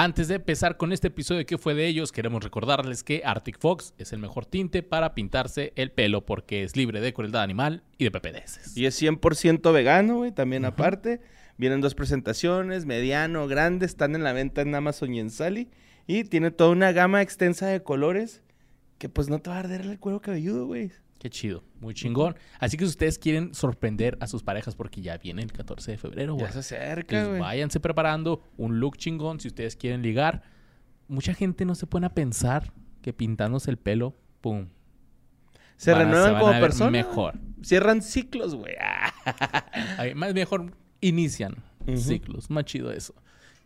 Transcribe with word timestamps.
Antes 0.00 0.28
de 0.28 0.36
empezar 0.36 0.76
con 0.76 0.92
este 0.92 1.08
episodio 1.08 1.44
que 1.44 1.58
fue 1.58 1.74
de 1.74 1.88
ellos, 1.88 2.12
queremos 2.12 2.44
recordarles 2.44 3.02
que 3.02 3.22
Arctic 3.24 3.58
Fox 3.58 3.94
es 3.98 4.12
el 4.12 4.20
mejor 4.20 4.46
tinte 4.46 4.84
para 4.84 5.12
pintarse 5.12 5.72
el 5.74 5.90
pelo 5.90 6.24
porque 6.24 6.62
es 6.62 6.76
libre 6.76 7.00
de 7.00 7.12
crueldad 7.12 7.42
animal 7.42 7.82
y 7.98 8.04
de 8.04 8.12
PPDS. 8.12 8.76
Y 8.76 8.86
es 8.86 9.02
100% 9.02 9.72
vegano, 9.72 10.18
güey, 10.18 10.30
también 10.30 10.64
aparte. 10.64 11.20
Vienen 11.56 11.80
dos 11.80 11.96
presentaciones, 11.96 12.86
mediano, 12.86 13.48
grande, 13.48 13.86
están 13.86 14.14
en 14.14 14.22
la 14.22 14.32
venta 14.32 14.60
en 14.60 14.72
Amazon 14.72 15.12
y 15.14 15.18
en 15.18 15.30
Sally. 15.30 15.68
Y 16.06 16.22
tiene 16.22 16.52
toda 16.52 16.70
una 16.70 16.92
gama 16.92 17.20
extensa 17.20 17.66
de 17.66 17.82
colores 17.82 18.44
que 18.98 19.08
pues 19.08 19.28
no 19.28 19.40
te 19.40 19.50
va 19.50 19.56
a 19.56 19.58
arder 19.58 19.80
el 19.80 19.98
cuero 19.98 20.20
cabelludo, 20.20 20.64
güey. 20.66 20.92
Qué 21.18 21.30
chido, 21.30 21.64
muy 21.80 21.94
chingón. 21.94 22.36
Así 22.60 22.76
que 22.76 22.84
si 22.84 22.90
ustedes 22.90 23.18
quieren 23.18 23.52
sorprender 23.52 24.16
a 24.20 24.28
sus 24.28 24.42
parejas 24.44 24.76
porque 24.76 25.00
ya 25.02 25.18
viene 25.18 25.42
el 25.42 25.52
14 25.52 25.90
de 25.92 25.98
febrero, 25.98 26.34
güey. 26.34 26.46
Ya 26.46 26.52
se 26.52 26.58
acerca, 26.60 27.16
Pues 27.16 27.28
güey. 27.28 27.40
váyanse 27.40 27.80
preparando 27.80 28.42
un 28.56 28.78
look 28.78 28.96
chingón 28.96 29.40
si 29.40 29.48
ustedes 29.48 29.74
quieren 29.74 30.00
ligar. 30.02 30.42
Mucha 31.08 31.34
gente 31.34 31.64
no 31.64 31.74
se 31.74 31.86
pone 31.86 32.06
a 32.06 32.14
pensar 32.14 32.72
que 33.02 33.12
pintándose 33.12 33.70
el 33.70 33.78
pelo, 33.78 34.14
pum. 34.40 34.68
Se 35.76 35.92
van 35.92 36.02
renuevan 36.06 36.32
van 36.34 36.40
como 36.40 36.60
personas. 36.60 36.92
Mejor. 36.92 37.38
Cierran 37.62 38.02
ciclos, 38.02 38.54
güey. 38.54 38.74
Más 40.14 40.34
mejor 40.34 40.72
inician 41.00 41.56
ciclos. 41.96 42.50
Más 42.50 42.64
chido 42.64 42.92
eso. 42.92 43.14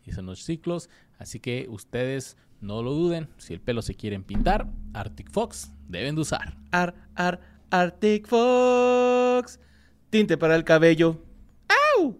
Inician 0.05 0.27
los 0.27 0.43
ciclos. 0.43 0.89
Así 1.19 1.41
que 1.41 1.67
ustedes 1.69 2.37
no 2.61 2.83
lo 2.83 2.93
duden. 2.93 3.29
Si 3.39 3.53
el 3.55 3.61
pelo 3.61 3.83
se 3.83 3.95
quieren 3.95 4.25
pintar, 4.25 4.69
Arctic 4.93 5.31
Fox 5.31 5.73
deben 5.89 6.15
de 6.15 6.21
usar. 6.21 6.57
Ar, 6.71 6.95
ar, 7.15 7.41
Arctic 7.73 8.29
Fox. 8.29 9.59
Tinte 10.11 10.37
para 10.37 10.57
el 10.57 10.63
cabello. 10.63 11.19
¡Au! 11.97 12.19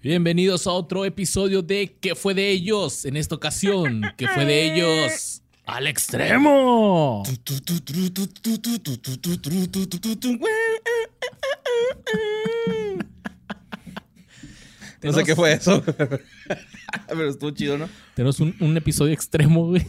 Bienvenidos 0.00 0.68
a 0.68 0.70
otro 0.70 1.04
episodio 1.04 1.62
de 1.62 1.96
¿Qué 2.00 2.14
fue 2.14 2.34
de 2.34 2.50
ellos? 2.50 3.04
En 3.04 3.16
esta 3.16 3.34
ocasión, 3.34 4.02
¿qué 4.16 4.28
fue 4.28 4.44
de 4.44 4.72
ellos? 4.72 5.42
¡Al 5.66 5.88
extremo! 5.88 7.24
No 15.02 15.12
sé 15.12 15.24
qué 15.24 15.36
fue 15.36 15.52
eso. 15.52 15.82
Pero 17.08 17.28
estuvo 17.28 17.50
chido, 17.50 17.76
¿no? 17.76 17.88
Tenemos 18.14 18.40
un, 18.40 18.54
un 18.60 18.76
episodio 18.76 19.12
extremo, 19.12 19.66
güey. 19.66 19.86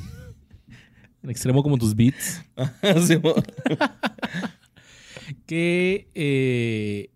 En 1.24 1.30
extremo 1.30 1.64
como 1.64 1.78
tus 1.78 1.96
beats. 1.96 2.44
Sí, 3.08 3.20
Que, 5.48 6.08
eh, 6.14 7.10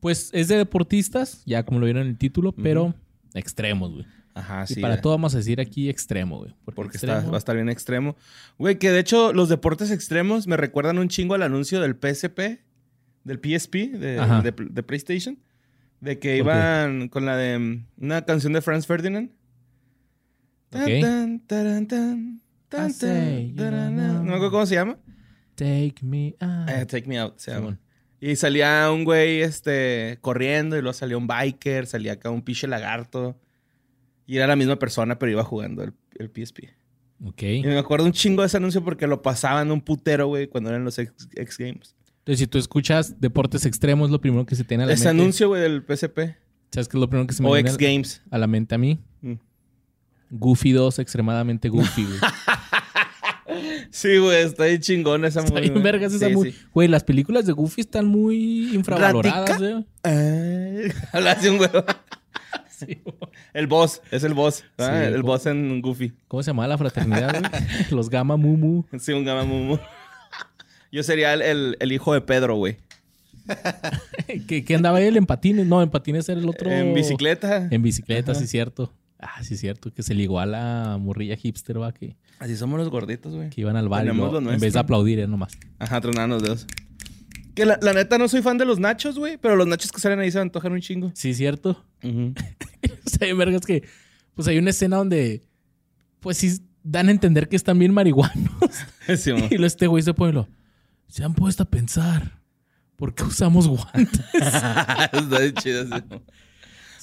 pues, 0.00 0.30
es 0.32 0.48
de 0.48 0.56
deportistas, 0.56 1.42
ya 1.44 1.64
como 1.64 1.78
lo 1.78 1.84
vieron 1.84 2.02
en 2.02 2.08
el 2.08 2.18
título, 2.18 2.52
pero 2.52 2.94
extremos, 3.34 3.92
güey. 3.92 4.06
Ajá, 4.34 4.64
y 4.68 4.74
sí. 4.74 4.80
para 4.80 4.94
eh. 4.94 4.98
todo 5.02 5.12
vamos 5.12 5.34
a 5.34 5.38
decir 5.38 5.60
aquí 5.60 5.88
extremo, 5.90 6.38
güey. 6.38 6.54
Porque 6.74 6.96
extremo- 6.96 7.18
está, 7.18 7.30
va 7.30 7.36
a 7.36 7.38
estar 7.38 7.54
bien 7.54 7.68
extremo. 7.68 8.16
Güey, 8.58 8.78
que 8.78 8.90
de 8.90 8.98
hecho 8.98 9.32
los 9.32 9.48
deportes 9.50 9.90
extremos 9.90 10.46
me 10.46 10.56
recuerdan 10.56 10.98
un 10.98 11.08
chingo 11.08 11.34
al 11.34 11.42
anuncio 11.42 11.80
del 11.80 11.94
PSP, 11.94 12.60
del 13.24 13.38
PSP, 13.38 13.74
de, 13.92 14.16
de- 14.42 14.66
de 14.70 14.82
PlayStation. 14.82 15.38
De 16.00 16.18
que 16.18 16.36
iban 16.36 17.08
con 17.08 17.24
la 17.26 17.36
de 17.36 17.58
mm, 17.58 17.86
una 17.98 18.24
canción 18.24 18.52
de 18.52 18.60
Franz 18.60 18.86
Ferdinand. 18.86 19.30
Tan, 20.68 21.40
tan, 21.46 21.86
tan. 21.86 22.40
No 24.16 24.22
me 24.24 24.30
acuerdo 24.34 24.50
cómo 24.50 24.66
se 24.66 24.74
llama. 24.74 24.98
Take 25.54 25.96
me 26.02 26.34
out. 26.40 26.68
Eh, 26.70 26.86
Take 26.86 27.06
Me 27.06 27.18
Out 27.18 27.38
se 27.38 27.50
llama. 27.52 27.78
Y 28.20 28.36
salía 28.36 28.90
un 28.90 29.04
güey 29.04 29.42
este, 29.42 30.18
corriendo 30.22 30.76
y 30.76 30.80
luego 30.80 30.92
salía 30.94 31.16
un 31.18 31.26
biker, 31.26 31.86
salía 31.86 32.12
acá 32.14 32.30
un 32.30 32.42
pinche 32.42 32.66
lagarto. 32.66 33.38
Y 34.26 34.36
era 34.38 34.46
la 34.46 34.56
misma 34.56 34.76
persona, 34.78 35.18
pero 35.18 35.30
iba 35.32 35.44
jugando 35.44 35.82
el, 35.82 35.92
el 36.18 36.30
PSP. 36.30 36.70
Ok. 37.24 37.42
Y 37.42 37.62
me 37.64 37.78
acuerdo 37.78 38.06
un 38.06 38.12
chingo 38.12 38.42
de 38.42 38.46
ese 38.46 38.56
anuncio 38.56 38.82
porque 38.82 39.06
lo 39.06 39.20
pasaban 39.22 39.70
un 39.70 39.80
putero, 39.82 40.28
güey, 40.28 40.46
cuando 40.46 40.70
eran 40.70 40.84
los 40.84 40.98
X, 40.98 41.28
X 41.36 41.58
Games. 41.58 41.94
Entonces, 42.22 42.38
si 42.38 42.46
tú 42.46 42.58
escuchas 42.58 43.20
deportes 43.20 43.66
extremos, 43.66 44.10
lo 44.10 44.20
primero 44.20 44.46
que 44.46 44.54
se 44.54 44.64
tiene 44.64 44.84
a 44.84 44.86
la 44.86 44.92
Ese 44.92 45.06
mente. 45.08 45.20
anuncio, 45.22 45.48
güey, 45.48 45.60
del 45.62 45.82
PSP. 45.82 46.18
¿Sabes 46.70 46.88
qué 46.88 46.96
es 46.96 47.00
lo 47.00 47.08
primero 47.08 47.26
que 47.26 47.34
se 47.34 47.42
me 47.42 47.48
O 47.48 47.52
viene 47.54 47.68
X 47.70 47.76
Games. 47.78 48.22
a 48.30 48.38
la 48.38 48.46
mente 48.46 48.74
a 48.74 48.78
mí? 48.78 48.98
Mm. 49.22 49.34
Goofy 50.30 50.72
2, 50.72 50.98
extremadamente 51.00 51.68
Goofy, 51.68 52.04
güey. 52.04 52.18
Sí, 53.90 54.16
güey, 54.16 54.42
está 54.44 54.64
bien 54.64 54.80
chingón 54.80 55.24
esa 55.26 55.40
Está 55.40 55.50
movie, 55.52 55.60
bien 55.62 55.72
güey. 55.74 55.82
vergas 55.84 56.14
esa 56.14 56.28
Sí, 56.28 56.32
movie. 56.34 56.52
sí. 56.52 56.58
Güey, 56.72 56.88
las 56.88 57.04
películas 57.04 57.44
de 57.44 57.52
Goofy 57.52 57.82
están 57.82 58.06
muy 58.06 58.74
infravaloradas, 58.74 59.58
güey. 59.58 59.86
Ay, 60.02 60.90
Habla 61.12 61.32
así 61.32 61.48
un 61.48 61.58
güey. 61.58 61.68
Sí. 62.70 63.02
El 63.52 63.66
boss, 63.66 64.00
es 64.10 64.24
el 64.24 64.32
boss. 64.32 64.64
¿ah? 64.78 65.04
El 65.04 65.22
boss 65.22 65.44
en 65.46 65.82
Goofy. 65.82 66.12
¿Cómo 66.28 66.42
se 66.42 66.48
llama 66.50 66.66
la 66.66 66.78
fraternidad, 66.78 67.38
güey? 67.40 67.90
Los 67.90 68.08
Gamma 68.08 68.36
Mumu. 68.38 68.84
Sí, 68.98 69.12
un 69.12 69.24
gamamumu. 69.24 69.78
Yo 70.92 71.02
sería 71.02 71.32
el, 71.34 71.42
el- 71.42 71.76
el 71.80 71.92
hijo 71.92 72.14
de 72.14 72.20
Pedro, 72.20 72.54
güey. 72.56 72.76
¿Qué, 74.46 74.64
qué 74.64 74.74
andaba 74.74 75.00
él 75.00 75.16
en 75.16 75.26
patines? 75.26 75.66
No, 75.66 75.82
en 75.82 75.90
patines 75.90 76.28
era 76.28 76.40
el 76.40 76.48
otro. 76.48 76.70
En 76.70 76.94
bicicleta. 76.94 77.68
En 77.70 77.82
bicicleta, 77.82 78.32
Ajá. 78.32 78.40
sí, 78.40 78.46
cierto. 78.46 78.92
Ah, 79.18 79.42
sí, 79.42 79.56
cierto. 79.56 79.92
Que 79.92 80.02
se 80.02 80.14
ligó 80.14 80.40
a 80.40 80.46
la 80.46 80.98
morrilla 81.00 81.36
hipster, 81.36 81.80
va, 81.80 81.92
que, 81.92 82.16
Así 82.38 82.56
somos 82.56 82.78
los 82.78 82.88
gorditos, 82.88 83.34
güey. 83.34 83.50
que 83.50 83.60
iban 83.60 83.76
al 83.76 83.88
bar 83.88 84.04
lo 84.04 84.38
en 84.52 84.60
vez 84.60 84.72
de 84.72 84.78
aplaudir, 84.78 85.18
era 85.20 85.28
nomás. 85.28 85.52
Ajá, 85.78 86.00
tronaban 86.00 86.30
los 86.30 86.42
dedos. 86.42 86.66
Que 87.54 87.64
la, 87.66 87.78
la 87.82 87.92
neta 87.92 88.18
no 88.18 88.28
soy 88.28 88.42
fan 88.42 88.58
de 88.58 88.64
los 88.64 88.78
nachos, 88.80 89.18
güey. 89.18 89.36
Pero 89.36 89.56
los 89.56 89.66
nachos 89.66 89.92
que 89.92 90.00
salen 90.00 90.18
ahí 90.20 90.30
se 90.30 90.38
me 90.38 90.42
antojan 90.42 90.72
un 90.72 90.80
chingo. 90.80 91.12
Sí, 91.14 91.34
cierto. 91.34 91.84
Ujú. 92.02 92.34
o 93.06 93.10
sea, 93.10 93.32
vergas 93.34 93.64
que. 93.66 93.84
Pues 94.34 94.48
hay 94.48 94.58
una 94.58 94.70
escena 94.70 94.96
donde. 94.96 95.42
Pues 96.20 96.38
sí 96.38 96.58
dan 96.82 97.08
a 97.08 97.10
entender 97.12 97.48
que 97.48 97.56
están 97.56 97.78
bien 97.78 97.92
marihuanos. 97.92 98.34
Sí, 99.16 99.32
y 99.50 99.62
este 99.64 99.86
güey 99.88 100.02
se 100.02 100.14
pone 100.14 100.32
lo. 100.32 100.48
Se 101.12 101.22
han 101.22 101.34
puesto 101.34 101.64
a 101.64 101.66
pensar. 101.66 102.40
¿Por 102.96 103.14
qué 103.14 103.24
usamos 103.24 103.68
guantes? 103.68 104.18
Está 104.32 105.52
chido, 105.60 105.84
sí. 105.84 105.90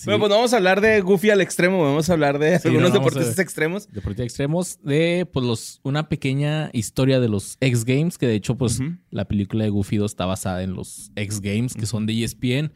Bueno, 0.05 0.19
pues 0.19 0.29
no 0.29 0.35
vamos 0.35 0.51
a 0.51 0.57
hablar 0.57 0.81
de 0.81 0.99
Goofy 1.01 1.29
al 1.29 1.41
extremo. 1.41 1.83
Vamos 1.83 2.09
a 2.09 2.13
hablar 2.13 2.39
de 2.39 2.57
Sí, 2.57 2.69
algunos 2.69 2.89
no, 2.89 2.95
deportistas 2.95 3.37
extremos. 3.37 3.87
Deportes 3.91 4.25
extremos 4.25 4.79
de 4.81 5.29
pues 5.31 5.45
los 5.45 5.79
una 5.83 6.09
pequeña 6.09 6.71
historia 6.73 7.19
de 7.19 7.29
los 7.29 7.57
X 7.59 7.85
Games 7.85 8.17
que 8.17 8.25
de 8.25 8.33
hecho 8.33 8.55
pues 8.55 8.79
la 9.11 9.25
película 9.25 9.65
de 9.65 9.69
Goofy 9.69 9.97
2 9.97 10.11
está 10.11 10.25
basada 10.25 10.63
en 10.63 10.73
los 10.73 11.11
X 11.15 11.39
Games 11.41 11.75
que 11.75 11.85
son 11.85 12.07
de 12.07 12.23
ESPN 12.23 12.73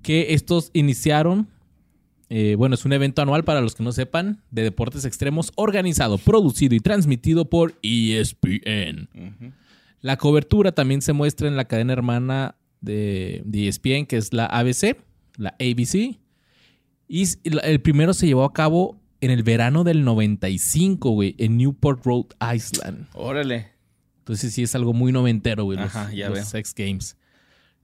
que 0.00 0.32
estos 0.32 0.70
iniciaron 0.72 1.48
eh, 2.30 2.54
bueno 2.56 2.76
es 2.76 2.86
un 2.86 2.94
evento 2.94 3.20
anual 3.20 3.44
para 3.44 3.60
los 3.60 3.74
que 3.74 3.82
no 3.82 3.92
sepan 3.92 4.40
de 4.50 4.62
deportes 4.62 5.04
extremos 5.04 5.52
organizado 5.54 6.16
producido 6.16 6.74
y 6.74 6.80
transmitido 6.80 7.50
por 7.50 7.74
ESPN 7.82 9.10
la 10.04 10.18
cobertura 10.18 10.72
también 10.72 11.00
se 11.00 11.14
muestra 11.14 11.48
en 11.48 11.56
la 11.56 11.64
cadena 11.64 11.94
hermana 11.94 12.56
de, 12.82 13.40
de 13.46 13.68
ESPN 13.68 14.04
que 14.04 14.18
es 14.18 14.34
la 14.34 14.44
ABC 14.44 14.98
la 15.38 15.56
ABC 15.58 16.18
y 17.08 17.24
el 17.44 17.80
primero 17.80 18.12
se 18.12 18.26
llevó 18.26 18.44
a 18.44 18.52
cabo 18.52 19.00
en 19.22 19.30
el 19.30 19.42
verano 19.42 19.84
del 19.84 20.04
95, 20.04 21.10
güey, 21.10 21.34
en 21.38 21.56
Newport, 21.56 22.04
Rhode 22.04 22.28
Island. 22.54 23.06
Órale. 23.14 23.70
Entonces 24.18 24.52
sí 24.52 24.62
es 24.62 24.74
algo 24.74 24.92
muy 24.92 25.12
noventero, 25.12 25.64
güey, 25.64 25.78
los, 25.78 25.94
Ajá, 25.94 26.12
ya 26.12 26.28
los 26.28 26.36
veo. 26.36 26.44
Sex 26.44 26.74
Games. 26.74 27.16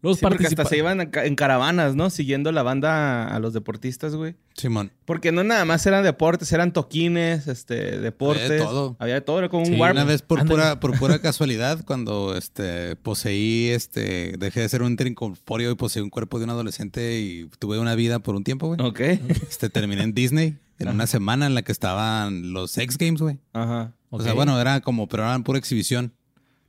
Los 0.03 0.19
Sí, 0.19 0.23
porque 0.23 0.47
hasta 0.47 0.65
se 0.65 0.79
iban 0.79 1.11
en 1.13 1.35
caravanas, 1.35 1.95
¿no? 1.95 2.09
Siguiendo 2.09 2.53
la 2.53 2.63
banda 2.63 3.29
a 3.29 3.39
los 3.39 3.53
deportistas, 3.53 4.15
güey. 4.15 4.35
Simón. 4.55 4.93
Porque 5.05 5.31
no 5.31 5.45
nada 5.45 5.65
más 5.67 5.85
eran 5.85 6.03
deportes, 6.05 6.51
eran 6.53 6.73
toquines, 6.73 7.47
este, 7.49 7.99
deportes. 7.99 8.45
Había 8.45 8.57
de 8.59 8.65
todo. 8.65 8.97
Había 8.99 9.15
de 9.15 9.21
todo, 9.21 9.39
era 9.39 9.49
como 9.51 9.67
Sí, 9.67 9.73
un 9.75 9.81
warp. 9.81 9.95
Una 9.95 10.05
vez 10.05 10.23
por 10.23 10.47
pura, 10.47 10.81
por 10.81 10.99
pura 10.99 11.19
casualidad, 11.23 11.85
cuando 11.85 12.35
este 12.35 12.97
poseí, 12.97 13.69
este, 13.69 14.35
dejé 14.39 14.61
de 14.61 14.69
ser 14.71 14.83
un 14.83 14.97
incorpóreo 14.99 15.71
y 15.71 15.75
poseí 15.75 16.03
un 16.03 16.11
cuerpo 16.11 16.39
de 16.39 16.45
un 16.45 16.51
adolescente 16.51 17.21
y 17.21 17.51
tuve 17.59 17.79
una 17.79 17.95
vida 17.95 18.21
por 18.21 18.35
un 18.35 18.45
tiempo, 18.45 18.69
güey. 18.69 18.81
Ok. 18.81 19.01
Este 19.49 19.69
terminé 19.69 20.03
en 20.03 20.15
Disney 20.15 20.57
en 20.79 20.89
una 20.89 21.07
semana 21.07 21.47
en 21.47 21.55
la 21.55 21.61
que 21.63 21.73
estaban 21.73 22.55
los 22.55 22.77
X 22.79 22.97
Games, 22.97 23.21
güey. 23.21 23.39
Ajá. 23.53 23.93
O 24.09 24.21
sea, 24.23 24.33
bueno, 24.33 24.59
era 24.59 24.81
como, 24.81 25.09
pero 25.09 25.25
eran 25.25 25.45
pura 25.45 25.59
exhibición. 25.59 26.15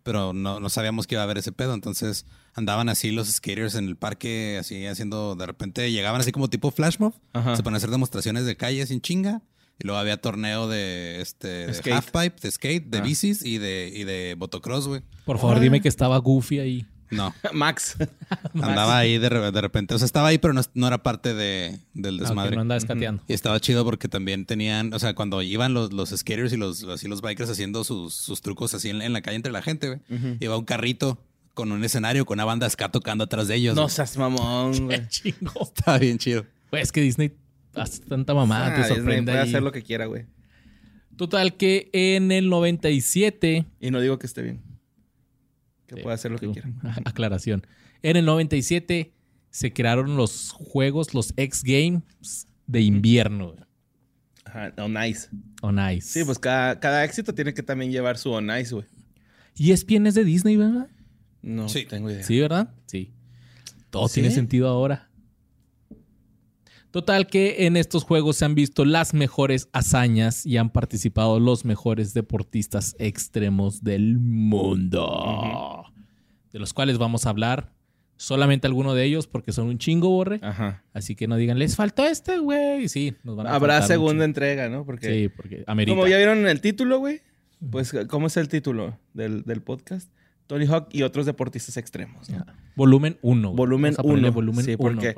Pero 0.04 0.34
no, 0.34 0.60
no 0.60 0.70
sabíamos 0.70 1.06
que 1.08 1.16
iba 1.16 1.22
a 1.22 1.26
haber 1.26 1.38
ese 1.38 1.52
pedo. 1.52 1.74
Entonces 1.76 2.26
andaban 2.54 2.90
así 2.90 3.12
los 3.12 3.28
skaters 3.30 3.76
en 3.76 3.86
el 3.88 3.96
parque, 3.96 4.58
así 4.60 4.86
haciendo, 4.86 5.36
de 5.36 5.46
repente 5.46 5.92
llegaban 5.92 6.22
así 6.22 6.32
como 6.32 6.50
tipo 6.50 6.72
flash 6.72 6.96
mob. 7.00 7.14
Ajá. 7.34 7.56
Se 7.56 7.64
ponían 7.64 7.76
a 7.76 7.78
hacer 7.78 7.90
demostraciones 7.92 8.46
de 8.46 8.56
calle 8.58 8.86
sin 8.88 9.02
chinga. 9.02 9.42
Y 9.80 9.88
luego 9.88 10.00
había 10.00 10.18
torneo 10.22 10.68
de 10.68 11.22
este 11.22 11.48
de 11.68 11.94
halfpipe, 11.94 12.36
de 12.42 12.52
skate, 12.52 12.86
de 12.86 13.00
Ah. 13.00 13.02
bicis 13.02 13.44
y 13.44 13.58
de, 13.58 13.92
y 13.92 14.04
de 14.04 14.36
motocross, 14.38 14.88
güey. 14.88 15.02
Por 15.26 15.40
favor, 15.40 15.60
dime 15.60 15.82
que 15.82 15.88
estaba 15.88 16.18
Goofy 16.20 16.60
ahí. 16.60 16.86
No, 17.10 17.34
Max. 17.54 17.96
andaba 18.54 19.00
ahí 19.00 19.18
de, 19.18 19.28
de 19.30 19.62
repente. 19.62 19.96
O 19.96 19.98
sea, 19.98 20.06
estaba 20.06 20.28
ahí, 20.28 20.38
pero 20.38 20.54
no, 20.54 20.62
no 20.76 20.88
era 20.88 21.02
parte 21.02 21.34
de, 21.34 21.80
del 21.96 22.20
Ah, 22.20 22.24
desmadre. 22.24 22.56
no 22.56 22.62
andaba 22.62 22.78
escateando. 22.78 23.24
Y 23.28 23.34
estaba 23.34 23.60
chido 23.60 23.84
porque 23.84 24.08
también 24.08 24.46
tenían, 24.46 24.94
o 24.94 25.00
sea, 25.00 25.16
cuando 25.16 25.42
iban 25.42 25.74
los, 25.74 25.92
los 25.94 26.10
skaters 26.12 26.54
y 26.54 26.58
los, 26.58 26.84
así 26.84 27.08
los 27.08 27.22
bikers 27.22 27.50
haciendo 27.50 27.84
sus, 27.84 28.14
sus 28.14 28.42
trucos 28.42 28.74
así 28.76 28.90
en, 28.90 29.02
en 29.02 29.14
la 29.14 29.22
calle 29.22 29.38
entre 29.38 29.52
la 29.52 29.64
gente, 29.64 29.88
güey. 29.88 30.38
Iba 30.40 30.58
un 30.58 30.66
carrito 30.66 31.18
con 31.54 31.72
un 31.72 31.84
escenario 31.84 32.26
con 32.26 32.38
una 32.38 32.46
banda 32.46 32.70
ska 32.70 32.90
tocando 32.90 33.24
atrás 33.26 33.48
de 33.48 33.56
ellos. 33.56 33.76
No 33.76 33.84
güey. 33.84 33.94
seas 33.94 34.18
mamón, 34.18 34.86
güey. 34.86 35.08
Chingo. 35.08 35.52
Estaba 35.64 35.98
bien 35.98 36.18
chido. 36.18 36.46
Güey, 36.72 36.84
es 36.84 36.92
que 36.92 37.02
Disney 37.02 37.34
hace 37.76 38.02
tanta 38.06 38.34
mamada, 38.34 38.68
Ah, 38.68 38.72
te 38.76 38.78
Disney 38.82 38.98
sorprende. 38.98 39.32
puede 39.32 39.44
ahí. 39.44 39.50
hacer 39.50 39.64
lo 39.64 39.72
que 39.72 39.82
quiera, 39.84 40.06
güey. 40.06 40.26
Total 41.18 41.56
que 41.58 41.90
en 41.94 42.32
el 42.32 42.50
97 42.50 43.66
Y 43.80 43.92
no 43.92 44.00
digo 44.02 44.18
que 44.18 44.26
esté 44.28 44.42
bien. 44.42 44.62
Que 45.88 45.96
Sí, 45.98 46.02
pueda 46.02 46.16
hacer 46.16 46.32
lo 46.32 46.38
que 46.40 46.50
quiera. 46.52 46.70
Aclaración. 47.06 47.66
En 48.02 48.16
el 48.18 48.26
97 48.26 49.14
se 49.50 49.74
crearon 49.74 50.16
los 50.16 50.52
juegos, 50.52 51.14
los 51.14 51.34
X 51.36 51.64
Games 51.64 52.48
de 52.66 52.82
invierno. 52.82 53.48
güey. 53.52 53.60
Ajá, 54.46 54.74
on 54.78 54.96
ice. 55.04 55.28
On 55.62 55.78
Ice. 55.92 56.08
Sí, 56.20 56.26
pues 56.26 56.40
cada, 56.40 56.80
cada 56.80 57.04
éxito 57.04 57.34
tiene 57.36 57.54
que 57.54 57.62
también 57.62 57.92
llevar 57.92 58.18
su 58.18 58.32
on 58.32 58.50
ice, 58.58 58.74
güey. 58.74 58.86
Y 59.56 59.72
ESPN 59.72 60.08
es 60.08 60.16
de 60.16 60.24
Disney, 60.24 60.56
¿verdad? 60.56 60.88
No 61.42 61.70
Sí. 61.70 61.86
tengo 61.86 62.10
idea. 62.12 62.24
Sí, 62.24 62.40
¿verdad? 62.40 62.74
Sí. 62.86 63.12
Todo 63.90 64.08
¿Sí? 64.08 64.16
tiene 64.22 64.32
sentido 64.34 64.68
ahora. 64.68 65.10
Total 66.92 67.28
que 67.28 67.66
en 67.68 67.78
estos 67.78 68.04
juegos 68.04 68.36
se 68.36 68.44
han 68.46 68.54
visto 68.54 68.84
las 68.84 69.14
mejores 69.14 69.70
hazañas 69.72 70.46
y 70.46 70.58
han 70.58 70.72
participado 70.72 71.40
los 71.40 71.64
mejores 71.64 72.14
deportistas 72.14 72.96
extremos 73.00 73.82
del 73.82 74.18
mundo. 74.20 75.86
De 76.52 76.60
los 76.60 76.74
cuales 76.74 76.98
vamos 76.98 77.26
a 77.26 77.30
hablar 77.30 77.72
solamente 78.18 78.68
alguno 78.68 78.94
de 78.94 79.06
ellos 79.06 79.26
porque 79.28 79.54
son 79.54 79.68
un 79.68 79.78
chingo, 79.78 80.10
Borre. 80.10 80.42
Ajá. 80.44 80.84
Así 80.94 81.16
que 81.16 81.28
no 81.28 81.38
digan, 81.38 81.58
les 81.60 81.78
faltó 81.78 82.06
este, 82.06 82.40
güey. 82.40 82.90
Sí, 82.90 83.16
nos 83.24 83.38
van 83.38 83.48
a 83.48 83.56
Habrá 83.56 83.82
segunda 83.84 84.26
entrega, 84.26 84.68
¿no? 84.68 84.86
Porque 84.86 85.08
Sí, 85.14 85.30
porque 85.30 85.64
amerita. 85.68 85.96
como 85.96 86.08
ya 86.10 86.18
vieron 86.18 86.40
en 86.40 86.48
el 86.50 86.60
título, 86.60 87.00
güey, 87.00 87.22
pues 87.72 87.94
¿cómo 88.10 88.28
es 88.28 88.36
el 88.36 88.50
título 88.50 88.98
del, 89.14 89.44
del 89.44 89.62
podcast? 89.62 90.12
Tony 90.52 90.66
Hawk 90.66 90.90
y 90.92 91.04
otros 91.04 91.26
deportistas 91.26 91.78
extremos. 91.78 92.28
Volumen 92.76 93.18
1. 93.22 93.54
Volumen 93.54 93.96
uno. 94.04 94.32
Volumen 94.34 94.66
Sí, 94.66 94.76
1. 94.78 94.78
porque- 95.02 95.16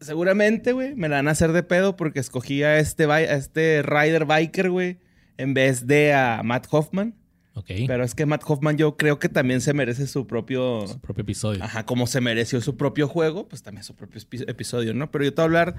Seguramente, 0.00 0.72
güey, 0.72 0.96
me 0.96 1.08
la 1.08 1.16
van 1.18 1.28
a 1.28 1.30
hacer 1.30 1.52
de 1.52 1.62
pedo 1.62 1.94
porque 1.94 2.18
escogí 2.18 2.64
a 2.64 2.80
este, 2.80 3.04
a 3.04 3.20
este 3.20 3.82
rider 3.84 4.24
biker, 4.24 4.70
güey, 4.70 4.98
en 5.36 5.54
vez 5.54 5.86
de 5.86 6.14
a 6.14 6.40
Matt 6.42 6.66
Hoffman. 6.72 7.14
Ok. 7.54 7.66
Pero 7.86 8.02
es 8.02 8.16
que 8.16 8.26
Matt 8.26 8.42
Hoffman 8.44 8.76
yo 8.76 8.96
creo 8.96 9.20
que 9.20 9.28
también 9.28 9.60
se 9.60 9.72
merece 9.72 10.08
su 10.08 10.26
propio... 10.26 10.84
Su 10.88 10.98
propio 10.98 11.22
episodio. 11.22 11.62
Ajá, 11.62 11.86
como 11.86 12.08
se 12.08 12.20
mereció 12.20 12.60
su 12.60 12.76
propio 12.76 13.06
juego, 13.06 13.46
pues 13.46 13.62
también 13.62 13.84
su 13.84 13.94
propio 13.94 14.20
episodio, 14.48 14.94
¿no? 14.94 15.12
Pero 15.12 15.26
yo 15.26 15.30
te 15.32 15.42
voy 15.42 15.44
a 15.44 15.46
hablar 15.46 15.76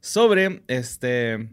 sobre 0.00 0.62
este. 0.68 1.50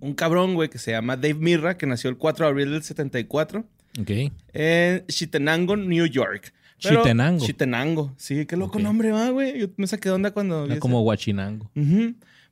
Un 0.00 0.14
cabrón, 0.14 0.54
güey, 0.54 0.70
que 0.70 0.78
se 0.78 0.92
llama 0.92 1.16
Dave 1.16 1.34
Mirra, 1.34 1.76
que 1.76 1.86
nació 1.86 2.08
el 2.08 2.16
4 2.16 2.46
de 2.46 2.50
abril 2.50 2.70
del 2.70 2.82
74 2.82 3.66
Ok. 4.00 4.10
en 4.52 5.06
Chitenango, 5.06 5.76
New 5.76 6.06
York. 6.06 6.52
Pero- 6.82 7.02
Chitenango. 7.02 7.44
Chitenango. 7.44 8.14
Sí, 8.16 8.46
qué 8.46 8.56
loco 8.56 8.78
nombre 8.78 9.10
va, 9.10 9.30
güey. 9.30 9.58
Yo 9.60 9.66
me 9.76 9.86
saqué 9.86 10.08
de 10.10 10.14
onda 10.14 10.30
cuando. 10.30 10.64
Era 10.64 10.74
ese- 10.74 10.80
como 10.80 11.02
Huachinango. 11.02 11.70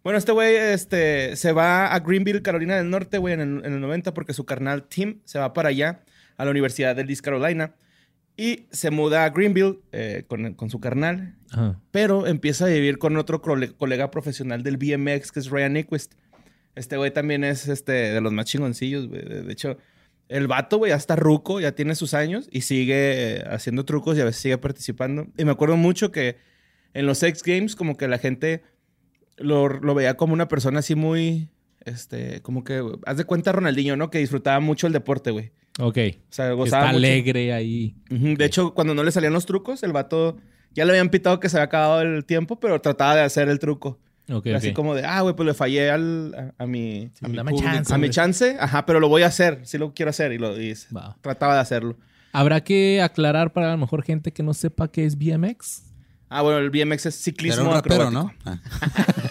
Bueno, 0.02 0.19
este 0.19 0.31
güey 0.32 0.54
este, 0.54 1.34
se 1.37 1.50
va 1.52 1.93
a 1.93 1.98
Greenville, 2.00 2.40
Carolina 2.43 2.76
del 2.76 2.90
Norte, 2.90 3.19
güey, 3.19 3.34
en 3.34 3.40
el, 3.40 3.64
en 3.64 3.72
el 3.75 3.81
90, 3.81 4.14
porque 4.14 4.32
su 4.34 4.44
carnal 4.44 4.84
Tim 4.84 5.19
se 5.25 5.38
va 5.40 5.52
para 5.52 5.70
allá, 5.70 6.00
a 6.37 6.44
la 6.44 6.50
Universidad 6.52 6.94
de 6.94 7.02
East 7.02 7.22
Carolina, 7.22 7.75
y 8.37 8.66
se 8.70 8.90
muda 8.92 9.25
a 9.25 9.31
Greenville 9.31 9.81
eh, 9.92 10.22
con, 10.28 10.54
con 10.54 10.70
su 10.70 10.78
carnal, 10.78 11.34
Ajá. 11.50 11.81
pero 11.90 12.26
empieza 12.28 12.66
a 12.66 12.69
vivir 12.69 12.99
con 12.99 13.16
otro 13.16 13.42
cole- 13.42 13.72
colega 13.72 14.10
profesional 14.12 14.62
del 14.62 14.76
BMX, 14.76 15.32
que 15.32 15.40
es 15.40 15.50
Ryan 15.50 15.72
Nyquist. 15.72 16.14
Este 16.76 16.96
güey 16.96 17.10
también 17.12 17.42
es 17.42 17.66
este, 17.66 17.92
de 17.92 18.20
los 18.20 18.32
más 18.32 18.46
chingoncillos, 18.46 19.08
güey. 19.08 19.22
De 19.25 19.52
hecho, 19.52 19.76
el 20.28 20.46
vato, 20.46 20.78
güey, 20.78 20.90
ya 20.90 20.96
está 20.96 21.17
ruco, 21.17 21.61
ya 21.61 21.73
tiene 21.73 21.94
sus 21.94 22.14
años 22.14 22.49
y 22.50 22.62
sigue 22.62 23.44
haciendo 23.49 23.84
trucos 23.84 24.17
y 24.17 24.20
a 24.20 24.25
veces 24.25 24.43
sigue 24.43 24.58
participando. 24.58 25.26
Y 25.37 25.44
me 25.44 25.52
acuerdo 25.52 25.76
mucho 25.76 26.11
que 26.11 26.37
en 26.94 27.06
los 27.06 27.23
X 27.23 27.43
Games, 27.43 27.76
como 27.76 27.96
que 27.96 28.08
la 28.08 28.19
gente 28.19 28.62
lo, 29.37 29.69
lo 29.69 29.94
veía 29.94 30.17
como 30.17 30.32
una 30.32 30.49
persona 30.49 30.81
así 30.81 30.94
muy, 30.94 31.49
este, 31.84 32.40
como 32.43 32.64
que, 32.64 32.82
haz 33.05 33.17
de 33.17 33.25
cuenta 33.25 33.52
Ronaldinho, 33.52 33.96
¿no? 33.96 34.11
Que 34.11 34.19
disfrutaba 34.19 34.61
mucho 34.61 34.87
el 34.87 34.93
deporte, 34.93 35.31
güey. 35.31 35.52
Ok. 35.78 35.99
O 36.28 36.32
sea, 36.32 36.50
gozaba 36.52 36.84
está 36.84 36.93
mucho. 36.93 37.06
alegre 37.06 37.52
ahí. 37.52 37.94
De 38.08 38.44
hecho, 38.44 38.75
cuando 38.75 38.94
no 38.94 39.05
le 39.05 39.12
salían 39.12 39.32
los 39.32 39.46
trucos, 39.46 39.82
el 39.82 39.93
vato 39.93 40.38
ya 40.73 40.84
le 40.84 40.93
habían 40.93 41.11
pitado 41.11 41.38
que 41.38 41.49
se 41.49 41.56
había 41.56 41.67
acabado 41.67 42.02
el 42.02 42.25
tiempo, 42.25 42.58
pero 42.58 42.81
trataba 42.81 43.17
de 43.17 43.23
hacer 43.23 43.49
el 43.49 43.58
truco. 43.58 43.99
Así 44.56 44.73
como 44.73 44.94
de, 44.94 45.05
ah, 45.05 45.20
güey, 45.20 45.37
pues 45.37 45.46
le 45.46 45.55
fallé 45.55 45.90
al, 45.90 46.52
a, 46.58 46.62
a 46.64 46.67
mi, 46.67 47.11
Sí, 47.14 47.25
a, 47.25 47.28
mi 47.28 47.38
público, 47.38 47.62
chance, 47.62 47.94
a 47.94 47.96
mi 47.96 48.06
güey. 48.08 48.11
chance, 48.11 48.56
ajá, 48.58 48.84
pero 48.84 48.99
lo 48.99 49.08
voy 49.08 49.23
a 49.23 49.26
hacer, 49.26 49.61
sí 49.64 49.78
lo 49.78 49.94
quiero 49.94 50.11
hacer 50.11 50.32
y 50.32 50.38
lo 50.38 50.61
y 50.61 50.75
trataba 51.20 51.55
de 51.55 51.61
hacerlo. 51.61 51.96
Habrá 52.32 52.62
que 52.62 53.00
aclarar 53.02 53.52
para 53.52 53.69
a 53.69 53.73
lo 53.73 53.78
mejor 53.78 54.02
gente 54.02 54.32
que 54.32 54.43
no 54.43 54.52
sepa 54.52 54.88
qué 54.88 55.05
es 55.05 55.17
BMX. 55.17 55.84
Ah, 56.28 56.43
bueno, 56.43 56.58
el 56.58 56.70
BMX 56.70 57.06
es 57.06 57.14
ciclismo 57.14 57.69
un 57.69 57.75
rapero, 57.75 58.08
acrobático. 58.08 58.34
¿no? 58.44 58.61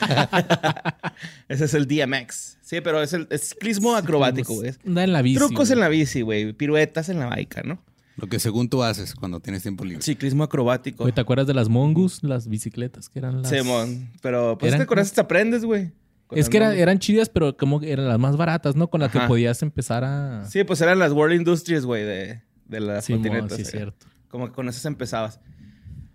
Ah. 0.08 1.14
Ese 1.50 1.66
es 1.66 1.74
el 1.74 1.88
DMX. 1.88 2.58
Sí, 2.62 2.82
pero 2.82 3.02
es 3.02 3.14
el 3.14 3.28
es 3.30 3.50
ciclismo 3.50 3.96
acrobático, 3.96 4.54
güey. 4.56 4.70
Es 4.70 4.80
Da 4.84 5.04
en 5.04 5.14
la 5.14 5.22
bici. 5.22 5.38
Trucos 5.38 5.68
güey. 5.68 5.74
en 5.74 5.80
la 5.80 5.90
bici, 5.90 6.22
güey, 6.22 6.54
piruetas 6.54 7.10
en 7.10 7.20
la 7.20 7.28
baica, 7.28 7.62
¿no? 7.64 7.80
Lo 8.18 8.28
que 8.28 8.40
según 8.40 8.70
tú 8.70 8.82
haces 8.84 9.14
cuando 9.16 9.40
tienes 9.42 9.62
tiempo 9.64 9.84
libre. 9.84 10.02
Ciclismo 10.02 10.44
acrobático. 10.44 11.04
Güey, 11.04 11.14
¿Te 11.14 11.22
acuerdas 11.22 11.48
de 11.48 11.54
las 11.54 11.68
Mongoose? 11.70 12.26
Las 12.26 12.48
bicicletas 12.48 13.10
que 13.10 13.20
eran 13.20 13.42
las... 13.42 13.50
Simón, 13.52 14.10
pero 14.22 14.58
pues 14.58 14.70
es 14.70 14.76
Eran 14.76 14.86
que 14.86 14.88
con 14.88 15.00
eso 15.00 15.14
te 15.14 15.22
aprendes, 15.22 15.66
güey. 15.66 15.92
Es 16.32 16.50
que 16.50 16.58
era- 16.58 16.74
eran 16.76 17.00
chidas, 17.00 17.30
pero 17.30 17.56
como 17.58 17.80
que 17.80 17.92
eran 17.92 18.08
las 18.08 18.18
más 18.20 18.36
baratas, 18.38 18.76
¿no? 18.76 18.90
Con 18.90 19.02
las 19.02 19.12
que 19.12 19.20
podías 19.22 19.62
empezar 19.62 20.04
a... 20.04 20.46
Sí, 20.50 20.64
pues 20.64 20.80
eran 20.82 20.98
las 20.98 21.12
World 21.12 21.36
Industries, 21.36 21.86
güey, 21.86 22.04
de, 22.04 22.42
de 22.66 22.80
las 22.80 23.06
Simón, 23.06 23.22
continentes. 23.24 23.58
sí, 23.58 23.62
es 23.64 23.68
acá. 23.70 23.78
cierto. 23.78 24.08
Como 24.30 24.48
que 24.48 24.54
con 24.54 24.68
esas 24.70 24.86
empezabas. 24.86 25.40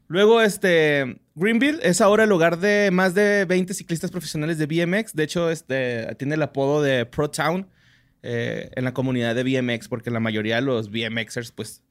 Luego, 0.08 0.40
este, 0.40 1.20
Greenville 1.36 1.78
es 1.82 2.00
ahora 2.00 2.24
el 2.24 2.32
hogar 2.32 2.58
de 2.58 2.90
más 2.90 3.14
de 3.14 3.44
20 3.44 3.72
ciclistas 3.74 4.10
profesionales 4.10 4.58
de 4.58 4.66
BMX. 4.66 5.14
De 5.14 5.22
hecho, 5.22 5.50
este, 5.50 6.12
tiene 6.16 6.34
el 6.34 6.42
apodo 6.42 6.82
de 6.82 7.06
Pro 7.06 7.30
Town 7.30 7.68
eh, 8.22 8.70
en 8.74 8.84
la 8.84 8.92
comunidad 8.92 9.36
de 9.36 9.44
BMX, 9.44 9.86
porque 9.88 10.10
la 10.10 10.18
mayoría 10.18 10.56
de 10.56 10.62
los 10.62 10.90
BMXers, 10.90 11.52
pues, 11.52 11.84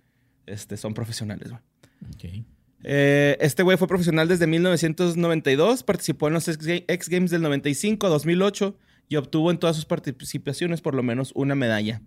este, 0.49 0.77
son 0.77 0.93
profesionales. 0.93 1.49
güey. 1.51 2.43
Eh, 2.83 3.37
este 3.41 3.61
güey 3.63 3.77
fue 3.77 3.87
profesional 3.87 4.27
desde 4.27 4.47
1992, 4.47 5.83
participó 5.83 6.27
en 6.27 6.33
los 6.35 6.47
X 6.47 6.65
Ga- 6.67 6.85
X 6.87 7.09
Games 7.09 7.29
del 7.31 7.41
95 7.41 8.07
a 8.07 8.09
2008 8.09 8.75
y 9.09 9.15
obtuvo 9.17 9.51
en 9.51 9.57
todas 9.57 9.75
sus 9.75 9.85
participaciones 9.85 10.79
por 10.81 10.95
lo 10.95 11.03
menos 11.03 11.31
una 11.35 11.55
medalla. 11.55 12.01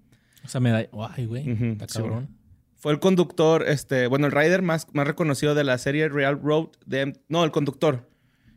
O 0.45 0.49
sea, 0.49 0.61
me 0.61 0.71
da... 0.71 0.87
Ay, 1.15 1.27
güey. 1.27 1.49
Está 1.73 1.87
sí, 1.89 1.99
cabrón. 1.99 2.29
Fue 2.77 2.93
el 2.93 2.99
conductor, 3.01 3.65
este, 3.69 4.07
bueno, 4.07 4.27
el 4.27 4.33
rider 4.33 4.63
más, 4.63 4.87
más 4.93 5.07
reconocido 5.07 5.55
de 5.55 5.63
la 5.63 5.79
serie 5.79 6.09
Real 6.09 6.41
Road 6.43 6.69
de... 6.87 7.13
No, 7.29 7.45
el 7.45 7.51
conductor. 7.51 8.09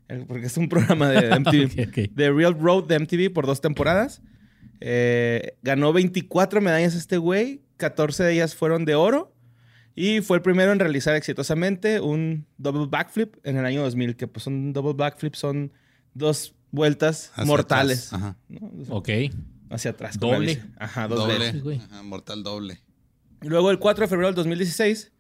El- 0.08 0.26
porque 0.26 0.48
es 0.48 0.58
un 0.58 0.70
programa 0.70 1.10
de 1.10 1.30
MTV. 1.40 2.12
De 2.16 2.32
Real 2.32 2.58
Road 2.58 2.86
de 2.86 2.98
MTV 3.00 3.34
por 3.34 3.46
dos 3.46 3.60
temporadas. 3.62 4.22
Eh, 4.80 5.58
ganó 5.64 5.92
24 5.94 6.62
medallas 6.62 6.96
este 6.96 7.18
güey. 7.18 7.62
14 7.78 8.24
de 8.24 8.34
ellas 8.34 8.56
fueron 8.56 8.86
de 8.86 8.96
oro. 8.96 9.35
Y 9.96 10.20
fue 10.22 10.38
el 10.38 10.44
primero 10.44 10.72
en 10.74 10.80
realizar 10.80 11.16
exitosamente 11.16 12.02
un 12.02 12.46
double 12.58 12.88
backflip 12.90 13.36
en 13.44 13.58
el 13.58 13.66
año 13.66 13.82
2000. 13.84 14.16
Que 14.18 14.28
pues 14.28 14.46
un 14.48 14.74
double 14.74 14.94
backflip 14.94 15.36
son 15.36 15.72
dos 16.14 16.54
vueltas 16.72 17.32
Hacia 17.34 17.46
mortales. 17.46 18.08
atrás. 18.12 18.22
Ajá. 18.22 18.38
¿no? 18.50 18.72
Ok. 18.90 19.10
Hacia 19.70 19.92
atrás. 19.92 20.20
Doble. 20.20 20.62
Ajá, 20.78 21.08
dos 21.08 21.20
Doble. 21.20 21.40
veces. 21.40 21.64
güey. 21.64 21.80
Ajá, 21.80 22.04
mortal 22.04 22.44
doble. 22.44 22.82
Y 23.42 23.48
Luego, 23.48 23.72
el 23.72 23.80
4 23.80 24.04
de 24.04 24.08
febrero 24.10 24.28
del 24.28 24.36
2016, 24.36 25.12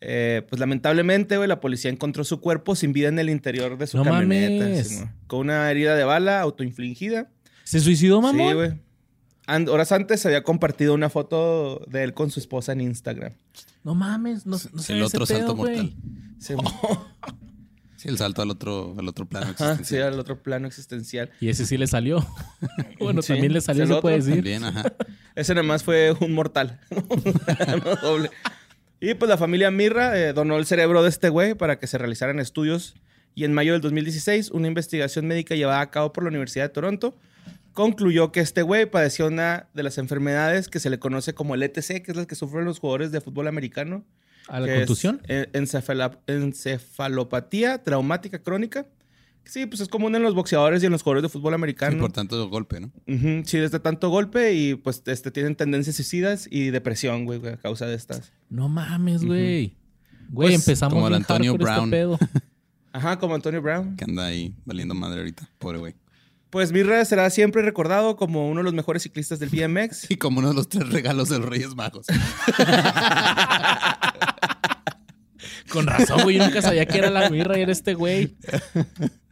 eh, 0.00 0.42
pues 0.48 0.60
lamentablemente, 0.60 1.36
güey, 1.36 1.48
la 1.48 1.60
policía 1.60 1.90
encontró 1.90 2.22
su 2.24 2.40
cuerpo 2.40 2.74
sin 2.76 2.92
vida 2.92 3.08
en 3.08 3.18
el 3.18 3.28
interior 3.30 3.76
de 3.78 3.86
su 3.86 3.96
No 3.98 4.04
camioneta. 4.04 4.64
mames. 4.64 5.04
con 5.26 5.40
una 5.40 5.70
herida 5.70 5.94
de 5.96 6.04
bala 6.04 6.40
autoinfligida. 6.40 7.30
¿Se 7.64 7.80
suicidó, 7.80 8.20
mamá? 8.20 8.48
Sí, 8.48 8.54
güey. 8.54 8.72
And- 9.46 9.68
horas 9.68 9.92
antes 9.92 10.20
se 10.20 10.28
había 10.28 10.42
compartido 10.42 10.94
una 10.94 11.10
foto 11.10 11.84
de 11.88 12.04
él 12.04 12.14
con 12.14 12.30
su 12.30 12.40
esposa 12.40 12.72
en 12.72 12.80
Instagram. 12.80 13.32
No 13.84 13.94
mames. 13.94 14.46
No, 14.46 14.56
no 14.72 14.82
sé 14.82 14.92
el 14.92 15.02
otro 15.02 15.26
salto 15.26 15.54
mortal. 15.56 15.94
Sí. 16.38 16.54
Sí, 17.96 18.08
el 18.08 18.18
salto 18.18 18.42
al 18.42 18.50
otro, 18.50 18.96
al 18.98 19.06
otro 19.06 19.26
plano 19.26 19.46
Ajá, 19.46 19.54
sí, 19.56 19.62
existencial. 19.64 20.12
al 20.14 20.18
otro 20.18 20.42
plano 20.42 20.66
existencial. 20.66 21.30
Y 21.40 21.50
ese 21.50 21.64
sí 21.66 21.78
le 21.78 21.86
salió. 21.86 22.26
bueno, 22.98 23.22
Sí, 23.22 23.32
también 23.32 23.52
le 23.52 23.60
salió, 23.60 23.86
se 23.86 24.00
puede 24.00 24.16
decir. 24.16 24.34
También, 24.34 24.64
ajá. 24.64 24.92
Ese 25.36 25.54
nada 25.54 25.62
más 25.64 25.84
fue 25.84 26.12
un 26.18 26.34
mortal. 26.34 26.80
no 26.90 27.94
doble. 28.02 28.30
Y 29.00 29.14
pues 29.14 29.28
la 29.28 29.38
familia 29.38 29.70
Mirra 29.70 30.18
eh, 30.18 30.32
donó 30.32 30.56
el 30.56 30.66
cerebro 30.66 31.04
de 31.04 31.10
este 31.10 31.28
güey 31.28 31.54
para 31.54 31.78
que 31.78 31.86
se 31.86 31.96
realizaran 31.96 32.40
estudios. 32.40 32.96
Y 33.36 33.44
en 33.44 33.52
mayo 33.54 33.70
del 33.72 33.80
2016, 33.80 34.50
una 34.50 34.66
investigación 34.66 35.28
médica 35.28 35.54
llevada 35.54 35.80
a 35.80 35.90
cabo 35.92 36.12
por 36.12 36.24
la 36.24 36.28
Universidad 36.30 36.64
de 36.64 36.70
Toronto 36.70 37.16
concluyó 37.72 38.32
que 38.32 38.40
este 38.40 38.62
güey 38.62 38.90
padecía 38.90 39.26
una 39.26 39.68
de 39.74 39.82
las 39.82 39.98
enfermedades 39.98 40.68
que 40.68 40.80
se 40.80 40.90
le 40.90 40.98
conoce 40.98 41.34
como 41.34 41.54
el 41.54 41.62
ETC, 41.62 42.02
que 42.02 42.10
es 42.12 42.16
las 42.16 42.26
que 42.26 42.34
sufren 42.34 42.64
los 42.64 42.78
jugadores 42.78 43.12
de 43.12 43.20
fútbol 43.20 43.48
americano, 43.48 44.04
¿A 44.48 44.60
la 44.60 44.74
contusión? 44.74 45.20
encefala- 45.52 46.18
encefalopatía 46.26 47.82
traumática 47.82 48.40
crónica. 48.42 48.86
Sí, 49.44 49.66
pues 49.66 49.80
es 49.80 49.88
común 49.88 50.14
en 50.14 50.22
los 50.22 50.34
boxeadores 50.34 50.82
y 50.82 50.86
en 50.86 50.92
los 50.92 51.02
jugadores 51.02 51.24
de 51.24 51.28
fútbol 51.28 51.52
Sí, 51.52 51.54
americano. 51.56 51.98
por 51.98 52.12
tanto 52.12 52.48
golpe, 52.48 52.78
¿no? 52.80 52.92
Ujú, 53.08 53.42
Sí, 53.44 53.58
desde 53.58 53.80
tanto 53.80 54.08
golpe 54.08 54.52
y 54.54 54.76
pues 54.76 55.02
este, 55.06 55.32
tienen 55.32 55.56
tendencias 55.56 55.96
suicidas 55.96 56.46
y 56.48 56.70
depresión, 56.70 57.24
güey, 57.24 57.40
güey, 57.40 57.54
a 57.54 57.56
causa 57.56 57.86
de 57.86 57.96
estas. 57.96 58.32
No 58.48 58.68
mames, 58.68 59.24
güey. 59.24 59.76
Güey, 60.30 60.50
Pues, 60.50 60.54
empezamos 60.54 60.94
como 60.94 61.08
el 61.08 61.14
Antonio 61.14 61.52
este 61.52 61.64
Brown. 61.64 61.90
pedo. 61.90 62.18
Ajá, 62.92 63.18
como 63.18 63.34
Antonio 63.34 63.60
Brown. 63.60 63.96
Que 63.96 64.04
anda 64.04 64.26
ahí 64.26 64.54
valiendo 64.64 64.94
madre 64.94 65.18
ahorita. 65.20 65.48
Pobre 65.58 65.78
güey. 65.78 65.94
Pues 66.52 66.70
Mirra 66.70 67.02
será 67.06 67.30
siempre 67.30 67.62
recordado 67.62 68.14
como 68.16 68.46
uno 68.46 68.60
de 68.60 68.64
los 68.64 68.74
mejores 68.74 69.02
ciclistas 69.02 69.38
del 69.38 69.48
BMX. 69.48 70.06
Y 70.10 70.16
como 70.16 70.40
uno 70.40 70.50
de 70.50 70.54
los 70.54 70.68
tres 70.68 70.86
regalos 70.90 71.30
de 71.30 71.38
los 71.38 71.48
Reyes 71.48 71.74
Magos. 71.74 72.04
Con 75.70 75.86
razón, 75.86 76.22
güey. 76.24 76.36
Yo 76.36 76.44
nunca 76.44 76.60
sabía 76.60 76.84
que 76.86 76.98
era 76.98 77.08
la 77.10 77.30
mirra 77.30 77.58
y 77.58 77.62
era 77.62 77.72
este 77.72 77.94
güey. 77.94 78.34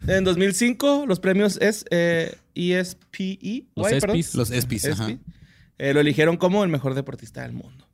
En 0.07 0.25
2005, 0.25 1.05
los 1.07 1.21
premios 1.21 1.59
es 1.61 1.85
eh, 1.91 2.35
ESPE, 2.55 3.67
Los 3.77 3.89
guay, 3.89 4.01
perdón, 4.01 4.17
ESPYs. 4.17 4.35
Los 4.37 4.51
Espis, 4.51 4.85
ajá. 4.87 5.11
ESPY, 5.11 5.21
eh, 5.79 5.93
lo 5.93 6.01
eligieron 6.01 6.39
como 6.39 6.65
el 6.65 6.71
mejor 6.71 6.95
deportista 6.95 7.43
del 7.43 7.53
mundo 7.53 7.87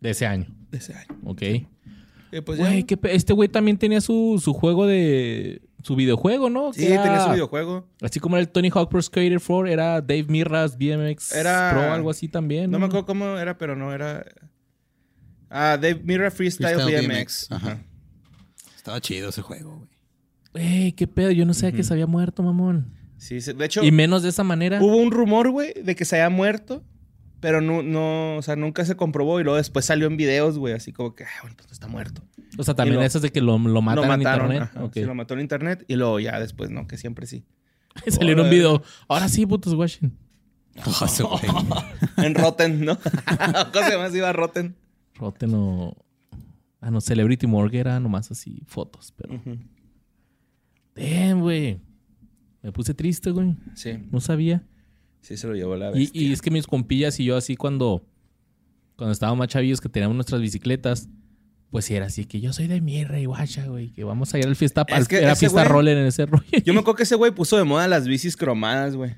De 0.00 0.10
ese 0.10 0.26
año. 0.26 0.46
de 0.70 0.76
ese 0.78 0.92
año. 0.94 1.08
Ok. 1.24 1.40
Eh, 1.42 2.42
pues 2.44 2.58
ya. 2.58 2.66
Güey, 2.66 2.82
qué 2.84 2.96
pe- 2.98 3.14
este 3.14 3.32
güey 3.32 3.48
también 3.48 3.78
tenía 3.78 4.00
su, 4.02 4.38
su 4.42 4.52
juego 4.52 4.86
de... 4.86 5.62
Su 5.82 5.96
videojuego, 5.96 6.48
¿no? 6.48 6.72
Sí, 6.72 6.86
era- 6.86 7.02
tenía 7.02 7.24
su 7.24 7.30
videojuego. 7.32 7.88
Así 8.00 8.20
como 8.20 8.36
era 8.36 8.42
el 8.42 8.48
Tony 8.48 8.70
Hawk 8.72 8.88
Pro 8.88 9.02
Skater 9.02 9.40
4, 9.44 9.66
era 9.66 10.00
Dave 10.00 10.24
Mirras 10.28 10.78
BMX 10.78 11.32
Era- 11.34 11.70
Pro, 11.72 11.92
algo 11.92 12.10
así 12.10 12.28
también. 12.28 12.70
No 12.70 12.78
me 12.78 12.86
acuerdo 12.86 13.04
cómo 13.06 13.36
era, 13.36 13.58
pero 13.58 13.74
no 13.76 13.92
era. 13.92 14.24
Ah, 15.50 15.76
Dave 15.80 16.00
Mirra 16.04 16.30
Freestyle, 16.30 16.74
Freestyle 16.76 17.06
BMX. 17.08 17.48
BMX, 17.48 17.52
ajá. 17.52 17.70
Ajá. 17.72 17.82
Estaba 18.76 19.00
chido 19.00 19.28
ese 19.28 19.42
juego, 19.42 19.76
güey. 19.76 19.90
Güey, 20.54 20.92
qué 20.92 21.06
pedo. 21.06 21.30
Yo 21.30 21.46
no 21.46 21.54
sabía 21.54 21.72
que 21.76 21.82
se 21.84 21.92
había 21.92 22.06
muerto, 22.06 22.42
mamón. 22.42 22.94
Sí, 23.16 23.40
sí, 23.40 23.52
de 23.52 23.64
hecho, 23.64 23.82
Y 23.84 23.90
menos 23.92 24.22
de 24.22 24.30
esa 24.30 24.44
manera. 24.44 24.82
hubo 24.82 24.96
un 24.96 25.10
rumor, 25.12 25.50
güey, 25.50 25.72
de 25.82 25.94
que 25.94 26.04
se 26.04 26.16
había 26.16 26.28
muerto, 26.34 26.82
pero 27.42 27.60
no, 27.60 27.82
no, 27.82 28.36
o 28.36 28.42
sea, 28.42 28.54
nunca 28.54 28.84
se 28.84 28.94
comprobó 28.96 29.40
y 29.40 29.42
luego 29.42 29.56
después 29.56 29.84
salió 29.84 30.06
en 30.06 30.16
videos, 30.16 30.56
güey, 30.58 30.74
así 30.74 30.92
como 30.92 31.14
que, 31.16 31.24
ah, 31.24 31.28
bueno, 31.42 31.56
pues 31.58 31.72
está 31.72 31.88
muerto. 31.88 32.22
O 32.56 32.62
sea, 32.62 32.72
también 32.74 33.00
lo- 33.00 33.02
esas 33.04 33.20
de 33.20 33.30
que 33.32 33.40
lo, 33.40 33.58
lo 33.58 33.82
matan 33.82 33.96
lo 33.96 34.14
en 34.14 34.18
mataron, 34.20 34.52
internet. 34.52 34.70
ajá, 34.76 34.90
sí, 34.94 35.00
lo 35.04 35.14
mató 35.16 35.34
en 35.34 35.40
internet 35.40 35.84
y 35.88 35.96
luego 35.96 36.20
ya 36.20 36.38
después, 36.38 36.70
no, 36.70 36.86
que 36.86 36.96
siempre 36.96 37.26
sí. 37.26 37.44
Salió 38.06 38.32
en 38.32 38.40
un 38.40 38.48
video. 38.50 38.82
Ahora 39.08 39.28
sí, 39.28 39.44
putos. 39.44 39.74
Oh, 39.74 39.84
ese 41.04 41.22
güey. 41.24 41.40
En 42.18 42.34
Rotten, 42.36 42.84
¿no? 42.84 42.96
¿Cómo 42.96 43.84
se 43.86 43.92
llama? 43.92 44.08
Se 44.10 44.18
iba 44.18 44.28
a 44.28 44.32
Rotten. 44.32 44.76
Rotten 45.16 45.50
o... 45.54 45.96
Ah, 46.80 46.90
no, 46.92 47.00
Celebrity 47.00 47.46
Morgue 47.48 47.80
era 47.80 47.98
nomás 48.00 48.30
así 48.30 48.62
fotos, 48.66 49.12
pero... 49.16 49.40
Damn, 50.94 51.40
güey. 51.40 51.80
Me 52.62 52.70
puse 52.72 52.94
triste, 52.94 53.30
güey. 53.30 53.56
Sí, 53.74 53.98
No 54.10 54.20
sabía. 54.20 54.62
Sí 55.22 55.36
se 55.38 55.46
lo 55.46 55.54
llevó 55.54 55.76
la 55.76 55.90
bestia. 55.90 56.20
y 56.22 56.32
es 56.32 56.42
que 56.42 56.50
mis 56.50 56.66
compillas 56.66 57.18
y 57.18 57.24
yo 57.24 57.36
así 57.36 57.56
cuando... 57.56 58.04
Cuando 58.96 59.12
estábamos 59.12 59.38
más 59.38 59.48
chavillos 59.48 59.80
que 59.80 59.88
teníamos 59.88 60.14
nuestras 60.16 60.40
bicicletas... 60.40 61.08
Pues 61.70 61.86
sí, 61.86 61.94
era 61.94 62.04
así 62.06 62.26
que 62.26 62.38
yo 62.42 62.52
soy 62.52 62.66
de 62.66 62.82
mierda 62.82 63.18
y 63.18 63.24
guacha, 63.24 63.66
güey. 63.66 63.88
Que 63.92 64.04
vamos 64.04 64.34
a 64.34 64.38
ir 64.38 64.46
al 64.46 64.54
fiesta... 64.56 64.84
Es 64.88 65.08
que 65.08 65.16
era 65.16 65.34
fiesta 65.34 65.64
güey- 65.64 65.68
roller 65.68 65.96
en 65.96 66.06
ese 66.06 66.26
rollo. 66.26 66.44
Yo 66.64 66.74
me 66.74 66.80
acuerdo 66.80 66.96
que 66.98 67.02
ese 67.04 67.14
güey 67.14 67.32
puso 67.32 67.56
de 67.56 67.64
moda 67.64 67.88
las 67.88 68.06
bicis 68.06 68.36
cromadas, 68.36 68.94
güey. 68.94 69.14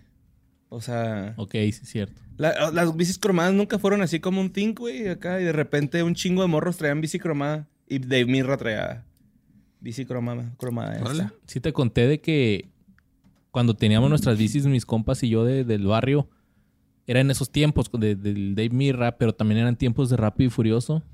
O 0.68 0.80
sea, 0.80 1.34
ok, 1.36 1.50
sí, 1.52 1.68
es 1.68 1.88
cierto. 1.88 2.22
la- 2.36 2.70
las 2.70 2.96
bicis 2.96 3.18
cromadas 3.18 3.52
nunca 3.54 3.78
fueron 3.80 4.02
así 4.02 4.20
como 4.20 4.40
un 4.40 4.50
think, 4.50 4.78
güey, 4.78 5.08
acá. 5.08 5.40
Y 5.40 5.44
de 5.44 5.52
repente 5.52 6.02
un 6.04 6.14
chingo 6.14 6.42
de 6.42 6.48
morros 6.48 6.76
traían 6.76 7.00
bici 7.00 7.18
cromada. 7.18 7.66
Y 7.88 7.98
Dave 7.98 8.26
Mirra 8.26 8.56
traía 8.56 9.04
bici 9.80 10.04
cromada. 10.06 10.54
cromada 10.56 10.94
esta. 10.96 11.34
Sí 11.46 11.58
te 11.60 11.72
conté 11.72 12.06
de 12.06 12.20
que 12.20 12.70
cuando 13.54 13.74
teníamos 13.74 14.10
nuestras 14.10 14.36
bicis, 14.36 14.66
mis 14.66 14.84
compas 14.84 15.22
y 15.22 15.28
yo 15.28 15.44
de- 15.44 15.62
del 15.62 15.86
barrio, 15.86 16.28
era 17.06 17.20
en 17.20 17.30
esos 17.30 17.50
tiempos 17.50 17.88
de- 17.92 18.16
del 18.16 18.56
Dave 18.56 18.70
Mirra, 18.70 19.16
pero 19.16 19.32
también 19.32 19.60
eran 19.60 19.76
tiempos 19.76 20.10
de 20.10 20.16
Rápido 20.16 20.48
y 20.48 20.50
Furioso. 20.50 21.04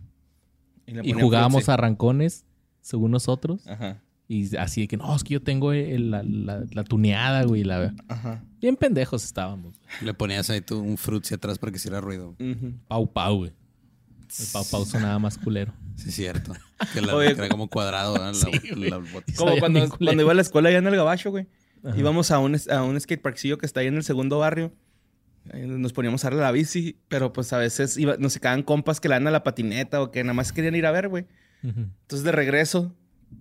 Y 0.86 1.12
jugábamos 1.12 1.68
a 1.68 1.76
rancones, 1.76 2.46
según 2.80 3.10
nosotros. 3.10 3.66
Ajá, 3.66 4.00
Y 4.26 4.56
así 4.56 4.80
de 4.82 4.88
que, 4.88 4.96
no, 4.96 5.14
es 5.14 5.22
que 5.22 5.34
yo 5.34 5.42
tengo 5.42 5.72
el- 5.72 6.10
la, 6.12 6.22
la- 6.22 6.64
la 6.72 6.84
tuneada, 6.84 7.42
güey. 7.44 7.62
La... 7.62 7.92
ajá. 8.08 8.42
Bien 8.58 8.74
pendejos 8.76 9.22
estábamos. 9.22 9.74
Le 10.00 10.14
ponías 10.14 10.48
ahí 10.48 10.62
tú 10.62 10.78
un 10.80 10.96
frutzi 10.96 11.34
atrás 11.34 11.58
para 11.58 11.72
que 11.72 11.76
hiciera 11.76 12.00
ruido. 12.00 12.30
ujú. 12.40 12.72
Pau 12.88 13.12
Pau, 13.12 13.36
güey. 13.38 13.50
El 14.38 14.46
Pau 14.52 14.64
Pau 14.70 14.86
sonaba 14.86 15.18
más 15.18 15.36
culero. 15.36 15.74
Sí, 15.96 16.08
es 16.08 16.14
cierto. 16.14 16.54
Que, 16.94 17.02
la, 17.02 17.14
Oye, 17.16 17.32
era 17.32 17.48
como 17.50 17.68
cuadrado, 17.68 18.14
¿verdad? 18.14 18.32
La- 18.32 18.48
güey. 18.76 18.88
la. 18.90 19.02
Como 19.36 19.58
cuando, 19.58 19.86
cuando 19.98 20.22
iba 20.22 20.30
a 20.32 20.34
la 20.34 20.42
escuela 20.42 20.70
allá 20.70 20.78
en 20.78 20.86
el 20.86 20.96
Gabacho, 20.96 21.30
güey. 21.32 21.46
Ajá. 21.84 21.98
Íbamos 21.98 22.30
a 22.30 22.38
un, 22.38 22.56
a 22.70 22.82
un 22.82 23.00
skateparkcillo 23.00 23.58
que 23.58 23.66
está 23.66 23.80
ahí 23.80 23.86
en 23.86 23.96
el 23.96 24.04
segundo 24.04 24.38
barrio. 24.38 24.72
Nos 25.52 25.92
poníamos 25.92 26.24
a 26.24 26.28
darle 26.28 26.42
la 26.42 26.52
bici, 26.52 26.98
pero 27.08 27.32
pues 27.32 27.52
a 27.52 27.58
veces 27.58 27.96
iba, 27.96 28.16
nos 28.18 28.38
quedaban 28.38 28.62
compas 28.62 29.00
que 29.00 29.08
le 29.08 29.14
dan 29.14 29.26
a 29.26 29.30
la 29.30 29.42
patineta 29.42 30.02
o 30.02 30.10
que 30.10 30.22
nada 30.22 30.34
más 30.34 30.52
querían 30.52 30.74
ir 30.74 30.86
a 30.86 30.90
ver, 30.92 31.08
güey. 31.08 31.26
Entonces 31.62 32.22
de 32.24 32.32
regreso, 32.32 32.94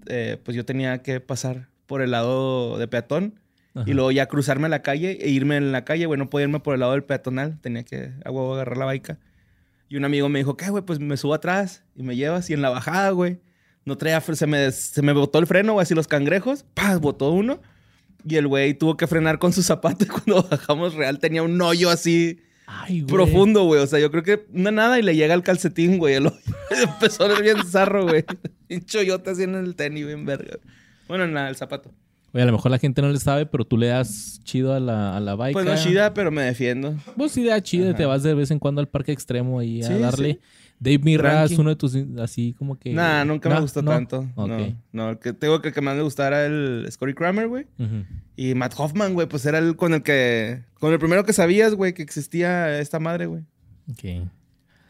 eh, 0.08 0.38
pues 0.44 0.56
yo 0.56 0.66
tenía 0.66 1.02
que 1.02 1.20
pasar 1.20 1.70
por 1.86 2.02
el 2.02 2.12
lado 2.12 2.78
de 2.78 2.88
peatón 2.88 3.40
Ajá. 3.74 3.90
y 3.90 3.94
luego 3.94 4.12
ya 4.12 4.28
cruzarme 4.28 4.68
a 4.68 4.70
la 4.70 4.82
calle 4.82 5.18
e 5.22 5.30
irme 5.30 5.58
en 5.58 5.72
la 5.72 5.84
calle, 5.84 6.06
güey. 6.06 6.18
No 6.18 6.30
podía 6.30 6.46
irme 6.46 6.60
por 6.60 6.74
el 6.74 6.80
lado 6.80 6.94
del 6.94 7.04
peatonal, 7.04 7.60
tenía 7.60 7.84
que 7.84 8.14
a 8.24 8.32
huevo 8.32 8.54
agarrar 8.54 8.78
la 8.78 8.86
baica. 8.86 9.20
Y 9.90 9.98
un 9.98 10.06
amigo 10.06 10.30
me 10.30 10.40
dijo, 10.40 10.56
¿qué, 10.56 10.70
güey? 10.70 10.84
Pues 10.86 11.00
me 11.00 11.18
subo 11.18 11.34
atrás 11.34 11.84
y 11.96 12.04
me 12.04 12.16
llevas. 12.16 12.50
Y 12.50 12.54
en 12.54 12.62
la 12.62 12.70
bajada, 12.70 13.10
güey, 13.10 13.42
no 13.86 13.98
traía, 13.98 14.22
se 14.22 14.48
me, 14.48 14.72
se 14.72 15.02
me 15.02 15.14
botó 15.14 15.40
el 15.40 15.48
freno, 15.48 15.74
güey, 15.74 15.84
así 15.84 15.96
los 15.96 16.08
cangrejos. 16.08 16.64
¡Pah! 16.76 16.98
Botó 16.98 17.32
uno. 17.32 17.60
Y 18.26 18.36
el 18.36 18.48
güey 18.48 18.74
tuvo 18.74 18.98
que 18.98 19.08
frenar 19.08 19.40
con 19.40 19.54
su 19.54 19.64
zapato. 19.64 20.04
Y 20.06 20.08
cuando 20.08 20.44
bajamos 20.44 20.94
real 20.96 21.20
tenía 21.20 21.42
un 21.44 21.62
hoyo 21.62 21.90
así 21.90 22.42
Ay, 22.68 23.02
güey. 23.02 23.14
profundo, 23.14 23.64
güey. 23.64 23.82
O 23.82 23.88
sea, 23.88 24.00
yo 24.00 24.12
creo 24.12 24.24
que 24.24 24.46
una 24.54 24.72
nada 24.72 25.00
y 25.00 25.02
le 25.02 25.16
llega 25.16 25.34
el 25.34 25.44
calcetín, 25.44 25.98
güey. 25.98 26.16
El 26.16 26.28
hoyo. 26.28 26.38
Empezó 26.84 27.26
a 27.26 27.28
ver 27.30 27.42
bien 27.42 27.66
zarro, 27.66 28.04
güey. 28.06 28.26
Un 28.70 28.86
choyote 28.86 29.30
así 29.32 29.44
en 29.44 29.56
el 29.56 29.76
tenis, 29.76 30.06
bien 30.06 30.26
verga. 30.26 30.58
Bueno, 31.08 31.24
en 31.24 31.34
la- 31.34 31.50
el 31.50 31.56
zapato. 31.56 31.92
Oye, 32.34 32.44
a 32.44 32.46
lo 32.46 32.52
mejor 32.52 32.70
la 32.72 32.78
gente 32.78 33.02
no 33.02 33.10
le 33.10 33.20
sabe, 33.20 33.46
pero 33.46 33.66
tú 33.66 33.78
le 33.78 33.88
das 33.88 34.40
chido 34.44 34.74
a 34.74 34.80
la, 34.80 35.18
a 35.18 35.20
la 35.20 35.36
bike. 35.36 35.54
Pues 35.54 35.66
no 35.66 35.76
chida, 35.76 36.14
pero 36.14 36.30
me 36.32 36.44
defiendo. 36.44 36.96
Vos 37.16 37.32
sí 37.32 37.44
da 37.44 37.62
chida, 37.62 37.90
Ajá. 37.90 37.98
te 37.98 38.06
vas 38.06 38.22
de 38.24 38.34
vez 38.36 38.52
en 38.52 38.60
cuando 38.60 38.82
al 38.82 38.88
parque 38.88 39.12
extremo 39.12 39.60
ahí 39.60 39.82
a 39.82 39.88
Sí, 39.88 39.94
darle. 39.96 40.34
sí. 40.34 40.40
Dave 40.82 41.00
Mirra 41.00 41.44
es 41.44 41.58
uno 41.58 41.72
de 41.72 41.76
tus 41.76 41.98
así 42.22 42.54
como 42.58 42.80
que. 42.80 42.94
Nah, 42.94 43.26
nunca 43.26 43.50
me 43.50 43.60
gustó 43.60 43.82
no. 43.82 43.92
tanto. 43.92 44.20
Ok. 44.36 44.48
No, 44.48 44.76
no. 44.94 45.10
El 45.10 45.20
que 45.20 45.34
tengo 45.34 45.60
que, 45.62 45.70
el 45.70 45.74
que 45.74 45.82
más 45.82 45.96
me 45.98 46.04
gustara 46.04 46.46
el 46.46 46.88
Scotty 46.90 47.14
Kramer, 47.14 47.48
güey. 47.50 47.66
Y 48.38 48.54
Matt 48.56 48.76
Hoffman, 48.78 49.14
güey, 49.14 49.28
pues 49.28 49.46
era 49.46 49.58
el 49.58 49.76
con 49.76 49.94
el 49.94 50.04
que. 50.04 50.64
Con 50.80 50.94
el 50.94 51.00
primero 51.00 51.26
que 51.26 51.34
sabías, 51.34 51.74
güey, 51.76 51.94
que 51.94 52.02
existía 52.02 52.80
esta 52.80 52.98
madre, 53.00 53.26
güey. 53.26 53.44
Ok, 53.92 54.30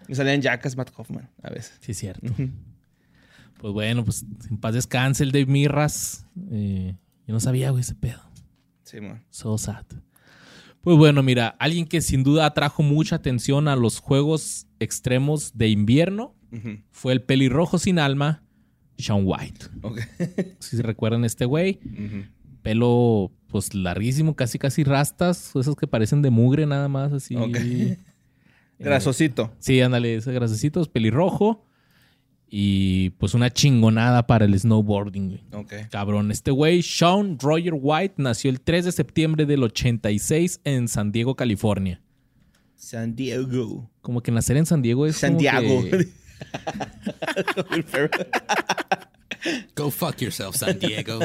Me 0.07 0.13
salían 0.13 0.41
Jackas 0.43 0.77
Matt 0.77 0.91
Hoffman 0.95 1.27
a 1.41 1.49
veces. 1.49 1.77
sí 1.81 1.93
es 1.93 1.97
cierto. 1.97 2.33
Pues 3.57 3.73
bueno, 3.73 4.05
pues 4.05 4.25
en 4.49 4.57
paz 4.57 4.73
descanse 4.75 5.23
el 5.23 5.31
Dave 5.31 5.47
Mirras. 5.47 6.25
Eh, 6.51 6.93
yo 7.29 7.33
no 7.33 7.39
sabía, 7.39 7.69
güey, 7.69 7.81
ese 7.81 7.93
pedo. 7.93 8.19
Sí, 8.81 8.99
man. 8.99 9.23
So 9.29 9.55
sad. 9.59 9.85
Pues 10.81 10.97
bueno, 10.97 11.21
mira, 11.21 11.49
alguien 11.59 11.85
que 11.85 12.01
sin 12.01 12.23
duda 12.23 12.47
atrajo 12.47 12.81
mucha 12.81 13.17
atención 13.17 13.67
a 13.67 13.75
los 13.75 13.99
juegos 13.99 14.65
extremos 14.79 15.55
de 15.55 15.67
invierno 15.67 16.33
fue 16.89 17.13
el 17.13 17.21
pelirrojo 17.21 17.77
sin 17.77 17.99
alma, 17.99 18.41
Sean 18.97 19.21
White. 19.25 19.67
Si 20.57 20.75
se 20.77 20.81
recuerdan 20.81 21.23
este 21.23 21.45
güey, 21.45 21.79
pelo 22.63 23.31
pues 23.45 23.75
larguísimo, 23.75 24.35
casi 24.35 24.57
casi 24.57 24.83
rastas, 24.83 25.55
esos 25.55 25.75
que 25.75 25.85
parecen 25.85 26.23
de 26.23 26.31
mugre 26.31 26.65
nada 26.65 26.87
más, 26.87 27.13
así. 27.13 27.35
Ok. 27.35 27.57
Eh, 28.81 28.85
Grasosito. 28.85 29.53
sí, 29.59 29.81
ándale, 29.81 30.15
ese 30.15 30.31
grasecito, 30.31 30.79
es 30.81 30.87
pelirrojo. 30.87 31.65
Y 32.51 33.11
pues 33.11 33.35
una 33.35 33.51
chingonada 33.51 34.25
para 34.25 34.45
el 34.45 34.59
snowboarding, 34.59 35.29
güey. 35.29 35.43
Ok. 35.53 35.73
Cabrón, 35.91 36.31
este 36.31 36.49
güey, 36.51 36.81
Sean 36.81 37.37
Roger 37.39 37.73
White, 37.79 38.15
nació 38.17 38.49
el 38.49 38.59
3 38.59 38.85
de 38.85 38.91
septiembre 38.91 39.45
del 39.45 39.63
86 39.63 40.61
en 40.63 40.87
San 40.87 41.11
Diego, 41.11 41.35
California. 41.35 42.01
San 42.75 43.15
Diego. 43.15 43.89
Como 44.01 44.21
que 44.21 44.31
nacer 44.31 44.57
en 44.57 44.65
San 44.65 44.81
Diego 44.81 45.05
es 45.05 45.19
como 45.19 45.33
Santiago. 45.33 45.83
que- 45.83 46.07
Go 49.75 49.91
fuck 49.91 50.17
yourself, 50.17 50.55
San 50.55 50.79
Diego. 50.79 51.19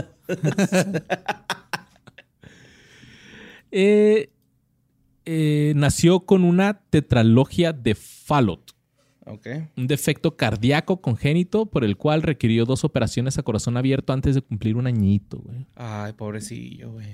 Eh, 3.70 4.30
eh, 5.24 5.72
nació 5.76 6.20
con 6.20 6.44
una 6.44 6.80
tetralogia 6.90 7.72
de 7.72 7.94
Fallot, 7.94 8.73
un 9.76 9.86
defecto 9.86 10.36
cardíaco 10.36 11.00
congénito 11.00 11.66
por 11.66 11.84
el 11.84 11.96
cual 11.96 12.22
requirió 12.22 12.64
dos 12.66 12.84
operaciones 12.84 13.38
a 13.38 13.42
corazón 13.42 13.76
abierto 13.76 14.12
antes 14.12 14.34
de 14.34 14.42
cumplir 14.42 14.76
un 14.76 14.86
añito, 14.86 15.38
güey. 15.38 15.66
Ay, 15.76 16.12
pobrecillo, 16.12 16.92
güey. 16.92 17.06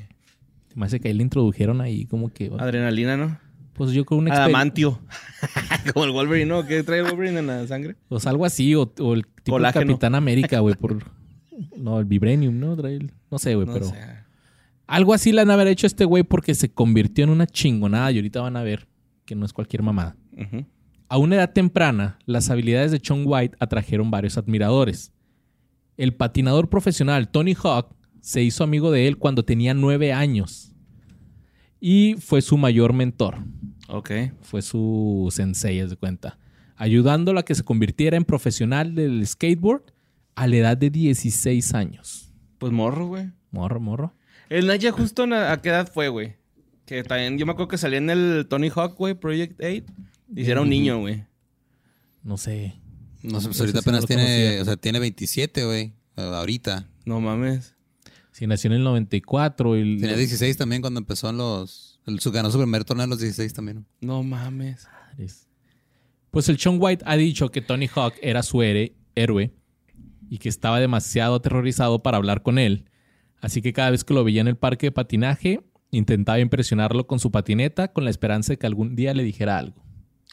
Me 0.75 0.87
hace 0.87 1.00
que 1.00 1.09
ahí 1.09 1.14
le 1.14 1.23
introdujeron 1.23 1.81
ahí 1.81 2.07
como 2.07 2.29
que... 2.33 2.50
Adrenalina, 2.59 3.17
¿no? 3.17 3.38
Pues 3.75 3.93
yo 3.93 4.05
creo 4.05 4.21
exper- 4.21 4.33
Adamantio. 4.33 5.00
Como 5.95 6.05
el 6.05 6.11
Wolverine, 6.11 6.47
¿no? 6.47 6.67
¿Qué 6.67 6.83
trae 6.83 6.99
el 7.00 7.07
Wolverine 7.07 7.38
en 7.38 7.47
la 7.47 7.67
sangre? 7.67 7.97
Pues 8.09 8.26
algo 8.26 8.45
así, 8.45 8.75
o, 8.75 8.93
o 8.99 9.14
el 9.14 9.23
tipo 9.26 9.37
de 9.45 9.50
Colágeno. 9.52 9.87
Capitán 9.87 10.14
América, 10.14 10.59
güey, 10.61 10.75
por... 10.75 10.99
No, 11.76 11.99
el 11.99 12.05
Vibranium, 12.07 12.59
¿no? 12.59 12.76
Trae 12.76 12.97
el- 12.97 13.12
No 13.31 13.38
sé, 13.38 13.55
güey, 13.55 13.67
No 13.67 13.73
pero... 13.73 13.87
sé. 13.87 13.95
Algo 14.87 15.14
así 15.14 15.33
le 15.33 15.40
han 15.43 15.50
haber 15.50 15.69
hecho 15.69 15.87
a 15.87 15.88
este 15.88 16.05
güey 16.05 16.25
porque 16.25 16.55
se 16.55 16.73
convirtió 16.73 17.23
en 17.25 17.31
una 17.31 17.47
chingonada 17.47 18.11
y 18.11 18.17
ahorita 18.17 18.40
van 18.40 18.57
a 18.57 18.62
ver 18.62 18.88
que 19.25 19.35
no 19.37 19.47
es 19.47 19.52
cualquier 19.52 19.83
mamada. 19.83 20.17
Ujú. 20.37 20.67
A 21.11 21.19
una 21.19 21.35
edad 21.37 21.52
temprana, 21.52 22.19
las 22.25 22.50
habilidades 22.50 22.93
de 22.93 23.00
Sean 23.02 23.25
White 23.26 23.57
atrajeron 23.59 24.11
varios 24.12 24.38
admiradores. 24.38 25.12
El 25.97 26.14
patinador 26.14 26.71
profesional 26.71 27.29
Tony 27.31 27.55
Hawk 27.61 27.95
se 28.21 28.43
hizo 28.43 28.62
amigo 28.62 28.93
de 28.93 29.09
él 29.09 29.19
cuando 29.19 29.45
tenía 29.45 29.75
nueve 29.75 30.12
años 30.12 30.73
y 31.81 32.14
fue 32.21 32.43
su 32.43 32.57
mayor 32.57 32.93
mentor. 32.93 33.38
Ok. 33.88 34.11
Fue 34.43 34.62
su 34.62 35.29
sensei, 35.33 35.81
haz 35.81 35.90
de 35.90 35.97
cuenta. 35.97 36.38
Ayudándolo 36.76 37.40
a 37.40 37.45
que 37.45 37.57
se 37.57 37.64
convirtiera 37.64 38.17
en 38.17 38.25
profesional 38.25 38.95
del 38.95 39.26
skateboard 39.26 39.83
a 40.37 40.47
la 40.47 40.57
edad 40.57 40.76
de 40.76 40.90
16 40.90 41.75
años. 41.75 42.33
Pues 42.59 42.73
morro, 42.73 43.09
güey. 43.09 43.31
Morro, 43.50 43.81
morro. 43.81 44.14
El 44.49 44.69
Naya 44.69 44.93
justo 44.93 45.26
na- 45.26 45.50
a 45.50 45.61
qué 45.61 45.71
edad 45.71 45.90
fue, 45.93 46.09
güey. 46.09 46.37
Que 46.87 47.02
también, 47.02 47.37
yo 47.37 47.47
me 47.47 47.52
acuerdo 47.52 47.69
que 47.69 47.79
salía 47.79 47.99
en 47.99 48.11
el 48.11 48.47
Tony 48.49 48.69
Hawk, 48.75 48.97
güey, 48.97 49.14
Project 49.14 49.61
8. 49.61 49.93
Y 50.35 50.45
si 50.45 50.51
era 50.51 50.61
un 50.61 50.69
niño, 50.69 50.99
güey. 50.99 51.25
No 52.23 52.37
sé. 52.37 52.75
No 53.23 53.41
sé, 53.41 53.49
pues 53.49 53.61
ahorita 53.61 53.81
sí 53.81 53.89
apenas 53.89 54.07
tiene, 54.07 54.61
o 54.61 54.65
sea, 54.65 54.77
tiene 54.77 54.99
27, 54.99 55.65
güey. 55.65 55.95
Ahorita. 56.17 56.89
No 57.05 57.21
mames. 57.21 57.75
Si 58.33 58.47
nació 58.47 58.69
en 58.69 58.77
el 58.77 58.85
94 58.85 59.77
y... 59.77 59.99
Tenía 59.99 60.17
16 60.17 60.57
también 60.57 60.81
cuando 60.81 61.01
empezó 61.01 61.29
en 61.31 61.39
los... 61.39 62.01
El, 62.07 62.21
su, 62.21 62.31
ganó 62.31 62.51
su 62.51 62.59
primer 62.59 62.85
torneo 62.85 63.05
a 63.05 63.09
los 63.09 63.21
16 63.21 63.53
también. 63.53 63.87
No 64.01 64.23
mames. 64.23 64.87
Madres. 65.11 65.49
Pues 66.31 66.49
el 66.49 66.59
Sean 66.59 66.77
White 66.81 67.05
ha 67.07 67.17
dicho 67.17 67.51
que 67.51 67.61
Tony 67.61 67.89
Hawk 67.89 68.15
era 68.23 68.43
su 68.43 68.63
héroe 68.63 69.53
y 70.29 70.39
que 70.39 70.49
estaba 70.49 70.79
demasiado 70.79 71.35
aterrorizado 71.35 72.03
para 72.03 72.17
hablar 72.17 72.43
con 72.43 72.59
él. 72.59 72.85
Así 73.41 73.63
que 73.63 73.73
cada 73.73 73.91
vez 73.91 74.05
que 74.05 74.15
lo 74.15 74.23
veía 74.23 74.41
en 74.41 74.49
el 74.49 74.57
parque 74.57 74.87
de 74.87 74.93
patinaje, 74.93 75.61
intentaba 75.91 76.39
impresionarlo 76.39 77.07
con 77.07 77.19
su 77.19 77.31
patineta 77.31 77.93
con 77.93 78.05
la 78.05 78.11
esperanza 78.11 78.53
de 78.53 78.59
que 78.59 78.67
algún 78.67 78.95
día 78.95 79.13
le 79.13 79.25
dijera 79.25 79.59
algo. 79.59 79.83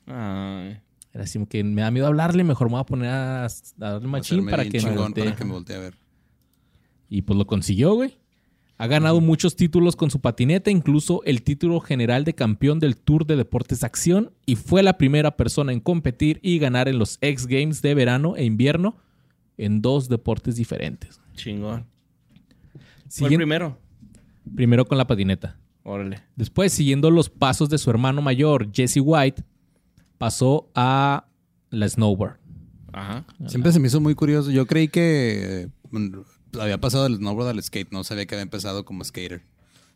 Ay. 0.07 0.79
Era 1.13 1.23
así 1.23 1.39
como 1.39 1.47
que 1.47 1.63
me 1.63 1.81
da 1.81 1.91
miedo 1.91 2.07
hablarle, 2.07 2.43
mejor 2.43 2.67
me 2.67 2.73
voy 2.73 2.81
a 2.81 2.85
poner 2.85 3.09
a, 3.09 3.45
a 3.45 3.49
darle 3.77 4.07
machín 4.07 4.45
para 4.45 4.65
que 4.65 4.81
me 4.81 4.95
voltee. 4.95 5.23
para 5.23 5.35
que 5.35 5.45
me 5.45 5.51
voltee 5.51 5.75
a 5.75 5.79
ver. 5.79 5.93
Y 7.09 7.21
pues 7.23 7.37
lo 7.37 7.47
consiguió, 7.47 7.93
güey. 7.95 8.17
Ha 8.79 8.85
ganado 8.85 9.21
muchos 9.21 9.55
títulos 9.55 9.95
con 9.95 10.11
su 10.11 10.19
patineta, 10.21 10.69
incluso 10.69 11.23
el 11.23 11.41
título 11.41 11.79
general 11.79 12.23
de 12.25 12.35
campeón 12.35 12.79
del 12.79 12.95
Tour 12.95 13.25
de 13.25 13.35
Deportes 13.35 13.79
de 13.79 13.87
Acción, 13.87 14.31
y 14.45 14.55
fue 14.55 14.83
la 14.83 14.99
primera 14.99 15.35
persona 15.35 15.73
en 15.73 15.79
competir 15.79 16.39
y 16.43 16.59
ganar 16.59 16.87
en 16.87 16.99
los 16.99 17.17
X 17.21 17.47
Games 17.47 17.81
de 17.81 17.95
verano 17.95 18.35
e 18.35 18.45
invierno 18.45 18.97
en 19.57 19.81
dos 19.81 20.09
deportes 20.09 20.57
diferentes. 20.57 21.19
Chingón. 21.33 21.87
Fue 23.09 23.29
el 23.29 23.35
primero. 23.37 23.79
primero 24.55 24.85
con 24.85 24.99
la 24.99 25.07
patineta. 25.07 25.57
Órale. 25.81 26.21
Después, 26.35 26.71
siguiendo 26.71 27.09
los 27.09 27.29
pasos 27.29 27.69
de 27.69 27.79
su 27.79 27.89
hermano 27.89 28.21
mayor, 28.21 28.71
Jesse 28.71 28.99
White, 29.01 29.43
pasó 30.17 30.69
a 30.75 31.27
la 31.69 31.87
snowboard. 31.89 32.37
Ajá. 32.93 33.25
Siempre 33.47 33.71
se 33.71 33.79
me 33.79 33.87
hizo 33.87 33.99
muy 34.01 34.15
curioso. 34.15 34.49
Yo 34.51 34.65
creí 34.65 34.87
que 34.87 35.69
mm, 35.91 36.59
había 36.59 36.79
pasado 36.79 37.03
del 37.03 37.17
snowboard 37.17 37.49
al 37.49 37.61
skate. 37.63 37.91
No 37.91 38.03
sabía 38.03 38.25
que 38.25 38.35
había 38.35 38.43
empezado 38.43 38.85
como 38.85 39.03
skater. 39.03 39.43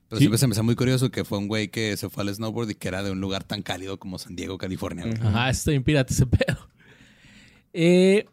Pero 0.08 0.18
Sí. 0.20 0.24
siempre 0.24 0.38
se 0.38 0.48
me 0.48 0.52
hizo 0.54 0.64
muy 0.64 0.76
curioso 0.76 1.10
que 1.10 1.24
fue 1.24 1.38
un 1.38 1.48
güey 1.48 1.70
que 1.70 1.96
se 1.98 2.10
fue 2.10 2.24
al 2.24 2.36
snowboard 2.36 2.70
y 2.72 2.76
que 2.76 2.88
era 2.90 3.02
de 3.02 3.12
un 3.12 3.22
lugar 3.22 3.44
tan 3.46 3.62
cálido 3.64 3.98
como 3.98 4.18
San 4.20 4.36
Diego, 4.36 4.58
California. 4.58 5.06
güey. 5.06 5.18
Ajá, 5.22 5.52
bien 5.68 5.84
pirata 5.84 6.14
ese 6.14 6.26
pedo. 6.28 6.58
Eh, 7.74 8.26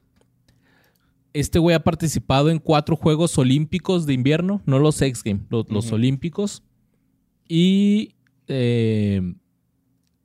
este 1.33 1.61
güey 1.61 1.77
ha 1.77 1.85
participado 1.85 2.51
en 2.51 2.59
cuatro 2.59 2.97
Juegos 2.97 3.39
Olímpicos 3.39 4.07
de 4.07 4.13
invierno, 4.15 4.61
no 4.67 4.81
los 4.81 5.01
X 5.01 5.23
Games, 5.23 5.43
los. 5.51 5.93
Olímpicos. 5.93 6.65
Y 7.47 8.15
eh, 8.49 9.35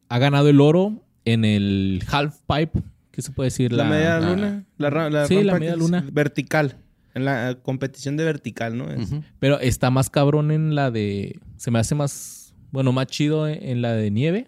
ha 0.10 0.18
ganado 0.18 0.50
el 0.50 0.60
oro 0.60 1.03
en 1.26 1.46
el 1.46 2.04
half 2.12 2.38
pipe, 2.48 2.82
¿qué 3.12 3.22
se 3.22 3.32
puede 3.32 3.48
decir? 3.48 3.72
La, 3.74 3.84
media 3.86 4.20
la- 4.20 4.30
luna. 4.30 4.64
La, 4.78 5.10
la 5.10 5.28
Sí, 5.28 5.36
la 5.36 5.54
rampa 5.54 5.60
media 5.60 5.76
luna. 5.76 6.06
Vertical. 6.12 6.78
En 7.16 7.26
la 7.26 7.60
competición 7.62 8.18
de 8.18 8.24
vertical, 8.24 8.76
¿no? 8.78 8.90
Es-. 8.92 9.14
Pero 9.40 9.60
está 9.60 9.92
más 9.92 10.10
cabrón 10.10 10.50
en 10.52 10.74
la 10.76 10.90
de... 10.92 11.40
Se 11.58 11.70
me 11.72 11.80
hace 11.80 11.94
más... 11.96 12.54
Bueno, 12.72 12.92
más 12.92 13.06
chido 13.06 13.48
en, 13.48 13.84
la 13.84 13.94
de 13.94 14.10
nieve. 14.10 14.48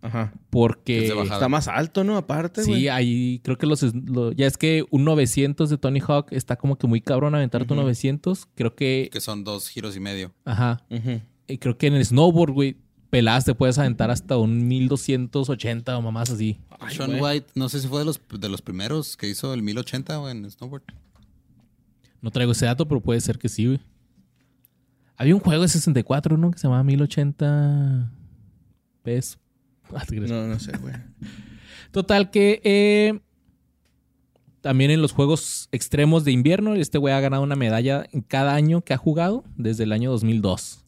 Ajá. 0.00 0.32
Porque... 0.48 1.08
Es. 1.08 1.12
Está 1.30 1.48
más 1.50 1.68
alto, 1.68 2.04
¿no? 2.04 2.16
Aparte, 2.16 2.62
Sí, 2.64 2.88
ahí 2.88 3.40
creo 3.44 3.58
que 3.58 3.66
los, 3.66 3.82
lo- 3.94 4.32
ya 4.32 4.46
es 4.46 4.56
que 4.56 4.84
un 4.90 5.04
900 5.04 5.68
de 5.68 5.76
Tony 5.76 6.00
Hawk 6.00 6.28
está 6.30 6.56
como 6.56 6.76
que 6.78 6.86
muy 6.86 7.02
cabrón 7.02 7.34
aventarte 7.34 7.70
un 7.74 7.78
Ujú. 7.80 7.84
900. 7.84 8.46
Creo 8.54 8.74
que, 8.74 9.10
Que 9.12 9.20
son 9.20 9.44
dos 9.44 9.68
giros 9.68 9.94
y 9.94 10.00
medio. 10.00 10.32
ajá, 10.46 10.84
y 11.48 11.58
creo 11.58 11.76
que 11.76 11.86
en 11.88 11.94
el 11.94 12.04
snowboard, 12.04 12.52
güey, 12.52 12.76
peladas 13.16 13.46
te 13.46 13.54
puedes 13.54 13.78
aventar 13.78 14.10
hasta 14.10 14.36
un 14.36 14.68
1280 14.68 15.96
o 15.96 16.02
mamás 16.02 16.28
así. 16.28 16.58
Ay, 16.78 16.94
Sean. 16.94 17.18
White, 17.18 17.46
no 17.54 17.70
sé 17.70 17.80
si 17.80 17.88
fue 17.88 18.00
de 18.00 18.04
los, 18.04 18.20
de 18.28 18.48
los 18.50 18.60
primeros 18.60 19.16
que 19.16 19.26
hizo 19.26 19.54
el 19.54 19.62
1080 19.62 20.18
güey, 20.18 20.36
en 20.36 20.50
snowboard. 20.50 20.82
No 22.20 22.30
traigo 22.30 22.52
ese 22.52 22.66
dato, 22.66 22.86
pero 22.86 23.00
puede 23.00 23.22
ser 23.22 23.38
que 23.38 23.48
sí, 23.48 23.64
güey. 23.64 23.80
Había 25.16 25.34
un 25.34 25.40
juego 25.40 25.62
de 25.62 25.68
64, 25.68 26.36
¿no? 26.36 26.50
Que 26.50 26.58
se 26.58 26.64
llamaba 26.64 26.84
1080 26.84 28.12
pesos. 29.02 29.38
Ah. 29.94 30.02
No, 30.10 30.48
no 30.48 30.58
sé, 30.58 30.72
güey. 30.78 30.94
Total 31.92 32.32
que 32.32 32.60
eh, 32.64 33.20
también 34.60 34.90
en 34.90 35.00
los 35.00 35.12
juegos 35.12 35.68
extremos 35.70 36.24
de 36.24 36.32
invierno, 36.32 36.74
este 36.74 36.98
güey 36.98 37.14
ha 37.14 37.20
ganado 37.20 37.44
una 37.44 37.54
medalla 37.54 38.04
en 38.10 38.20
cada 38.20 38.56
año 38.56 38.82
que 38.82 38.94
ha 38.94 38.96
jugado 38.96 39.44
desde 39.56 39.84
el 39.84 39.92
año 39.92 40.10
2002. 40.10 40.82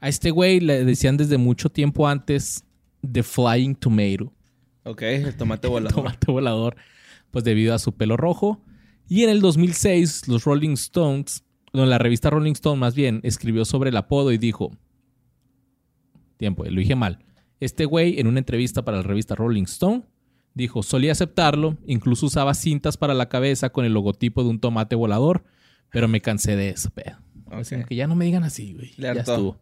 A 0.00 0.08
este 0.08 0.30
güey 0.30 0.60
le 0.60 0.84
decían 0.84 1.16
desde 1.16 1.36
mucho 1.38 1.68
tiempo 1.70 2.08
antes 2.08 2.64
The 3.10 3.22
Flying 3.22 3.74
Tomato, 3.74 4.32
Ok, 4.84 5.02
el 5.02 5.36
tomate 5.36 5.68
volador. 5.68 5.94
tomate 5.94 6.30
volador, 6.32 6.76
pues 7.30 7.44
debido 7.44 7.74
a 7.74 7.78
su 7.78 7.92
pelo 7.92 8.16
rojo. 8.16 8.62
Y 9.08 9.24
en 9.24 9.30
el 9.30 9.40
2006, 9.40 10.28
los 10.28 10.44
Rolling 10.44 10.72
Stones, 10.74 11.44
no, 11.72 11.84
la 11.84 11.98
revista 11.98 12.30
Rolling 12.30 12.52
Stone 12.52 12.78
más 12.80 12.94
bien, 12.94 13.20
escribió 13.24 13.64
sobre 13.64 13.90
el 13.90 13.96
apodo 13.96 14.32
y 14.32 14.38
dijo, 14.38 14.70
tiempo, 16.36 16.64
lo 16.64 16.80
dije 16.80 16.94
mal. 16.94 17.24
Este 17.60 17.84
güey, 17.84 18.18
en 18.20 18.26
una 18.26 18.38
entrevista 18.38 18.82
para 18.84 18.98
la 18.98 19.02
revista 19.02 19.34
Rolling 19.34 19.64
Stone, 19.64 20.04
dijo, 20.54 20.82
solía 20.82 21.12
aceptarlo, 21.12 21.76
incluso 21.86 22.26
usaba 22.26 22.54
cintas 22.54 22.96
para 22.96 23.14
la 23.14 23.28
cabeza 23.28 23.70
con 23.70 23.84
el 23.84 23.92
logotipo 23.92 24.42
de 24.42 24.48
un 24.50 24.60
tomate 24.60 24.96
volador, 24.96 25.44
pero 25.90 26.08
me 26.08 26.20
cansé 26.20 26.56
de 26.56 26.70
eso, 26.70 26.90
pedo. 26.90 27.18
Que 27.88 27.96
ya 27.96 28.06
no 28.06 28.14
me 28.14 28.24
digan 28.24 28.44
así, 28.44 28.72
güey. 28.74 28.92
Le 28.96 29.02
Ya 29.02 29.10
hartó. 29.10 29.32
estuvo. 29.32 29.60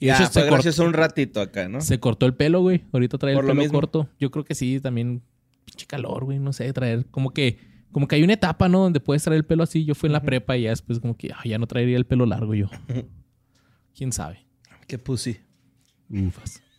Y 0.00 0.06
de 0.06 0.12
Ya, 0.12 0.16
hecho 0.16 0.30
fue 0.32 0.42
se 0.42 0.48
gracias 0.50 0.76
cortó, 0.76 0.82
a 0.82 0.88
un 0.88 0.94
ratito 0.94 1.40
acá, 1.40 1.68
¿no? 1.68 1.80
se 1.82 2.00
cortó 2.00 2.26
el 2.26 2.34
pelo, 2.34 2.60
güey. 2.62 2.84
Ahorita 2.92 3.18
trae 3.18 3.34
Por 3.34 3.44
el 3.44 3.48
lo 3.48 3.52
pelo 3.52 3.62
mismo. 3.62 3.78
corto. 3.78 4.08
Yo 4.18 4.30
creo 4.30 4.44
que 4.44 4.54
sí, 4.54 4.80
también 4.80 5.22
pinche 5.64 5.86
calor, 5.86 6.24
güey. 6.24 6.38
No 6.38 6.52
sé, 6.52 6.72
traer 6.72 7.06
como 7.10 7.30
que 7.30 7.58
como 7.92 8.06
que 8.08 8.16
hay 8.16 8.22
una 8.22 8.32
etapa, 8.34 8.68
¿no? 8.68 8.80
Donde 8.80 9.00
puedes 9.00 9.22
traer 9.22 9.38
el 9.38 9.44
pelo 9.44 9.62
así. 9.64 9.84
Yo 9.84 9.94
fui 9.94 10.06
en 10.08 10.12
la 10.14 10.22
prepa 10.22 10.56
y 10.56 10.62
ya 10.62 10.70
después 10.70 11.00
como 11.00 11.16
que 11.16 11.30
ah, 11.32 11.42
ya 11.44 11.58
no 11.58 11.66
traería 11.66 11.96
el 11.96 12.06
pelo 12.06 12.24
largo 12.26 12.54
yo. 12.54 12.68
¿Quién 13.94 14.12
sabe? 14.12 14.46
Qué 14.86 14.98
pussy. 14.98 15.38
Ufas. 16.08 16.62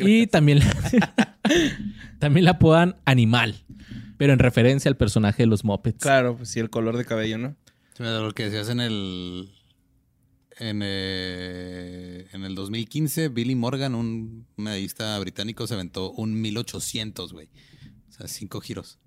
Y 0.00 0.26
también 0.26 0.58
la, 0.58 0.66
también 2.18 2.44
la 2.44 2.52
apodan 2.52 2.96
Animal, 3.04 3.54
pero 4.16 4.32
en 4.32 4.38
referencia 4.40 4.88
al 4.88 4.96
personaje 4.96 5.44
de 5.44 5.46
los 5.46 5.64
Muppets. 5.64 6.02
Claro, 6.02 6.36
pues 6.36 6.48
sí, 6.50 6.60
el 6.60 6.70
color 6.70 6.96
de 6.96 7.04
cabello, 7.04 7.38
¿no? 7.38 7.56
Lo 7.98 8.32
que 8.32 8.44
decías 8.44 8.68
en 8.68 8.80
el. 8.80 9.48
En, 10.60 10.80
eh, 10.84 12.26
en 12.32 12.44
el 12.44 12.54
2015, 12.54 13.28
Billy 13.30 13.54
Morgan, 13.54 13.94
un 13.94 14.46
medallista 14.56 15.18
británico, 15.18 15.66
se 15.66 15.72
aventó 15.74 16.12
un 16.12 16.38
1800, 16.40 17.32
güey. 17.32 17.48
O 18.08 18.12
sea, 18.12 18.28
cinco 18.28 18.60
giros 18.60 18.98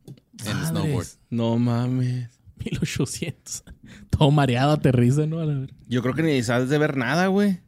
en 0.45 0.57
Madres, 0.57 0.69
snowboard. 0.69 1.07
No 1.29 1.57
mames. 1.59 2.29
1800. 2.57 3.63
Todo 4.09 4.31
mareado, 4.31 4.71
aterriza, 4.71 5.27
¿no? 5.27 5.39
A 5.39 5.45
la 5.45 5.53
verga. 5.59 5.75
Yo 5.87 6.01
creo 6.01 6.15
que 6.15 6.23
ni 6.23 6.41
sabes 6.41 6.69
de 6.69 6.77
ver 6.79 6.97
nada, 6.97 7.27
güey. 7.27 7.59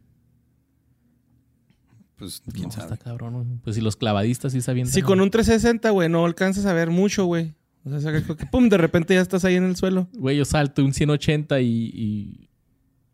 Pues 2.15 2.41
quién 2.51 2.65
No, 2.65 2.71
sabe. 2.71 2.93
está 2.93 2.97
cabrón, 3.03 3.33
güey. 3.33 3.59
Pues 3.63 3.75
si 3.75 3.81
los 3.81 3.95
clavadistas 3.97 4.53
sí 4.53 4.61
sabían. 4.61 4.87
Sí, 4.87 5.01
con 5.01 5.19
un 5.21 5.29
360, 5.29 5.89
güey, 5.89 6.09
no 6.09 6.25
alcanzas 6.25 6.65
a 6.65 6.73
ver 6.73 6.89
mucho, 6.89 7.25
güey. 7.25 7.53
O 7.83 7.99
sea, 7.99 8.11
que 8.13 8.21
pum, 8.47 8.67
de 8.69 8.77
repente 8.77 9.13
ya 9.13 9.21
estás 9.21 9.45
ahí 9.45 9.55
en 9.55 9.65
el 9.65 9.75
suelo. 9.75 10.07
Güey, 10.13 10.37
yo 10.37 10.45
salto 10.45 10.83
un 10.83 10.93
180 10.93 11.59
y, 11.61 11.67
y 11.93 12.49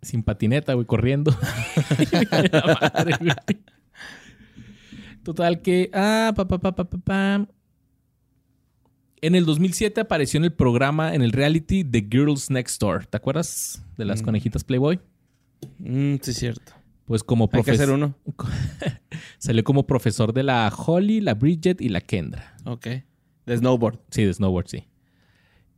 sin 0.02 0.24
patineta, 0.24 0.74
güey, 0.74 0.86
corriendo. 0.86 1.32
La 2.52 2.78
madre, 2.94 3.16
güey. 3.20 3.62
Total 5.24 5.62
que... 5.62 5.90
Ah, 5.94 6.34
pa, 6.36 6.48
pa, 6.48 6.60
pa, 6.60 6.76
pa, 6.76 6.84
pa, 6.90 6.98
pa. 6.98 7.48
En 9.22 9.36
el 9.36 9.46
2007 9.46 10.02
apareció 10.02 10.40
en 10.40 10.46
el 10.46 10.54
programa, 10.54 11.14
en 11.14 11.22
el 11.22 11.32
reality 11.32 11.84
The 11.84 12.08
Girls 12.10 12.50
Next 12.50 12.82
Door. 12.82 13.06
¿Te 13.06 13.18
acuerdas 13.18 13.84
de 13.98 14.06
las 14.06 14.22
Mm. 14.22 14.26
conejitas 14.26 14.64
Playboy? 14.64 15.00
Mm, 15.78 16.16
sí, 16.22 16.32
es 16.32 16.38
cierto. 16.38 16.74
Pues 17.06 17.24
como 17.24 17.46
Hay 17.46 17.62
que 17.62 17.72
profes- 17.72 17.76
hacer 17.76 17.92
uno. 17.92 18.16
Salió 19.38 19.64
como 19.64 19.86
profesor 19.86 20.34
de 20.34 20.42
la 20.44 20.74
Holly, 20.76 21.22
la 21.22 21.36
Bridget 21.36 21.82
y 21.82 21.90
la 21.90 22.02
Kendra. 22.02 22.56
Ok. 22.66 22.88
De 23.46 23.58
snowboard. 23.58 24.00
Sí, 24.10 24.24
de 24.24 24.34
snowboard, 24.34 24.68
sí. 24.70 24.88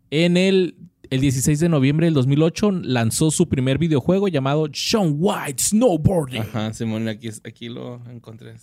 En 0.09 0.37
el, 0.37 0.77
el 1.09 1.21
16 1.21 1.59
de 1.59 1.69
noviembre 1.69 2.07
del 2.07 2.13
2008 2.13 2.71
lanzó 2.83 3.31
su 3.31 3.47
primer 3.47 3.77
videojuego 3.77 4.27
llamado 4.27 4.67
Sean 4.73 5.15
White 5.17 5.61
Snowboarding. 5.61 6.41
Ajá, 6.41 6.73
Simón, 6.73 7.07
aquí, 7.07 7.29
aquí 7.43 7.69
lo 7.69 8.01
encontré. 8.09 8.55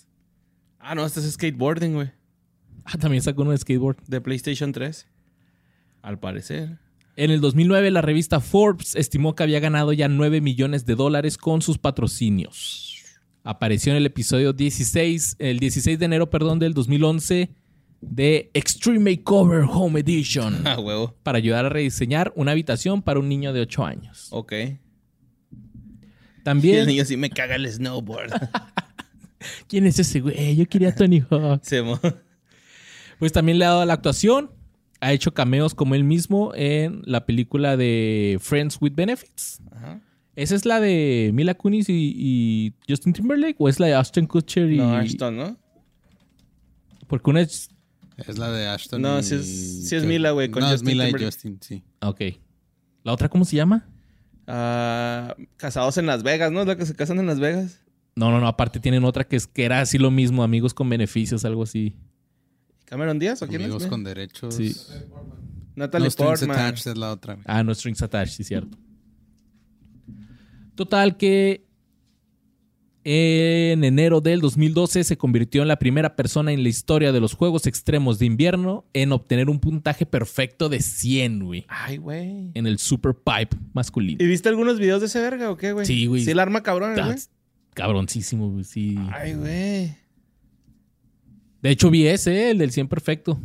Ah, 0.78 0.94
no, 0.94 1.04
este 1.04 1.20
es 1.20 1.32
skateboarding, 1.32 1.94
güey. 1.94 2.10
Ah, 2.84 2.96
también 2.98 3.22
sacó 3.22 3.42
uno 3.42 3.50
de 3.52 3.58
skateboard. 3.58 3.98
De 4.06 4.20
PlayStation 4.20 4.72
3. 4.72 5.06
Al 6.02 6.18
parecer. 6.18 6.78
En 7.16 7.30
el 7.30 7.40
2009, 7.40 7.90
la 7.90 8.00
revista 8.00 8.40
Forbes 8.40 8.96
estimó 8.96 9.34
que 9.34 9.42
había 9.42 9.60
ganado 9.60 9.92
ya 9.92 10.08
9 10.08 10.40
millones 10.40 10.86
de 10.86 10.94
dólares 10.94 11.36
con 11.36 11.60
sus 11.60 11.76
patrocinios. 11.76 13.04
Apareció 13.44 13.92
en 13.92 13.98
el 13.98 14.06
episodio 14.06 14.52
16, 14.52 15.36
el 15.38 15.58
16 15.58 15.98
de 15.98 16.04
enero, 16.04 16.30
perdón, 16.30 16.58
del 16.58 16.72
2011 16.72 17.50
de 18.00 18.50
Extreme 18.54 19.10
Makeover 19.16 19.64
Home 19.68 20.00
Edition 20.00 20.62
Ah, 20.66 20.78
huevo. 20.78 21.14
para 21.22 21.38
ayudar 21.38 21.66
a 21.66 21.68
rediseñar 21.68 22.32
una 22.36 22.52
habitación 22.52 23.02
para 23.02 23.20
un 23.20 23.28
niño 23.28 23.52
de 23.52 23.60
8 23.60 23.84
años. 23.84 24.28
Ok. 24.30 24.52
Y 24.52 24.56
el 24.66 26.44
También, 26.44 26.86
niño 26.86 27.04
sí 27.04 27.16
me 27.16 27.30
caga 27.30 27.56
el 27.56 27.70
snowboard. 27.70 28.30
¿quién 29.68 29.86
es 29.86 29.98
ese 29.98 30.20
güey? 30.20 30.56
Yo 30.56 30.66
quería 30.66 30.88
a 30.90 30.94
Tony 30.94 31.20
Hawk. 31.30 31.62
Pues 33.18 33.32
también 33.32 33.58
le 33.58 33.64
ha 33.66 33.68
dado 33.68 33.80
a 33.82 33.86
la 33.86 33.94
actuación. 33.94 34.50
Ha 35.00 35.12
hecho 35.12 35.32
cameos 35.32 35.74
como 35.74 35.94
él 35.94 36.04
mismo 36.04 36.52
en 36.54 37.02
la 37.04 37.24
película 37.24 37.76
de 37.76 38.38
Friends 38.40 38.78
with 38.80 38.92
Benefits. 38.94 39.60
Ajá. 39.72 40.00
¿Esa 40.36 40.54
es 40.54 40.64
la 40.64 40.78
de 40.80 41.30
Mila 41.34 41.54
Kunis 41.54 41.88
y, 41.88 42.14
y 42.16 42.74
Justin 42.88 43.12
Timberlake? 43.12 43.56
¿O 43.58 43.68
es 43.68 43.80
la 43.80 43.86
de 43.88 43.94
Ashton 43.94 44.26
Kutcher 44.26 44.70
y.? 44.70 44.76
No, 44.78 44.94
Ashton, 44.96 45.36
¿no? 45.36 45.56
Porque 47.06 47.30
una 47.30 47.40
es. 47.42 47.68
Es 48.26 48.38
la 48.38 48.50
de 48.50 48.66
Ashton. 48.68 49.00
No, 49.02 49.18
y- 49.18 49.22
sí 49.22 49.34
es- 49.36 49.88
sí 49.88 49.96
es 49.96 50.04
Mila, 50.04 50.30
güey, 50.32 50.50
con 50.50 50.60
No, 50.62 50.66
es 50.68 50.72
Justin 50.74 50.86
Mila 50.88 51.04
y 51.04 51.06
Timberlake. 51.08 51.32
Justin, 51.34 51.58
sí. 51.60 51.82
Ok. 52.00 52.20
¿La 53.04 53.12
otra 53.12 53.28
cómo 53.28 53.44
se 53.44 53.56
llama? 53.56 53.88
Ah, 54.46 55.34
casados 55.56 55.96
en 55.98 56.06
Las 56.06 56.22
Vegas, 56.22 56.50
¿no? 56.52 56.60
Es 56.62 56.66
la 56.66 56.76
que 56.76 56.84
se 56.86 56.94
casan 56.94 57.18
en 57.18 57.26
Las 57.26 57.38
Vegas. 57.40 57.80
No, 58.16 58.30
no, 58.30 58.40
no. 58.40 58.48
Aparte 58.48 58.80
tienen 58.80 59.04
otra 59.04 59.24
que, 59.24 59.36
es, 59.36 59.46
que 59.46 59.64
era 59.64 59.80
así 59.80 59.96
lo 59.98 60.10
mismo. 60.10 60.42
Amigos 60.42 60.74
con 60.74 60.88
beneficios, 60.88 61.44
algo 61.44 61.62
así. 61.62 61.94
¿Cameron 62.84 63.18
Díaz 63.18 63.40
o 63.42 63.46
quién 63.46 63.62
Amigos 63.62 63.84
es? 63.84 63.88
con 63.88 64.02
derechos. 64.04 64.54
Sí. 64.54 64.74
Natalie 65.76 66.06
No 66.06 66.10
Strings 66.10 66.40
Portman. 66.40 66.58
Attached 66.58 66.90
es 66.90 66.98
la 66.98 67.12
otra. 67.12 67.34
güey. 67.34 67.44
Ah, 67.48 67.62
no 67.62 67.72
Strings 67.74 68.02
Attached, 68.02 68.32
sí, 68.34 68.44
cierto. 68.44 68.76
Total 70.74 71.16
que 71.16 71.66
en 73.02 73.82
enero 73.82 74.20
del 74.20 74.40
2012 74.40 75.04
se 75.04 75.16
convirtió 75.16 75.62
en 75.62 75.68
la 75.68 75.78
primera 75.78 76.16
persona 76.16 76.52
en 76.52 76.62
la 76.62 76.68
historia 76.68 77.12
de 77.12 77.20
los 77.20 77.34
Juegos 77.34 77.66
Extremos 77.66 78.18
de 78.18 78.26
Invierno 78.26 78.84
en 78.92 79.12
obtener 79.12 79.48
un 79.48 79.58
puntaje 79.58 80.04
perfecto 80.04 80.68
de 80.68 80.80
100, 80.80 81.44
güey. 81.44 81.66
Ay, 81.68 81.96
güey. 81.96 82.50
En 82.54 82.66
el 82.66 82.78
Super 82.78 83.14
Pipe 83.14 83.56
masculino. 83.72 84.22
¿Y 84.22 84.26
viste 84.26 84.48
algunos 84.48 84.78
videos 84.78 85.00
de 85.00 85.06
ese 85.06 85.20
verga 85.20 85.50
o 85.50 85.56
qué, 85.56 85.72
güey? 85.72 85.86
Sí, 85.86 86.06
güey. 86.06 86.24
Sí, 86.24 86.30
el 86.30 86.38
arma 86.38 86.62
cabrón, 86.62 86.94
güey. 86.94 87.16
Cabroncísimo, 87.74 88.50
güey, 88.50 88.64
sí. 88.64 88.98
Ay, 89.12 89.34
güey. 89.34 89.94
De 91.62 91.70
hecho, 91.70 91.90
vi 91.90 92.06
ese, 92.06 92.50
el 92.50 92.58
del 92.58 92.70
100 92.70 92.88
perfecto. 92.88 93.40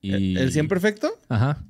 Y... 0.00 0.12
¿El 0.12 0.38
el 0.38 0.52
100 0.52 0.68
perfecto? 0.68 1.10
Ajá. 1.28 1.64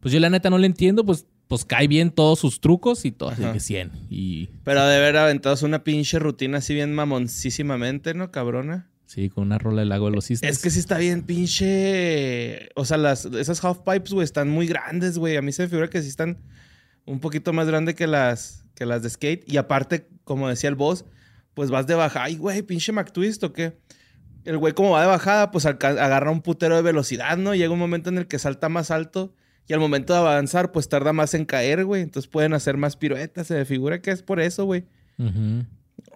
Pues 0.00 0.12
yo 0.12 0.20
la 0.20 0.30
neta 0.30 0.50
no 0.50 0.58
le 0.58 0.66
entiendo, 0.66 1.04
pues, 1.04 1.26
pues 1.48 1.64
cae 1.64 1.88
bien 1.88 2.10
todos 2.10 2.38
sus 2.38 2.60
trucos 2.60 3.04
y 3.04 3.12
todo, 3.12 3.30
así 3.30 3.42
que 3.52 3.60
100. 3.60 3.92
Y 4.10 4.48
Pero 4.64 4.84
de 4.86 4.96
haber 4.96 5.16
aventado 5.16 5.56
una 5.64 5.84
pinche 5.84 6.18
rutina 6.18 6.58
así 6.58 6.74
bien 6.74 6.94
mamoncísimamente, 6.94 8.14
¿no, 8.14 8.30
cabrona? 8.30 8.88
sí, 9.06 9.30
con 9.30 9.44
una 9.44 9.58
rola 9.58 9.80
del 9.80 9.88
lago 9.88 10.06
de 10.06 10.16
los 10.16 10.26
cisnes. 10.26 10.50
Es 10.50 10.62
que 10.62 10.70
sí 10.70 10.78
está 10.78 10.98
bien 10.98 11.22
pinche... 11.22 12.68
O 12.74 12.84
sea, 12.84 12.98
las, 12.98 13.24
esas 13.24 13.64
half 13.64 13.78
pipes, 13.78 14.12
güey, 14.12 14.24
están 14.24 14.48
muy 14.48 14.66
grandes, 14.66 15.16
güey. 15.16 15.36
A 15.36 15.42
mí 15.42 15.52
se 15.52 15.62
me 15.62 15.68
figura 15.68 15.88
que 15.88 16.02
sí 16.02 16.08
están 16.08 16.38
un 17.06 17.20
poquito 17.20 17.52
más 17.52 17.66
grandes 17.66 17.94
que 17.94 18.06
las, 18.06 18.66
que 18.74 18.84
las 18.84 19.02
de 19.02 19.10
skate. 19.10 19.50
Y 19.50 19.56
aparte, 19.56 20.08
como 20.24 20.48
decía 20.48 20.68
el 20.68 20.74
boss, 20.74 21.04
pues 21.54 21.70
vas 21.70 21.86
de 21.86 21.94
bajada. 21.94 22.26
Ay, 22.26 22.36
güey, 22.36 22.62
pinche 22.62 22.92
McTwist 22.92 23.42
o 23.44 23.52
qué. 23.52 23.78
El 24.44 24.58
güey 24.58 24.74
como 24.74 24.90
va 24.90 25.00
de 25.00 25.06
bajada, 25.06 25.50
pues 25.50 25.66
agarra 25.66 26.30
un 26.30 26.42
putero 26.42 26.76
de 26.76 26.82
velocidad, 26.82 27.36
¿no? 27.36 27.54
Llega 27.54 27.72
un 27.72 27.78
momento 27.78 28.10
en 28.10 28.18
el 28.18 28.26
que 28.26 28.38
salta 28.38 28.68
más 28.68 28.90
alto. 28.90 29.34
Y 29.68 29.72
al 29.72 29.80
momento 29.80 30.12
de 30.12 30.20
avanzar, 30.20 30.70
pues 30.72 30.88
tarda 30.88 31.12
más 31.12 31.34
en 31.34 31.44
caer, 31.44 31.84
güey. 31.84 32.02
Entonces 32.02 32.30
pueden 32.30 32.52
hacer 32.54 32.76
más 32.76 32.96
piruetas. 32.96 33.46
Se 33.48 33.54
me 33.54 33.64
figura 33.64 34.00
que 34.00 34.10
es 34.12 34.22
por 34.22 34.38
eso, 34.40 34.64
güey. 34.64 34.84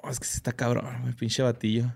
Oh, 0.02 0.10
es 0.10 0.20
que 0.20 0.26
sí 0.26 0.36
está 0.36 0.52
cabrón, 0.52 0.86
güey. 1.02 1.14
Pinche 1.14 1.42
batillo. 1.42 1.92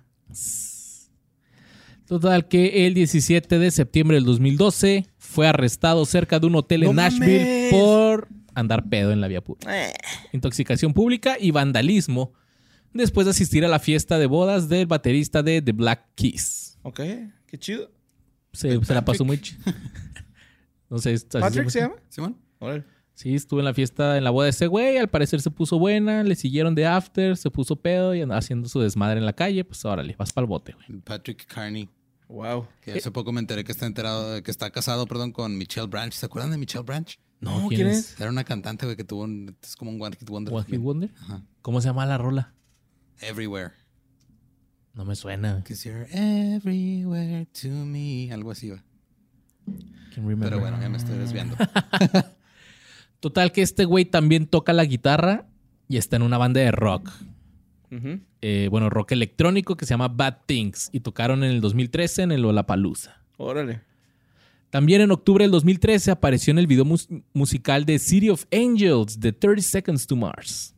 Total 2.06 2.48
que 2.48 2.86
el 2.86 2.94
17 2.94 3.58
de 3.58 3.70
septiembre 3.70 4.16
del 4.16 4.24
2012 4.24 5.06
fue 5.16 5.46
arrestado 5.46 6.04
cerca 6.04 6.38
de 6.38 6.46
un 6.46 6.56
hotel 6.56 6.82
en 6.82 6.88
¡No 6.90 6.94
Nashville 7.02 7.38
mames! 7.38 7.70
por 7.72 8.28
andar 8.54 8.88
pedo 8.88 9.10
en 9.10 9.20
la 9.20 9.28
vía 9.28 9.40
pública. 9.42 9.88
Eh. 9.88 9.94
Intoxicación 10.32 10.92
pública 10.92 11.36
y 11.40 11.50
vandalismo 11.50 12.32
después 12.92 13.24
de 13.24 13.30
asistir 13.30 13.64
a 13.64 13.68
la 13.68 13.78
fiesta 13.78 14.18
de 14.18 14.26
bodas 14.26 14.68
del 14.68 14.86
baterista 14.86 15.42
de 15.42 15.62
The 15.62 15.72
Black 15.72 16.04
Keys. 16.14 16.78
Ok, 16.82 17.00
qué 17.46 17.58
chido. 17.58 17.90
Se, 18.52 18.84
se 18.84 18.94
la 18.94 19.04
pasó 19.04 19.24
muy 19.24 19.38
ch- 19.38 19.56
No 20.94 21.00
sé, 21.00 21.14
así 21.14 21.26
¿Patrick 21.28 21.70
se 21.70 21.80
llama? 21.80 21.96
¿Simón? 22.08 22.38
Órale. 22.60 22.84
Sí, 23.14 23.34
estuve 23.34 23.62
en 23.62 23.64
la 23.64 23.74
fiesta, 23.74 24.16
en 24.16 24.22
la 24.22 24.30
boda 24.30 24.44
de 24.44 24.50
ese 24.50 24.68
güey. 24.68 24.96
Al 24.96 25.08
parecer 25.08 25.40
se 25.40 25.50
puso 25.50 25.76
buena, 25.76 26.22
le 26.22 26.36
siguieron 26.36 26.76
de 26.76 26.86
after, 26.86 27.36
se 27.36 27.50
puso 27.50 27.74
pedo 27.74 28.14
y 28.14 28.22
andaba 28.22 28.38
haciendo 28.38 28.68
su 28.68 28.78
desmadre 28.78 29.18
en 29.18 29.26
la 29.26 29.32
calle. 29.32 29.64
Pues 29.64 29.84
órale, 29.84 30.14
vas 30.16 30.32
para 30.32 30.44
el 30.44 30.48
bote, 30.48 30.72
güey. 30.74 31.00
Patrick 31.00 31.46
Carney. 31.46 31.88
Wow. 32.28 32.68
Que 32.80 32.92
hace 32.92 33.10
poco 33.10 33.32
me 33.32 33.40
enteré 33.40 33.64
que 33.64 33.72
está 33.72 33.86
enterado, 33.86 34.40
que 34.40 34.52
está 34.52 34.70
casado, 34.70 35.04
perdón, 35.08 35.32
con 35.32 35.58
Michelle 35.58 35.88
Branch. 35.88 36.12
¿Se 36.12 36.26
acuerdan 36.26 36.52
de 36.52 36.58
Michelle 36.58 36.84
Branch? 36.84 37.18
No, 37.40 37.66
¿quién 37.68 37.88
es? 37.88 38.20
Era 38.20 38.30
una 38.30 38.44
cantante, 38.44 38.86
güey, 38.86 38.96
que 38.96 39.02
tuvo 39.02 39.24
un, 39.24 39.56
es 39.60 39.74
como 39.74 39.90
un 39.90 40.00
One 40.00 40.14
Hit 40.16 40.30
Wonder. 40.30 40.54
One 40.54 40.66
Hit. 40.68 40.80
Wonder. 40.80 41.10
Ajá. 41.22 41.42
¿Cómo 41.60 41.80
se 41.80 41.88
llama 41.88 42.06
la 42.06 42.18
rola? 42.18 42.54
Everywhere. 43.18 43.72
No 44.92 45.04
me 45.04 45.16
suena. 45.16 45.60
Cause 45.66 45.88
you're 45.88 46.06
everywhere 46.12 47.46
to 47.60 47.68
me. 47.68 48.32
Algo 48.32 48.52
así, 48.52 48.68
güey. 48.68 48.80
Pero 50.50 50.60
bueno, 50.60 50.78
ya 50.80 50.88
me 50.88 50.96
estoy 50.96 51.18
desviando. 51.18 51.56
Total 53.20 53.52
que 53.52 53.62
este 53.62 53.84
güey 53.84 54.04
también 54.04 54.46
toca 54.46 54.72
la 54.72 54.84
guitarra 54.84 55.46
y 55.88 55.96
está 55.96 56.16
en 56.16 56.22
una 56.22 56.38
banda 56.38 56.60
de 56.60 56.70
rock. 56.70 57.10
Eh, 58.42 58.66
bueno, 58.72 58.90
rock 58.90 59.12
electrónico 59.12 59.76
que 59.76 59.86
se 59.86 59.90
llama 59.90 60.08
Bad 60.08 60.38
Things 60.46 60.88
y 60.92 60.98
tocaron 61.00 61.44
en 61.44 61.52
el 61.52 61.60
2013 61.60 62.22
en 62.22 62.32
el 62.32 62.42
Lollapalooza. 62.42 63.16
Órale. 63.36 63.82
También 64.70 65.00
en 65.00 65.12
octubre 65.12 65.44
del 65.44 65.52
2013 65.52 66.10
apareció 66.10 66.50
en 66.50 66.58
el 66.58 66.66
video 66.66 66.84
mus- 66.84 67.08
musical 67.32 67.84
de 67.84 68.00
City 68.00 68.30
of 68.30 68.46
Angels 68.52 69.20
de 69.20 69.32
30 69.32 69.62
Seconds 69.62 70.06
to 70.08 70.16
Mars. 70.16 70.74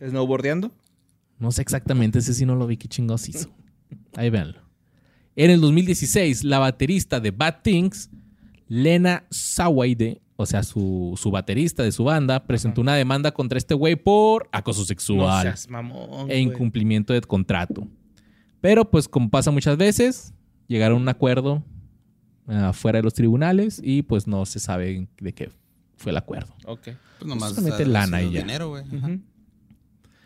¿Snowboardeando? 0.00 0.72
No 1.38 1.52
sé 1.52 1.62
exactamente, 1.62 2.18
ese 2.18 2.34
sí 2.34 2.44
no 2.44 2.56
lo 2.56 2.66
vi, 2.66 2.76
qué 2.76 2.88
chingados 2.88 3.28
hizo. 3.28 3.48
Ahí 4.16 4.28
véanlo. 4.30 4.58
En 5.34 5.50
el 5.50 5.60
2016, 5.60 6.44
la 6.44 6.58
baterista 6.58 7.20
de 7.20 7.30
Bad 7.30 7.62
Things, 7.62 8.10
Lena 8.68 9.24
Sawaide, 9.30 10.20
o 10.36 10.44
sea, 10.44 10.62
su, 10.62 11.14
su 11.16 11.30
baterista 11.30 11.82
de 11.82 11.92
su 11.92 12.04
banda, 12.04 12.46
presentó 12.46 12.80
una 12.80 12.94
demanda 12.94 13.32
contra 13.32 13.56
este 13.56 13.74
güey 13.74 13.96
por 13.96 14.48
acoso 14.52 14.80
No 14.80 14.86
sexual 14.86 15.42
seas 15.42 15.68
mamón, 15.68 16.30
e 16.30 16.38
incumplimiento 16.38 17.12
de 17.12 17.20
contrato. 17.22 17.86
Pero, 18.60 18.90
pues, 18.90 19.08
como 19.08 19.30
pasa 19.30 19.50
muchas 19.50 19.76
veces, 19.76 20.34
llegaron 20.68 20.98
a 20.98 21.00
un 21.00 21.08
acuerdo 21.08 21.64
ah, 22.46 22.72
fuera 22.72 22.98
de 22.98 23.02
los 23.02 23.14
tribunales 23.14 23.80
y 23.82 24.02
pues 24.02 24.26
no 24.26 24.44
se 24.46 24.60
sabe 24.60 25.08
de 25.20 25.32
qué 25.32 25.50
fue 25.96 26.10
el 26.10 26.18
acuerdo. 26.18 26.54
Ok. 26.66 26.90
Pues 27.18 27.28
nomás 27.28 27.54
Solamente 27.54 27.86
lana 27.86 28.22
y 28.22 28.32
ya. 28.32 28.40
dinero, 28.40 28.68
güey. 28.68 28.84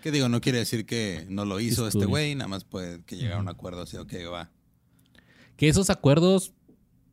Que 0.02 0.10
digo, 0.10 0.28
no 0.28 0.40
quiere 0.40 0.58
decir 0.58 0.86
que 0.86 1.26
no 1.28 1.44
lo 1.44 1.60
hizo 1.60 1.88
este 1.88 2.06
güey, 2.06 2.34
nada 2.34 2.48
más 2.48 2.64
puede 2.64 3.02
que 3.04 3.16
llegue 3.16 3.32
a 3.32 3.38
un 3.38 3.48
acuerdo 3.48 3.82
así, 3.82 3.96
ok, 3.96 4.12
va. 4.32 4.50
¿Que 5.56 5.68
esos 5.68 5.90
acuerdos 5.90 6.52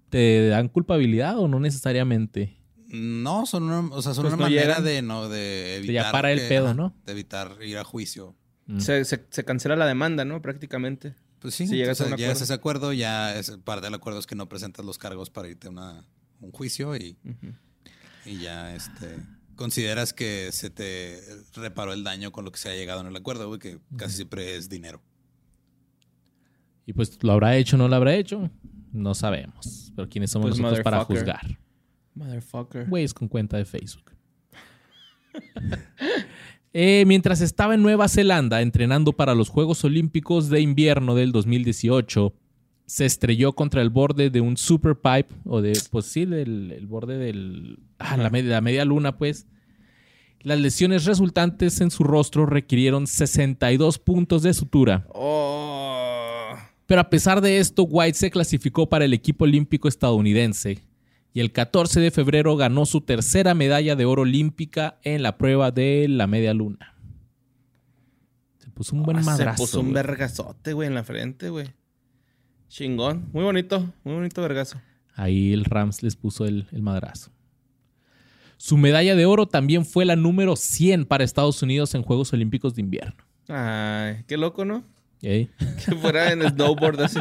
te 0.09 0.47
dan 0.49 0.67
culpabilidad 0.69 1.37
o 1.39 1.47
no 1.47 1.59
necesariamente? 1.59 2.57
No, 2.87 3.45
son 3.45 3.63
una, 3.63 3.79
o 3.95 4.01
sea, 4.01 4.13
son 4.13 4.23
Pues 4.25 4.33
una 4.33 4.43
no 4.43 4.49
manera 4.49 4.61
llegan. 4.77 4.83
de 4.83 5.01
no 5.01 5.27
de 5.29 5.79
ya 5.81 5.85
evitar 5.85 6.11
para 6.11 6.31
el 6.31 6.39
que- 6.39 6.47
pedo, 6.47 6.73
¿no? 6.73 6.93
De 7.05 7.11
evitar 7.13 7.57
ir 7.63 7.77
a 7.77 7.83
juicio. 7.83 8.35
Mm. 8.67 8.79
Se, 8.79 9.03
se- 9.05 9.25
se 9.29 9.43
cancela 9.43 9.75
la 9.75 9.87
demanda, 9.87 10.25
¿no? 10.25 10.41
Prácticamente. 10.41 11.15
Pues 11.39 11.55
sí, 11.55 11.67
Si 11.67 11.75
llegas 11.75 11.99
a 11.99 12.05
entonces 12.05 12.11
un 12.13 12.17
llegas 12.17 12.31
acuerdo. 12.37 12.41
a 12.41 12.45
ese 12.45 12.53
acuerdo, 12.53 12.93
ya 12.93 13.35
es 13.37 13.51
parte 13.63 13.85
del 13.87 13.93
acuerdo 13.95 14.19
es 14.19 14.27
que 14.27 14.35
no 14.35 14.47
presentas 14.47 14.85
los 14.85 14.97
cargos 14.97 15.29
para 15.29 15.49
irte 15.49 15.67
a 15.67 15.71
una- 15.71 16.05
un 16.39 16.51
juicio 16.51 16.95
y, 16.95 17.17
y 18.25 18.37
ya 18.39 18.75
este 18.75 19.17
consideras 19.55 20.13
que 20.13 20.49
se 20.51 20.69
te 20.69 21.21
reparó 21.55 21.93
el 21.93 22.03
daño 22.03 22.31
con 22.31 22.43
lo 22.45 22.51
que 22.51 22.57
se 22.59 22.69
ha 22.69 22.75
llegado 22.75 23.01
en 23.01 23.07
el 23.07 23.15
acuerdo, 23.15 23.47
güey, 23.47 23.59
que 23.59 23.79
casi 23.97 24.15
siempre 24.17 24.55
es 24.55 24.67
dinero. 24.69 25.01
Y 26.85 26.93
pues 26.93 27.17
lo 27.23 27.31
habrá 27.31 27.55
hecho 27.55 27.75
o 27.75 27.79
no 27.79 27.87
lo 27.87 27.95
habrá 27.95 28.15
hecho, 28.15 28.49
no 28.91 29.13
sabemos. 29.13 29.91
Pero 29.95 30.09
quiénes 30.09 30.31
somos 30.31 30.51
Pues 30.51 30.59
nosotros 30.59 30.83
para 30.83 31.03
juzgar. 31.03 31.57
Motherfucker. 32.15 32.87
Güeyes 32.87 33.13
con 33.13 33.27
cuenta 33.27 33.57
de 33.57 33.65
Facebook. 33.65 34.11
Eh, 36.75 37.03
mientras 37.05 37.39
estaba 37.41 37.75
en 37.75 37.83
Nueva 37.83 38.09
Zelanda 38.09 38.63
entrenando 38.63 39.13
para 39.13 39.35
los 39.35 39.49
Juegos 39.49 39.83
Olímpicos 39.85 40.49
de 40.49 40.59
Invierno 40.59 41.13
del 41.13 41.31
2018, 41.31 42.33
se 42.87 43.05
estrelló 43.05 43.53
contra 43.53 43.83
el 43.83 43.91
borde 43.91 44.31
de 44.31 44.41
un 44.41 44.57
super 44.57 44.95
pipe, 44.95 45.35
o 45.45 45.61
de, 45.61 45.79
pues 45.91 46.07
sí, 46.07 46.25
del 46.25 46.71
el 46.71 46.87
borde 46.87 47.19
del, 47.19 47.77
ah, 47.99 48.17
la, 48.17 48.31
media, 48.31 48.53
la 48.53 48.61
media 48.61 48.85
luna, 48.85 49.19
pues. 49.19 49.45
Las 50.41 50.59
lesiones 50.59 51.05
resultantes 51.05 51.79
en 51.79 51.91
su 51.91 52.03
rostro 52.03 52.47
requirieron 52.47 53.05
62 53.05 53.99
puntos 53.99 54.41
de 54.41 54.55
sutura. 54.55 55.05
Oh. 55.13 55.92
Pero 56.85 57.01
a 57.01 57.09
pesar 57.09 57.41
de 57.41 57.59
esto, 57.59 57.83
White 57.83 58.17
se 58.17 58.31
clasificó 58.31 58.89
para 58.89 59.05
el 59.05 59.13
equipo 59.13 59.45
olímpico 59.45 59.87
estadounidense 59.87 60.79
y 61.33 61.39
el 61.39 61.51
14 61.51 61.99
de 61.99 62.11
febrero 62.11 62.55
ganó 62.55 62.85
su 62.85 63.01
tercera 63.01 63.53
medalla 63.53 63.95
de 63.95 64.05
oro 64.05 64.23
olímpica 64.23 64.99
en 65.03 65.23
la 65.23 65.37
prueba 65.37 65.71
de 65.71 66.07
la 66.09 66.27
media 66.27 66.53
luna. 66.53 66.95
Se 68.59 68.69
puso 68.69 68.95
un 68.95 69.03
buen 69.03 69.17
Ah, 69.17 69.21
madrazo. 69.21 69.57
Se 69.57 69.63
puso 69.63 69.79
un 69.79 69.85
güey. 69.87 69.95
vergazote, 69.95 70.73
güey, 70.73 70.87
en 70.87 70.95
la 70.95 71.03
frente, 71.03 71.49
güey. 71.49 71.67
Chingón. 72.67 73.29
Muy 73.33 73.43
bonito, 73.43 73.93
muy 74.03 74.15
bonito 74.15 74.41
vergazo. 74.41 74.79
Ahí 75.15 75.53
el 75.53 75.63
Rams 75.65 76.01
les 76.03 76.15
puso 76.15 76.45
el, 76.45 76.67
el 76.71 76.81
madrazo. 76.81 77.31
Su 78.57 78.77
medalla 78.77 79.15
de 79.15 79.25
oro 79.25 79.45
también 79.47 79.85
fue 79.85 80.05
la 80.05 80.15
número 80.15 80.55
100 80.55 81.05
para 81.05 81.23
Estados 81.23 81.61
Unidos 81.61 81.93
en 81.95 82.01
Juegos 82.03 82.33
Olímpicos 82.33 82.73
de 82.75 82.81
Invierno. 82.81 83.23
Ay, 83.47 84.23
qué 84.27 84.37
loco, 84.37 84.63
¿no? 84.65 84.83
Que 85.85 85.95
fuera 85.95 86.31
en 86.31 86.41
snowboard 86.41 87.01
así. 87.01 87.19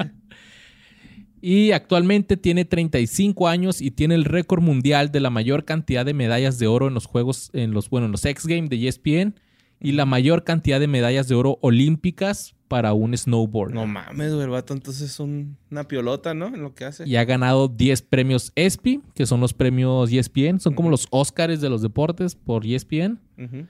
Y 1.41 1.73
actualmente 1.73 2.37
tiene 2.37 2.65
35 2.65 3.49
años 3.49 3.81
y 3.81 3.91
tiene 3.91 4.15
el 4.15 4.25
récord 4.25 4.63
mundial 4.63 5.11
de 5.11 5.19
la 5.21 5.31
mayor 5.31 5.65
cantidad 5.65 6.07
de 6.07 6.15
medallas 6.15 6.59
de 6.61 6.69
oro 6.69 6.87
en 6.87 6.95
los 6.95 7.07
juegos, 7.07 7.51
en 7.53 7.73
los, 7.73 7.91
bueno, 7.91 8.07
en 8.07 8.13
los 8.13 8.25
X 8.25 8.47
Games 8.47 8.71
de 8.71 8.87
ESPN 8.87 9.35
y 9.81 9.93
la 9.93 10.07
mayor 10.07 10.45
cantidad 10.45 10.79
de 10.79 10.87
medallas 10.87 11.27
de 11.27 11.35
oro 11.35 11.59
olímpicas 11.61 12.55
para 12.69 12.93
un 12.93 13.17
snowboard. 13.17 13.75
No 13.75 13.87
mames, 13.87 14.33
el 14.33 14.49
vato 14.51 14.73
entonces 14.73 15.11
es 15.11 15.19
un- 15.21 15.57
una 15.71 15.89
piolota, 15.89 16.33
¿no? 16.33 16.47
En 16.47 16.63
lo 16.63 16.75
que 16.75 16.85
hace. 16.85 17.09
Y 17.09 17.17
ha 17.17 17.25
ganado 17.25 17.67
10 17.67 18.03
premios 18.03 18.53
ESPY, 18.55 19.03
que 19.15 19.27
son 19.27 19.41
los 19.41 19.53
premios 19.53 20.11
ESPN, 20.13 20.61
son 20.61 20.75
como 20.75 20.91
los 20.91 21.09
Oscars 21.11 21.61
de 21.61 21.69
los 21.69 21.83
deportes 21.83 22.37
por 22.37 22.65
ESPN. 22.65 23.19
Ujú. 23.37 23.67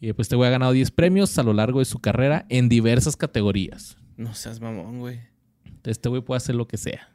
Y 0.00 0.12
pues 0.12 0.26
este 0.26 0.36
güey 0.36 0.48
ha 0.48 0.52
ganado 0.52 0.72
10 0.72 0.90
premios 0.92 1.36
a 1.38 1.42
lo 1.42 1.52
largo 1.52 1.80
de 1.80 1.84
su 1.84 1.98
carrera 1.98 2.46
en 2.48 2.68
diversas 2.68 3.16
categorías. 3.16 3.96
No 4.16 4.34
seas 4.34 4.60
mamón, 4.60 5.00
güey. 5.00 5.20
Este 5.84 6.08
güey 6.08 6.22
puede 6.22 6.36
hacer 6.36 6.54
lo 6.54 6.68
que 6.68 6.76
sea. 6.76 7.08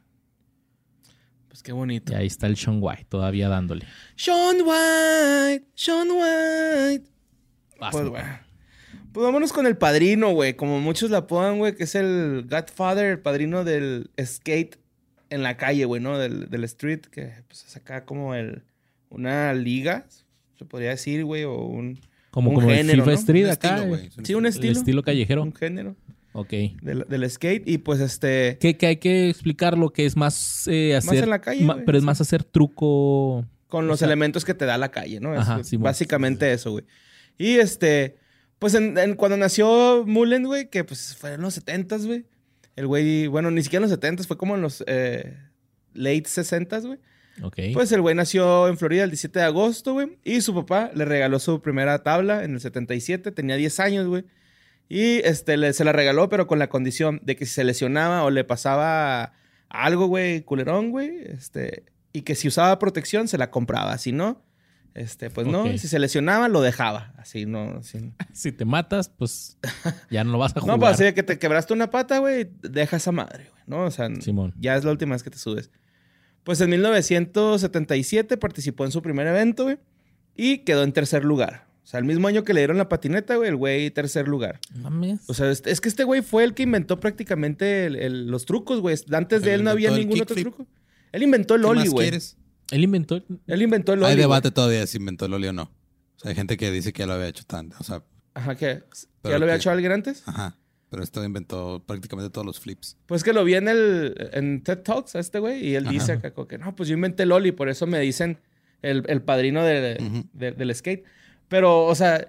Pues 1.48 1.62
qué 1.62 1.72
bonito. 1.72 2.12
Y 2.12 2.16
ahí 2.16 2.26
está 2.26 2.46
el 2.46 2.56
Sean 2.56 2.78
White 2.80 3.06
todavía 3.08 3.48
dándole. 3.48 3.86
Sean 4.16 4.56
White, 4.56 5.66
Sean 5.74 6.08
White. 6.10 7.08
Pues, 7.78 7.92
güey. 7.92 8.08
güey. 8.08 8.22
Pues 9.12 9.24
vámonos 9.24 9.52
con 9.52 9.66
el 9.66 9.76
padrino, 9.76 10.30
güey. 10.32 10.54
Como 10.54 10.80
muchos 10.80 11.10
la 11.10 11.18
apodan, 11.18 11.58
güey, 11.58 11.76
que 11.76 11.84
es 11.84 11.94
el 11.94 12.46
Godfather, 12.50 13.06
el 13.06 13.20
padrino 13.20 13.62
del 13.62 14.10
skate 14.20 14.76
en 15.30 15.42
la 15.44 15.56
calle, 15.56 15.84
güey, 15.84 16.02
¿no? 16.02 16.18
Del, 16.18 16.50
del 16.50 16.64
street, 16.64 17.02
que 17.02 17.32
pues 17.46 17.64
es 17.64 17.76
acá 17.76 18.04
como 18.04 18.34
el, 18.34 18.64
una 19.10 19.54
liga, 19.54 20.06
se 20.58 20.64
podría 20.64 20.90
decir, 20.90 21.24
güey, 21.24 21.44
o 21.44 21.54
un, 21.54 22.00
Como, 22.34 22.50
un 22.50 22.56
como 22.56 22.68
el 22.70 22.76
género, 22.78 23.04
FIFA 23.04 23.10
¿no? 23.12 23.18
Street 23.18 23.44
Un 23.44 23.50
acá. 23.52 23.76
estilo, 23.78 23.96
sí, 24.24 24.34
un 24.34 24.44
El 24.46 24.50
estilo, 24.50 24.72
estilo 24.72 25.02
callejero. 25.04 25.42
un 25.44 25.54
género 25.54 25.96
Ok. 26.32 26.50
del, 26.82 27.04
del 27.08 27.30
skate. 27.30 27.62
Y 27.68 27.78
pues 27.78 28.00
este, 28.00 28.58
Que, 28.60 28.76
que 28.76 28.86
hay 28.88 28.96
que 28.96 29.30
explicar 29.30 29.78
lo 29.78 29.90
que 29.90 30.04
es 30.04 30.16
más 30.16 30.66
eh, 30.66 30.96
hacer. 30.96 31.22
en 31.22 31.30
la 31.30 31.40
calle, 31.40 31.64
ma- 31.64 31.80
pero 31.86 31.96
es 31.96 32.02
sí. 32.02 32.06
más 32.06 32.20
hacer 32.20 32.42
truco. 32.42 33.46
con 33.68 33.84
O 33.84 33.88
los 33.88 34.00
sea- 34.00 34.06
elementos 34.06 34.44
que 34.44 34.52
te 34.54 34.64
da 34.66 34.76
la 34.78 34.90
calle, 34.90 35.20
¿no? 35.20 35.32
Es 35.34 35.40
Ajá, 35.42 35.62
Simón. 35.64 35.84
básicamente 35.84 36.52
eso, 36.52 36.72
güey. 36.72 36.84
Y 37.38 37.54
este, 37.58 38.16
pues 38.58 38.74
en, 38.74 38.98
en- 38.98 39.14
cuando 39.14 39.36
nació 39.36 40.04
Mullen, 40.06 40.44
güey, 40.44 40.68
que 40.70 40.82
pues 40.84 41.16
fue 41.16 41.34
en 41.34 41.40
los 41.40 41.54
70s, 41.64 42.04
güey. 42.06 42.24
El 42.76 42.88
güey, 42.88 43.28
bueno, 43.28 43.50
ni 43.52 43.62
siquiera 43.62 43.84
en 43.84 43.90
los 43.90 43.98
70s, 44.00 44.26
fue 44.26 44.36
como 44.36 44.56
en 44.56 44.60
los 44.62 44.82
eh, 44.88 45.36
late 45.92 46.24
60s, 46.24 46.84
güey. 46.86 46.98
Pues 47.72 47.90
el 47.92 48.00
güey 48.00 48.14
nació 48.14 48.68
en 48.68 48.78
Florida 48.78 49.04
el 49.04 49.10
17 49.10 49.38
de 49.40 49.44
agosto, 49.44 49.92
güey. 49.94 50.18
Y 50.24 50.40
su 50.40 50.54
papá 50.54 50.90
le 50.94 51.04
regaló 51.04 51.38
su 51.38 51.60
primera 51.62 52.02
tabla 52.02 52.44
en 52.44 52.54
el 52.54 52.60
77, 52.60 53.32
tenía 53.32 53.56
10 53.56 53.80
años, 53.80 54.06
güey. 54.06 54.24
Y 54.88 55.18
este, 55.26 55.56
le- 55.56 55.72
se 55.72 55.84
la 55.84 55.92
regaló, 55.92 56.28
pero 56.28 56.46
con 56.46 56.58
la 56.58 56.68
condición 56.68 57.20
de 57.24 57.36
que 57.36 57.46
si 57.46 57.52
se 57.54 57.64
lesionaba 57.64 58.22
o 58.24 58.30
le 58.30 58.44
pasaba 58.44 59.32
algo, 59.68 60.06
güey, 60.06 60.42
culerón, 60.42 60.90
güey, 60.90 61.10
este, 61.26 61.84
y 62.12 62.22
que 62.22 62.34
si 62.36 62.46
usaba 62.48 62.78
protección 62.78 63.26
se 63.26 63.38
la 63.38 63.50
compraba. 63.50 63.96
Si 63.98 64.12
no, 64.12 64.44
este, 64.94 65.30
pues 65.30 65.46
no. 65.48 65.66
Si 65.78 65.88
se 65.88 65.98
lesionaba, 65.98 66.46
lo 66.48 66.60
dejaba. 66.60 67.14
Así, 67.18 67.46
no. 67.46 67.78
Así. 67.78 68.12
si 68.32 68.52
te 68.52 68.64
matas, 68.64 69.08
pues 69.08 69.58
ya 70.10 70.22
no 70.22 70.30
lo 70.32 70.38
vas 70.38 70.56
a 70.56 70.60
jugar. 70.60 70.76
No, 70.76 70.80
pues 70.80 71.00
así 71.00 71.12
que 71.14 71.22
te 71.24 71.38
quebraste 71.38 71.72
una 71.72 71.90
pata, 71.90 72.18
güey, 72.18 72.48
deja 72.62 72.98
esa 72.98 73.10
madre, 73.10 73.48
güey, 73.50 73.62
¿no? 73.66 73.86
O 73.86 73.90
sea, 73.90 74.08
Simón. 74.20 74.54
ya 74.58 74.76
es 74.76 74.84
la 74.84 74.92
última 74.92 75.14
vez 75.14 75.22
que 75.24 75.30
te 75.30 75.38
subes. 75.38 75.70
Pues 76.44 76.60
en 76.60 76.70
1977 76.70 78.36
participó 78.36 78.84
en 78.84 78.92
su 78.92 79.02
primer 79.02 79.26
evento, 79.26 79.64
güey, 79.64 79.78
y 80.36 80.58
quedó 80.58 80.82
en 80.82 80.92
tercer 80.92 81.24
lugar. 81.24 81.66
O 81.82 81.86
sea, 81.86 81.98
el 82.00 82.06
mismo 82.06 82.28
año 82.28 82.44
que 82.44 82.54
le 82.54 82.60
dieron 82.60 82.78
la 82.78 82.88
patineta, 82.88 83.36
güey, 83.36 83.48
el 83.50 83.56
güey 83.56 83.90
tercer 83.90 84.26
lugar. 84.26 84.58
Mames. 84.74 85.20
O 85.28 85.34
sea, 85.34 85.50
es, 85.50 85.62
es 85.66 85.80
que 85.80 85.88
este 85.88 86.04
güey 86.04 86.22
fue 86.22 86.44
el 86.44 86.54
que 86.54 86.62
inventó 86.62 86.98
prácticamente 86.98 87.86
el- 87.86 87.96
el- 87.96 88.26
los 88.28 88.46
trucos, 88.46 88.80
güey. 88.80 88.96
Antes 89.12 89.42
de 89.42 89.54
Él 89.54 89.60
él 89.60 89.64
no 89.64 89.70
había 89.70 89.90
ningún 89.90 90.20
otro 90.22 90.34
truco. 90.34 90.66
Él 91.12 91.22
inventó 91.22 91.54
el 91.54 91.60
¿Qué 91.62 91.66
Oli, 91.66 91.80
más 91.80 91.90
güey. 91.90 92.06
quieres? 92.06 92.36
Él 92.70 92.84
inventó. 92.84 93.22
Él 93.46 93.62
inventó 93.62 93.92
el 93.92 94.02
Oli. 94.02 94.12
Hay 94.12 94.16
debate 94.16 94.50
todavía 94.50 94.86
si 94.86 94.96
inventó 94.96 95.26
el 95.26 95.34
Oli 95.34 95.48
o 95.48 95.52
no. 95.52 95.64
O 95.64 96.18
sea, 96.18 96.30
hay 96.30 96.34
gente 96.34 96.56
que 96.56 96.70
dice 96.70 96.92
que 96.94 97.00
ya 97.00 97.06
lo 97.06 97.12
había 97.14 97.28
hecho 97.28 97.44
tanto. 97.44 97.76
O 97.78 97.84
sea, 97.84 98.02
Ajá, 98.32 98.54
que 98.56 98.82
¿Ya 99.22 99.30
lo 99.38 99.44
había 99.44 99.48
que- 99.48 99.56
hecho 99.56 99.70
alguien 99.70 99.92
antes? 99.92 100.22
ajá. 100.26 100.56
Pero 100.94 101.02
esto 101.02 101.24
inventó 101.24 101.82
prácticamente 101.84 102.30
todos 102.30 102.46
los 102.46 102.60
flips. 102.60 102.96
Pues 103.06 103.24
que 103.24 103.32
lo 103.32 103.42
vi 103.42 103.54
en 103.54 103.66
el 103.66 104.14
en 104.32 104.62
TED 104.62 104.78
Talks 104.78 105.16
a 105.16 105.18
este 105.18 105.40
güey 105.40 105.66
y 105.66 105.74
él 105.74 105.86
Ajá. 105.86 105.92
dice 105.92 106.12
acá 106.12 106.32
que 106.46 106.56
no, 106.56 106.76
pues 106.76 106.88
yo 106.88 106.94
inventé 106.94 107.24
el 107.24 107.32
Oli, 107.32 107.50
por 107.50 107.68
eso 107.68 107.84
me 107.88 107.98
dicen 107.98 108.38
el, 108.80 109.02
el 109.08 109.20
padrino 109.20 109.64
de- 109.64 110.22
del 110.32 110.72
skate. 110.72 111.02
Pero, 111.48 111.84
o 111.86 111.94
sea, 111.96 112.28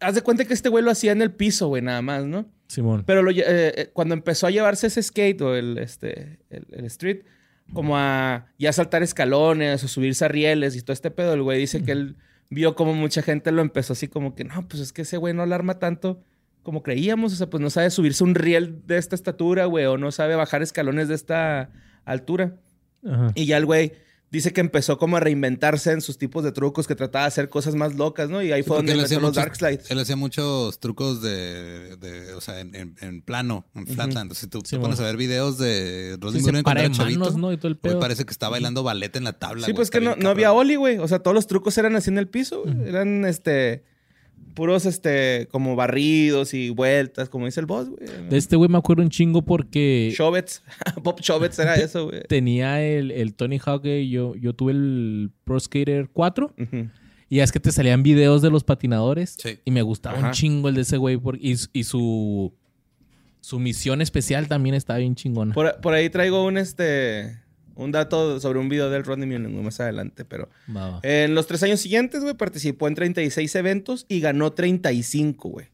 haz 0.00 0.14
de 0.14 0.20
cuenta 0.20 0.44
que 0.44 0.52
este 0.52 0.68
güey 0.68 0.84
lo 0.84 0.90
hacía 0.90 1.12
en 1.12 1.22
el 1.22 1.30
piso, 1.30 1.68
güey, 1.68 1.80
nada 1.80 2.02
más, 2.02 2.26
¿no? 2.26 2.44
Simón. 2.68 3.02
Pero 3.06 3.22
lo 3.22 3.30
eh, 3.30 3.44
eh, 3.46 3.90
cuando 3.94 4.12
empezó 4.12 4.46
a 4.46 4.50
llevarse 4.50 4.88
ese 4.88 5.02
skate 5.02 5.40
o 5.40 5.54
el, 5.56 5.78
este, 5.78 6.38
el, 6.50 6.66
el 6.72 6.84
street, 6.84 7.22
como 7.72 7.96
a 7.96 8.48
ya 8.58 8.74
saltar 8.74 9.02
escalones 9.02 9.82
o 9.84 9.88
subirse 9.88 10.26
a 10.26 10.28
rieles 10.28 10.76
y 10.76 10.82
todo 10.82 10.92
este 10.92 11.10
pedo, 11.10 11.32
el 11.32 11.42
güey 11.42 11.58
dice 11.60 11.82
que 11.82 11.92
él 11.92 12.16
vio 12.50 12.74
como 12.76 12.92
mucha 12.92 13.22
gente 13.22 13.52
lo 13.52 13.62
empezó 13.62 13.94
así 13.94 14.06
como 14.06 14.34
que, 14.34 14.44
no, 14.44 14.68
pues 14.68 14.82
es 14.82 14.92
que 14.92 15.00
ese 15.02 15.16
güey 15.16 15.32
no 15.32 15.42
alarma 15.42 15.78
tanto 15.78 16.20
como 16.66 16.82
creíamos, 16.82 17.32
o 17.32 17.36
sea, 17.36 17.48
pues 17.48 17.62
no 17.62 17.70
sabe 17.70 17.88
subirse 17.90 18.22
un 18.22 18.34
riel 18.34 18.82
de 18.86 18.98
esta 18.98 19.14
estatura, 19.14 19.64
güey, 19.64 19.86
o 19.86 19.96
no 19.96 20.12
sabe 20.12 20.34
bajar 20.36 20.62
escalones 20.62 21.08
de 21.08 21.14
esta 21.14 21.70
altura. 22.04 22.56
Ajá. 23.08 23.32
Y 23.34 23.46
ya 23.46 23.56
el 23.56 23.64
güey 23.64 23.92
dice 24.28 24.52
que 24.52 24.60
empezó 24.60 24.98
como 24.98 25.16
a 25.16 25.20
reinventarse 25.20 25.92
en 25.92 26.00
sus 26.02 26.18
tipos 26.18 26.42
de 26.44 26.50
trucos, 26.52 26.86
que 26.88 26.94
trataba 26.96 27.24
de 27.24 27.28
hacer 27.28 27.48
cosas 27.48 27.74
más 27.76 27.94
locas, 27.94 28.28
¿no? 28.28 28.42
Y 28.42 28.50
ahí 28.52 28.62
Sí, 28.62 28.68
fue 28.68 28.76
donde 28.78 28.92
hacía 29.00 29.18
los 29.20 29.30
muchos- 29.30 29.36
dark 29.36 29.54
slides. 29.56 29.90
Él 29.90 29.98
hacía 30.00 30.16
muchos 30.16 30.80
trucos 30.80 31.22
de, 31.22 31.96
de- 31.96 32.34
o 32.34 32.40
sea, 32.40 32.58
en, 32.60 32.74
en- 32.74 32.96
en 33.00 33.22
plano, 33.22 33.64
en 33.74 33.86
flatland. 33.86 34.32
Si 34.34 34.48
tú 34.48 34.60
Sí, 34.64 34.76
pones 34.78 34.98
a 35.00 35.04
ver 35.04 35.16
videos 35.16 35.56
de 35.58 36.18
Rodney 36.20 36.40
Sí, 36.40 36.46
Mullen 36.48 36.64
para 36.64 36.80
cuando 36.80 36.98
de 36.98 37.04
era 37.04 37.04
manos, 37.14 37.28
chavito, 37.28 37.38
¿no? 37.40 37.52
Y 37.52 37.56
todo 37.56 37.68
el 37.68 37.76
pedo. 37.78 38.00
parece 38.00 38.24
que 38.26 38.32
está 38.32 38.48
bailando 38.48 38.82
ballet 38.82 39.14
en 39.16 39.24
la 39.24 39.32
tabla. 39.38 39.64
Sí, 39.64 39.72
güey, 39.72 39.76
pues 39.76 39.90
que 39.90 40.00
no, 40.00 40.28
había. 40.28 40.52
Oli, 40.52 40.74
güey. 40.74 40.98
O 40.98 41.06
sea, 41.06 41.20
todos 41.20 41.34
los 41.34 41.46
trucos 41.46 41.78
eran 41.78 41.94
así 41.94 42.10
en 42.10 42.18
el 42.18 42.26
piso, 42.28 42.62
güey. 42.64 42.88
Eran, 42.88 43.24
este, 43.24 43.84
puros, 44.56 44.84
este, 44.86 45.46
como 45.52 45.76
barridos 45.76 46.52
y 46.54 46.70
vueltas, 46.70 47.28
como 47.28 47.46
dice 47.46 47.60
el 47.60 47.66
boss, 47.66 47.88
güey. 47.88 48.00
De 48.28 48.36
este 48.36 48.56
güey 48.56 48.68
me 48.68 48.78
acuerdo 48.78 49.04
un 49.04 49.10
chingo 49.10 49.42
porque 49.42 50.12
Chobets. 50.16 50.64
Bob 51.02 51.20
Chobets 51.20 51.56
era 51.60 51.76
eso, 51.76 52.06
güey. 52.06 52.22
tenía 52.28 52.82
el, 52.82 53.12
el 53.12 53.34
Tony 53.34 53.60
Hawk. 53.64 53.84
Yo, 53.84 54.34
yo 54.34 54.52
tuve 54.54 54.72
el 54.72 55.30
Pro 55.44 55.60
Skater 55.60 56.08
4. 56.12 56.54
Ujú. 56.58 56.88
Y 57.28 57.40
es 57.40 57.52
que 57.52 57.60
te 57.60 57.70
salían 57.70 58.02
videos 58.02 58.42
de 58.42 58.50
los 58.50 58.64
patinadores. 58.64 59.36
Sí. 59.40 59.58
Y 59.64 59.70
me 59.70 59.82
gustaba 59.82 60.18
Ajá. 60.18 60.26
un 60.28 60.32
chingo 60.32 60.68
el 60.68 60.74
de 60.74 60.80
ese 60.82 60.96
güey. 60.96 61.16
por- 61.18 61.36
y, 61.36 61.56
y 61.72 61.84
su, 61.84 62.52
su 63.40 63.58
misión 63.60 64.00
especial 64.00 64.48
también 64.48 64.74
estaba 64.74 64.98
bien 65.00 65.14
chingona. 65.14 65.52
Por, 65.54 65.80
por 65.80 65.94
ahí 65.94 66.08
traigo 66.10 66.44
un, 66.44 66.56
este, 66.58 67.38
un 67.76 67.92
dato 67.92 68.40
sobre 68.40 68.58
un 68.58 68.68
video 68.68 68.90
del 68.90 69.04
Rodney 69.04 69.26
Mullen 69.28 69.62
más 69.64 69.78
adelante, 69.80 70.24
pero... 70.24 70.48
En 71.02 71.34
los 71.34 71.46
tres 71.46 71.62
años 71.62 71.80
siguientes, 71.80 72.22
güey, 72.22 72.34
participó 72.34 72.88
en 72.88 72.94
36 72.94 73.54
eventos 73.54 74.06
y 74.08 74.20
ganó 74.20 74.52
35, 74.52 75.48
güey. 75.48 75.66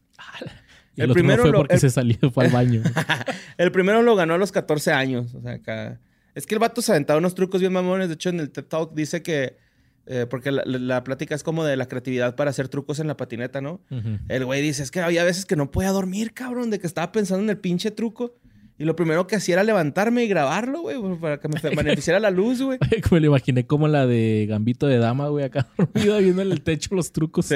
Y 0.95 1.01
el 1.01 1.09
el, 1.09 1.13
primero 1.13 1.41
fue 1.43 1.51
lo- 1.51 1.57
porque 1.59 1.73
el- 1.75 1.79
se 1.79 1.89
salió, 1.89 2.17
fue 2.31 2.45
al 2.45 2.51
baño. 2.51 2.83
El 3.57 3.71
primero 3.71 4.01
lo 4.03 4.15
ganó 4.15 4.35
a 4.35 4.37
los 4.37 4.51
14 4.51 4.91
años. 4.91 5.33
O 5.33 5.41
sea, 5.41 5.53
acá. 5.53 5.99
Es 6.35 6.45
que 6.45 6.55
el 6.55 6.59
vato 6.59 6.81
se 6.81 6.91
aventaba 6.91 7.17
unos 7.19 7.33
trucos 7.35 7.61
bien 7.61 7.73
mamones. 7.73 8.07
De 8.09 8.13
hecho, 8.15 8.29
en 8.29 8.39
el 8.39 8.49
TED 8.51 8.65
Talk 8.65 8.93
dice 8.93 9.21
que. 9.23 9.57
eh, 10.05 10.25
porque 10.29 10.51
la, 10.51 11.03
plática 11.03 11.33
es 11.35 11.43
como 11.43 11.63
de 11.63 11.77
la 11.77 11.87
creatividad 11.87 12.35
para 12.35 12.49
hacer 12.51 12.67
trucos 12.69 12.99
en 12.99 13.07
la 13.07 13.17
patineta, 13.17 13.61
¿no? 13.61 13.81
El 14.27 14.45
güey 14.45 14.61
dice: 14.61 14.83
Es 14.83 14.91
que 14.91 15.01
había 15.01 15.23
veces 15.23 15.45
que 15.45 15.55
no 15.55 15.71
podía 15.71 15.89
dormir, 15.91 16.33
cabrón, 16.33 16.69
de 16.69 16.79
que 16.79 16.87
estaba 16.87 17.11
pensando 17.11 17.43
en 17.43 17.49
el 17.49 17.57
pinche 17.57 17.89
truco. 17.91 18.35
Y 18.83 18.85
lo 18.85 18.97
primero 18.97 19.25
que 19.27 19.37
hacía 19.37 19.53
era 19.55 19.63
levantarme 19.63 20.25
y 20.25 20.27
grabarlo, 20.27 20.81
güey, 20.81 20.99
pues, 20.99 21.17
para 21.17 21.39
que 21.39 21.47
me 21.47 21.57
beneficiara 21.73 22.19
la 22.19 22.31
luz, 22.31 22.61
güey. 22.61 22.77
me 23.11 23.21
lo 23.21 23.27
imaginé 23.27 23.65
como 23.65 23.87
la 23.87 24.05
de 24.05 24.45
Gambito 24.49 24.87
de 24.87 24.97
Dama, 24.97 25.29
güey, 25.29 25.45
acá 25.45 25.69
dormido 25.77 26.17
viendo 26.17 26.41
en 26.41 26.51
el 26.51 26.61
techo 26.63 26.93
los 26.93 27.13
trucos. 27.13 27.49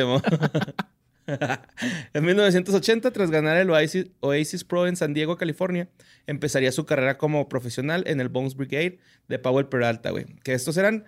En 2.14 2.24
1980, 2.24 3.12
tras 3.12 3.30
ganar 3.30 3.58
el 3.58 3.70
Oasis, 3.70 4.08
Oasis 4.22 4.64
Pro 4.64 4.88
en 4.88 4.96
San 4.96 5.14
Diego, 5.14 5.36
California, 5.36 5.90
empezaría 6.28 6.72
su 6.72 6.86
carrera 6.86 7.18
como 7.18 7.50
profesional 7.50 8.06
en 8.08 8.22
el 8.22 8.30
Bones 8.30 8.56
Brigade 8.56 9.00
de 9.28 9.38
Powell 9.38 9.66
Peralta, 9.68 10.12
güey. 10.12 10.28
Que 10.46 10.54
estos 10.54 10.78
eran... 10.78 11.04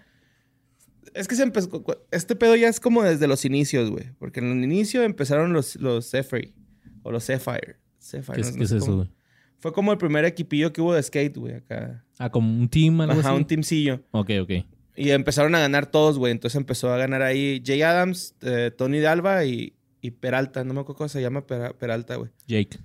Es 1.13 1.29
que 1.29 1.36
se 1.36 1.43
empezó... 1.43 1.82
Este 2.12 2.36
pedo 2.36 2.58
ya 2.58 2.67
es 2.67 2.82
como 2.82 3.03
desde 3.03 3.25
los 3.27 3.45
inicios, 3.45 3.89
güey. 3.89 4.12
Porque 4.19 4.41
en 4.41 4.51
el 4.51 4.63
inicio 4.65 5.03
empezaron 5.03 5.53
los, 5.53 5.77
los 5.77 6.12
Zephyr. 6.12 6.53
O 7.03 7.12
los 7.13 7.23
Sapphire. 7.23 7.77
Sapphire, 7.99 8.36
¿Qué, 8.36 8.41
es- 8.41 8.51
no- 8.51 8.58
qué 8.58 8.63
es 8.65 8.71
eso, 8.73 8.95
güey? 8.97 9.10
Fue 9.59 9.73
como 9.73 9.91
el 9.91 9.97
primer 9.97 10.25
equipillo 10.25 10.71
que 10.73 10.81
hubo 10.81 10.93
de 10.93 11.03
skate, 11.03 11.37
güey, 11.37 11.55
acá. 11.55 12.03
Ah, 12.17 12.29
como 12.29 12.49
un 12.51 12.69
team, 12.69 13.01
algo 13.01 13.19
Ajá, 13.19 13.29
así. 13.31 13.37
un 13.37 13.45
teamcillo. 13.45 14.01
Ok, 14.11 14.31
ok. 14.41 14.51
Y 14.95 15.11
empezaron 15.11 15.53
a 15.55 15.59
ganar 15.59 15.85
todos, 15.87 16.17
güey. 16.17 16.31
Entonces 16.31 16.55
empezó 16.57 16.91
a 16.93 16.97
ganar 16.97 17.21
ahí 17.21 17.61
Jay 17.65 17.81
Adams, 17.81 18.35
eh, 18.41 18.71
Tony 18.77 18.99
Dalva 18.99 19.45
y, 19.45 19.73
y 20.01 20.11
Peralta. 20.11 20.63
No 20.63 20.73
me 20.73 20.81
acuerdo 20.81 20.97
cómo 20.97 21.09
se 21.09 21.21
llama 21.21 21.45
Pera- 21.47 21.73
Peralta, 21.73 22.15
güey. 22.15 22.31
Jake. 22.47 22.79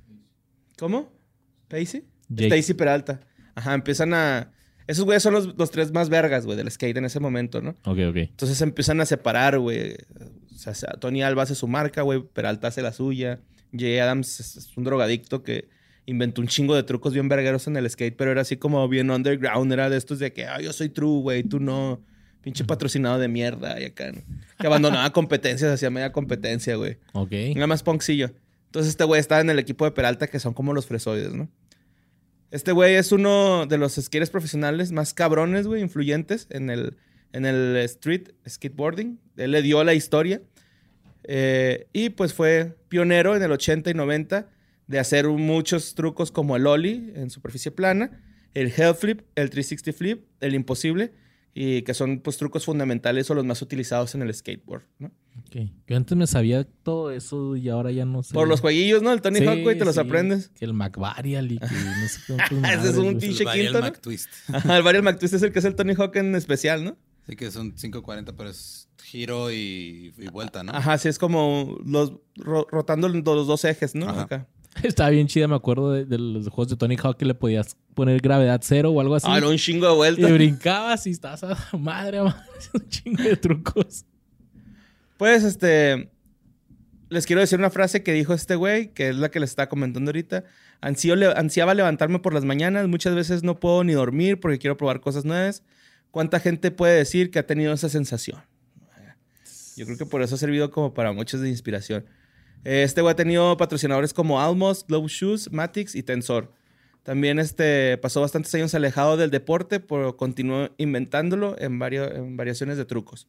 ¿Cómo? 0.79 1.13
Jake. 1.71 2.47
Stacy 2.47 2.75
Peralta. 2.75 3.21
Ajá, 3.55 3.75
empiezan 3.75 4.15
a... 4.15 4.53
Esos 4.87 5.05
güeyes 5.05 5.23
son 5.23 5.33
los, 5.35 5.57
los 5.57 5.71
tres 5.71 5.93
más 5.93 6.09
vergas, 6.09 6.45
güey, 6.45 6.57
del 6.59 6.71
skate 6.71 6.97
en 6.99 7.07
ese 7.07 7.19
momento, 7.19 7.63
¿no? 7.63 7.71
Ok, 7.85 7.99
ok. 8.11 8.17
Entonces 8.17 8.61
empiezan 8.61 9.01
a 9.01 9.07
separar, 9.07 9.59
güey. 9.59 9.95
O 10.55 10.59
sea, 10.59 10.75
se- 10.75 10.87
Tony 11.01 11.23
Alba 11.23 11.43
hace 11.45 11.55
su 11.55 11.67
marca, 11.67 12.03
güey. 12.03 12.23
Peralta 12.23 12.69
hace 12.69 12.83
la 12.83 12.93
suya. 12.93 13.41
Jay 13.77 13.99
Adams 13.99 14.41
es 14.41 14.77
un 14.77 14.85
drogadicto 14.85 15.43
que 15.43 15.69
inventó 16.07 16.41
un 16.41 16.49
chingo 16.49 16.75
de 16.75 16.83
trucos 16.83 17.13
bien 17.15 17.29
vergueros 17.29 17.67
en 17.67 17.77
el 17.77 17.89
skate, 17.89 18.17
pero 18.17 18.31
era 18.31 18.43
así 18.43 18.57
como 18.57 18.87
bien 18.89 19.11
underground. 19.11 19.73
Era 19.73 19.91
de 19.91 19.97
estos 19.97 20.19
de 20.19 20.33
que, 20.33 20.47
ah, 20.47 20.61
yo 20.61 20.73
soy 20.73 20.89
true, 20.89 21.21
güey, 21.21 21.43
tú 21.43 21.61
no. 21.61 22.01
Pinche 22.43 22.63
patrocinado 22.63 23.19
de 23.19 23.27
mierda 23.27 23.81
y 23.81 23.87
acá, 23.87 24.13
¿no? 24.13 24.21
Que 24.59 24.67
abandonaba 24.67 25.11
competencias, 25.15 25.73
hacía 25.73 25.89
media 25.89 26.13
competencia, 26.13 26.77
güey. 26.77 26.99
Ok. 27.15 27.33
Nada 27.55 27.67
más 27.67 27.83
punkcillo. 27.83 28.33
Entonces 28.67 28.91
este 28.91 29.05
güey 29.05 29.19
estaba 29.19 29.41
en 29.41 29.49
el 29.49 29.59
equipo 29.59 29.87
de 29.87 29.93
Peralta, 29.93 30.27
que 30.27 30.39
son 30.39 30.53
como 30.53 30.75
los 30.75 30.85
fresoides, 30.85 31.33
¿no? 31.33 31.49
Este 32.51 32.73
güey 32.73 32.97
es 32.97 33.13
uno 33.13 33.65
de 33.67 33.79
los 33.79 33.95
skaters 33.95 34.29
profesionales 34.29 34.93
más 34.93 35.15
cabrones, 35.15 35.67
güey, 35.67 35.81
influyentes 35.81 36.47
en 36.51 36.69
el, 36.69 36.99
en 37.33 37.47
el 37.47 37.77
street 37.79 38.33
skateboarding. 38.47 39.19
Él 39.39 39.51
le 39.53 39.63
dio 39.63 39.83
la 39.83 39.95
historia. 39.95 40.43
Eh, 41.23 41.89
y 41.95 42.11
pues 42.11 42.35
fue 42.35 42.77
pionero 42.89 43.35
en 43.35 43.43
el 43.43 43.53
80 43.53 43.91
y 43.91 43.95
90 43.95 44.51
de 44.87 44.99
hacer 44.99 45.29
muchos 45.29 45.95
trucos 45.95 46.31
como 46.31 46.57
el 46.57 46.67
ollie 46.67 47.13
en 47.17 47.31
superficie 47.31 47.71
plana, 47.71 48.23
el 48.55 48.67
hell 48.77 48.95
flip, 48.95 49.23
el 49.35 49.51
360 49.51 49.93
flip, 49.97 50.25
el 50.41 50.55
imposible, 50.55 51.13
y 51.57 51.83
que 51.83 51.95
son 51.95 52.19
pues 52.21 52.37
trucos 52.37 52.65
fundamentales 52.65 53.31
o 53.31 53.35
los 53.35 53.45
más 53.45 53.63
utilizados 53.63 54.15
en 54.17 54.23
el 54.23 54.35
skateboard, 54.35 54.83
¿no? 54.99 55.13
ok. 55.47 55.69
Yo 55.87 55.97
antes 55.97 56.17
me 56.19 56.27
sabía 56.27 56.65
todo 56.65 57.13
eso 57.13 57.55
y 57.57 57.69
ahora 57.69 57.93
ya 57.93 58.05
no 58.05 58.23
sé. 58.25 58.35
Por 58.35 58.49
los 58.49 58.61
jueguillos, 58.61 59.03
¿no? 59.03 59.13
El 59.13 59.21
Tony 59.23 59.39
Sí, 59.39 59.47
Hawk, 59.47 59.61
güey, 59.63 59.79
te 59.79 59.85
los 59.85 59.95
sí. 59.95 60.01
aprendes. 60.01 60.49
Que 60.51 60.65
el 60.65 60.75
McVarial 60.75 61.53
y 61.53 61.59
que 61.59 61.67
no 61.67 62.09
sé 62.09 62.21
qué 62.27 62.33
otras 62.33 62.53
Ese 62.81 62.91
es 62.91 62.97
un 62.97 63.19
pinche 63.19 63.45
quinto, 63.45 63.81
¿no? 63.81 63.87
McTwist. 63.87 64.29
Ajá, 64.53 64.77
el 64.77 64.83
Varial 64.83 65.05
McTwist 65.05 65.35
es 65.35 65.43
el 65.43 65.53
que 65.53 65.61
es 65.61 65.65
el 65.65 65.77
Tony 65.77 65.95
Hawk 65.95 66.17
en 66.17 66.35
especial, 66.35 66.83
¿no? 66.85 66.97
Sí, 67.29 67.37
que 67.37 67.51
son 67.53 67.71
540, 67.73 68.37
pero 68.37 68.51
es 68.51 68.89
giro 69.03 69.51
y, 69.53 70.13
y 70.19 70.29
vuelta, 70.31 70.63
¿no? 70.65 70.73
Ajá, 70.73 70.99
sí, 70.99 71.09
es 71.09 71.19
como 71.19 71.79
los 71.87 72.15
ro- 72.37 72.67
rotando 72.71 73.09
los 73.09 73.47
dos 73.47 73.65
ejes, 73.65 73.95
¿no? 73.95 74.09
Ajá. 74.09 74.23
Acá. 74.23 74.49
Estaba 74.83 75.11
bien 75.11 75.27
chida, 75.27 75.47
me 75.49 75.55
acuerdo 75.55 75.93
de, 75.93 76.05
de 76.05 76.19
los 76.19 76.49
juegos 76.49 76.69
de 76.69 76.77
Tony 76.77 76.97
Hawk 76.97 77.17
que 77.17 77.25
le 77.25 77.35
podías 77.35 77.77
poner 77.95 78.21
gravedad 78.21 78.61
cero 78.63 78.91
o 78.91 79.01
algo 79.01 79.15
así. 79.15 79.27
Ah, 79.31 79.41
no, 79.41 79.51
un 79.51 79.57
chingo 79.57 79.87
de 79.87 79.93
Y 79.93 79.97
vueltas. 79.97 80.33
brincabas 80.33 81.07
y 81.07 81.11
estabas 81.11 81.43
a 81.45 81.77
madre, 81.77 82.21
madre. 82.23 82.41
Un 82.75 82.89
chingo 82.89 83.23
de 83.23 83.37
trucos. 83.37 84.05
Pues, 85.17 85.45
este. 85.45 86.11
Les 87.11 87.27
quiero 87.27 87.41
decir 87.41 87.59
una 87.59 87.71
frase 87.71 88.03
que 88.03 88.13
dijo 88.13 88.35
este 88.35 88.57
güey, 88.57 88.93
que 88.93 89.11
es 89.11 89.17
la 89.17 89.31
que 89.31 89.39
les 89.39 89.51
estaba 89.51 89.69
comentando 89.69 90.09
ahorita. 90.09 90.45
Ansío 90.81 91.15
le- 91.15 91.27
ansiaba 91.37 91.73
levantarme 91.75 92.19
por 92.19 92.35
las 92.35 92.45
mañanas. 92.45 92.89
Muchas 92.89 93.15
veces 93.15 93.43
no 93.45 93.61
puedo 93.61 93.85
ni 93.85 93.93
dormir 93.93 94.41
porque 94.41 94.59
quiero 94.59 94.77
probar 94.77 95.01
cosas 95.01 95.25
nuevas. 95.25 95.63
¿Cuánta 96.11 96.41
gente 96.41 96.71
puede 96.73 96.97
decir 96.97 97.31
que 97.31 97.39
ha 97.39 97.47
tenido 97.47 97.73
esa 97.73 97.89
sensación? 97.89 98.41
Yo 99.77 99.85
creo 99.87 99.99
que 99.99 100.07
por 100.07 100.23
eso 100.23 100.35
ha 100.35 100.39
servido 100.39 100.71
como 100.71 100.95
para 100.95 101.13
muchos 101.13 101.41
de 101.41 101.49
inspiración. 101.51 102.05
Este 102.65 103.01
güey 103.03 103.13
ha 103.13 103.17
tenido 103.17 103.57
patrocinadores 103.57 104.15
como 104.15 104.41
Almos, 104.41 104.85
Globe 104.87 105.09
Shoes, 105.09 105.53
Matix 105.53 105.95
y 105.95 106.03
Tensor. 106.03 106.53
También 107.03 107.39
este, 107.39 107.99
pasó 107.99 108.23
bastantes 108.23 108.55
años 108.55 108.75
alejado 108.75 109.17
del 109.19 109.31
deporte, 109.31 109.79
pero 109.81 110.17
continuó 110.17 110.71
inventándolo 110.79 111.55
en, 111.59 111.79
vario- 111.79 112.11
en 112.15 112.37
variaciones 112.39 112.79
de 112.79 112.87
trucos. 112.87 113.29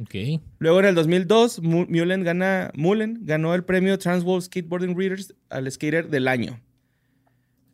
Ok. 0.00 0.40
Luego 0.58 0.80
en 0.80 0.86
el 0.86 0.94
2002, 0.94 1.60
Mu- 1.60 1.84
Mullen, 1.86 2.24
gana, 2.24 2.70
Mullen 2.74 3.18
ganó 3.22 3.54
el 3.54 3.64
premio 3.64 3.98
Transworld 3.98 4.44
Skateboarding 4.44 4.96
Readers 4.96 5.34
al 5.50 5.70
skater 5.70 6.08
del 6.08 6.28
año. 6.28 6.58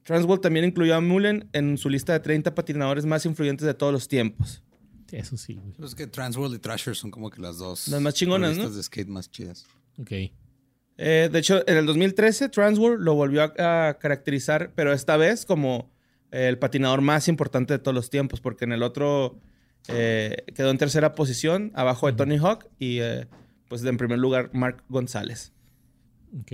Transworld 0.03 0.41
también 0.43 0.65
incluyó 0.65 0.95
a 0.97 1.01
Mullen 1.01 1.49
en 1.53 1.79
su 1.79 1.89
lista 1.89 2.13
de 2.13 2.21
30 2.21 2.55
patinadores 2.55 3.05
más 3.07 3.25
influyentes 3.27 3.67
de 3.67 3.75
todos 3.75 3.93
los 3.93 4.09
tiempos. 4.09 4.63
Eso 5.13 5.37
sí, 5.37 5.55
güey. 5.55 5.73
Pues 5.75 5.95
que 5.95 6.07
Transworld 6.09 6.57
y 6.57 6.59
Thrasher 6.59 6.97
son 6.97 7.11
como 7.13 7.31
que 7.31 7.41
las 7.41 7.59
dos. 7.59 7.87
Las 7.89 8.01
más 8.01 8.15
chingonas, 8.15 8.57
¿no? 8.57 8.69
de 8.69 8.83
skate 8.83 9.09
más 9.09 9.31
chidas. 9.31 9.67
Ok. 9.99 10.11
Eh, 10.99 11.29
de 11.31 11.39
hecho, 11.39 11.63
en 11.69 11.77
el 11.77 11.87
2013, 11.87 12.49
Transworld 12.49 13.01
lo 13.03 13.15
volvió 13.15 13.43
a, 13.43 13.89
a 13.89 13.99
caracterizar, 13.99 14.73
pero 14.75 14.93
esta 14.93 15.17
vez 15.17 15.45
como 15.45 15.91
el 16.31 16.59
patinador 16.59 17.01
más 17.03 17.29
importante 17.29 17.75
de 17.75 17.79
todos 17.79 17.95
los 17.95 18.11
tiempos, 18.11 18.41
porque 18.41 18.65
en 18.65 18.73
el 18.73 18.83
otro 18.83 19.39
eh, 19.89 20.45
quedó 20.55 20.71
en 20.71 20.79
tercera 20.79 21.15
posición, 21.15 21.71
abajo 21.75 22.07
de 22.07 22.15
Tony 22.15 22.37
Hawk 22.39 22.67
y 22.79 22.99
eh, 23.01 23.27
pues 23.69 23.85
en 23.85 23.97
primer 23.97 24.19
lugar 24.19 24.51
Mark 24.53 24.83
González. 24.89 25.53
Ok. 26.41 26.49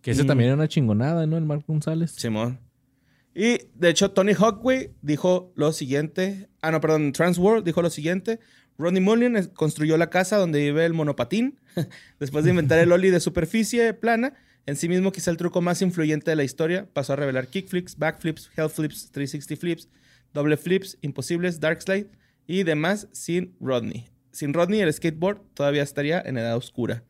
Que 0.00 0.10
ese 0.12 0.22
Y- 0.22 0.26
también 0.26 0.48
era 0.48 0.54
una 0.56 0.68
chingonada, 0.68 1.26
¿no? 1.26 1.36
El 1.36 1.44
Mark 1.44 1.64
González. 1.66 2.12
Simón. 2.16 2.60
Y 3.34 3.58
de 3.74 3.90
hecho, 3.90 4.10
Tony 4.10 4.32
Hawk, 4.32 4.60
güey, 4.62 4.90
dijo 5.02 5.52
lo 5.54 5.72
siguiente. 5.72 6.48
Ah, 6.60 6.70
no, 6.72 6.80
perdón, 6.80 7.12
Transworld 7.12 7.64
dijo 7.64 7.82
lo 7.82 7.90
siguiente. 7.90 8.40
Ronnie 8.78 9.00
Mullen 9.00 9.36
eh, 9.36 9.48
construyó 9.52 9.96
la 9.96 10.08
casa 10.08 10.36
donde 10.36 10.60
vive 10.60 10.86
el 10.86 10.94
monopatín. 10.94 11.58
Después 12.20 12.44
de 12.44 12.50
inventar 12.50 12.78
el 12.78 12.92
ollie 12.92 13.10
de 13.10 13.20
superficie 13.20 13.92
plana, 13.92 14.34
en 14.66 14.76
sí 14.76 14.88
mismo 14.88 15.12
quizá 15.12 15.30
el 15.30 15.36
truco 15.36 15.60
más 15.60 15.82
influyente 15.82 16.30
de 16.30 16.36
la 16.36 16.44
historia, 16.44 16.88
pasó 16.92 17.12
a 17.12 17.16
revelar 17.16 17.48
kickflips, 17.48 17.98
backflips, 17.98 18.50
hell 18.56 18.70
flips, 18.70 19.10
360 19.10 19.60
flips, 19.60 19.88
doble 20.32 20.56
flips, 20.56 20.96
imposibles, 21.02 21.58
dark 21.58 21.82
slide 21.82 22.08
y 22.46 22.62
demás 22.62 23.08
sin 23.12 23.54
Rodney. 23.60 24.06
Sin 24.30 24.54
Rodney, 24.54 24.80
el 24.80 24.92
skateboard 24.92 25.40
todavía 25.54 25.82
estaría 25.82 26.20
en 26.20 26.38
edad 26.38 26.56
oscura. 26.56 27.02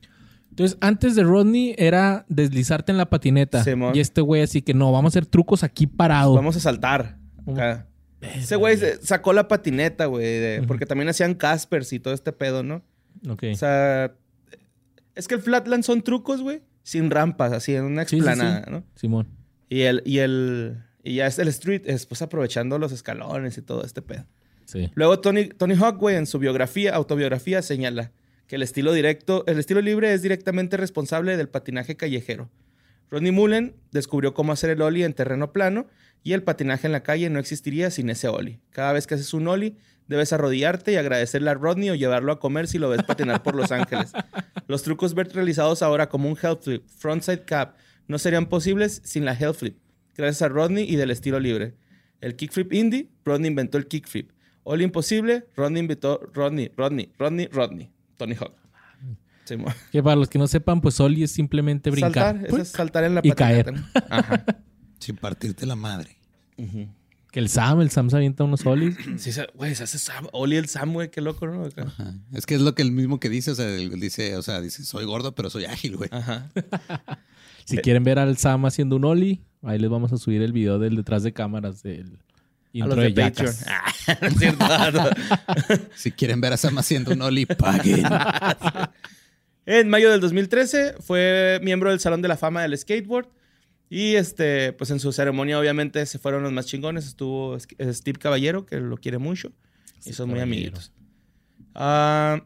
Entonces, 0.51 0.79
antes 0.81 1.15
de 1.15 1.23
Rodney 1.25 1.75
era 1.77 2.25
deslizarte 2.29 2.91
en 2.91 2.99
la 2.99 3.11
patineta. 3.11 3.63
Simón. 3.63 3.95
y 3.95 4.01
este 4.01 4.23
güey 4.23 4.43
así 4.43 4.63
que 4.63 4.73
no, 4.73 4.91
vamos 4.91 5.11
a 5.11 5.19
hacer 5.19 5.27
trucos 5.27 5.63
aquí 5.63 5.87
parado. 5.87 6.35
Vamos 6.35 6.57
a 6.57 6.61
saltar. 6.61 7.19
acá. 7.47 7.88
Ese 8.21 8.57
güey 8.57 8.77
sacó 9.03 9.33
la 9.33 9.47
patineta, 9.49 10.07
güey, 10.07 10.61
porque 10.67 10.87
también 10.87 11.09
hacían 11.09 11.35
Caspers 11.35 11.93
y 11.93 12.01
todo 12.01 12.15
este 12.15 12.33
pedo, 12.33 12.63
¿no? 12.63 12.83
Ok. 13.29 13.45
O 13.53 13.57
sea, 13.57 14.13
es 15.15 15.29
que 15.29 15.35
el 15.35 15.41
flatland 15.41 15.85
son 15.85 16.03
trucos, 16.03 16.43
güey, 16.43 16.63
sin 16.83 17.11
rampas, 17.11 17.53
así 17.53 17.75
en 17.75 17.85
una 17.85 18.05
Sí, 18.05 18.11
sí, 18.11 18.17
explanada, 18.17 18.65
sí. 18.65 18.71
¿no? 18.71 18.85
Simón. 18.95 19.29
Y 19.69 19.83
el, 19.83 20.03
y 20.05 20.19
el, 20.19 20.83
y 21.03 21.17
ya 21.17 21.27
es 21.27 21.39
el 21.39 21.49
street, 21.49 21.83
es 21.87 22.07
pues 22.07 22.23
aprovechando 22.23 22.79
los 22.79 22.93
escalones 22.93 23.57
y 23.59 23.63
todo 23.63 23.85
este 23.85 24.03
pedo. 24.03 24.27
Sí. 24.65 24.91
Luego 24.95 25.21
Tony, 25.21 25.47
Tony 25.49 25.75
Hawk, 25.75 25.99
güey, 25.99 26.17
en 26.17 26.27
su 26.27 26.39
biografía, 26.39 26.95
autobiografía, 26.95 27.63
señala 27.63 28.13
que 28.47 28.57
el 28.57 28.63
estilo 28.63 28.93
directo, 28.93 29.45
el 29.47 29.59
estilo 29.59 29.81
libre 29.81 30.13
es 30.13 30.23
directamente 30.23 30.77
responsable 30.77 31.37
del 31.37 31.49
patinaje 31.49 31.97
callejero. 31.97 32.51
Ronnie 33.11 33.33
Mullen 33.33 33.75
descubrió 33.91 34.35
cómo 34.35 34.53
hacer 34.53 34.71
el 34.71 34.83
ollie 34.83 35.05
en 35.05 35.15
terreno 35.15 35.53
plano 35.53 35.87
y 36.23 36.33
el 36.33 36.43
patinaje 36.43 36.87
en 36.87 36.93
la 36.93 37.03
calle 37.03 37.31
no 37.31 37.39
existiría 37.39 37.91
sin 37.91 38.11
ese 38.11 38.29
ollie. 38.29 38.61
Cada 38.71 38.93
vez 38.93 39.07
que 39.07 39.15
haces 39.15 39.33
un 39.35 39.49
ollie, 39.49 39.77
debes 40.09 40.33
arrodillarte 40.33 40.93
y 40.93 40.97
agradecerle 40.97 41.51
a 41.51 41.55
Rodney 41.55 41.91
o 41.91 41.95
llevarlo 41.95 42.33
a 42.33 42.41
comer 42.41 42.69
si 42.69 42.79
lo 42.79 42.89
ves 42.89 43.03
patinar 43.03 43.43
por 43.43 43.55
Los 43.55 43.73
Ángeles. 43.73 44.13
Los 44.67 44.83
trucos 44.83 45.15
realizados 45.15 45.83
ahora 45.83 46.09
como 46.09 46.29
un 46.29 46.37
hell 46.41 46.59
flip, 46.61 46.87
frontside 46.87 47.45
cap, 47.45 47.77
no 48.07 48.19
serían 48.19 48.47
posibles 48.47 49.01
sin 49.05 49.25
la 49.25 49.33
hell 49.33 49.55
flip, 49.55 49.79
gracias 50.17 50.43
a 50.43 50.49
Rodney 50.49 50.85
y 50.85 50.97
del 50.97 51.11
estilo 51.11 51.41
libre. 51.41 51.75
El 52.21 52.37
kickflip 52.37 52.73
indie, 52.73 53.09
Rodney 53.25 53.49
inventó 53.49 53.79
el 53.79 53.87
kickflip. 53.87 54.33
Ollie 54.65 54.85
imposible, 54.85 55.47
Rodney 55.57 55.81
inventó 55.81 56.21
Rodney, 56.35 56.73
Rodney, 56.77 57.13
Rodney, 57.17 57.47
Rodney. 57.47 57.93
Tony 58.19 58.35
Hawk. 58.35 58.68
Sí, 59.49 59.57
Que 59.93 60.03
para 60.03 60.17
los 60.17 60.29
que 60.29 60.39
no 60.39 60.47
sepan, 60.47 60.81
pues 60.81 61.01
Oli 61.01 61.23
es 61.23 61.31
simplemente 61.31 61.91
brincar. 61.91 62.13
Saltar, 62.13 62.47
eso 62.47 62.59
es 62.59 62.69
saltar 62.69 63.05
en 63.05 63.15
la 63.15 63.21
Y 63.25 63.33
caer. 63.33 63.73
Ajá. 64.11 64.45
Sin 64.99 65.17
partirte 65.17 65.65
la 65.65 65.77
madre. 65.77 66.19
Que 67.31 67.41
el 67.41 67.49
Sam, 67.49 67.81
el 67.81 67.91
Sam 67.91 68.11
se 68.11 68.17
avienta 68.17 68.45
unos 68.45 68.65
Olis. 68.67 68.97
Sí, 69.19 69.31
güey, 69.55 69.75
se 69.75 69.85
hace 69.85 69.99
Sam. 69.99 70.27
Oli 70.33 70.57
el 70.57 70.69
Sam, 70.69 70.93
güey, 70.93 71.11
qué 71.11 71.21
loco, 71.21 71.47
¿no? 71.47 71.67
Ajá. 71.77 72.15
Es 72.33 72.47
que 72.47 72.55
es 72.55 72.61
lo 72.61 72.75
que 72.75 72.83
el 72.83 72.93
mismo 72.93 73.21
que 73.21 73.29
dice, 73.29 73.53
o 73.53 73.55
sea, 73.55 73.69
él 73.69 74.01
dice, 74.01 74.37
o 74.37 74.43
sea, 74.43 74.61
dice, 74.61 74.85
soy 74.85 75.05
gordo, 75.05 75.35
pero 75.35 75.49
soy 75.49 75.65
ágil, 75.65 75.97
güey. 75.97 76.11
Ajá. 76.13 76.51
Si 77.65 77.77
quieren 77.77 78.03
ver 78.03 78.19
al 78.19 78.39
Sam 78.39 78.65
haciendo 78.65 78.97
un 78.97 79.05
Oli, 79.05 79.43
ahí 79.63 79.79
les 79.79 79.91
vamos 79.91 80.11
a 80.15 80.17
subir 80.17 80.41
el 80.41 80.55
video 80.55 80.79
del 80.79 80.97
detrás 80.97 81.23
de 81.23 81.35
cámaras 81.35 81.83
del 81.83 82.15
A 82.15 82.19
intro 82.73 82.97
los 82.97 83.05
de 83.05 83.11
de, 83.11 83.23
Patreon. 83.23 83.55
Ah, 83.67 84.17
no 84.23 84.29
es 84.29 84.39
cierto. 84.39 85.11
Si 85.95 86.13
quieren 86.13 86.41
ver 86.41 86.55
a 86.55 86.57
Sam 86.57 86.79
haciendo 86.79 87.13
un 87.13 87.21
Oli, 87.21 87.45
paguen. 87.45 88.07
En 89.71 89.91
mayo 89.91 90.11
del 90.11 90.21
2013 90.21 90.95
fue 91.01 91.61
miembro 91.63 91.91
del 91.91 92.01
Salón 92.01 92.23
de 92.23 92.29
la 92.29 92.39
Fama 92.39 92.63
del 92.63 92.77
Skateboard. 92.79 93.29
Y 93.91 94.15
este, 94.15 94.73
pues 94.73 94.91
en 94.91 94.99
su 94.99 95.13
ceremonia, 95.13 95.59
obviamente, 95.59 96.05
se 96.07 96.19
fueron 96.19 96.43
los 96.43 96.53
más 96.53 96.65
chingones. 96.65 97.07
Estuvo 97.07 97.55
Sk- 97.57 97.93
Steve 97.93 98.19
Caballero, 98.19 98.65
que 98.65 98.81
lo 98.81 98.97
quiere 98.97 99.19
mucho. 99.19 99.53
y 100.07 100.13
son 100.15 100.31
muy 100.31 100.41
amiguitos. 100.41 100.93
Ah, 101.75 102.43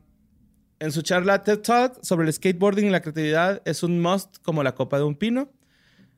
en 0.81 0.91
su 0.91 1.03
charla 1.03 1.45
TED 1.45 1.59
Talk 1.61 1.99
sobre 2.03 2.27
el 2.27 2.33
skateboarding 2.33 2.87
y 2.87 2.91
la 2.91 3.03
creatividad, 3.03 3.62
es 3.64 3.85
un 3.85 4.01
must 4.01 4.39
como 4.43 4.62
la 4.64 4.75
copa 4.75 4.99
de 4.99 5.05
un 5.05 5.14
pino. 5.14 5.53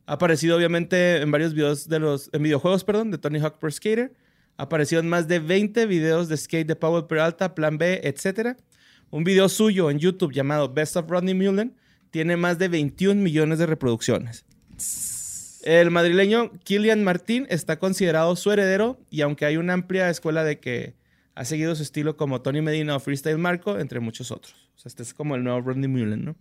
Ha 0.07 0.14
aparecido, 0.14 0.57
obviamente, 0.57 1.20
en 1.20 1.30
varios 1.30 1.52
videos 1.52 1.86
de 1.88 1.98
los. 1.98 2.30
En 2.32 2.42
videojuegos, 2.42 2.82
perdón, 2.84 3.11
de 3.11 3.18
Tony 3.18 3.40
Hawk 3.40 3.59
Pro 3.59 3.70
Skater. 3.70 4.14
Ha 4.57 4.62
aparecido 4.64 5.00
en 5.00 5.09
más 5.09 5.28
de 5.28 5.38
20 5.38 5.84
videos 5.86 6.28
de 6.28 6.36
skate 6.38 6.66
de 6.68 6.76
Powell 6.76 7.05
Peralta, 7.07 7.55
Plan 7.55 7.76
B, 7.76 8.00
etc. 8.05 8.57
Un 9.14 9.22
video 9.22 9.48
suyo 9.48 9.92
en 9.92 10.00
YouTube 10.00 10.32
llamado 10.32 10.74
Best 10.74 10.96
of 10.96 11.08
Rodney 11.08 11.34
Mullen 11.34 11.76
tiene 12.10 12.36
más 12.36 12.58
de 12.58 12.66
21 12.66 13.22
millones 13.22 13.60
de 13.60 13.66
reproducciones. 13.66 14.44
El 15.62 15.92
madrileño 15.92 16.50
Kilian 16.64 17.04
Martín 17.04 17.46
está 17.48 17.78
considerado 17.78 18.34
su 18.34 18.50
heredero 18.50 18.98
y 19.10 19.20
aunque 19.20 19.44
hay 19.44 19.56
una 19.56 19.74
amplia 19.74 20.10
escuela 20.10 20.42
de 20.42 20.58
que 20.58 20.94
ha 21.36 21.44
seguido 21.44 21.76
su 21.76 21.84
estilo 21.84 22.16
como 22.16 22.42
Tony 22.42 22.60
Medina 22.60 22.96
o 22.96 22.98
Freestyle 22.98 23.38
Marco, 23.38 23.78
entre 23.78 24.00
muchos 24.00 24.32
otros. 24.32 24.56
O 24.74 24.80
sea, 24.80 24.88
este 24.88 25.04
es 25.04 25.14
como 25.14 25.36
el 25.36 25.44
nuevo 25.44 25.60
Rodney 25.60 25.88
Mullen, 25.88 26.24
¿no? 26.24 26.36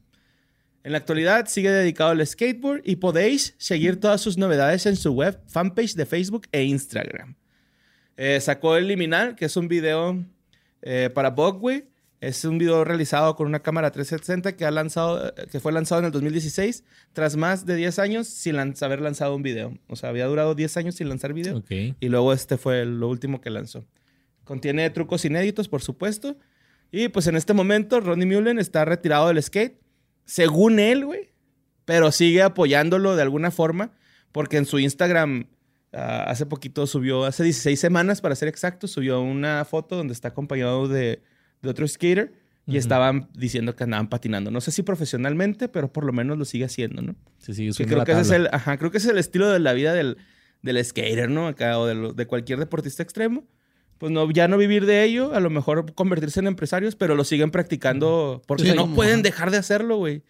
En 0.84 0.94
la 0.94 0.98
actualidad 0.98 1.46
sigue 1.46 1.70
dedicado 1.70 2.10
al 2.10 2.26
skateboard 2.26 2.82
y 2.86 2.96
podéis 2.96 3.54
seguir 3.60 4.00
todas 4.00 4.20
sus 4.20 4.36
novedades 4.36 4.88
en 4.88 4.96
su 4.96 5.14
web, 5.14 5.40
fanpage 5.46 5.94
de 5.94 6.08
Facebook 6.08 6.48
e 6.52 6.64
Instagram. 6.64 7.36
Eh, 8.18 8.40
sacó 8.42 8.78
el 8.78 8.88
Liminal, 8.88 9.36
que 9.36 9.46
es 9.46 9.56
un 9.58 9.68
video 9.68 10.26
eh, 10.82 11.12
para 11.14 11.30
Bogway. 11.30 11.93
Es 12.24 12.46
un 12.46 12.58
video 12.58 12.86
realizado 12.86 13.36
con 13.36 13.48
una 13.48 13.60
cámara 13.60 13.92
360 13.92 14.56
que, 14.56 14.64
ha 14.64 14.72
lanzado, 14.72 15.34
que 15.52 15.60
fue 15.60 15.74
lanzado 15.74 16.00
en 16.00 16.06
el 16.06 16.12
2016, 16.14 16.86
tras 17.12 17.36
más 17.36 17.66
de 17.66 17.76
10 17.76 18.00
años 18.00 18.30
sin 18.30 18.56
haber 18.58 19.02
lanzado 19.02 19.36
un 19.36 19.44
video. 19.44 19.78
O 19.90 19.98
sea, 19.98 20.08
había 20.08 20.26
durado 20.28 20.56
10 20.56 20.78
años 20.78 20.96
sin 20.96 21.10
lanzar 21.10 21.34
video. 21.34 21.62
Y 21.70 22.08
luego 22.08 22.32
este 22.32 22.56
fue 22.58 22.86
lo 22.86 23.10
último 23.10 23.42
que 23.42 23.50
lanzó. 23.50 23.84
Contiene 24.46 24.90
trucos 24.90 25.26
inéditos, 25.26 25.68
por 25.68 25.82
supuesto. 25.82 26.38
Y 26.92 27.10
pues 27.10 27.28
en 27.28 27.36
este 27.36 27.52
momento 27.52 28.00
Ronnie 28.00 28.26
Mullen 28.26 28.58
está 28.58 28.86
retirado 28.86 29.28
del 29.28 29.44
skate. 29.44 29.82
Según 30.24 30.80
él, 30.80 31.04
güey. 31.04 31.34
Pero 31.84 32.14
sigue 32.14 32.42
apoyándolo 32.42 33.18
de 33.18 33.22
alguna 33.22 33.52
forma. 33.52 33.92
Porque 34.32 34.56
en 34.56 34.66
su 34.66 34.80
Instagram 34.80 35.48
ah, 35.92 36.24
hace 36.30 36.46
poquito 36.46 36.88
subió, 36.88 37.26
hace 37.26 37.44
16 37.44 37.78
semanas 37.78 38.22
para 38.22 38.36
ser 38.36 38.48
exacto, 38.48 38.88
subió 38.88 39.20
una 39.20 39.66
foto 39.66 39.98
donde 39.98 40.14
está 40.14 40.30
acompañado 40.30 40.88
de, 40.88 41.22
de 41.64 41.70
otro 41.70 41.88
skater. 41.88 42.34
Y 42.66 42.72
Ujú. 42.72 42.78
estaban 42.80 43.28
diciendo 43.34 43.76
que 43.76 43.84
andaban 43.84 44.08
patinando. 44.08 44.50
No 44.50 44.62
sé 44.62 44.72
si 44.72 44.84
profesionalmente, 44.84 45.68
pero 45.68 45.92
por 45.92 46.06
lo 46.06 46.14
menos 46.14 46.38
lo 46.38 46.46
sigue 46.46 46.64
haciendo, 46.64 47.02
¿no? 47.02 47.14
Sí, 47.40 47.54
subiendo 47.54 47.76
creo 47.88 47.98
la 47.98 48.06
que, 48.06 48.12
ese 48.14 48.22
es 48.22 48.28
tabla. 48.30 48.48
el, 48.50 48.56
ajá, 48.56 48.78
creo 48.78 48.90
que 48.90 49.00
ese 49.00 49.08
es 49.08 49.12
el 49.12 49.18
estilo 49.18 49.50
de 49.50 49.60
la 49.60 49.74
vida 49.74 49.94
del, 49.94 50.16
del 50.62 50.86
skater, 50.86 51.30
¿no? 51.30 51.48
Acá, 51.48 51.78
o 51.78 51.86
de, 51.88 51.96
lo- 51.96 52.14
de 52.14 52.26
cualquier 52.26 52.60
deportista 52.60 53.04
extremo. 53.04 53.44
Pues 53.98 54.14
no, 54.14 54.32
ya 54.32 54.48
no 54.48 54.58
vivir 54.58 54.86
de 54.86 55.04
ello, 55.04 55.34
a 55.36 55.42
lo 55.42 55.50
mejor 55.50 55.94
convertirse 55.94 56.40
en 56.40 56.48
empresarios, 56.48 56.96
pero 56.96 57.16
lo 57.16 57.26
siguen 57.26 57.52
practicando 57.52 58.42
porque 58.48 58.64
Sí, 58.64 58.70
no 58.76 58.84
como- 58.84 58.96
pueden 58.96 59.24
dejar 59.24 59.52
de 59.52 59.58
hacerlo, 59.58 59.98
güey. 59.98 60.22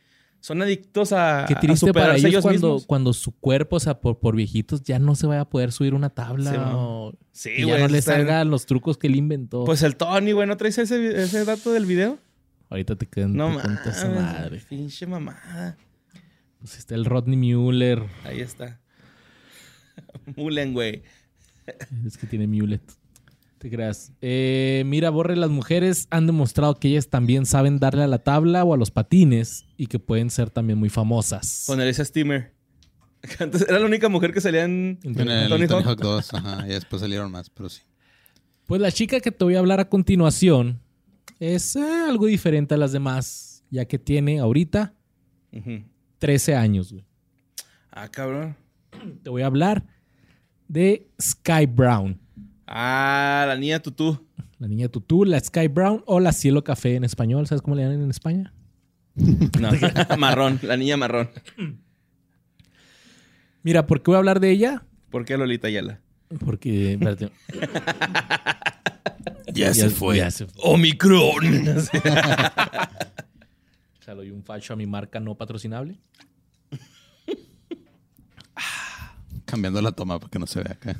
Son 0.44 0.62
adictos 0.62 1.14
a, 1.14 1.46
Qué 1.48 1.54
a 1.54 1.60
triste 1.62 1.94
para 1.94 2.18
superarse 2.18 2.28
ellos 2.28 2.42
cuando, 2.42 2.68
mismos. 2.68 2.86
cuando 2.86 3.14
su 3.14 3.32
cuerpo, 3.32 3.78
o 3.78 3.80
sea, 3.80 4.02
por, 4.02 4.20
por 4.20 4.36
viejitos, 4.36 4.84
ya 4.84 5.00
no 5.00 5.16
se 5.16 5.26
vaya 5.26 5.40
a 5.42 5.50
poder 5.50 5.72
subir 5.72 5.94
una 5.94 6.10
tabla. 6.10 6.52
Sí, 6.52 6.58
o 6.60 7.14
Sí, 7.32 7.50
que 7.52 7.60
ya 7.62 7.66
güey, 7.68 7.82
no 7.82 7.88
le 7.88 8.02
salgan 8.02 8.50
los 8.50 8.66
trucos 8.66 8.98
que 8.98 9.08
él 9.08 9.16
inventó. 9.16 9.64
Pues 9.64 9.84
el 9.84 9.96
Tony, 9.96 10.34
güey, 10.34 10.46
¿no 10.46 10.58
traes 10.58 10.78
ese, 10.80 11.24
ese 11.24 11.46
dato 11.46 11.72
del 11.72 11.86
video? 11.86 12.20
Ahorita 12.70 12.98
te 12.98 13.06
quedan 13.06 13.38
No 13.38 13.52
mames, 13.52 14.06
madre. 14.14 14.62
pinche 14.68 15.08
mamada. 15.08 15.78
Pues 16.60 16.78
está 16.78 16.96
el 16.96 17.06
Rodney 17.06 17.38
Mueller. 17.38 18.04
Ahí 18.26 18.42
está. 18.42 18.82
Mullen, 20.36 20.74
güey. 20.74 21.04
Es 22.06 22.18
que 22.18 22.28
tiene 22.28 22.48
mulet. 22.48 22.82
Te 23.64 23.70
creas. 23.70 24.12
Eh, 24.20 24.84
mira, 24.86 25.10
Borre, 25.10 25.38
las 25.38 25.50
mujeres 25.50 26.08
han 26.10 26.28
demostrado 26.28 26.76
que 26.76 26.90
ellas 26.90 27.08
también 27.08 27.46
saben 27.46 27.80
darle 27.80 28.04
a 28.04 28.08
la 28.08 28.18
tabla 28.20 28.66
o 28.66 28.74
a 28.74 28.78
los 28.78 28.92
patines 28.92 29.64
y 29.78 29.88
que 29.88 30.00
pueden 30.00 30.30
ser 30.30 30.50
también 30.50 30.78
muy 30.78 30.90
famosas. 30.90 31.64
Con 31.66 31.80
el 31.80 31.96
Steamer. 31.96 32.54
Antes 33.40 33.62
era 33.62 33.80
la 33.80 33.86
única 33.86 34.10
mujer 34.10 34.34
que 34.34 34.42
salía 34.42 34.66
en, 34.66 35.00
En 35.04 35.18
En 35.18 35.30
el 35.30 35.48
Tony 35.48 35.66
Tony, 35.68 35.82
Hawk. 35.86 35.92
Hawk 35.92 36.02
2, 36.02 36.34
ajá. 36.34 36.66
Y 36.68 36.72
después 36.72 37.02
salieron 37.02 37.32
más, 37.32 37.50
pero 37.50 37.70
sí. 37.70 37.84
Pues 38.66 38.82
la 38.82 38.92
chica 38.92 39.22
que 39.22 39.32
te 39.32 39.46
voy 39.46 39.56
a 39.56 39.60
hablar 39.60 39.80
a 39.80 39.88
continuación 39.88 40.82
es 41.40 41.78
eh, 41.78 41.82
algo 42.10 42.26
diferente 42.26 42.74
a 42.74 42.78
las 42.78 42.92
demás, 42.92 43.64
ya 43.70 43.86
que 43.86 43.98
tiene 43.98 44.40
ahorita 44.40 44.94
Ujú. 45.54 45.86
13 46.20 46.54
años. 46.56 46.92
güey. 46.92 47.06
Ah, 47.92 48.10
cabrón. 48.10 48.58
Te 49.24 49.30
voy 49.30 49.42
a 49.42 49.46
hablar 49.46 49.86
de 50.68 51.08
Sky 51.22 51.66
Brown. 51.66 52.20
Ah, 52.68 53.46
la 53.48 53.56
niña 53.58 53.80
tutú. 53.80 54.26
La 54.60 54.68
niña 54.68 54.88
tutú, 54.88 55.26
la 55.26 55.40
Sky 55.40 55.68
Brown 55.68 56.04
o 56.06 56.20
la 56.20 56.32
Cielo 56.32 56.64
Café 56.64 56.96
en 56.96 57.04
español. 57.04 57.46
¿Sabes 57.48 57.62
cómo 57.62 57.76
le 57.76 57.84
llaman 57.84 58.02
en 58.04 58.10
España? 58.10 58.54
No, 59.16 59.70
marrón, 60.18 60.60
la 60.64 60.78
niña 60.78 60.98
marrón. 60.98 61.30
Mira, 63.62 63.86
¿por 63.88 64.02
qué 64.02 64.12
voy 64.12 64.16
a 64.16 64.20
hablar 64.20 64.40
de 64.40 64.50
ella? 64.52 64.84
¿Por 65.10 65.26
qué 65.26 65.38
Lolita 65.38 65.68
Ayala? 65.68 66.00
Porque. 66.46 66.94
espérate. 66.94 67.30
Ya, 69.48 69.68
Ya- 69.72 69.74
ya 69.74 70.32
se 70.32 70.46
fue. 70.46 70.56
Omicron. 70.64 71.44
Se 74.00 74.10
lo 74.12 74.16
doy 74.16 74.32
un 74.32 74.42
facho 74.44 74.74
a 74.74 74.76
mi 74.76 74.88
marca 74.88 75.20
no 75.20 75.36
patrocinable. 75.36 76.00
Cambiando 79.46 79.82
la 79.82 79.92
toma 79.92 80.20
para 80.20 80.30
que 80.30 80.40
no 80.40 80.48
se 80.48 80.62
vea 80.62 80.74
acá. 80.74 80.96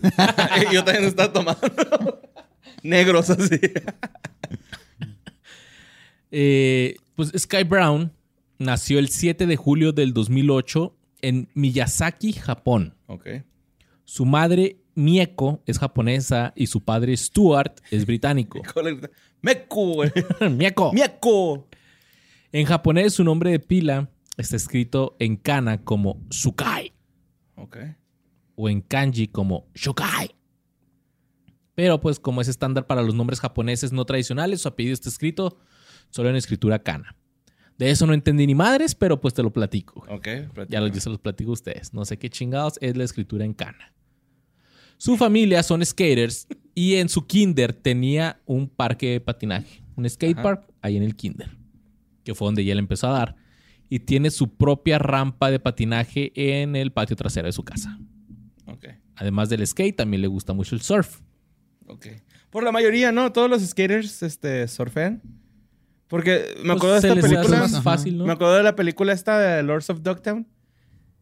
Yo 0.72 0.84
también 0.84 1.06
estaba 1.06 1.32
tomando. 1.32 2.22
Negros 2.84 3.30
así. 3.30 3.60
Eh, 6.36 6.96
pues 7.14 7.32
Sky 7.38 7.64
Brown 7.64 8.12
nació 8.58 8.98
el 8.98 9.10
7 9.10 9.46
de 9.46 9.56
julio 9.56 9.92
del 9.92 10.16
2008 10.16 10.98
en 11.22 11.48
Miyazaki, 11.54 12.34
Japón. 12.34 12.96
Ok. 13.06 13.28
Su 14.04 14.26
madre, 14.26 14.78
Mieko, 14.96 15.62
es 15.68 15.78
japonesa 15.78 16.52
y 16.56 16.66
su 16.66 16.82
padre, 16.82 17.16
Stuart, 17.16 17.82
es 17.92 18.08
británico. 18.08 18.64
Meku, 19.44 19.94
güey. 19.94 20.12
Mieko. 20.50 20.92
Mieko. 20.92 21.68
En 22.52 22.66
japonés, 22.66 23.14
su 23.14 23.24
nombre 23.24 23.52
de 23.52 23.60
pila 23.60 24.10
está 24.38 24.56
escrito 24.56 25.16
en 25.20 25.36
kana 25.36 25.84
como 25.84 26.20
Sukai 26.30 26.94
Ok. 27.56 27.78
O 28.56 28.70
en 28.70 28.82
kanji 28.82 29.28
como 29.28 29.68
Shokai. 29.74 30.36
Pero 31.76 32.00
pues 32.00 32.20
como 32.20 32.42
es 32.42 32.48
estándar 32.48 32.86
para 32.86 33.02
los 33.02 33.16
nombres 33.16 33.40
japoneses 33.40 33.92
no 33.92 34.06
tradicionales, 34.06 34.62
su 34.62 34.68
apellido 34.68 34.94
está 34.94 35.10
escrito 35.10 35.58
solo 36.10 36.30
en 36.30 36.36
escritura 36.36 36.80
kana. 36.80 37.16
De 37.78 37.90
eso 37.90 38.06
no 38.06 38.14
entendí 38.14 38.46
ni 38.46 38.54
madres, 38.54 38.94
pero 38.94 39.20
pues 39.20 39.34
te 39.34 39.42
lo 39.42 39.52
platico. 39.52 40.06
Ok. 40.10 40.28
Ya 40.70 40.88
yo 40.88 41.00
se 41.00 41.10
los 41.10 41.20
platico 41.20 41.50
a 41.50 41.54
ustedes. 41.54 41.94
No 41.94 42.06
sé 42.06 42.18
qué 42.18 42.30
chingados 42.30 42.78
es 42.82 42.96
la 42.96 43.04
escritura 43.04 43.46
en 43.46 43.54
kana. 43.54 43.94
Su 44.98 45.18
familia 45.18 45.64
son 45.64 45.84
skaters 45.84 46.48
y 46.76 46.96
en 46.96 47.10
su 47.10 47.26
kinder 47.26 47.74
tenía 47.74 48.40
un 48.46 48.70
parque 48.70 49.10
de 49.10 49.22
patinaje. 49.22 49.84
Un 49.96 50.08
skatepark 50.08 50.72
ahí 50.82 50.98
en 50.98 51.04
el 51.04 51.16
kinder. 51.16 51.58
Que 52.24 52.36
fue 52.36 52.48
donde 52.48 52.64
ya 52.64 52.76
le 52.76 52.80
empezó 52.80 53.08
a 53.08 53.12
dar. 53.12 53.36
Y 53.90 54.00
tiene 54.00 54.30
su 54.30 54.56
propia 54.56 55.00
rampa 55.00 55.52
de 55.52 55.60
patinaje 55.60 56.32
en 56.36 56.76
el 56.76 56.92
patio 56.92 57.16
trasero 57.16 57.48
de 57.48 57.52
su 57.52 57.64
casa. 57.64 58.00
Ok. 58.74 58.86
Además 59.16 59.50
del 59.50 59.66
skate, 59.66 59.96
también 59.96 60.22
le 60.22 60.28
gusta 60.28 60.54
mucho 60.54 60.76
el 60.76 60.82
surf. 60.82 61.20
Ok. 61.88 62.08
Por 62.50 62.64
la 62.64 62.72
mayoría, 62.72 63.12
¿no? 63.12 63.32
Todos 63.32 63.50
los 63.50 63.62
skaters 63.64 64.22
este, 64.24 64.68
surfean. 64.68 65.22
Porque 66.08 66.56
me 66.64 66.74
acuerdo 66.74 67.00
Pues 67.00 67.02
de 67.04 67.10
se 67.14 67.20
esta 67.20 67.28
película. 67.28 67.60
más 67.60 67.82
fácil, 67.82 68.18
¿no? 68.18 68.26
Me 68.26 68.34
acuerdo 68.34 68.56
de 68.56 68.64
la 68.64 68.76
película 68.76 69.14
esta 69.14 69.40
de 69.40 69.64
Lords 69.64 69.90
of 69.90 70.02
Dogtown. 70.04 70.48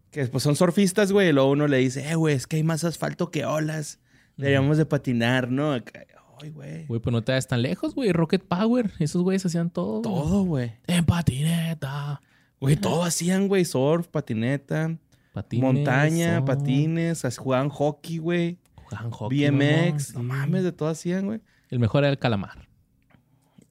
Que 0.10 0.26
pues 0.28 0.44
son 0.44 0.56
surfistas, 0.58 1.12
güey. 1.14 1.30
Y 1.30 1.32
luego 1.32 1.52
uno 1.52 1.68
le 1.68 1.78
dice, 1.78 2.10
eh, 2.10 2.16
güey, 2.16 2.36
es 2.36 2.48
que 2.48 2.58
hay 2.58 2.64
más 2.64 2.84
asfalto 2.84 3.32
que 3.32 3.46
olas. 3.46 4.00
Deberíamos 4.36 4.78
de 4.78 4.86
patinar, 4.86 5.50
¿no? 5.50 5.72
Ay, 5.74 6.50
güey. 6.50 6.86
Güey, 6.88 7.00
pues 7.00 7.14
no 7.14 7.24
te 7.24 7.32
das 7.32 7.48
tan 7.48 7.62
lejos, 7.62 7.96
güey. 7.96 8.12
Rocket 8.12 8.44
Power. 8.44 8.92
Esos 9.00 9.22
güeyes 9.22 9.46
hacían 9.46 9.70
todo. 9.70 10.02
Todo, 10.02 10.44
güey. 10.44 10.74
En 10.88 11.06
patineta. 11.06 12.22
Güey, 12.60 12.76
todo 12.76 13.04
hacían, 13.04 13.48
güey. 13.48 13.64
Surf, 13.64 14.08
patineta, 14.08 14.98
Patines, 15.34 15.64
montaña, 15.64 16.44
patines. 16.44 17.24
Jugaban 17.38 17.70
hockey, 17.70 18.18
güey. 18.18 18.58
Jugaban 18.76 19.12
hockey, 19.12 19.50
BMX. 19.50 20.14
No 20.16 20.24
mames, 20.24 20.64
de 20.64 20.72
todo 20.72 20.90
hacían, 20.90 21.26
güey. 21.26 21.42
El 21.70 21.80
mejor 21.80 22.04
era 22.04 22.12
el 22.12 22.20
calamar. 22.20 22.68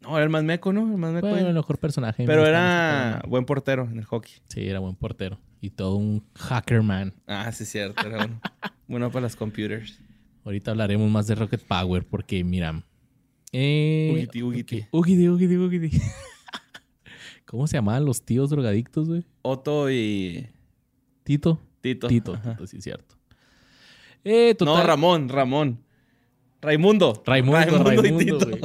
No, 0.01 0.17
era 0.17 0.25
el 0.25 0.31
más 0.31 0.43
meco, 0.43 0.73
¿no? 0.73 0.91
El 0.91 0.97
más 0.97 1.13
meco. 1.13 1.29
Bueno, 1.29 1.49
el 1.49 1.55
mejor 1.55 1.77
personaje. 1.79 2.25
Pero 2.25 2.47
era 2.47 3.23
buen 3.29 3.45
portero 3.45 3.85
en 3.91 3.99
el 3.99 4.07
hockey. 4.07 4.33
Sí, 4.49 4.67
era 4.67 4.79
buen 4.79 4.97
portero. 4.97 5.39
Y 5.61 5.71
todo 5.71 5.97
un 5.97 6.25
hacker 6.35 6.83
man. 6.83 7.13
Ah, 7.27 7.53
sí, 7.53 7.67
cierto. 7.67 8.07
Era 8.07 8.17
bueno. 8.17 8.41
bueno 8.89 9.11
para 9.11 9.25
las 9.25 9.37
computers. 9.37 10.01
Ahorita 10.45 10.71
hablaremos 10.71 11.11
más 11.11 11.27
de 11.27 11.35
Rocket 11.35 11.63
Power 11.63 12.07
porque, 12.07 12.43
mira. 12.43 12.83
Eh, 13.53 14.11
Ugiti. 14.15 14.43
Ugiti, 14.91 15.29
ugiti, 15.29 15.57
ugiti. 15.57 16.01
¿Cómo 17.45 17.67
se 17.67 17.77
llamaban 17.77 18.07
los 18.07 18.25
tíos 18.25 18.49
drogadictos, 18.49 19.09
güey? 19.09 19.27
Otto 19.43 19.91
y 19.91 20.49
Tito. 21.25 21.61
Tito. 21.81 22.07
Tito. 22.09 22.39
Tito, 22.39 22.67
sí, 22.67 22.79
es 22.79 22.85
cierto. 22.85 23.15
Eh, 24.25 24.57
No. 24.61 24.83
Ramón, 24.83 25.29
Ramón. 25.29 25.81
Raimundo. 26.61 27.23
Raimundo, 27.25 27.83
Raimundo, 27.83 28.39
güey. 28.47 28.61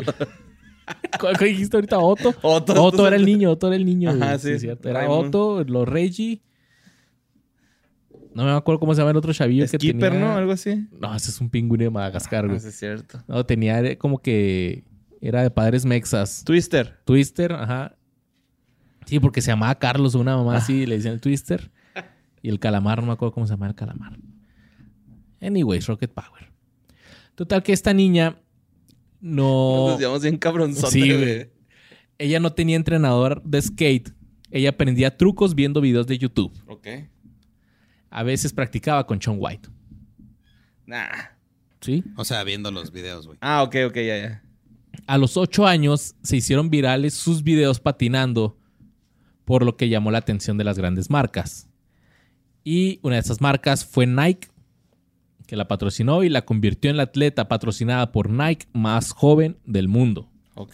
¿Cuál, 1.20 1.36
dijiste 1.38 1.78
ahorita? 1.78 1.98
Otto. 2.00 2.34
Otto, 2.42 2.84
Otto, 2.84 3.08
era 3.08 3.16
el 3.16 3.26
niño, 3.26 3.52
Otto 3.52 3.68
era 3.68 3.76
el 3.78 3.86
niño. 3.86 4.10
Ajá, 4.12 4.38
sí, 4.38 4.60
cierto. 4.60 4.90
Era 4.90 5.00
Raimundo. 5.02 5.48
Otto, 5.56 5.64
los 5.72 5.88
Reggie. 5.88 6.42
No 8.34 8.44
me 8.44 8.52
acuerdo 8.52 8.80
cómo 8.82 8.94
se 8.94 9.00
llama 9.00 9.12
el 9.12 9.18
otro 9.18 9.32
chavillo 9.34 9.64
que 9.64 9.78
Skipper, 9.78 10.12
tenía. 10.12 10.28
¿no? 10.28 10.36
Algo 10.36 10.52
así. 10.52 10.88
No, 11.00 11.16
ese 11.16 11.32
es 11.32 11.40
un 11.40 11.50
pingüino 11.50 11.86
de 11.86 11.90
Madagascar, 11.90 12.44
Ah, 12.44 12.48
güey. 12.50 12.60
sí, 12.60 12.68
es 12.68 12.76
cierto. 12.78 13.24
No, 13.28 13.46
tenía 13.46 13.98
como 13.98 14.20
que 14.20 14.84
era 15.22 15.42
de 15.42 15.50
padres 15.50 15.86
mexas. 15.86 16.44
Twister. 16.44 17.00
Twister, 17.06 17.54
ajá. 17.54 17.96
Sí, 19.06 19.22
porque 19.22 19.42
se 19.42 19.52
llamaba 19.52 19.74
Carlos, 19.76 20.16
una 20.16 20.36
mamá 20.36 20.58
así, 20.58 20.86
le 20.86 20.96
decían 20.98 21.14
el 21.14 21.22
Twister. 21.22 21.72
Y 22.46 22.50
el 22.50 22.60
calamar, 22.60 23.00
no 23.02 23.08
me 23.08 23.14
acuerdo 23.14 23.34
cómo 23.34 23.48
se 23.48 23.54
llama 23.54 23.66
el 23.66 23.74
calamar. 23.74 24.20
Anyways, 25.42 25.88
Rocket 25.88 26.14
Power. 26.14 26.52
Total 27.34 27.64
que 27.64 27.74
esta 27.74 27.92
niña 27.92 28.40
no... 29.20 29.88
Nos 29.90 30.00
llevamos 30.00 30.22
bien 30.22 30.38
cabronzote, 30.38 30.92
Sí, 30.92 31.00
güey. 31.00 31.18
güey. 31.18 31.50
Ella 32.20 32.40
no 32.40 32.54
tenía 32.54 32.76
entrenador 32.76 33.42
de 33.44 33.60
skate. 33.64 34.12
Ella 34.52 34.70
aprendía 34.70 35.18
trucos 35.18 35.56
viendo 35.56 35.82
videos 35.82 36.06
de 36.06 36.20
YouTube. 36.20 36.54
Ok. 36.68 36.88
A 38.12 38.22
veces 38.22 38.54
practicaba 38.54 39.08
con 39.08 39.20
Sean 39.20 39.38
White. 39.40 39.68
Nah. 40.86 41.08
¿Sí? 41.82 42.04
O 42.16 42.26
sea, 42.26 42.44
viendo 42.44 42.70
los 42.70 42.92
videos, 42.92 43.26
güey. 43.26 43.40
Ah, 43.42 43.64
ok, 43.64 43.76
ok, 43.88 43.96
ya, 43.96 44.18
ya. 44.20 44.44
A 45.08 45.18
los 45.18 45.36
ocho 45.36 45.66
años 45.66 46.16
se 46.22 46.38
hicieron 46.38 46.70
virales 46.70 47.16
sus 47.16 47.42
videos 47.42 47.80
patinando, 47.80 48.60
por 49.46 49.66
lo 49.66 49.76
que 49.78 49.90
llamó 49.90 50.12
la 50.12 50.20
atención 50.20 50.60
de 50.60 50.64
las 50.64 50.78
grandes 50.78 51.10
marcas. 51.10 51.65
Y 52.68 53.00
una 53.04 53.16
de 53.16 53.22
esas 53.22 53.42
marcas 53.42 53.86
fue 53.86 54.08
Nike, 54.08 54.48
que 55.46 55.56
la 55.56 55.68
patrocinó 55.68 56.24
y 56.24 56.30
la 56.30 56.44
convirtió 56.44 56.90
en 56.90 56.98
la 56.98 57.04
atleta 57.04 57.48
patrocinada 57.48 58.12
por 58.12 58.32
Nike 58.32 58.66
más 58.74 59.12
joven 59.12 59.58
del 59.66 59.88
mundo. 59.88 60.28
Ok. 60.56 60.74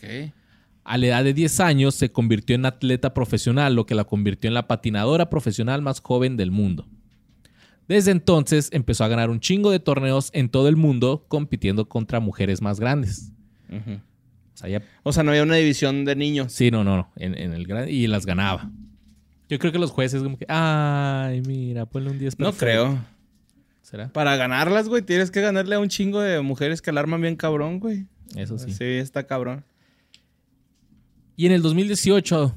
A 0.85 0.97
la 0.97 1.07
edad 1.07 1.23
de 1.25 1.33
10 1.33 1.59
años 1.59 1.93
se 1.93 2.09
convirtió 2.09 2.55
en 2.55 2.65
atleta 2.65 3.13
profesional, 3.13 3.75
lo 3.75 3.85
que 3.85 3.93
la 3.93 4.05
convirtió 4.05 4.47
en 4.47 4.53
la 4.53 4.67
patinadora 4.67 5.29
profesional 5.29 5.81
más 5.81 5.99
joven 5.99 6.37
del 6.37 6.49
mundo. 6.49 6.87
Desde 7.89 8.11
entonces 8.11 8.69
empezó 8.71 9.03
a 9.03 9.09
ganar 9.09 9.29
un 9.29 9.41
chingo 9.41 9.69
de 9.69 9.81
torneos 9.81 10.29
en 10.33 10.47
todo 10.47 10.69
el 10.69 10.77
mundo 10.77 11.25
compitiendo 11.27 11.89
contra 11.89 12.21
mujeres 12.21 12.61
más 12.61 12.79
grandes. 12.79 13.33
O 13.69 14.57
sea, 14.57 14.69
ya 14.69 14.81
O 15.03 15.11
sea, 15.11 15.23
no 15.23 15.31
había 15.31 15.43
una 15.43 15.55
división 15.55 16.05
de 16.05 16.15
niños. 16.15 16.53
Sí, 16.53 16.71
no, 16.71 16.85
no, 16.85 16.95
no. 16.95 17.11
En, 17.17 17.37
en 17.37 17.51
el 17.51 17.67
gran, 17.67 17.89
y 17.89 18.07
las 18.07 18.25
ganaba. 18.25 18.71
Yo 19.51 19.59
creo 19.59 19.73
que 19.73 19.79
los 19.79 19.91
jueces 19.91 20.23
como 20.23 20.37
que, 20.37 20.45
ay, 20.47 21.41
mira, 21.41 21.85
ponle 21.85 22.09
un 22.09 22.17
10 22.17 22.39
No 22.39 22.45
perfecto". 22.47 22.65
creo. 22.65 23.05
¿Será? 23.81 24.07
Para 24.07 24.37
ganarlas, 24.37 24.87
güey, 24.87 25.01
tienes 25.01 25.29
que 25.29 25.41
ganarle 25.41 25.75
a 25.75 25.79
un 25.79 25.89
chingo 25.89 26.21
de 26.21 26.39
mujeres 26.41 26.81
que 26.81 26.89
alarman 26.89 27.19
bien 27.21 27.35
cabrón, 27.35 27.79
güey. 27.81 28.05
Eso 28.35 28.57
sí. 28.57 28.71
Sí, 28.71 28.85
está 28.85 29.27
cabrón. 29.27 29.65
Y 31.35 31.47
en 31.47 31.51
el 31.51 31.61
2018, 31.61 32.55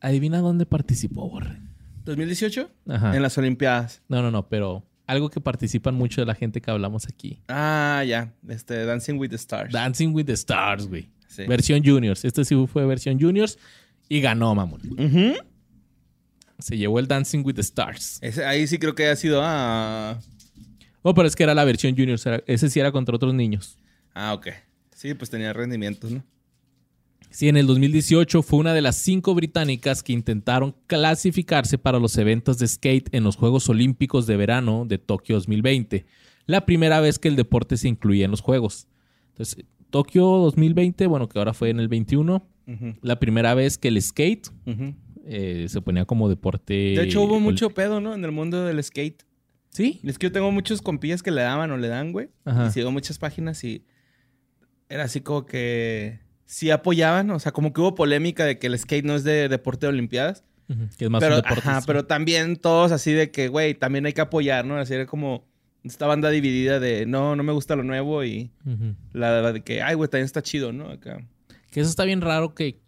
adivina 0.00 0.38
dónde 0.38 0.64
participó, 0.64 1.28
Borre. 1.28 1.58
¿2018? 2.06 2.68
Ajá. 2.88 3.14
En 3.14 3.20
las 3.20 3.36
Olimpiadas. 3.36 4.00
No, 4.08 4.22
no, 4.22 4.30
no, 4.30 4.48
pero 4.48 4.82
algo 5.06 5.28
que 5.28 5.40
participan 5.42 5.94
mucho 5.94 6.22
de 6.22 6.26
la 6.26 6.34
gente 6.34 6.62
que 6.62 6.70
hablamos 6.70 7.06
aquí. 7.06 7.40
Ah, 7.48 8.02
ya. 8.06 8.32
Este, 8.48 8.86
Dancing 8.86 9.18
with 9.18 9.28
the 9.28 9.36
Stars. 9.36 9.70
Dancing 9.70 10.14
with 10.14 10.24
the 10.24 10.32
Stars, 10.32 10.88
güey. 10.88 11.10
Sí. 11.28 11.44
Versión 11.46 11.82
Juniors. 11.84 12.24
Este 12.24 12.44
sí 12.46 12.54
fue 12.66 12.86
versión 12.86 13.20
Juniors 13.20 13.58
y 14.08 14.22
ganó, 14.22 14.54
mamón. 14.54 14.80
Ujú. 14.98 15.34
Se 16.62 16.76
llevó 16.78 16.98
el 16.98 17.06
Dancing 17.08 17.42
with 17.44 17.54
the 17.54 17.60
Stars. 17.60 18.18
Ese- 18.22 18.44
ahí 18.44 18.66
sí 18.66 18.78
creo 18.78 18.94
que 18.94 19.06
ha 19.08 19.16
sido. 19.16 19.40
Ah, 19.42 20.18
Oh, 21.04 21.14
pero 21.14 21.26
es 21.26 21.34
que 21.34 21.42
era 21.42 21.54
la 21.54 21.64
versión 21.64 21.96
Juniors. 21.96 22.24
era- 22.26 22.42
ese 22.46 22.70
sí 22.70 22.78
era 22.78 22.92
contra 22.92 23.16
otros 23.16 23.34
niños. 23.34 23.76
ah, 24.14 24.34
ok. 24.34 24.48
Sí, 24.94 25.14
pues 25.14 25.30
tenía 25.30 25.52
rendimientos, 25.52 26.12
¿no? 26.12 26.22
Sí, 27.30 27.48
en 27.48 27.56
el 27.56 27.66
2018 27.66 28.42
fue 28.42 28.58
una 28.60 28.72
de 28.74 28.82
las 28.82 28.96
cinco 28.96 29.34
británicas 29.34 30.02
que 30.02 30.12
intentaron 30.12 30.76
clasificarse 30.86 31.78
para 31.78 31.98
los 31.98 32.16
eventos 32.18 32.58
de 32.58 32.68
skate 32.68 33.08
en 33.14 33.24
los 33.24 33.36
Juegos 33.36 33.68
Olímpicos 33.70 34.26
de 34.26 34.36
Verano 34.36 34.84
de 34.86 34.98
Tokio 34.98 35.36
2020. 35.36 36.04
La 36.46 36.66
primera 36.66 37.00
vez 37.00 37.18
que 37.18 37.28
el 37.28 37.36
deporte 37.36 37.76
se 37.78 37.88
incluía 37.88 38.26
en 38.26 38.30
los 38.30 38.42
Juegos. 38.42 38.86
Entonces, 39.30 39.64
Tokio 39.90 40.24
2020, 40.26 41.06
bueno, 41.06 41.28
que 41.28 41.38
ahora 41.38 41.54
fue 41.54 41.70
en 41.70 41.80
el 41.80 41.88
21, 41.88 42.46
Ujú, 42.68 42.94
la 43.02 43.18
primera 43.18 43.54
vez 43.54 43.76
que 43.78 43.88
el 43.88 44.00
skate 44.00 44.48
ujú. 44.66 44.94
Eh, 45.24 45.66
se 45.68 45.80
ponía 45.80 46.04
como 46.04 46.28
deporte. 46.28 46.74
De 46.74 47.02
hecho, 47.02 47.22
hubo 47.22 47.40
mucho 47.40 47.70
pedo, 47.70 48.00
¿no? 48.00 48.14
En 48.14 48.24
el 48.24 48.32
mundo 48.32 48.64
del 48.64 48.82
skate. 48.82 49.24
Sí. 49.70 50.00
Es 50.04 50.18
que 50.18 50.26
yo 50.26 50.32
tengo 50.32 50.50
muchos 50.52 50.82
compillas 50.82 51.22
que 51.22 51.30
le 51.30 51.42
daban 51.42 51.70
o 51.70 51.76
le 51.76 51.88
dan, 51.88 52.12
güey. 52.12 52.28
Ajá. 52.44 52.68
Y 52.68 52.70
sigo 52.72 52.90
muchas 52.90 53.18
páginas 53.18 53.62
y 53.64 53.84
era 54.88 55.04
así 55.04 55.20
como 55.22 55.46
que 55.46 56.20
sí 56.44 56.70
apoyaban, 56.70 57.30
o 57.30 57.38
sea, 57.38 57.52
como 57.52 57.72
que 57.72 57.80
hubo 57.80 57.94
polémica 57.94 58.44
de 58.44 58.58
que 58.58 58.66
el 58.66 58.78
skate 58.78 59.06
no 59.06 59.14
es 59.14 59.24
de 59.24 59.48
deporte 59.48 59.86
de 59.86 59.92
olimpiadas. 59.92 60.44
Que 60.96 61.04
es 61.04 61.10
más 61.10 61.20
pero, 61.20 61.36
un 61.36 61.42
deporte. 61.42 61.68
ajá, 61.68 61.82
pero 61.86 62.06
también 62.06 62.56
todos 62.56 62.92
así 62.92 63.12
de 63.12 63.30
que, 63.30 63.48
güey, 63.48 63.74
también 63.74 64.06
hay 64.06 64.12
que 64.12 64.22
apoyar, 64.22 64.64
¿no? 64.64 64.76
Así 64.76 64.94
era 64.94 65.06
como 65.06 65.46
esta 65.84 66.06
banda 66.06 66.30
dividida 66.30 66.80
de 66.80 67.04
no, 67.06 67.36
no 67.36 67.42
me 67.42 67.52
gusta 67.52 67.76
lo 67.76 67.82
nuevo 67.82 68.24
y 68.24 68.50
la, 69.12 69.42
la 69.42 69.52
de 69.52 69.62
que, 69.62 69.82
ay, 69.82 69.94
güey, 69.94 70.08
también 70.08 70.24
está 70.24 70.42
chido, 70.42 70.72
¿no? 70.72 70.88
Acá. 70.90 71.26
Que 71.70 71.80
eso 71.80 71.90
está 71.90 72.04
bien 72.04 72.20
raro 72.20 72.54
que 72.54 72.78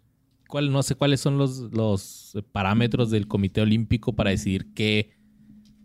cuál, 0.47 0.71
no 0.71 0.83
sé 0.83 0.95
cuáles 0.95 1.19
son 1.19 1.37
los, 1.37 1.73
los 1.73 2.37
parámetros 2.51 3.09
del 3.09 3.27
Comité 3.27 3.61
Olímpico 3.61 4.13
para 4.13 4.29
decidir 4.29 4.73
qué. 4.73 5.11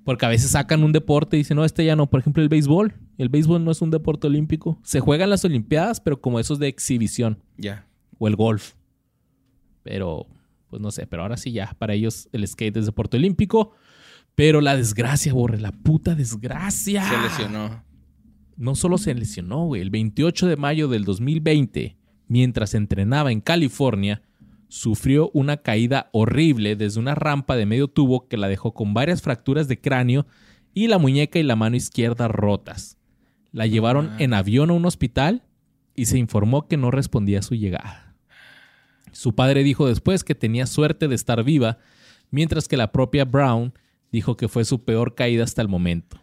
Porque 0.04 0.26
a 0.26 0.28
veces 0.28 0.52
sacan 0.52 0.82
un 0.82 0.92
deporte 0.92 1.36
y 1.36 1.40
dicen, 1.40 1.56
no, 1.56 1.64
este 1.64 1.84
ya 1.84 1.96
no. 1.96 2.08
Por 2.08 2.20
ejemplo, 2.20 2.42
el 2.42 2.48
béisbol. 2.48 2.94
El 3.18 3.28
béisbol 3.28 3.64
no 3.64 3.70
es 3.70 3.82
un 3.82 3.90
deporte 3.90 4.26
olímpico. 4.26 4.78
Se 4.82 5.00
juega 5.00 5.24
en 5.24 5.30
las 5.30 5.44
Olimpiadas, 5.44 6.00
pero 6.00 6.20
como 6.20 6.40
esos 6.40 6.58
de 6.58 6.68
exhibición. 6.68 7.42
Ya. 7.58 7.86
O 8.18 8.26
el 8.26 8.34
golf. 8.34 8.74
Pero, 9.82 10.26
pues 10.68 10.80
no 10.80 10.90
sé. 10.90 11.06
Pero 11.06 11.22
ahora 11.22 11.36
sí 11.36 11.52
ya. 11.52 11.76
Para 11.78 11.94
ellos 11.94 12.28
el 12.32 12.46
skate 12.48 12.78
es 12.78 12.86
deporte 12.86 13.18
olímpico. 13.18 13.72
Pero 14.34 14.62
la 14.62 14.76
desgracia, 14.76 15.34
borre. 15.34 15.60
La 15.60 15.72
puta 15.72 16.14
desgracia. 16.14 17.04
Se 17.08 17.18
lesionó. 17.18 17.84
No 18.56 18.74
solo 18.74 18.96
se 18.96 19.14
lesionó, 19.14 19.66
güey. 19.66 19.82
El 19.82 19.90
28 19.90 20.46
de 20.46 20.56
mayo 20.56 20.88
del 20.88 21.04
2020, 21.04 21.98
mientras 22.26 22.74
entrenaba 22.74 23.32
en 23.32 23.40
California, 23.40 24.22
sufrió 24.70 25.30
una 25.34 25.58
caída 25.58 26.08
horrible 26.12 26.76
desde 26.76 27.00
una 27.00 27.16
rampa 27.16 27.56
de 27.56 27.66
medio 27.66 27.88
tubo 27.88 28.28
que 28.28 28.36
la 28.36 28.48
dejó 28.48 28.72
con 28.72 28.94
varias 28.94 29.20
fracturas 29.20 29.66
de 29.66 29.80
cráneo 29.80 30.26
y 30.72 30.86
la 30.86 30.98
muñeca 30.98 31.40
y 31.40 31.42
la 31.42 31.56
mano 31.56 31.76
izquierda 31.76 32.28
rotas. 32.28 32.96
La 33.50 33.66
llevaron 33.66 34.12
en 34.18 34.32
avión 34.32 34.70
a 34.70 34.74
un 34.74 34.86
hospital 34.86 35.42
y 35.96 36.06
se 36.06 36.18
informó 36.18 36.68
que 36.68 36.76
no 36.76 36.92
respondía 36.92 37.40
a 37.40 37.42
su 37.42 37.56
llegada. 37.56 38.14
Su 39.10 39.34
padre 39.34 39.64
dijo 39.64 39.88
después 39.88 40.22
que 40.22 40.36
tenía 40.36 40.66
suerte 40.66 41.08
de 41.08 41.16
estar 41.16 41.42
viva, 41.42 41.78
mientras 42.30 42.68
que 42.68 42.76
la 42.76 42.92
propia 42.92 43.24
Brown 43.24 43.74
dijo 44.12 44.36
que 44.36 44.46
fue 44.46 44.64
su 44.64 44.84
peor 44.84 45.16
caída 45.16 45.42
hasta 45.42 45.62
el 45.62 45.68
momento. 45.68 46.20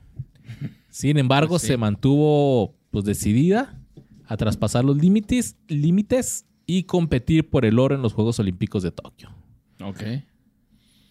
Sin 0.89 1.17
embargo, 1.17 1.49
Pues 1.55 1.63
sí. 1.63 1.67
se 1.67 1.77
mantuvo 1.77 2.77
pues, 2.91 3.03
decidida 3.03 3.77
a 4.25 4.37
traspasar 4.37 4.85
los 4.85 4.97
límites, 4.97 5.57
límites 5.67 6.46
y 6.67 6.83
competir 6.83 7.49
por 7.49 7.65
el 7.65 7.79
oro 7.79 7.95
en 7.95 8.03
los 8.03 8.13
Juegos 8.13 8.39
Olímpicos 8.39 8.83
de 8.83 8.91
Tokio. 8.91 9.31
Ok. 9.81 10.03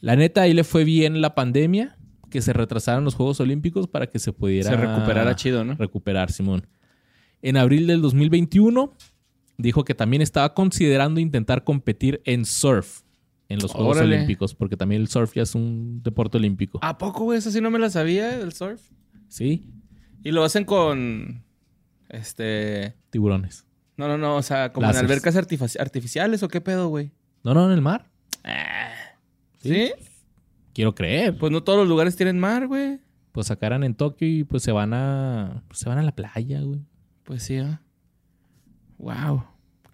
La 0.03 0.15
neta, 0.15 0.43
ahí 0.43 0.53
le 0.53 0.63
fue 0.63 0.85
bien 0.85 1.21
la 1.21 1.35
pandemia, 1.35 1.97
que 2.31 2.43
se 2.43 2.53
retrasaron 2.53 3.03
los 3.05 3.15
Juegos 3.15 3.41
Olímpicos 3.41 3.89
para 3.89 4.07
que 4.09 4.19
se 4.19 4.33
pudiera 4.33 4.71
Se 4.71 4.77
recuperara 4.77 5.35
chido, 5.35 5.65
¿no? 5.65 5.75
recuperar, 5.75 6.31
Simón. 6.31 6.67
En 7.43 7.57
abril 7.57 7.87
del 7.87 8.03
2021 8.03 8.95
dijo 9.59 9.85
que 9.85 9.95
también 9.95 10.23
estaba 10.23 10.53
considerando 10.55 11.19
intentar 11.21 11.65
competir 11.65 12.21
en 12.25 12.45
surf 12.45 13.03
en 13.49 13.61
los 13.61 13.73
Juegos 13.73 13.97
Órale. 13.97 14.17
Olímpicos, 14.17 14.55
porque 14.55 14.77
también 14.77 15.01
el 15.01 15.09
surf 15.09 15.33
ya 15.35 15.43
es 15.43 15.55
un 15.55 16.03
deporte 16.03 16.37
olímpico. 16.37 16.79
¿A 16.83 16.99
poco, 16.99 17.25
güey? 17.25 17.39
Eso 17.39 17.51
sí 17.51 17.61
no 17.61 17.71
me 17.71 17.79
la 17.79 17.89
sabía, 17.91 18.39
el 18.39 18.53
surf. 18.53 18.83
Sí, 19.29 19.71
Y 20.23 20.33
lo 20.33 20.45
hacen 20.45 20.65
con. 20.65 21.43
Este. 22.09 22.95
tiburones. 23.11 23.66
No, 23.97 24.09
no, 24.09 24.19
no. 24.19 24.37
O 24.37 24.43
sea, 24.43 24.73
como 24.73 24.87
Láseres. 24.87 25.03
en 25.03 25.07
albercas 25.11 25.37
artifici- 25.37 25.81
artificiales 25.81 26.43
o 26.43 26.49
qué 26.49 26.61
pedo, 26.61 26.89
güey. 26.89 27.11
No, 27.43 27.55
no, 27.55 27.67
en 27.67 27.73
el 27.73 27.81
mar. 27.81 28.07
¿Sí? 29.61 29.93
Quiero 30.75 30.95
creer. 30.95 31.37
Pues 31.39 31.51
no 31.53 31.63
todos 31.63 31.79
los 31.81 31.89
lugares 31.89 32.17
tienen 32.17 32.39
mar, 32.39 32.67
güey. 32.67 33.01
Pues 33.33 33.49
sacaran 33.49 33.83
en 33.85 33.95
Tokio 33.95 34.29
y 34.29 34.45
pues 34.45 34.63
se 34.63 34.73
van 34.73 34.93
a 34.95 35.63
pues, 35.69 35.81
se 35.81 35.89
van 35.89 35.99
a 35.99 36.03
la 36.03 36.13
playa, 36.15 36.61
güey. 36.61 36.81
Pues 37.25 37.43
sí, 37.43 37.59
¿ah? 37.59 37.81
Wow. 38.99 39.45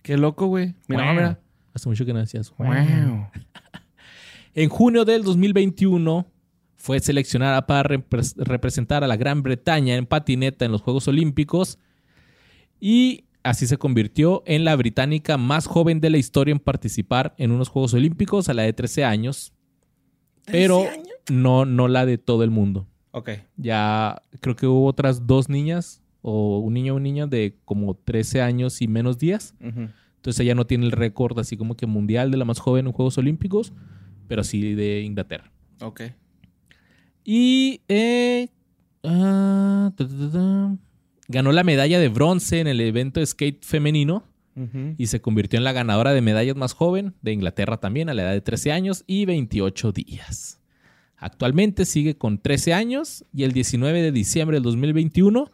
Qué 0.02 0.16
loco, 0.16 0.46
güey. 0.46 0.74
Mira, 0.88 1.04
Wow. 1.06 1.14
mira. 1.14 1.40
Hace 1.74 1.88
mucho 1.88 2.04
que 2.04 2.12
no 2.12 2.18
decías. 2.20 2.52
Wow. 2.56 2.68
En 4.54 4.68
junio 4.68 5.06
del 5.06 5.22
2021 5.22 6.26
fue 6.76 7.00
seleccionada 7.00 7.66
para 7.66 7.88
repres- 7.88 8.34
representar 8.36 9.02
a 9.02 9.06
la 9.06 9.16
Gran 9.16 9.42
Bretaña 9.42 9.94
en 9.96 10.04
patineta 10.04 10.66
en 10.66 10.72
los 10.72 10.82
Juegos 10.82 11.08
Olímpicos 11.08 11.78
y 12.78 13.24
así 13.42 13.66
se 13.66 13.76
convirtió 13.76 14.42
en 14.46 14.64
la 14.64 14.76
británica 14.76 15.36
más 15.36 15.66
joven 15.66 16.00
de 16.00 16.10
la 16.10 16.18
historia 16.18 16.52
en 16.52 16.58
participar 16.58 17.34
en 17.38 17.50
unos 17.50 17.68
Juegos 17.68 17.94
Olímpicos 17.94 18.48
a 18.48 18.54
la 18.54 18.62
de 18.62 18.72
13 18.72 19.04
años. 19.04 19.52
Pero 20.46 20.86
no, 21.30 21.64
no 21.64 21.88
la 21.88 22.06
de 22.06 22.18
todo 22.18 22.42
el 22.42 22.50
mundo. 22.50 22.88
Ok. 23.12 23.30
Ya 23.56 24.22
creo 24.40 24.56
que 24.56 24.66
hubo 24.66 24.86
otras 24.86 25.26
dos 25.26 25.48
niñas, 25.48 26.02
o 26.22 26.58
un 26.58 26.74
niño 26.74 26.94
o 26.94 26.96
una 26.96 27.04
niña 27.04 27.26
de 27.26 27.58
como 27.64 27.94
13 27.94 28.42
años 28.42 28.80
y 28.80 28.88
menos 28.88 29.18
días. 29.18 29.54
Ujú. 29.60 29.88
Entonces 30.16 30.40
ella 30.40 30.54
no 30.54 30.66
tiene 30.66 30.86
el 30.86 30.92
récord 30.92 31.38
así 31.38 31.56
como 31.56 31.76
que 31.76 31.86
mundial 31.86 32.30
de 32.30 32.36
la 32.36 32.44
más 32.44 32.60
joven 32.60 32.86
en 32.86 32.92
Juegos 32.92 33.18
Olímpicos, 33.18 33.72
pero 34.28 34.44
sí 34.44 34.74
de 34.74 35.02
Inglaterra. 35.02 35.50
Ok. 35.80 36.02
Y 37.24 37.80
eh, 37.88 38.48
ah, 39.02 39.92
ta, 39.96 40.06
ta, 40.06 40.14
ta, 40.14 40.30
ta. 40.32 40.76
Ganó 41.28 41.52
la 41.52 41.64
medalla 41.64 41.98
de 41.98 42.08
bronce 42.08 42.60
en 42.60 42.66
el 42.66 42.80
evento 42.80 43.20
de 43.20 43.26
skate 43.26 43.64
femenino 43.64 44.24
y 44.98 45.06
se 45.06 45.22
convirtió 45.22 45.58
en 45.58 45.64
la 45.64 45.72
ganadora 45.72 46.12
de 46.12 46.20
medallas 46.20 46.56
más 46.56 46.74
joven 46.74 47.14
de 47.22 47.32
Inglaterra 47.32 47.78
también 47.78 48.10
a 48.10 48.14
la 48.14 48.22
edad 48.22 48.32
de 48.32 48.42
13 48.42 48.72
años 48.72 49.02
y 49.06 49.24
28 49.24 49.92
días. 49.92 50.60
Actualmente 51.16 51.86
sigue 51.86 52.18
con 52.18 52.38
13 52.38 52.74
años 52.74 53.24
y 53.32 53.44
el 53.44 53.52
19 53.52 54.02
de 54.02 54.12
diciembre 54.12 54.56
del 54.56 54.64
2021 54.64 55.50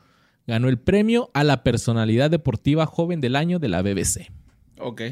ganó 0.48 0.68
el 0.68 0.78
premio 0.78 1.30
a 1.34 1.44
la 1.44 1.62
personalidad 1.62 2.30
deportiva 2.30 2.86
joven 2.86 3.20
del 3.20 3.36
año 3.36 3.60
de 3.60 3.68
la 3.68 3.82
BBC. 3.82 4.32
Ok. 4.80 5.02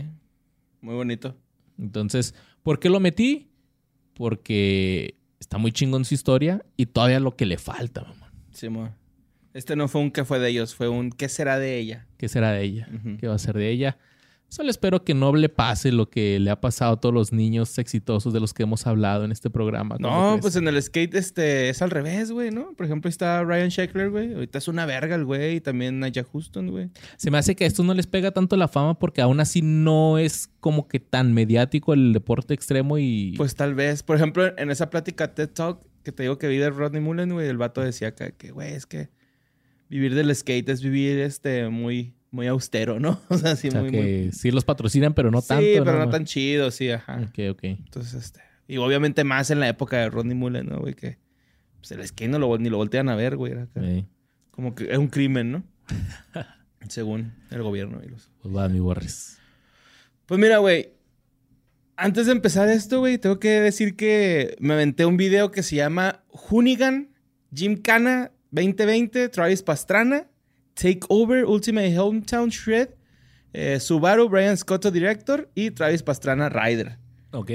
Muy 0.81 0.95
bonito. 0.95 1.37
Entonces, 1.79 2.35
¿por 2.63 2.81
qué 2.81 2.89
lo 2.89 3.01
metí? 3.01 3.51
Porque 4.15 5.19
está 5.39 5.59
muy 5.59 5.73
chingón 5.73 6.05
su 6.05 6.15
historia 6.15 6.65
y 6.77 6.87
todavía 6.87 7.21
lo 7.21 7.37
que 7.37 7.47
le 7.47 7.59
falta, 7.59 8.03
mamá. 8.03 8.33
Simón. 8.51 8.93
Este 9.57 9.75
no 9.75 9.89
fue 9.89 10.03
un 10.03 10.11
que 10.11 10.27
fue 10.27 10.39
de 10.39 10.51
ellos, 10.51 10.75
fue 10.75 10.91
un 10.91 11.11
qué 11.11 11.31
será 11.31 11.59
de 11.59 11.79
ella. 11.79 12.07
¿Qué 12.19 12.29
será 12.29 12.53
de 12.53 12.63
ella? 12.63 12.89
¿Qué 13.19 13.27
va 13.27 13.37
a 13.37 13.39
ser 13.39 13.57
de 13.57 13.71
ella? 13.71 13.97
Solo 14.49 14.69
espero 14.69 15.03
que 15.03 15.15
no 15.15 15.35
le 15.35 15.49
pase 15.49 15.93
lo 15.93 16.11
que 16.11 16.39
le 16.39 16.51
ha 16.51 16.61
pasado 16.61 16.93
a 16.93 17.01
todos 17.01 17.15
los 17.15 17.33
niños 17.33 17.79
exitosos 17.79 18.35
de 18.35 18.39
los 18.39 18.53
que 18.53 18.65
hemos 18.65 18.87
hablado 18.87 19.25
en 19.25 19.33
este 19.33 19.49
programa. 19.49 19.97
No, 19.99 20.39
pues 20.43 20.57
en 20.57 20.69
el 20.69 20.81
skate 20.81 21.15
este 21.15 21.71
es 21.71 21.81
al 21.81 21.91
revés, 21.91 22.33
güey, 22.33 22.51
¿no? 22.51 22.75
Por 22.75 22.85
ejemplo, 22.85 23.09
está 23.09 23.43
Ryan 23.45 23.71
Sheckler, 23.71 24.11
güey. 24.11 24.35
Ahorita 24.35 24.59
es 24.59 24.69
una 24.69 24.85
verga 24.85 25.17
el 25.17 25.25
güey. 25.25 25.57
Y 25.57 25.61
también 25.63 26.01
Naya 26.01 26.25
Houston, 26.31 26.71
güey. 26.71 26.91
Se 27.17 27.31
me 27.31 27.39
hace 27.39 27.57
que 27.57 27.65
a 27.65 27.67
estos 27.67 27.87
no 27.87 27.95
les 27.95 28.07
pega 28.07 28.33
tanto 28.33 28.59
la 28.59 28.69
fama 28.69 28.99
porque 28.99 29.23
aún 29.23 29.41
así 29.41 29.63
no 29.63 30.19
es 30.19 30.51
como 30.61 30.87
que 30.87 31.01
tan 31.01 31.33
mediático 31.33 31.95
el 31.95 32.13
deporte 32.13 32.53
extremo 32.53 32.99
y... 32.99 33.33
Pues 33.39 33.55
tal 33.55 33.75
vez. 33.75 34.03
Por 34.03 34.17
ejemplo, 34.17 34.53
en 34.59 34.71
esa 34.71 34.91
plática 34.91 35.35
TED 35.35 35.49
Talk 35.49 35.81
que 36.05 36.13
te 36.13 36.25
digo 36.25 36.39
que 36.39 36.47
vi 36.47 36.59
de 36.59 36.71
Rodney 36.71 37.01
Mullen, 37.01 37.33
güey, 37.33 37.49
el 37.49 37.57
vato 37.57 37.81
decía 37.81 38.15
que, 38.15 38.53
güey, 38.53 38.75
es 38.75 38.87
que 38.87 39.09
vivir 39.89 40.15
del 40.15 40.35
skate 40.35 40.69
es 40.69 40.83
vivir 40.83 41.19
este 41.19 41.69
muy, 41.69 42.15
muy 42.31 42.47
austero, 42.47 43.01
¿no? 43.01 43.21
O 43.29 43.39
sea, 43.39 43.57
sí, 43.57 43.69
o 43.69 43.71
sea, 43.73 43.83
muy, 43.83 43.91
que 43.91 44.23
muy. 44.25 44.33
sí 44.33 44.51
los 44.51 44.65
patrocinan, 44.65 45.15
pero 45.15 45.31
no 45.31 45.41
sí, 45.41 45.49
tanto. 45.49 45.85
pero 45.85 45.99
no 45.99 46.11
tan 46.11 46.25
chido, 46.25 46.71
sí, 46.71 46.91
ajá. 46.91 47.21
Ok, 47.29 47.39
ok. 47.51 47.65
Entonces, 47.65 48.15
este. 48.15 48.41
Y 48.69 48.79
obviamente 48.79 49.23
más 49.25 49.51
en 49.51 49.61
la 49.61 49.69
época 49.69 49.99
de 49.99 50.11
Rodney 50.11 50.35
Mullen, 50.35 50.67
¿no, 50.67 50.81
güey? 50.81 50.95
Que 50.95 51.19
pues 51.79 51.93
el 51.93 52.07
skate 52.07 52.31
no 52.31 52.39
lo, 52.39 52.59
ni 52.59 52.69
lo 52.69 52.79
voltean 52.79 53.09
a 53.09 53.15
ver, 53.15 53.37
güey. 53.37 53.55
Como 54.51 54.75
que 54.75 54.91
es 54.91 54.99
un 54.99 55.09
crimen, 55.09 55.53
¿no? 55.53 55.65
Según 56.89 57.33
el 57.51 57.63
gobierno 57.63 58.01
y 58.05 58.09
los. 58.09 58.31
pues 58.43 58.55
va, 58.55 58.69
mi 58.69 58.81
Borres. 58.81 59.39
Pues 60.27 60.41
mira, 60.41 60.59
güey. 60.59 60.91
Antes 61.99 62.27
de 62.27 62.33
empezar 62.33 62.69
esto, 62.69 62.99
güey, 62.99 63.17
tengo 63.17 63.39
que 63.39 63.61
decir 63.61 63.97
que 63.97 64.55
me 64.61 64.75
aventé 64.75 65.07
un 65.07 65.17
video 65.17 65.51
que 65.51 65.63
se 65.63 65.77
llama 65.77 66.25
Hoonigan, 66.29 67.09
Gymkhana 67.55 68.33
2020, 68.51 69.29
Travis 69.29 69.63
Pastrana, 69.63 70.29
Take 70.75 71.01
Over, 71.09 71.45
Ultimate 71.45 71.97
Hometown 71.99 72.51
Shred, 72.51 72.91
eh, 73.53 73.81
Subaru, 73.81 74.29
Brian 74.29 74.57
Scotto 74.57 74.91
Director 74.91 75.51
y 75.55 75.71
Travis 75.71 76.03
Pastrana 76.03 76.49
Rider. 76.49 76.99
Ok. 77.33 77.51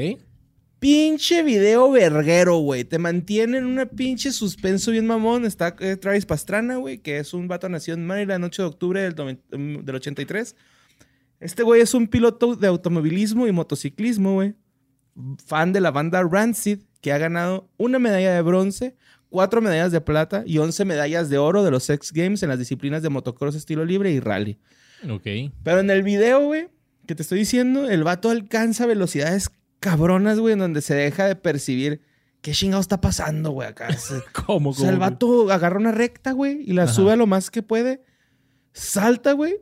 Pinche 0.79 1.43
video 1.43 1.91
verguero, 1.91 2.57
güey. 2.57 2.83
Te 2.83 2.97
mantiene 2.97 3.59
en 3.59 3.65
una 3.65 3.85
pinche 3.85 4.31
suspenso 4.31 4.89
bien 4.89 5.05
mamón. 5.05 5.45
Está 5.45 5.75
eh, 5.79 5.95
Travis 5.95 6.25
Pastrana, 6.25 6.77
güey, 6.77 6.97
que 6.97 7.19
es 7.19 7.35
un 7.35 7.47
vato 7.47 7.69
nacido 7.69 7.95
en 7.95 8.07
Maryland, 8.07 8.43
8 8.43 8.63
de 8.63 8.67
octubre 8.67 9.01
del, 9.01 9.39
mm, 9.51 9.85
del 9.85 9.95
83. 9.95 10.55
Este 11.39 11.61
güey 11.61 11.81
es 11.81 11.93
un 11.93 12.07
piloto 12.07 12.55
de 12.55 12.67
automovilismo 12.67 13.47
y 13.47 13.51
motociclismo, 13.51 14.33
güey. 14.33 14.55
Fan 15.45 15.71
de 15.71 15.81
la 15.81 15.91
banda 15.91 16.23
Rancid, 16.23 16.79
que 17.01 17.11
ha 17.11 17.19
ganado 17.19 17.69
una 17.77 17.99
medalla 17.99 18.33
de 18.33 18.41
bronce, 18.41 18.95
cuatro 19.31 19.61
medallas 19.61 19.91
de 19.91 20.01
plata 20.01 20.43
y 20.45 20.59
11 20.59 20.85
medallas 20.85 21.29
de 21.29 21.39
oro 21.39 21.63
de 21.63 21.71
los 21.71 21.89
X 21.89 22.11
Games 22.13 22.43
en 22.43 22.49
las 22.49 22.59
disciplinas 22.59 23.01
de 23.01 23.09
motocross 23.09 23.55
estilo 23.55 23.83
libre 23.85 24.11
y 24.11 24.19
rally. 24.19 24.59
Ok. 25.09 25.23
Pero 25.63 25.79
en 25.79 25.89
el 25.89 26.03
video, 26.03 26.41
güey, 26.45 26.67
que 27.07 27.15
te 27.15 27.23
estoy 27.23 27.39
diciendo, 27.39 27.89
el 27.89 28.03
vato 28.03 28.29
alcanza 28.29 28.85
velocidades 28.85 29.49
cabronas, 29.79 30.37
güey, 30.37 30.53
en 30.53 30.59
donde 30.59 30.81
se 30.81 30.93
deja 30.93 31.25
de 31.25 31.35
percibir 31.35 32.01
qué 32.41 32.51
chingado 32.51 32.81
está 32.81 33.01
pasando, 33.01 33.49
güey, 33.51 33.67
acá. 33.69 33.91
Se- 33.97 34.21
¿Cómo? 34.45 34.69
o 34.69 34.73
sea, 34.73 34.89
el 34.89 34.95
cómo? 34.95 35.09
vato 35.09 35.51
agarra 35.51 35.79
una 35.79 35.91
recta, 35.91 36.33
güey, 36.33 36.61
y 36.69 36.73
la 36.73 36.83
Ajá. 36.83 36.93
sube 36.93 37.13
a 37.13 37.15
lo 37.15 37.25
más 37.25 37.49
que 37.49 37.63
puede. 37.63 38.03
Salta, 38.73 39.31
güey. 39.31 39.55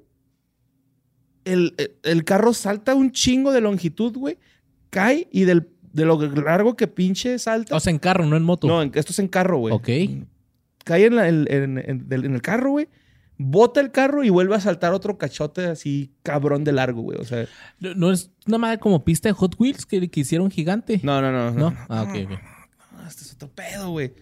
El, 1.46 1.74
el- 1.78 1.96
el 2.04 2.24
carro 2.26 2.54
salta 2.54 2.96
un 2.96 3.12
chingo 3.12 3.52
de 3.52 3.62
longitud, 3.62 4.16
güey. 4.18 4.38
Cae 4.90 5.28
y 5.32 5.44
del, 5.44 5.70
de 5.94 6.06
lo 6.06 6.20
largo 6.20 6.76
que 6.76 6.88
pinche 6.88 7.38
salta. 7.40 7.76
O 7.76 7.80
sea, 7.80 7.92
en 7.92 8.00
carro, 8.00 8.26
no 8.26 8.36
en 8.38 8.44
moto. 8.44 8.68
no, 8.68 8.82
en- 8.82 8.92
esto 8.96 9.12
es 9.12 9.20
en 9.20 9.28
carro, 9.28 9.58
güey. 9.58 9.74
Ok. 9.74 9.90
Cae 10.84 11.06
en, 11.06 11.16
la- 11.16 11.28
en- 11.28 11.48
en- 11.50 12.08
el 12.12 12.42
carro, 12.42 12.72
güey. 12.72 12.88
Bota 13.38 13.80
el 13.80 13.92
carro 13.92 14.24
y 14.26 14.30
vuelve 14.30 14.56
a 14.56 14.60
saltar 14.60 14.94
otro 14.94 15.18
cachote 15.18 15.66
así 15.68 16.12
cabrón 16.24 16.64
de 16.66 16.74
largo, 16.74 17.02
güey. 17.04 17.20
O 17.20 17.24
sea, 17.24 17.46
No, 17.80 17.94
no 17.96 18.12
es 18.12 18.32
una 18.48 18.58
madre 18.58 18.80
como 18.80 19.04
pista 19.06 19.30
de 19.30 19.34
Hot 19.34 19.56
Wheels 19.58 19.86
que, 19.86 20.10
que 20.10 20.20
hicieron 20.20 20.52
gigante. 20.52 21.00
no, 21.04 21.22
no, 21.22 21.32
no. 21.32 21.52
¿No? 21.52 21.72
no. 21.72 21.78
Ah, 21.88 22.02
ok, 22.04 22.10
ok. 22.26 22.40
No, 22.98 23.08
este 23.08 23.24
es 23.24 23.34
otro 23.34 23.50
pedo, 23.50 23.92
güey. 23.92 24.14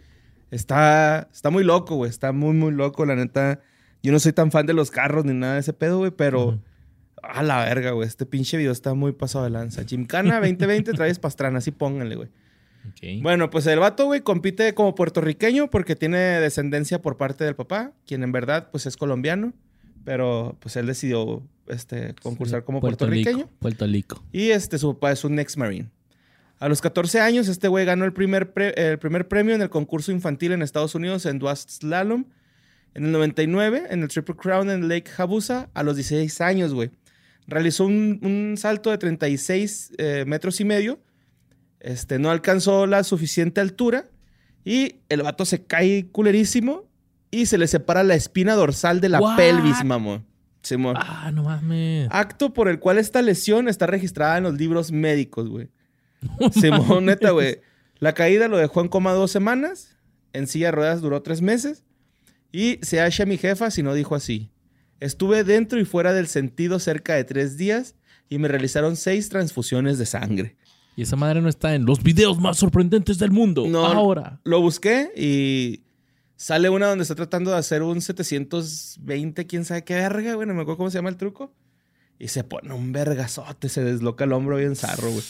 Está, 0.52 1.28
está 1.34 1.50
muy 1.50 1.64
loco, 1.64 1.96
güey. 1.96 2.10
Está 2.10 2.32
muy, 2.32 2.54
muy 2.54 2.72
loco, 2.72 3.06
la 3.06 3.16
neta. 3.16 3.60
Yo 4.04 4.12
no 4.12 4.20
soy 4.20 4.34
tan 4.34 4.52
fan 4.52 4.66
de 4.66 4.74
los 4.74 4.92
carros 4.92 5.26
ni 5.26 5.34
nada 5.34 5.56
de 5.56 5.60
ese 5.62 5.74
pedo, 5.74 5.98
güey, 6.00 6.12
pero... 6.12 6.60
A 7.24 7.44
la 7.44 7.66
verga, 7.66 7.92
güey. 7.92 8.08
Este 8.08 8.26
pinche 8.26 8.58
video 8.58 8.72
está 8.72 8.94
muy 8.94 9.12
pasado 9.12 9.44
de 9.44 9.50
lanza. 9.50 9.84
Gymkhana 9.84 10.40
2020, 10.40 10.94
traes 10.94 11.20
pastrana. 11.20 11.60
Así 11.60 11.72
pónganle, 11.72 12.16
güey. 12.16 12.30
Bueno, 13.22 13.50
pues 13.50 13.68
el 13.68 13.80
vato, 13.80 14.06
güey, 14.06 14.22
compite 14.22 14.74
como 14.74 14.96
puertorriqueño 14.96 15.70
porque 15.70 15.96
tiene 15.96 16.18
descendencia 16.18 17.02
por 17.02 17.18
parte 17.18 17.44
del 17.44 17.56
papá, 17.56 17.92
quien 18.06 18.24
en 18.24 18.32
verdad, 18.32 18.70
pues, 18.72 18.86
es 18.86 18.98
colombiano. 18.98 19.54
Pero, 20.06 20.56
pues, 20.62 20.78
él 20.78 20.86
decidió, 20.86 21.44
este, 21.68 22.16
concursar 22.24 22.64
como 22.64 22.80
Puerto 22.80 23.00
puertorriqueño. 23.00 23.38
Rico. 23.38 23.50
Puerto 23.60 23.86
Rico. 23.86 24.24
Y 24.32 24.52
este, 24.52 24.78
su 24.78 24.94
papá 24.94 25.12
es 25.12 25.26
un 25.26 25.38
ex-marine. 25.38 25.90
A 26.60 26.70
los 26.70 26.82
14 26.82 27.20
años, 27.20 27.50
este 27.50 27.68
güey 27.68 27.86
ganó 27.86 28.06
el 28.06 28.14
primer, 28.14 28.54
el 28.78 28.98
primer 29.00 29.28
premio 29.28 29.54
en 29.54 29.62
el 29.62 29.70
concurso 29.70 30.12
infantil 30.12 30.54
en 30.54 30.62
Estados 30.62 30.96
Unidos 30.96 31.26
en 31.26 31.40
Dual 31.40 31.58
Slalom. 31.58 32.26
En 32.94 33.06
el 33.06 33.12
99, 33.12 33.84
en 33.90 34.02
el 34.02 34.08
Triple 34.08 34.36
Crown 34.36 34.72
en 34.72 34.88
Lake 34.88 35.12
Habusa, 35.18 35.70
a 35.76 35.84
los 35.84 35.98
16 35.98 36.42
años, 36.42 36.74
güey. 36.74 36.90
Realizó 37.48 37.86
un, 37.86 38.20
un 38.22 38.56
salto 38.58 38.92
de 38.92 38.98
36 38.98 39.94
eh, 39.98 40.26
metros 40.28 40.60
y 40.60 40.66
medio. 40.66 41.00
Este, 41.80 42.20
no 42.20 42.30
alcanzó 42.30 42.86
la 42.88 43.04
suficiente 43.04 43.62
altura. 43.62 44.06
Y 44.66 44.98
el 45.10 45.24
vato 45.24 45.46
se 45.46 45.64
cae 45.64 46.08
culerísimo. 46.12 46.86
Y 47.32 47.46
se 47.46 47.58
le 47.58 47.68
separa 47.68 48.04
la 48.04 48.16
espina 48.16 48.56
dorsal 48.56 49.02
de 49.02 49.10
la 49.10 49.20
What? 49.20 49.38
pelvis, 49.38 49.84
mamón. 49.84 50.26
Simón. 50.62 50.96
Ah, 50.98 51.32
no 51.34 51.44
mames. 51.44 52.08
Acto 52.12 52.54
por 52.54 52.68
el 52.68 52.80
cual 52.80 52.98
esta 52.98 53.22
lesión 53.22 53.68
está 53.68 53.88
registrada 53.88 54.38
en 54.38 54.44
los 54.44 54.56
libros 54.56 54.92
médicos, 54.92 55.50
güey. 55.50 55.70
Simón, 56.52 57.06
neta, 57.06 57.32
güey. 57.32 57.62
La 58.00 58.14
caída 58.14 58.48
lo 58.48 58.58
dejó 58.58 58.82
en 58.82 58.90
coma 58.90 59.14
dos 59.14 59.32
semanas. 59.32 59.96
En 60.34 60.48
silla 60.48 60.68
de 60.68 60.72
ruedas 60.74 61.02
duró 61.02 61.22
tres 61.22 61.42
meses. 61.42 61.84
Y 62.52 62.80
se 62.82 63.02
hacha 63.02 63.26
mi 63.26 63.38
jefa 63.38 63.72
si 63.72 63.84
no 63.84 63.94
dijo 63.94 64.16
así. 64.16 64.52
Estuve 65.00 65.44
dentro 65.44 65.80
y 65.80 65.86
fuera 65.86 66.14
del 66.14 66.28
sentido 66.28 66.80
cerca 66.80 67.16
de 67.16 67.24
tres 67.24 67.58
días 67.58 67.96
y 68.30 68.40
me 68.40 68.48
realizaron 68.48 68.96
seis 68.96 69.30
transfusiones 69.30 69.98
de 69.98 70.06
sangre. 70.06 70.58
Y 70.96 71.04
esa 71.04 71.16
madre 71.16 71.42
no 71.42 71.50
está 71.50 71.76
en 71.76 71.86
los 71.86 72.02
videos 72.02 72.40
más 72.40 72.58
sorprendentes 72.58 73.20
del 73.20 73.32
mundo. 73.32 73.66
No. 73.68 73.86
Ahora. 73.86 74.40
Lo 74.44 74.62
busqué 74.62 75.12
y 75.16 75.84
sale 76.36 76.70
una 76.70 76.88
donde 76.88 77.04
está 77.04 77.14
tratando 77.14 77.52
de 77.52 77.58
hacer 77.58 77.84
un 77.84 78.02
720, 78.02 79.46
quién 79.46 79.64
sabe 79.64 79.84
qué 79.84 79.94
verga, 79.94 80.34
güey. 80.34 80.48
No 80.48 80.56
me 80.56 80.62
acuerdo 80.62 80.78
cómo 80.78 80.90
se 80.90 80.98
llama 80.98 81.10
el 81.10 81.18
truco. 81.18 81.54
Y 82.18 82.30
se 82.30 82.44
pone 82.44 82.74
un 82.74 82.92
vergazote, 82.92 83.70
se 83.70 83.84
desloca 83.84 84.24
el 84.24 84.34
hombro 84.34 84.58
bien 84.58 84.76
zarro, 84.76 85.12
güey. 85.12 85.24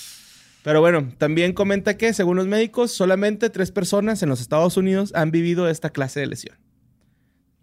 Pero 0.64 0.80
bueno, 0.80 1.14
también 1.18 1.54
comenta 1.54 1.98
que, 1.98 2.14
según 2.14 2.38
los 2.38 2.48
médicos, 2.48 2.92
solamente 2.92 3.50
tres 3.50 3.72
personas 3.72 4.24
en 4.24 4.30
los 4.30 4.40
Estados 4.40 4.78
Unidos 4.78 5.12
han 5.16 5.32
vivido 5.32 5.68
esta 5.68 5.90
clase 5.90 6.22
de 6.22 6.28
lesión. 6.28 6.58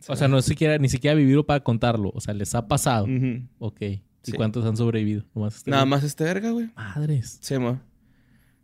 O 0.08 0.16
sea, 0.16 0.28
no 0.28 0.42
siquiera, 0.42 0.78
ni 0.78 0.88
siquiera 0.88 1.14
vivido 1.14 1.44
para 1.46 1.60
contarlo. 1.60 2.10
O 2.14 2.20
sea, 2.20 2.34
les 2.34 2.54
ha 2.54 2.66
pasado. 2.68 3.04
Ujú. 3.04 3.42
Ok. 3.58 3.80
¿Y 3.82 4.02
Sí. 4.22 4.32
cuántos 4.32 4.64
han 4.64 4.76
sobrevivido? 4.76 5.24
Nomás 5.34 5.56
este 5.56 5.70
Nada 5.70 5.84
más 5.84 6.02
este 6.04 6.24
verga, 6.24 6.50
güey. 6.50 6.70
Madres. 6.76 7.38
Sí, 7.42 7.58
mo. 7.58 7.80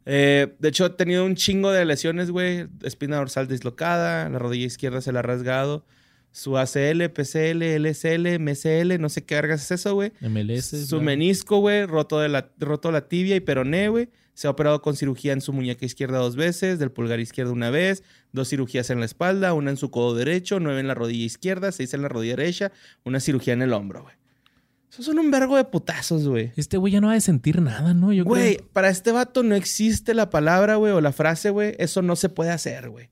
Eh, 0.07 0.55
de 0.59 0.69
hecho, 0.69 0.87
he 0.87 0.91
tenido 0.91 1.25
un 1.27 1.35
chingo 1.35 1.71
de 1.71 1.85
lesiones, 1.85 2.31
güey. 2.31 2.67
Espina 2.83 3.17
dorsal 3.17 3.47
dislocada, 3.49 4.29
la 4.29 4.39
rodilla 4.39 4.67
izquierda 4.67 5.01
se 5.01 5.13
la 5.13 5.21
ha 5.21 5.23
rasgado. 5.23 5.85
su 6.33 6.57
ACL, 6.57 7.09
PCL, 7.11 7.61
LSL, 7.81 8.39
MSL, 8.39 9.01
no 9.01 9.09
sé 9.09 9.25
qué 9.25 9.35
vergas 9.35 9.63
es 9.65 9.73
eso, 9.73 9.95
güey. 9.95 10.13
MLS. 10.21 10.87
Su 10.87 11.01
menisco, 11.03 11.59
güey, 11.59 11.87
roto, 11.87 12.21
de 12.21 12.29
la, 12.29 12.53
roto 12.59 12.93
la 12.93 13.09
tibia 13.09 13.35
y 13.35 13.41
peroné, 13.41 13.89
güey. 13.89 14.09
Se 14.35 14.47
ha 14.47 14.51
operado 14.51 14.81
con 14.81 14.97
cirugía 14.97 15.33
en 15.33 15.41
su 15.41 15.53
muñeca 15.53 15.85
izquierda 15.85 16.19
dos 16.19 16.37
veces, 16.37 16.79
del 16.79 16.91
pulgar 16.91 17.21
izquierdo 17.21 17.53
una 17.53 17.71
vez, 17.71 18.03
dos 18.33 18.49
cirugías 18.49 18.89
en 18.91 19.01
la 19.01 19.07
espalda, 19.07 19.53
una 19.53 19.71
en 19.71 19.77
su 19.77 19.91
codo 19.91 20.15
derecho, 20.15 20.61
nueve 20.61 20.81
en 20.81 20.89
la 20.89 20.95
rodilla 20.95 21.25
izquierda, 21.27 21.73
seis 21.73 21.93
en 21.95 22.03
la 22.03 22.09
rodilla 22.09 22.37
derecha, 22.37 22.73
una 23.05 23.21
cirugía 23.21 23.53
en 23.53 23.63
el 23.63 23.73
hombro, 23.73 24.03
güey. 24.03 24.15
Esos 24.91 25.05
son 25.07 25.19
un 25.21 25.31
vergo 25.31 25.57
de 25.57 25.65
putazos, 25.65 26.27
güey. 26.27 26.53
Este 26.57 26.77
güey 26.77 26.93
ya 26.93 27.01
no 27.01 27.09
va 27.09 27.15
a 27.15 27.21
sentir 27.21 27.61
nada, 27.63 27.95
¿no? 27.95 28.13
Yo 28.13 28.25
Güey, 28.25 28.57
creo. 28.57 28.69
para 28.73 28.89
este 28.89 29.13
vato 29.13 29.43
no 29.45 29.55
existe 29.55 30.15
la 30.15 30.31
palabra, 30.31 30.77
güey, 30.77 30.93
o 30.93 31.01
la 31.01 31.13
frase, 31.13 31.51
güey. 31.51 31.77
Eso 31.79 32.03
no 32.03 32.17
se 32.17 32.29
puede 32.29 32.51
hacer, 32.51 32.89
güey. 32.91 33.09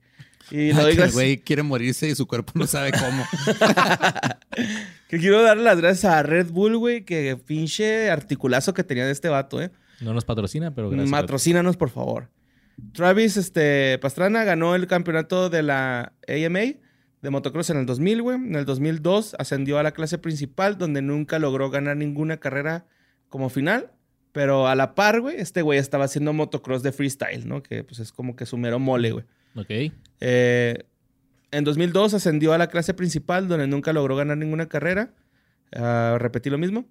Y 0.50 0.72
lo 0.72 0.86
que 0.86 1.02
el 1.02 1.12
güey 1.12 1.36
quiere 1.38 1.62
morirse 1.62 2.08
y 2.08 2.14
su 2.14 2.26
cuerpo 2.26 2.52
no 2.56 2.66
sabe 2.66 2.90
cómo. 2.92 3.24
Que 5.08 5.18
quiero 5.18 5.42
darle 5.42 5.62
las 5.64 5.78
gracias 5.80 6.12
a 6.12 6.22
Red 6.22 6.48
Bull, 6.50 6.76
güey, 6.76 7.04
que 7.04 7.36
pinche 7.36 8.10
articulazo 8.10 8.74
que 8.74 8.84
tenía 8.84 9.06
de 9.06 9.12
este 9.12 9.28
vato, 9.28 9.62
eh. 9.62 9.70
No 10.00 10.14
nos 10.14 10.24
patrocina, 10.24 10.74
pero 10.74 10.90
gracias. 10.90 11.10
Patrocínanos, 11.10 11.76
por 11.76 11.90
favor. 11.90 12.28
Travis 12.92 13.36
este, 13.36 13.98
Pastrana 13.98 14.44
ganó 14.44 14.74
el 14.74 14.86
campeonato 14.86 15.50
de 15.50 15.62
la 15.62 16.12
AMA 16.28 16.60
de 17.22 17.30
motocross 17.30 17.70
en 17.70 17.78
el 17.78 17.86
2000, 17.86 18.22
güey. 18.22 18.36
En 18.36 18.54
el 18.54 18.64
2002 18.64 19.34
ascendió 19.38 19.78
a 19.78 19.82
la 19.82 19.92
clase 19.92 20.18
principal, 20.18 20.78
donde 20.78 21.02
nunca 21.02 21.38
logró 21.38 21.70
ganar 21.70 21.96
ninguna 21.96 22.38
carrera 22.38 22.86
como 23.28 23.48
final. 23.48 23.90
Pero 24.32 24.68
a 24.68 24.74
la 24.74 24.94
par, 24.94 25.20
güey, 25.20 25.36
este 25.40 25.62
güey 25.62 25.78
estaba 25.78 26.04
haciendo 26.04 26.32
motocross 26.32 26.82
de 26.82 26.92
freestyle, 26.92 27.48
¿no? 27.48 27.62
Que 27.62 27.82
pues 27.82 27.98
es 27.98 28.12
como 28.12 28.36
que 28.36 28.46
su 28.46 28.56
mero 28.56 28.78
mole, 28.78 29.10
güey. 29.10 29.24
Ok. 29.56 29.92
Eh, 30.20 30.84
en 31.50 31.64
2002 31.64 32.14
ascendió 32.14 32.52
a 32.52 32.58
la 32.58 32.68
clase 32.68 32.94
principal, 32.94 33.48
donde 33.48 33.66
nunca 33.66 33.92
logró 33.92 34.14
ganar 34.16 34.36
ninguna 34.36 34.68
carrera. 34.68 35.10
Ah, 35.74 36.16
repetí 36.20 36.50
lo 36.50 36.58
mismo. 36.58 36.86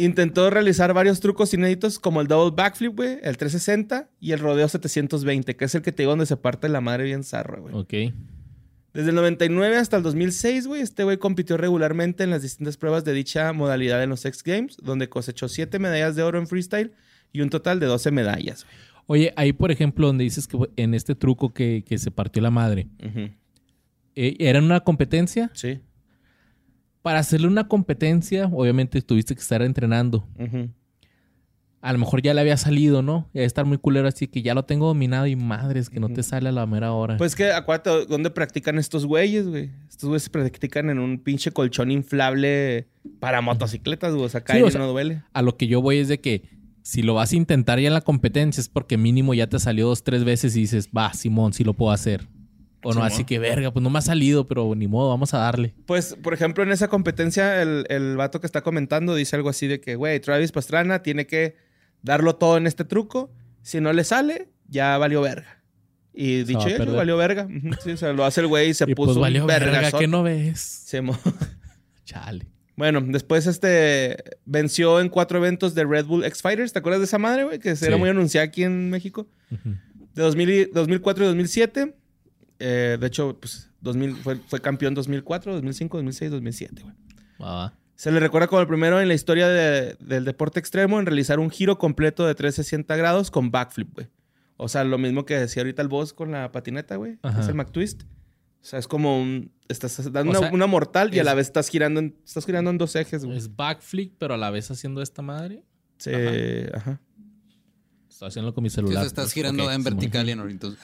Intentó 0.00 0.48
realizar 0.48 0.94
varios 0.94 1.20
trucos 1.20 1.52
inéditos 1.52 1.98
como 1.98 2.20
el 2.20 2.26
double 2.26 2.54
backflip, 2.56 2.96
güey, 2.96 3.18
el 3.22 3.36
360 3.36 4.08
y 4.18 4.32
el 4.32 4.38
rodeo 4.38 4.66
720, 4.66 5.56
que 5.56 5.64
es 5.64 5.74
el 5.74 5.82
que 5.82 5.92
te 5.92 6.02
digo 6.02 6.12
donde 6.12 6.24
se 6.24 6.38
parte 6.38 6.70
la 6.70 6.80
madre 6.80 7.04
bien 7.04 7.22
zarra, 7.22 7.60
güey. 7.60 7.74
Ok. 7.74 8.14
Desde 8.94 9.10
el 9.10 9.14
99 9.14 9.76
hasta 9.76 9.98
el 9.98 10.02
2006, 10.02 10.66
güey, 10.66 10.80
este 10.80 11.04
güey 11.04 11.18
compitió 11.18 11.56
regularmente 11.56 12.24
en 12.24 12.30
las 12.30 12.42
distintas 12.42 12.76
pruebas 12.76 13.04
de 13.04 13.12
dicha 13.12 13.52
modalidad 13.52 14.02
en 14.02 14.10
los 14.10 14.24
X 14.24 14.42
Games, 14.42 14.78
donde 14.82 15.08
cosechó 15.08 15.48
7 15.48 15.78
medallas 15.78 16.16
de 16.16 16.22
oro 16.22 16.38
en 16.38 16.46
freestyle 16.46 16.92
y 17.32 17.42
un 17.42 17.50
total 17.50 17.78
de 17.78 17.86
12 17.86 18.10
medallas, 18.10 18.66
Oye, 19.06 19.32
ahí 19.36 19.52
por 19.52 19.72
ejemplo, 19.72 20.06
donde 20.06 20.24
dices 20.24 20.46
que 20.46 20.56
en 20.76 20.94
este 20.94 21.16
truco 21.16 21.52
que, 21.52 21.82
que 21.84 21.98
se 21.98 22.12
partió 22.12 22.40
la 22.40 22.50
madre. 22.50 22.86
Ujú. 23.04 23.30
eh, 24.14 24.36
¿era 24.38 24.60
una 24.60 24.80
competencia? 24.80 25.50
Sí. 25.52 25.80
Para 27.02 27.18
hacerle 27.20 27.46
una 27.46 27.66
competencia, 27.68 28.46
obviamente 28.52 29.00
tuviste 29.02 29.34
que 29.34 29.40
estar 29.40 29.62
entrenando. 29.62 30.26
A 31.82 31.94
lo 31.94 31.98
mejor 31.98 32.20
ya 32.20 32.34
le 32.34 32.42
había 32.42 32.58
salido, 32.58 33.00
¿no? 33.00 33.26
Y 33.32 33.38
debe 33.38 33.46
estar 33.46 33.64
muy 33.64 33.78
culero, 33.78 34.06
así 34.06 34.26
que 34.26 34.42
ya 34.42 34.52
lo 34.52 34.66
tengo 34.66 34.86
dominado 34.86 35.26
y 35.26 35.34
madres, 35.34 35.88
que 35.88 35.98
no 35.98 36.10
te 36.10 36.22
sale 36.22 36.50
a 36.50 36.52
la 36.52 36.66
mera 36.66 36.92
hora. 36.92 37.16
Pues 37.16 37.34
que 37.34 37.52
acuérdate 37.52 38.04
dónde 38.04 38.28
practican 38.28 38.76
estos 38.78 39.06
güeyes, 39.06 39.48
güey. 39.48 39.70
Estos 39.88 40.08
güeyes 40.10 40.24
se 40.24 40.30
practican 40.30 40.90
en 40.90 40.98
un 40.98 41.18
pinche 41.20 41.52
colchón 41.52 41.90
inflable 41.90 42.86
para 43.18 43.40
motocicletas, 43.40 44.12
güey. 44.12 44.26
O 44.26 44.28
sea, 44.28 44.40
Sí, 44.40 44.46
cae 44.46 44.62
o 44.62 44.70
sea- 44.70 44.78
no 44.82 44.88
duele. 44.88 45.22
a 45.32 45.40
lo 45.40 45.56
que 45.56 45.68
yo 45.68 45.80
voy 45.80 45.96
es 45.98 46.08
de 46.08 46.20
que 46.20 46.42
si 46.82 47.00
lo 47.02 47.14
vas 47.14 47.32
a 47.32 47.36
intentar 47.36 47.78
ya 47.80 47.86
en 47.88 47.94
la 47.94 48.02
competencia 48.02 48.60
es 48.60 48.68
porque 48.68 48.98
mínimo 48.98 49.32
ya 49.32 49.46
te 49.46 49.58
salió 49.58 49.86
dos, 49.86 50.04
tres 50.04 50.22
veces 50.24 50.54
y 50.56 50.60
dices, 50.60 50.90
va, 50.94 51.14
Simón, 51.14 51.54
sí 51.54 51.64
lo 51.64 51.72
puedo 51.72 51.92
hacer. 51.92 52.28
O 52.82 52.94
no, 52.94 53.02
así 53.04 53.24
que 53.24 53.38
verga, 53.38 53.72
pues 53.72 53.82
no 53.82 53.90
me 53.90 53.98
ha 53.98 54.02
salido, 54.02 54.46
pero 54.46 54.74
ni 54.74 54.86
modo, 54.88 55.10
vamos 55.10 55.34
a 55.34 55.38
darle. 55.38 55.74
Pues, 55.86 56.16
por 56.22 56.32
ejemplo, 56.32 56.62
en 56.62 56.72
esa 56.72 56.88
competencia, 56.88 57.60
el, 57.60 57.84
el 57.90 58.16
vato 58.16 58.40
que 58.40 58.46
está 58.46 58.62
comentando 58.62 59.14
dice 59.14 59.36
algo 59.36 59.50
así 59.50 59.66
de 59.66 59.80
que, 59.80 59.96
güey, 59.96 60.18
Travis 60.20 60.50
Pastrana 60.52 61.02
tiene 61.02 61.26
que 61.26 61.56
darlo 62.02 62.36
todo 62.36 62.56
en 62.56 62.66
este 62.66 62.84
truco. 62.84 63.30
Si 63.62 63.80
no 63.80 63.92
le 63.92 64.04
sale, 64.04 64.48
ya 64.66 64.96
valió 64.96 65.20
verga. 65.20 65.62
Y 66.12 66.44
dicho 66.44 66.68
y 66.68 66.72
hecho, 66.72 66.94
valió 66.94 67.16
verga. 67.16 67.46
Sí, 67.84 67.92
o 67.92 67.96
sea, 67.96 68.12
lo 68.12 68.24
hace 68.24 68.40
el 68.40 68.46
güey 68.46 68.70
y 68.70 68.74
se 68.74 68.84
y 68.90 68.94
puso 68.94 69.12
pues 69.12 69.18
valió 69.18 69.46
verga, 69.46 69.90
que 69.92 70.08
no 70.08 70.22
ves. 70.22 70.60
Se 70.60 71.02
Chale. 72.04 72.46
Bueno, 72.76 73.02
después 73.02 73.46
este 73.46 74.16
venció 74.46 75.00
en 75.00 75.10
cuatro 75.10 75.38
eventos 75.38 75.74
de 75.74 75.84
Red 75.84 76.06
Bull 76.06 76.24
X 76.24 76.40
Fighters. 76.40 76.72
¿Te 76.72 76.78
acuerdas 76.78 77.00
de 77.00 77.04
esa 77.04 77.18
madre, 77.18 77.44
güey? 77.44 77.58
Que 77.58 77.76
se 77.76 77.86
era 77.86 77.98
muy 77.98 78.08
anunciada 78.08 78.46
aquí 78.46 78.64
en 78.64 78.88
México. 78.88 79.28
De 79.50 80.22
2000 80.22 80.50
y- 80.50 80.64
2004 80.64 81.24
y 81.24 81.26
2007. 81.28 81.94
Eh, 82.60 82.98
de 83.00 83.06
hecho, 83.06 83.36
pues 83.40 83.70
2000, 83.80 84.16
fue, 84.16 84.36
fue 84.36 84.60
campeón 84.60 84.94
2004, 84.94 85.54
2005, 85.54 85.96
2006, 85.98 86.30
2007, 86.30 86.82
güey. 86.82 86.94
Se 87.96 88.10
le 88.10 88.20
recuerda 88.20 88.46
como 88.48 88.60
el 88.60 88.66
primero 88.66 89.00
en 89.00 89.08
la 89.08 89.14
historia 89.14 89.48
de- 89.48 89.96
del 90.00 90.24
deporte 90.24 90.58
extremo 90.60 91.00
en 91.00 91.06
realizar 91.06 91.38
un 91.38 91.50
giro 91.50 91.76
completo 91.78 92.26
de 92.26 92.34
360 92.34 92.96
grados 92.96 93.30
con 93.30 93.50
backflip, 93.50 93.92
güey. 93.94 94.08
O 94.56 94.68
sea, 94.68 94.84
lo 94.84 94.96
mismo 94.98 95.24
que 95.26 95.38
decía 95.38 95.62
ahorita 95.62 95.82
el 95.82 95.88
boss 95.88 96.12
con 96.12 96.30
la 96.32 96.52
patineta, 96.52 96.96
güey. 96.96 97.18
Es 97.38 97.48
el 97.48 97.54
McTwist. 97.54 98.02
O 98.02 98.64
sea, 98.64 98.78
es 98.78 98.86
como 98.86 99.18
un... 99.20 99.52
Estás 99.68 99.96
dando 100.12 100.20
O 100.20 100.30
una, 100.32 100.38
sea, 100.40 100.52
una 100.52 100.66
mortal 100.66 101.14
y 101.14 101.18
a 101.18 101.24
la 101.24 101.32
vez 101.34 101.46
estás 101.46 101.68
girando 101.68 102.00
en, 102.00 102.16
estás 102.26 102.44
girando 102.44 102.70
en 102.70 102.76
dos 102.78 102.94
ejes, 102.96 103.24
güey. 103.24 103.38
Es 103.38 103.54
backflip, 103.56 104.14
pero 104.18 104.34
a 104.34 104.36
la 104.36 104.50
vez 104.50 104.70
haciendo 104.70 105.00
esta 105.00 105.22
madre. 105.22 105.62
Sí, 105.98 106.10
ajá. 106.74 107.00
Estoy 108.20 108.28
haciendo 108.28 108.52
con 108.52 108.62
mi 108.62 108.68
celular. 108.68 108.98
sea, 108.98 109.06
estás 109.06 109.24
pues, 109.24 109.32
girando 109.32 109.64
ok, 109.64 109.72
en 109.72 109.82
vertical 109.82 110.28
y 110.28 110.32
en 110.32 110.40
horizontal. 110.40 110.76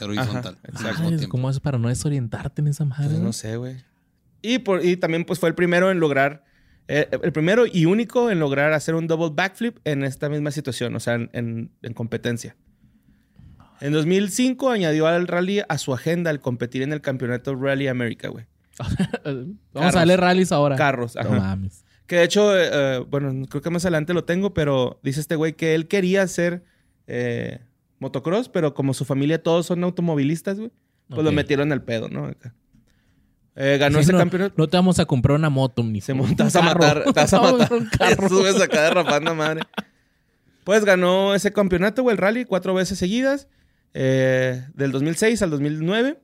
Ajá, 0.72 0.88
al 0.88 1.04
exacto. 1.04 1.28
¿Cómo 1.28 1.50
haces 1.50 1.60
para 1.60 1.76
no 1.76 1.88
desorientarte 1.90 2.62
en 2.62 2.68
esa 2.68 2.86
madre? 2.86 3.08
Pues 3.08 3.18
no? 3.18 3.24
no 3.24 3.32
sé, 3.34 3.58
güey. 3.58 3.76
Y, 4.40 4.60
por, 4.60 4.82
y 4.82 4.96
también 4.96 5.26
pues 5.26 5.38
fue 5.38 5.50
el 5.50 5.54
primero 5.54 5.90
en 5.90 6.00
lograr, 6.00 6.44
eh, 6.88 7.10
el 7.22 7.32
primero 7.32 7.66
y 7.70 7.84
único 7.84 8.30
en 8.30 8.38
lograr 8.40 8.72
hacer 8.72 8.94
un 8.94 9.06
double 9.06 9.32
backflip 9.34 9.76
en 9.84 10.02
esta 10.02 10.30
misma 10.30 10.50
situación, 10.50 10.96
o 10.96 11.00
sea, 11.00 11.12
en, 11.16 11.28
en- 11.34 11.70
en 11.82 11.92
competencia. 11.92 12.56
En 13.82 13.92
2005 13.92 14.70
añadió 14.70 15.06
al 15.06 15.28
rally 15.28 15.60
a 15.68 15.76
su 15.76 15.92
agenda 15.92 16.30
el 16.30 16.40
competir 16.40 16.80
en 16.80 16.94
el 16.94 17.02
campeonato 17.02 17.54
Rally 17.54 17.88
America, 17.88 18.28
güey. 18.28 18.46
Vamos 18.78 19.56
Carros. 19.74 19.94
a 19.94 19.98
darle 19.98 20.16
rallies 20.16 20.52
ahora. 20.52 20.76
Carros, 20.76 21.16
No 21.16 21.20
ajá. 21.20 21.30
mames. 21.38 21.84
Que 22.06 22.16
de 22.16 22.24
hecho, 22.24 22.56
eh, 22.58 22.70
eh, 22.72 23.04
bueno, 23.10 23.44
creo 23.46 23.60
que 23.60 23.68
más 23.68 23.84
adelante 23.84 24.14
lo 24.14 24.24
tengo, 24.24 24.54
pero 24.54 25.00
dice 25.02 25.20
este 25.20 25.36
güey 25.36 25.52
que 25.52 25.74
él 25.74 25.86
quería 25.86 26.22
hacer 26.22 26.64
eh, 27.06 27.60
motocross, 27.98 28.48
pero 28.48 28.74
como 28.74 28.94
su 28.94 29.04
familia 29.04 29.42
todos 29.42 29.66
son 29.66 29.82
automovilistas, 29.84 30.58
güey, 30.58 30.70
pues 31.08 31.22
lo 31.22 31.32
metieron 31.32 31.72
al 31.72 31.82
pedo, 31.82 32.08
¿no? 32.08 32.26
Acá. 32.26 32.54
Eh, 33.54 33.78
ganó 33.78 33.98
Sí, 33.98 34.02
ese 34.02 34.12
no, 34.12 34.18
campeonato. 34.18 34.54
No 34.58 34.68
te 34.68 34.76
vamos 34.76 34.98
a 34.98 35.06
comprar 35.06 35.36
una 35.38 35.48
moto, 35.48 35.82
ni 35.82 36.02
Se 36.02 36.12
monta, 36.12 36.44
vas 36.44 36.56
a 36.56 36.62
matar, 36.62 37.04
te 37.04 37.12
vas 37.12 37.32
a 37.32 37.40
matar. 37.52 37.68
Subes 38.28 38.60
acá 38.60 38.82
derrapando 38.82 39.34
madre. 39.34 39.62
Pues 40.64 40.84
ganó 40.84 41.34
ese 41.34 41.52
campeonato, 41.52 42.02
güey, 42.02 42.14
el 42.14 42.18
rally, 42.18 42.44
cuatro 42.44 42.74
veces 42.74 42.98
seguidas, 42.98 43.48
eh, 43.94 44.66
del 44.74 44.92
2006 44.92 45.40
al 45.42 45.50
2009, 45.50 46.18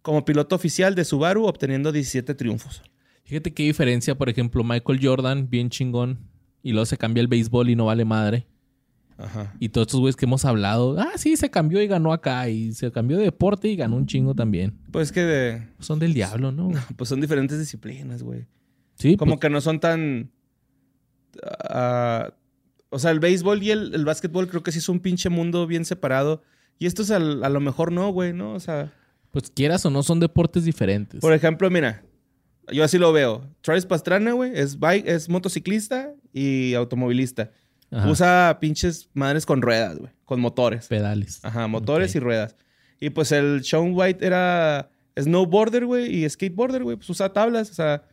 como 0.00 0.24
piloto 0.24 0.56
oficial 0.56 0.94
de 0.94 1.04
Subaru, 1.04 1.44
obteniendo 1.44 1.92
17 1.92 2.34
triunfos. 2.34 2.82
Fíjate 3.24 3.52
qué 3.54 3.62
diferencia, 3.62 4.16
por 4.16 4.28
ejemplo, 4.28 4.64
Michael 4.64 4.98
Jordan, 5.00 5.48
bien 5.48 5.70
chingón, 5.70 6.18
y 6.62 6.72
luego 6.72 6.86
se 6.86 6.96
cambia 6.96 7.20
el 7.20 7.28
béisbol 7.28 7.70
y 7.70 7.76
no 7.76 7.84
vale 7.84 8.04
madre. 8.04 8.46
Ajá. 9.18 9.54
Y 9.60 9.68
todos 9.68 9.86
estos 9.88 10.00
güeyes 10.00 10.16
que 10.16 10.24
hemos 10.26 10.44
hablado, 10.44 10.96
ah, 10.98 11.12
sí, 11.16 11.36
se 11.36 11.50
cambió 11.50 11.80
y 11.82 11.86
ganó 11.86 12.12
acá, 12.12 12.48
y 12.48 12.72
se 12.72 12.90
cambió 12.90 13.18
de 13.18 13.24
deporte 13.24 13.68
y 13.68 13.76
ganó 13.76 13.96
un 13.96 14.06
chingo 14.06 14.34
también. 14.34 14.74
Pues 14.90 15.12
que 15.12 15.20
de- 15.22 15.68
Son 15.78 15.98
del 15.98 16.14
diablo, 16.14 16.50
¿no? 16.52 16.70
pues 16.96 17.08
son 17.08 17.20
diferentes 17.20 17.58
disciplinas, 17.58 18.22
güey. 18.22 18.46
Sí, 18.96 19.16
Como 19.16 19.32
pues, 19.32 19.40
que 19.40 19.50
no 19.50 19.60
son 19.60 19.80
tan... 19.80 20.30
ah, 21.64 22.32
o 22.90 22.98
sea, 22.98 23.10
el 23.10 23.20
béisbol 23.20 23.62
y 23.62 23.70
el, 23.70 23.94
el 23.94 24.04
básquetbol 24.04 24.48
creo 24.48 24.62
que 24.62 24.72
sí 24.72 24.78
es 24.78 24.88
un 24.88 25.00
pinche 25.00 25.28
mundo 25.30 25.66
bien 25.66 25.84
separado. 25.84 26.42
Y 26.78 26.86
estos 26.86 27.10
al- 27.10 27.42
a 27.44 27.48
lo 27.48 27.60
mejor 27.60 27.92
no, 27.92 28.10
güey, 28.10 28.32
¿no? 28.32 28.52
O 28.54 28.60
sea... 28.60 28.92
pues 29.30 29.50
quieras 29.50 29.84
o 29.86 29.90
no, 29.90 30.02
son 30.02 30.20
deportes 30.20 30.64
diferentes. 30.64 31.20
Por 31.20 31.32
ejemplo, 31.32 31.70
mira, 31.70 32.02
yo 32.72 32.84
así 32.84 32.98
lo 32.98 33.12
veo. 33.12 33.48
Travis 33.62 33.86
Pastrana, 33.86 34.32
güey, 34.32 34.52
es, 34.54 34.78
bike, 34.78 35.06
es 35.06 35.28
motociclista 35.28 36.12
y 36.32 36.74
automovilista. 36.74 37.50
Ajá, 37.92 38.08
Usa 38.08 38.58
pinches 38.60 39.10
madres 39.14 39.44
con 39.46 39.60
ruedas, 39.62 39.98
güey, 39.98 40.12
con 40.24 40.40
motores. 40.40 40.88
pedales. 40.88 41.44
Ajá, 41.44 41.66
motores 41.68 42.14
y 42.14 42.20
ruedas. 42.20 42.56
Y 43.00 43.10
pues 43.10 43.32
el 43.32 43.62
Sean 43.64 43.92
White 43.94 44.24
era 44.26 44.90
snowboarder, 45.18 45.84
güey, 45.86 46.24
y 46.24 46.28
skateboarder, 46.28 46.82
güey, 46.84 46.96
pues 46.96 47.10
usa 47.10 47.32
tablas. 47.32 47.70
O 47.70 47.74
sea, 47.74 48.04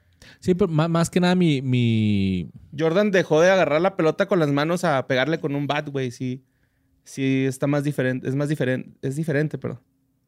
Sí, 0.42 0.54
pero 0.54 0.70
má- 0.70 0.90
más 0.90 1.10
que 1.10 1.22
nada 1.22 1.34
mi, 1.34 1.62
mi... 1.62 2.52
Jordan 2.78 3.10
dejó 3.10 3.40
de 3.40 3.50
agarrar 3.52 3.80
la 3.80 3.96
pelota 3.96 4.28
con 4.28 4.38
las 4.40 4.50
manos 4.52 4.84
a 4.84 5.08
pegarle 5.08 5.40
con 5.40 5.56
un 5.56 5.66
bat, 5.66 5.88
güey. 5.88 6.12
Sí, 6.12 6.44
sí 7.06 7.46
está 7.46 7.68
más 7.68 7.86
diferente, 7.86 8.28
es 8.28 8.36
más 8.36 8.50
diferente, 8.50 8.98
es 9.02 9.16
diferente, 9.16 9.58
pero. 9.58 9.82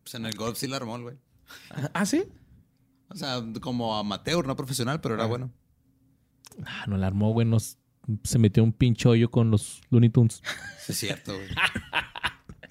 Pues 0.03 0.15
en 0.15 0.25
el 0.25 0.33
golf 0.35 0.57
sí 0.57 0.67
la 0.67 0.77
armó, 0.77 0.97
güey. 0.97 1.17
Ah, 1.93 2.05
sí. 2.05 2.23
O 3.09 3.15
sea, 3.15 3.43
como 3.59 3.97
amateur, 3.97 4.47
no 4.47 4.55
profesional, 4.55 5.01
pero 5.01 5.15
era 5.15 5.25
Ah. 5.25 5.27
bueno. 5.27 5.51
Ah, 6.65 6.85
no 6.87 6.95
la 6.97 7.07
armó, 7.07 7.33
güey. 7.33 7.45
nos- 7.45 7.77
se 8.23 8.39
metió 8.39 8.63
un 8.63 8.73
pinche 8.73 9.07
hoyo 9.07 9.29
con 9.31 9.51
los 9.51 9.81
Looney 9.89 10.09
Tunes. 10.09 10.41
Es 10.87 10.97
cierto, 10.97 11.33
güey. 11.35 11.47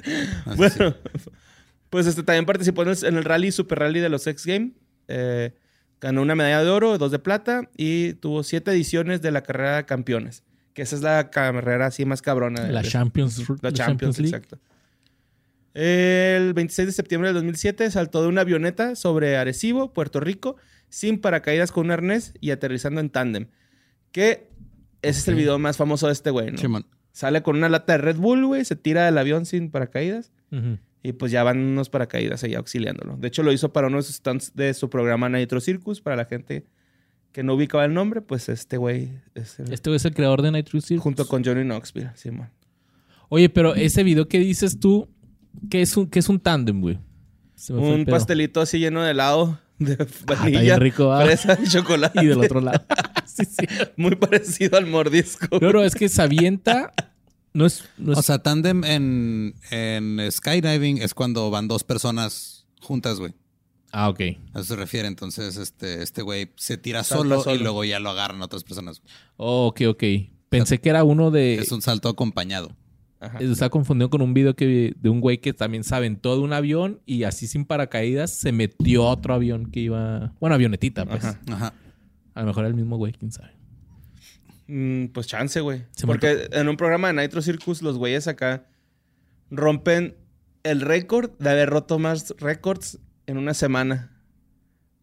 Sí, 0.03 0.11
Bueno, 0.57 0.97
pues 1.91 2.07
este 2.07 2.22
también 2.22 2.47
participó 2.47 2.83
en 2.83 2.89
el, 2.89 3.05
en 3.05 3.16
el 3.18 3.24
rally, 3.24 3.53
Super 3.53 3.81
Rally 3.81 4.01
de 4.01 4.09
los 4.09 4.26
X 4.26 4.47
Games. 4.47 4.72
Eh, 5.09 5.53
Ganó 6.01 6.22
una 6.22 6.35
medalla 6.35 6.64
de 6.64 6.70
oro, 6.70 6.97
dos 6.97 7.11
de 7.12 7.18
plata 7.18 7.68
y 7.76 8.14
tuvo 8.14 8.43
siete 8.43 8.70
ediciones 8.70 9.20
de 9.20 9.31
la 9.31 9.43
carrera 9.43 9.76
de 9.76 9.85
campeones. 9.85 10.43
Que 10.72 10.81
esa 10.81 10.97
es 10.97 11.03
la 11.03 11.28
carrera 11.28 11.85
así 11.87 12.07
más 12.07 12.22
cabrona. 12.22 12.62
de- 12.64 12.72
La 12.72 12.81
de- 12.81 12.89
Champions, 12.89 13.47
la 13.51 13.57
la 13.61 13.72
Champions, 13.72 14.18
League. 14.18 14.35
exacto. 14.35 14.59
El 15.74 16.53
26 16.55 16.87
de 16.87 16.93
septiembre 16.93 17.28
del 17.28 17.35
2007 17.35 17.91
saltó 17.91 18.22
de 18.22 18.28
una 18.28 18.41
avioneta 18.41 18.97
sobre 18.97 19.37
Arecibo, 19.37 19.93
Puerto 19.93 20.18
Rico, 20.20 20.57
sin 20.89 21.20
paracaídas 21.20 21.70
con 21.70 21.87
un 21.87 21.91
arnés 21.93 22.33
y 22.41 22.51
aterrizando 22.51 23.01
en 23.01 23.11
tándem. 23.11 23.47
Que 24.11 24.49
ese 25.03 25.20
es 25.20 25.28
el 25.28 25.34
video 25.34 25.59
más 25.59 25.76
famoso 25.76 26.07
de 26.07 26.12
este 26.12 26.30
güey, 26.30 26.51
¿no? 26.53 26.59
Simón. 26.59 26.86
Sale 27.12 27.42
con 27.42 27.57
una 27.57 27.68
lata 27.68 27.92
de 27.94 27.98
Red 27.98 28.16
Bull, 28.16 28.46
güey, 28.46 28.64
se 28.64 28.76
tira 28.76 29.05
del 29.07 29.18
avión 29.18 29.44
sin 29.46 29.70
paracaídas 29.70 30.32
y 31.03 31.12
pues 31.12 31.32
ya 31.32 31.42
van 31.42 31.59
unos 31.61 31.88
paracaídas 31.90 32.42
ahí 32.44 32.55
auxiliándolo. 32.55 33.16
De 33.16 33.28
hecho, 33.28 33.42
lo 33.42 33.53
hizo 33.53 33.72
para 33.72 33.86
uno 33.88 33.96
de 33.98 34.03
sus 34.03 34.16
stunts 34.16 34.55
de 34.55 34.74
su 34.74 34.90
programa 34.90 35.28
Nitro 35.28 35.61
Circus, 35.61 36.01
para 36.01 36.16
la 36.16 36.24
gente 36.26 36.64
que 37.32 37.42
no 37.42 37.55
ubicaba 37.55 37.84
el 37.84 37.94
nombre, 37.94 38.20
pues 38.20 38.48
este 38.48 38.76
güey 38.76 39.11
es 39.34 39.59
el- 39.61 39.72
Este 39.72 39.88
güey 39.90 39.96
es 39.96 40.05
el 40.05 40.14
creador 40.14 40.42
de 40.42 40.51
Nitro 40.53 40.80
Circus. 40.80 41.03
junto 41.03 41.26
con 41.28 41.44
Johnny 41.44 41.62
Knoxville, 41.62 42.11
Simón. 42.14 42.51
Oye, 43.28 43.48
pero 43.48 43.74
ese 43.76 44.03
video 44.03 44.26
que 44.28 44.38
dices 44.40 44.80
tú, 44.80 45.09
¿qué 45.70 45.80
es 45.82 45.96
un, 45.96 46.09
qué 46.09 46.18
es 46.18 46.28
un 46.28 46.40
tándem, 46.40 46.80
güey? 46.80 46.98
Un 47.70 48.05
pastelito 48.11 48.61
así 48.61 48.78
lleno 48.78 49.03
de 49.03 49.11
helado, 49.12 49.61
de 49.81 49.97
Ah, 49.99 50.05
está 50.05 50.35
vainilla, 50.37 50.78
rico, 50.78 51.12
¿ah? 51.12 51.24
fresa 51.24 51.59
y 51.62 51.66
chocolate. 51.68 52.22
Y 52.22 52.26
del 52.28 52.39
otro 52.39 52.61
lado. 52.61 52.85
sí, 53.26 53.45
sí. 53.45 53.66
Muy 53.97 54.14
parecido 54.14 54.78
al 54.78 54.87
mordisco. 54.87 55.59
No, 55.61 55.72
no, 55.72 55.83
es 55.83 55.95
que 55.95 56.09
se 56.09 56.22
avienta. 56.22 56.93
No 57.53 57.66
es. 57.66 57.85
No 57.99 58.12
es 58.12 58.18
O 58.18 58.22
sea, 58.22 58.39
tándem 58.39 58.85
en, 58.85 59.55
en 59.70 60.20
skydiving 60.31 60.99
es 61.03 61.14
cuando 61.14 61.51
van 61.51 61.66
dos 61.66 61.83
personas 61.83 62.66
juntas, 62.81 63.18
güey. 63.18 63.35
ah, 63.93 64.09
ok. 64.09 64.20
A 64.55 64.61
eso 64.61 64.64
se 64.64 64.76
refiere. 64.76 65.09
Entonces, 65.09 65.57
este, 65.57 66.03
este 66.03 66.22
güey 66.22 66.53
se 66.57 66.76
tira 66.76 67.03
solo. 67.03 67.43
y 67.53 67.59
luego 67.59 67.83
ya 67.85 67.99
lo 67.99 68.11
agarran 68.11 68.41
otras 68.43 68.62
personas. 68.62 69.03
Oh, 69.37 69.66
ok, 69.68 69.81
ok. 69.89 70.05
Pensé 70.49 70.81
que 70.81 70.91
era 70.91 71.03
uno 71.05 71.31
de. 71.31 71.55
Es 71.57 71.72
un 71.72 71.83
salto 71.83 72.09
acompañado. 72.09 72.76
Ajá. 73.20 73.38
Estaba 73.38 73.68
confundido 73.68 74.08
con 74.08 74.22
un 74.22 74.32
video 74.32 74.56
que 74.56 74.94
de 74.96 75.08
un 75.10 75.20
güey 75.20 75.38
que 75.38 75.52
también 75.52 75.84
se 75.84 75.94
aventó 75.94 76.36
de 76.36 76.42
un 76.42 76.54
avión 76.54 77.00
y 77.04 77.24
así 77.24 77.46
sin 77.46 77.66
paracaídas 77.66 78.32
se 78.32 78.50
metió 78.50 79.06
a 79.06 79.12
otro 79.12 79.34
avión 79.34 79.70
que 79.70 79.80
iba. 79.80 80.32
Bueno, 80.40 80.54
avionetita, 80.54 81.04
pues. 81.04 81.24
Ajá. 81.24 81.40
Ajá. 81.50 81.74
A 82.34 82.40
lo 82.40 82.46
mejor 82.46 82.62
era 82.64 82.68
el 82.68 82.74
mismo 82.74 82.96
güey, 82.96 83.12
quién 83.12 83.30
sabe. 83.30 83.52
Mm, 84.68 85.08
pues 85.08 85.26
chance, 85.26 85.60
güey. 85.60 85.84
Se 85.90 86.06
Porque 86.06 86.48
en 86.52 86.68
un 86.68 86.76
programa 86.76 87.12
de 87.12 87.20
Nitro 87.20 87.42
Circus, 87.42 87.82
los 87.82 87.98
güeyes 87.98 88.26
acá 88.28 88.66
rompen 89.50 90.16
el 90.62 90.80
récord 90.80 91.32
de 91.38 91.50
haber 91.50 91.68
roto 91.68 91.98
más 91.98 92.34
récords 92.38 92.98
en 93.26 93.36
una 93.36 93.52
semana. 93.52 94.16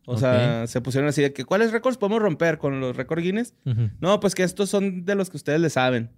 O 0.06 0.18
sea, 0.18 0.66
se 0.68 0.80
pusieron 0.80 1.10
así 1.10 1.22
de 1.22 1.34
que, 1.34 1.44
¿cuáles 1.44 1.74
récords 1.74 1.98
podemos 1.98 2.22
romper 2.22 2.60
con 2.60 2.80
los 2.80 2.96
récords 2.96 3.22
Guinness? 3.22 3.54
No, 4.00 4.22
pues 4.22 4.36
que 4.36 4.44
estos 4.44 4.70
son 4.70 5.04
de 5.04 5.16
los 5.16 5.30
que 5.30 5.36
ustedes 5.36 5.60
le 5.60 5.70
saben. 5.70 6.12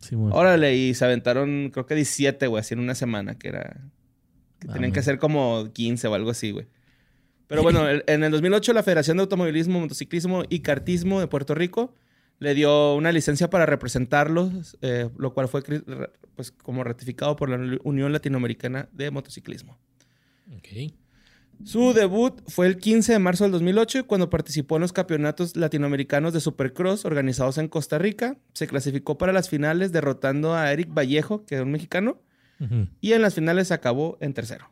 Sí. 0.00 0.14
Órale, 0.16 0.76
y 0.76 0.94
se 0.94 1.04
aventaron, 1.04 1.70
creo 1.72 1.86
que 1.86 1.94
17, 1.94 2.46
güey, 2.46 2.60
así 2.60 2.74
en 2.74 2.80
una 2.80 2.94
semana, 2.94 3.38
que 3.38 3.48
era. 3.48 3.80
Que 4.58 4.68
Ah, 4.68 4.72
tenían 4.74 4.92
que 4.92 4.98
bueno. 4.98 5.00
hacer 5.00 5.18
como 5.18 5.70
15 5.72 6.08
o 6.08 6.14
algo 6.14 6.30
así, 6.30 6.50
güey. 6.50 6.66
Pero 7.46 7.62
bueno, 7.62 7.88
el- 7.88 8.04
en 8.06 8.24
el 8.24 8.30
2008, 8.32 8.72
la 8.72 8.82
Federación 8.82 9.16
de 9.16 9.22
Automovilismo, 9.22 9.80
Motociclismo 9.80 10.44
y 10.48 10.60
Kartismo 10.60 11.20
de 11.20 11.26
Puerto 11.26 11.54
Rico 11.54 11.94
le 12.38 12.54
dio 12.54 12.94
una 12.94 13.12
licencia 13.12 13.48
para 13.50 13.64
representarlos, 13.66 14.76
eh, 14.82 15.08
lo 15.16 15.32
cual 15.32 15.48
fue 15.48 15.62
pues, 16.34 16.50
como 16.52 16.84
ratificado 16.84 17.34
por 17.36 17.48
la 17.48 17.78
Unión 17.84 18.12
Latinoamericana 18.12 18.88
de 18.92 19.10
Motociclismo. 19.10 19.78
Ok. 20.56 20.92
Su 21.64 21.92
debut 21.94 22.40
fue 22.48 22.66
el 22.66 22.76
15 22.76 23.12
de 23.12 23.18
marzo 23.18 23.44
del 23.44 23.52
2008 23.52 24.06
cuando 24.06 24.30
participó 24.30 24.76
en 24.76 24.82
los 24.82 24.92
campeonatos 24.92 25.56
latinoamericanos 25.56 26.32
de 26.32 26.40
Supercross 26.40 27.04
organizados 27.04 27.58
en 27.58 27.68
Costa 27.68 27.98
Rica. 27.98 28.36
Se 28.52 28.66
clasificó 28.66 29.18
para 29.18 29.32
las 29.32 29.48
finales 29.48 29.90
derrotando 29.90 30.54
a 30.54 30.72
Eric 30.72 30.88
Vallejo, 30.92 31.44
que 31.44 31.56
era 31.56 31.64
un 31.64 31.72
mexicano, 31.72 32.20
Ujú. 32.60 32.88
y 33.00 33.12
en 33.12 33.22
las 33.22 33.34
finales 33.34 33.72
acabó 33.72 34.16
en 34.20 34.32
tercero. 34.34 34.70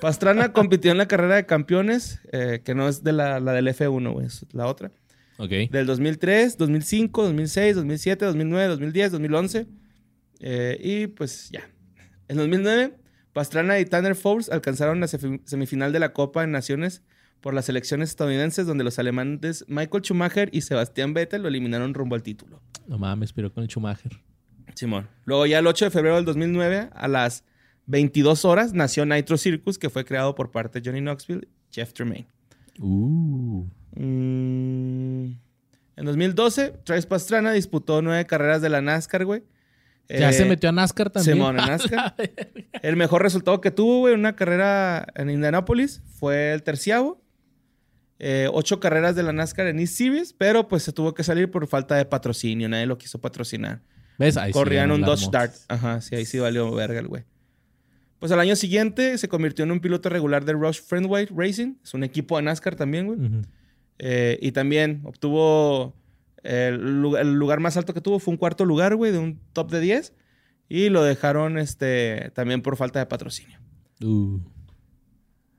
Pastrana 0.00 0.52
compitió 0.52 0.90
en 0.90 0.98
la 0.98 1.08
carrera 1.08 1.36
de 1.36 1.46
campeones, 1.46 2.20
eh, 2.32 2.60
que 2.64 2.74
no 2.74 2.88
es 2.88 3.02
de 3.04 3.12
la, 3.12 3.40
la 3.40 3.52
del 3.52 3.68
F1, 3.68 4.12
güey, 4.12 4.26
es 4.26 4.44
la 4.52 4.66
otra. 4.66 4.90
Ok. 5.38 5.50
Del 5.70 5.86
2003, 5.86 6.58
2005, 6.58 7.22
2006, 7.24 7.76
2007, 7.76 8.24
2009, 8.26 8.68
2010, 8.68 9.12
2011. 9.12 9.66
eh, 10.40 10.78
y 10.82 11.06
pues 11.06 11.48
ya. 11.50 11.62
En 12.28 12.36
2009, 12.36 12.94
Pastrana 13.34 13.78
y 13.80 13.84
Tanner 13.84 14.14
Forbes 14.14 14.48
alcanzaron 14.48 15.00
la 15.00 15.06
semi- 15.08 15.42
semifinal 15.44 15.92
de 15.92 15.98
la 15.98 16.14
Copa 16.14 16.40
de 16.40 16.46
Naciones 16.46 17.02
por 17.42 17.52
las 17.52 17.68
elecciones 17.68 18.08
estadounidenses, 18.08 18.66
donde 18.66 18.84
los 18.84 18.98
alemanes 18.98 19.66
Michael 19.68 20.02
Schumacher 20.02 20.48
y 20.52 20.62
Sebastián 20.62 21.12
Vettel 21.12 21.42
lo 21.42 21.48
eliminaron 21.48 21.92
rumbo 21.92 22.14
al 22.14 22.22
título. 22.22 22.62
No 22.86 22.96
mames, 22.98 23.34
pero 23.34 23.52
con 23.52 23.62
el 23.64 23.68
Schumacher. 23.68 24.12
Simón. 24.74 25.08
Luego 25.26 25.44
ya 25.46 25.58
el 25.58 25.66
8 25.66 25.84
de 25.84 25.90
febrero 25.90 26.16
del 26.16 26.24
2009, 26.24 26.88
a 26.94 27.08
las 27.08 27.44
22 27.86 28.44
horas, 28.46 28.72
nació 28.72 29.04
Nitro 29.04 29.36
Circus, 29.36 29.78
que 29.78 29.90
fue 29.90 30.04
creado 30.06 30.34
por 30.34 30.50
parte 30.50 30.80
de 30.80 30.88
Johnny 30.88 31.00
Knoxville 31.02 31.46
y 31.46 31.74
Jeff 31.74 31.92
Tremaine. 31.92 32.26
Uh. 32.80 33.66
Mm, 33.96 35.36
En 35.96 36.04
2012, 36.06 36.70
Travis 36.84 37.06
Pastrana 37.06 37.52
disputó 37.52 38.00
nueve 38.02 38.26
carreras 38.26 38.62
de 38.62 38.68
la 38.70 38.80
NASCAR, 38.80 39.24
güey. 39.24 39.44
Ya 40.08 40.30
Eh, 40.30 40.32
se 40.32 40.44
metió 40.44 40.68
a 40.68 40.72
NASCAR 40.72 41.10
también. 41.10 41.36
Simón, 41.36 41.58
en 41.58 41.66
NASCAR. 41.68 42.14
El 42.82 42.96
mejor 42.96 43.22
resultado 43.22 43.60
que 43.60 43.70
tuvo, 43.70 44.00
güey, 44.00 44.14
en 44.14 44.20
una 44.20 44.36
carrera 44.36 45.06
en 45.14 45.30
Indianapolis 45.30 46.02
fue 46.18 46.52
el 46.52 46.62
terciavo. 46.62 47.22
Eh, 48.18 48.48
ocho 48.52 48.80
carreras 48.80 49.16
de 49.16 49.22
la 49.22 49.32
NASCAR 49.32 49.66
en 49.66 49.80
East 49.80 49.94
Series, 49.94 50.32
pero 50.32 50.68
pues 50.68 50.82
se 50.82 50.92
tuvo 50.92 51.14
que 51.14 51.24
salir 51.24 51.50
por 51.50 51.66
falta 51.66 51.96
de 51.96 52.04
patrocinio. 52.04 52.68
Nadie 52.68 52.86
lo 52.86 52.96
quiso 52.98 53.20
patrocinar. 53.20 53.82
¿Ves? 54.18 54.36
Ahí 54.36 54.52
sí, 54.52 54.58
Corrían 54.58 54.88
ya 54.90 54.94
un 54.94 55.00
Dodge. 55.02 55.28
Dart. 55.30 55.54
Ajá, 55.68 56.00
sí, 56.00 56.14
ahí 56.14 56.24
sí 56.24 56.38
valió 56.38 56.70
verga 56.72 57.00
el 57.00 57.08
güey. 57.08 57.24
Pues 58.20 58.30
al 58.30 58.40
año 58.40 58.56
siguiente 58.56 59.18
se 59.18 59.28
convirtió 59.28 59.64
en 59.64 59.72
un 59.72 59.80
piloto 59.80 60.08
regular 60.08 60.44
de 60.44 60.52
Rush 60.52 60.80
Friendway 60.80 61.26
Racing. 61.34 61.74
Es 61.82 61.92
un 61.94 62.04
equipo 62.04 62.36
de 62.36 62.42
NASCAR 62.44 62.76
también, 62.76 63.06
güey. 63.06 63.18
Eh, 63.98 64.38
y 64.40 64.52
también 64.52 65.00
obtuvo 65.04 65.94
el, 66.44 67.04
el 67.18 67.34
lugar 67.34 67.60
más 67.60 67.76
alto 67.76 67.94
que 67.94 68.00
tuvo 68.00 68.18
fue 68.18 68.32
un 68.32 68.38
cuarto 68.38 68.64
lugar, 68.64 68.94
güey, 68.94 69.10
de 69.10 69.18
un 69.18 69.40
top 69.52 69.70
de 69.70 69.80
10. 69.80 70.12
Y 70.68 70.88
lo 70.88 71.02
dejaron 71.02 71.58
este, 71.58 72.30
también 72.34 72.62
por 72.62 72.76
falta 72.76 72.98
de 72.98 73.06
patrocinio. 73.06 73.58
Uh. 74.02 74.40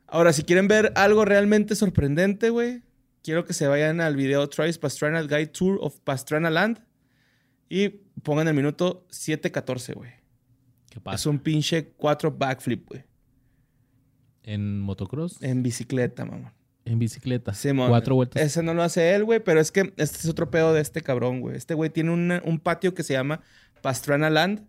Ahora, 0.08 0.34
si 0.34 0.44
quieren 0.44 0.68
ver 0.68 0.94
algo 0.96 1.26
realmente 1.26 1.76
sorprendente, 1.76 2.50
güey, 2.50 2.84
quiero 3.24 3.46
que 3.46 3.54
se 3.54 3.68
vayan 3.68 4.02
al 4.02 4.16
video 4.16 4.48
Travis 4.50 4.78
Pastrana 4.78 5.22
Guide 5.24 5.48
Tour 5.48 5.80
of 5.82 6.00
Pastrana 6.02 6.50
Land 6.50 6.80
y 7.70 7.90
pongan 8.24 8.48
el 8.48 8.54
minuto 8.54 9.06
7.14, 9.10 9.96
güey. 9.96 10.12
¿Qué 10.90 11.00
pasa? 11.00 11.16
Es 11.16 11.26
un 11.26 11.40
pinche 11.40 11.90
4 11.98 12.32
backflip, 12.32 12.88
güey. 12.88 13.04
¿En 14.44 14.80
motocross? 14.80 15.42
En 15.42 15.64
bicicleta, 15.64 16.24
mamá. 16.24 16.54
En 16.86 17.00
bicicleta. 17.00 17.54
Simón. 17.54 17.90
Cuatro 17.90 18.16
vueltas. 18.16 18.42
Ese 18.42 18.62
no 18.64 18.74
lo 18.74 18.84
hace 18.84 19.16
él, 19.16 19.24
güey, 19.26 19.40
pero 19.44 19.60
es 19.60 19.72
que 19.72 19.94
este 19.98 20.18
es 20.20 20.28
otro 20.28 20.52
pedo 20.52 20.74
de 20.74 20.82
este 20.82 21.02
cabrón, 21.02 21.42
güey. 21.42 21.56
Este 21.58 21.74
güey 21.74 21.90
tiene 21.90 22.12
una- 22.12 22.42
un 22.46 22.60
patio 22.60 22.94
que 22.94 23.02
se 23.04 23.14
llama 23.14 23.42
Pastrana 23.82 24.30
Land. 24.30 24.64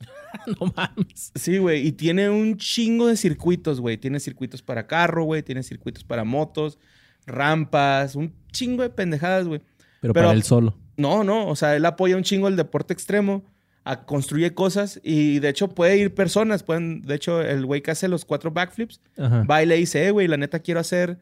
no 0.60 0.72
mames. 0.76 1.32
Sí, 1.34 1.58
güey, 1.58 1.86
y 1.86 1.92
tiene 1.92 2.28
un 2.30 2.56
chingo 2.56 3.06
de 3.06 3.16
circuitos, 3.16 3.80
güey. 3.80 3.96
Tiene 3.98 4.18
circuitos 4.20 4.62
para 4.62 4.86
carro, 4.86 5.24
güey, 5.24 5.42
tiene 5.42 5.62
circuitos 5.62 6.02
para 6.04 6.24
motos, 6.24 6.78
rampas, 7.26 8.14
un 8.16 8.34
chingo 8.52 8.82
de 8.82 8.90
pendejadas, 8.90 9.46
güey. 9.46 9.60
Pero, 10.00 10.14
Pero- 10.14 10.26
para 10.26 10.36
él 10.36 10.42
solo. 10.42 10.76
No, 10.96 11.24
no, 11.24 11.46
o 11.48 11.56
sea, 11.56 11.76
él 11.76 11.86
apoya 11.86 12.16
un 12.16 12.22
chingo 12.24 12.46
el 12.48 12.56
deporte 12.56 12.92
extremo, 12.92 13.42
a, 13.84 14.04
construye 14.04 14.52
cosas 14.52 15.00
y 15.02 15.38
de 15.38 15.48
hecho 15.48 15.68
puede 15.68 15.96
ir 15.96 16.14
personas, 16.14 16.62
pueden, 16.62 17.00
de 17.02 17.14
hecho, 17.14 17.40
el 17.40 17.64
güey 17.64 17.80
que 17.80 17.90
hace 17.90 18.06
los 18.08 18.26
cuatro 18.26 18.50
backflips, 18.50 19.00
Ajá. 19.16 19.44
va 19.44 19.62
y 19.62 19.66
le 19.66 19.76
dice, 19.76 20.06
eh, 20.06 20.10
güey, 20.10 20.28
la 20.28 20.36
neta 20.36 20.58
quiero 20.58 20.80
hacer 20.80 21.18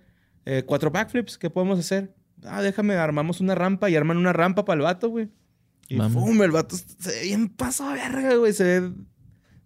eh, 0.51 0.63
cuatro 0.65 0.91
backflips, 0.91 1.37
¿qué 1.37 1.51
podemos 1.51 1.79
hacer? 1.79 2.15
Ah, 2.45 2.63
déjame, 2.63 2.95
armamos 2.95 3.41
una 3.41 3.55
rampa 3.55 3.91
y 3.91 3.97
arman 3.97 4.17
una 4.17 4.33
rampa 4.33 4.65
para 4.65 4.79
el 4.79 4.83
vato, 4.85 5.11
güey. 5.11 5.29
Y. 5.89 5.97
¡pum! 5.99 6.41
El 6.43 6.51
vato 6.53 6.75
se 6.77 7.11
ve 7.11 7.23
bien 7.25 7.49
paso 7.49 7.85
a 7.89 7.93
verga, 7.93 8.35
güey. 8.37 8.53
Se 8.53 8.65
ve... 8.81 8.93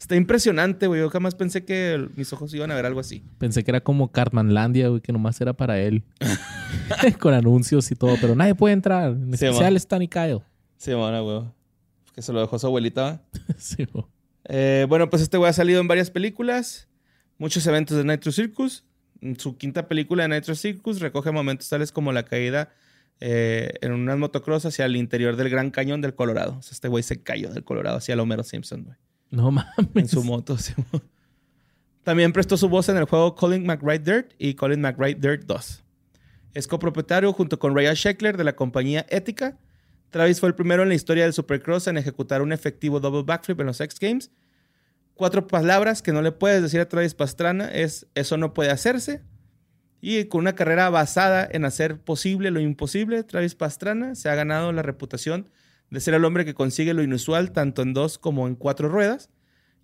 Está 0.01 0.17
impresionante, 0.17 0.89
güey. 0.89 1.01
Yo 1.01 1.11
jamás 1.11 1.35
pensé 1.37 1.65
que 1.65 1.93
el- 1.95 2.11
mis 2.17 2.33
ojos 2.33 2.53
iban 2.55 2.73
a 2.73 2.75
ver 2.75 2.87
algo 2.87 2.99
así. 2.99 3.23
Pensé 3.39 3.63
que 3.63 3.71
era 3.71 3.81
como 3.83 4.11
Cartmanlandia, 4.11 4.89
güey, 4.89 5.01
que 5.01 5.13
nomás 5.13 5.41
era 5.41 5.53
para 5.53 5.79
él. 5.81 6.03
Con 7.21 7.35
anuncios 7.35 7.91
y 7.91 7.95
todo, 7.95 8.17
pero 8.21 8.35
nadie 8.35 8.55
puede 8.57 8.75
entrar. 8.75 9.13
En 9.13 9.37
Sí, 9.37 9.47
especial. 9.47 9.77
Stan 9.77 10.03
y 10.03 10.09
Kyle. 10.09 10.41
Sí, 10.77 10.93
bueno, 10.95 11.23
güey. 11.23 11.43
Que 12.15 12.23
se 12.23 12.33
lo 12.33 12.41
dejó 12.41 12.59
su 12.59 12.67
abuelita. 12.67 13.23
Sí, 13.59 13.85
güey. 13.93 14.05
Eh, 14.47 14.87
bueno, 14.89 15.09
pues 15.09 15.23
este 15.23 15.37
güey 15.39 15.49
ha 15.51 15.53
salido 15.53 15.81
en 15.81 15.87
varias 15.87 16.11
películas, 16.11 16.89
muchos 17.39 17.65
eventos 17.69 17.97
de 17.97 18.03
Nitro 18.05 18.33
Circus. 18.33 18.85
Su 19.39 19.57
quinta 19.57 19.89
película 19.89 20.25
de 20.25 20.35
Nitro 20.35 20.55
Circus 20.55 21.01
recoge 21.01 21.31
momentos 21.31 21.69
tales 21.69 21.93
como 21.93 22.13
la 22.13 22.25
caída 22.25 22.73
eh, 23.21 23.75
en 23.81 23.93
unas 23.93 24.19
motocross 24.19 24.67
hacia 24.67 24.85
el 24.85 24.97
interior 24.97 25.37
del 25.37 25.49
Gran 25.49 25.71
Cañón 25.71 26.01
del 26.01 26.15
Colorado. 26.15 26.57
O 26.59 26.63
sea, 26.63 26.73
este 26.73 26.89
güey 26.89 27.05
se 27.05 27.23
cayó 27.23 27.53
del 27.53 27.63
Colorado 27.63 27.99
hacia 27.99 28.15
el 28.15 28.21
Homero 28.21 28.43
Simpson, 28.43 28.85
güey. 28.85 28.97
No 29.31 29.51
mames. 29.51 29.75
En 29.95 30.09
su 30.09 30.25
moto. 30.25 30.59
sí, 30.59 30.75
También 32.03 32.33
prestó 32.33 32.57
su 32.57 32.69
voz 32.69 32.89
en 32.89 32.97
el 32.97 33.05
juego 33.05 33.35
Colin 33.35 33.65
McRae 33.65 34.01
Dirt 34.01 34.33
y 34.39 34.55
Colin 34.55 34.81
McRae 34.81 35.15
Dirt 35.15 35.45
2. 35.45 35.85
Es 36.55 36.67
copropietario 36.67 37.33
junto 37.33 37.59
con 37.59 37.75
Ryan 37.77 37.95
Sheckler 37.95 38.37
de 38.37 38.45
la 38.45 38.57
compañía 38.57 39.07
Ética. 39.09 39.57
Travis 40.11 40.41
fue 40.41 40.49
el 40.49 40.55
primero 40.55 40.83
en 40.83 40.89
la 40.89 40.95
historia 40.95 41.25
del 41.25 41.33
Supercross 41.33 41.87
en 41.87 41.97
ejecutar 41.97 42.43
un 42.43 42.53
efectivo 42.53 43.01
double 43.01 43.23
backflip 43.23 43.61
en 43.61 43.67
los 43.67 43.81
X 43.81 43.99
Games. 44.01 44.31
Cuatro 45.15 45.47
palabras 45.47 46.03
que 46.03 46.13
no 46.13 46.23
le 46.23 46.33
puedes 46.33 46.63
decir 46.63 46.81
a 46.81 46.89
Travis 46.89 47.15
Pastrana 47.15 47.69
es 47.69 48.07
eso 48.15 48.37
no 48.37 48.55
puede 48.55 48.71
hacerse. 48.71 49.23
Y 50.01 50.25
con 50.25 50.41
una 50.41 50.55
carrera 50.55 50.91
basada 50.91 51.49
en 51.51 51.65
hacer 51.65 52.01
posible 52.01 52.51
lo 52.51 52.61
imposible, 52.61 53.23
Travis 53.23 53.55
Pastrana 53.55 54.15
se 54.17 54.29
ha 54.29 54.35
ganado 54.35 54.73
la 54.73 54.83
reputación 54.83 55.49
de 55.91 56.01
ser 56.01 56.15
el 56.15 56.25
hombre 56.25 56.45
que 56.45 56.55
consigue 56.55 56.95
lo 56.95 57.03
inusual 57.03 57.53
tanto 57.53 57.83
en 57.83 57.93
dos 57.93 58.19
como 58.19 58.49
en 58.49 58.57
cuatro 58.57 58.89
ruedas. 58.89 59.31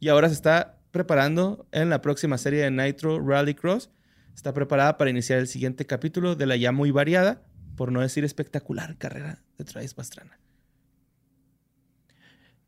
Y 0.00 0.08
ahora 0.08 0.28
se 0.28 0.34
está 0.34 0.78
preparando 0.90 1.68
en 1.70 1.90
la 1.90 2.00
próxima 2.00 2.38
serie 2.38 2.62
de 2.62 2.70
Nitro 2.70 3.20
Rally 3.24 3.54
Cross. 3.54 3.90
Está 4.34 4.54
preparada 4.54 4.96
para 4.96 5.10
iniciar 5.10 5.38
el 5.38 5.46
siguiente 5.46 5.84
capítulo 5.86 6.34
de 6.34 6.46
la 6.46 6.56
ya 6.56 6.72
muy 6.72 6.90
variada, 6.90 7.42
por 7.76 7.92
no 7.92 8.00
decir 8.00 8.24
espectacular, 8.24 8.96
carrera 8.96 9.42
de 9.58 9.64
Travis 9.64 9.94
Pastrana. 9.94 10.38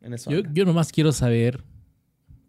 En 0.01 0.13
eso 0.13 0.29
Yo, 0.31 0.37
anda. 0.37 0.49
yo 0.53 0.65
nomás 0.65 0.91
quiero 0.91 1.11
saber 1.11 1.63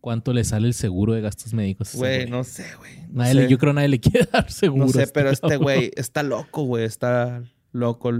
cuánto 0.02 0.34
le 0.34 0.44
sale 0.44 0.66
el 0.66 0.74
seguro 0.74 1.14
de 1.14 1.22
gastos 1.22 1.54
médicos. 1.54 1.94
Güey, 1.94 2.28
no 2.28 2.44
sé, 2.44 2.66
güey. 2.76 2.92
No, 3.10 3.24
sé. 3.24 3.48
yo 3.48 3.56
creo 3.56 3.70
que 3.72 3.76
nadie 3.76 3.88
le 3.88 4.00
quiere 4.00 4.28
dar 4.30 4.50
seguro. 4.50 4.84
No 4.86 4.92
sé, 4.92 5.04
a 5.04 5.06
pero 5.06 5.30
este 5.30 5.40
cabrón. 5.48 5.62
güey 5.62 5.90
está 5.96 6.22
loco, 6.22 6.64
güey. 6.64 6.84
Está 6.84 7.42
loco. 7.72 8.10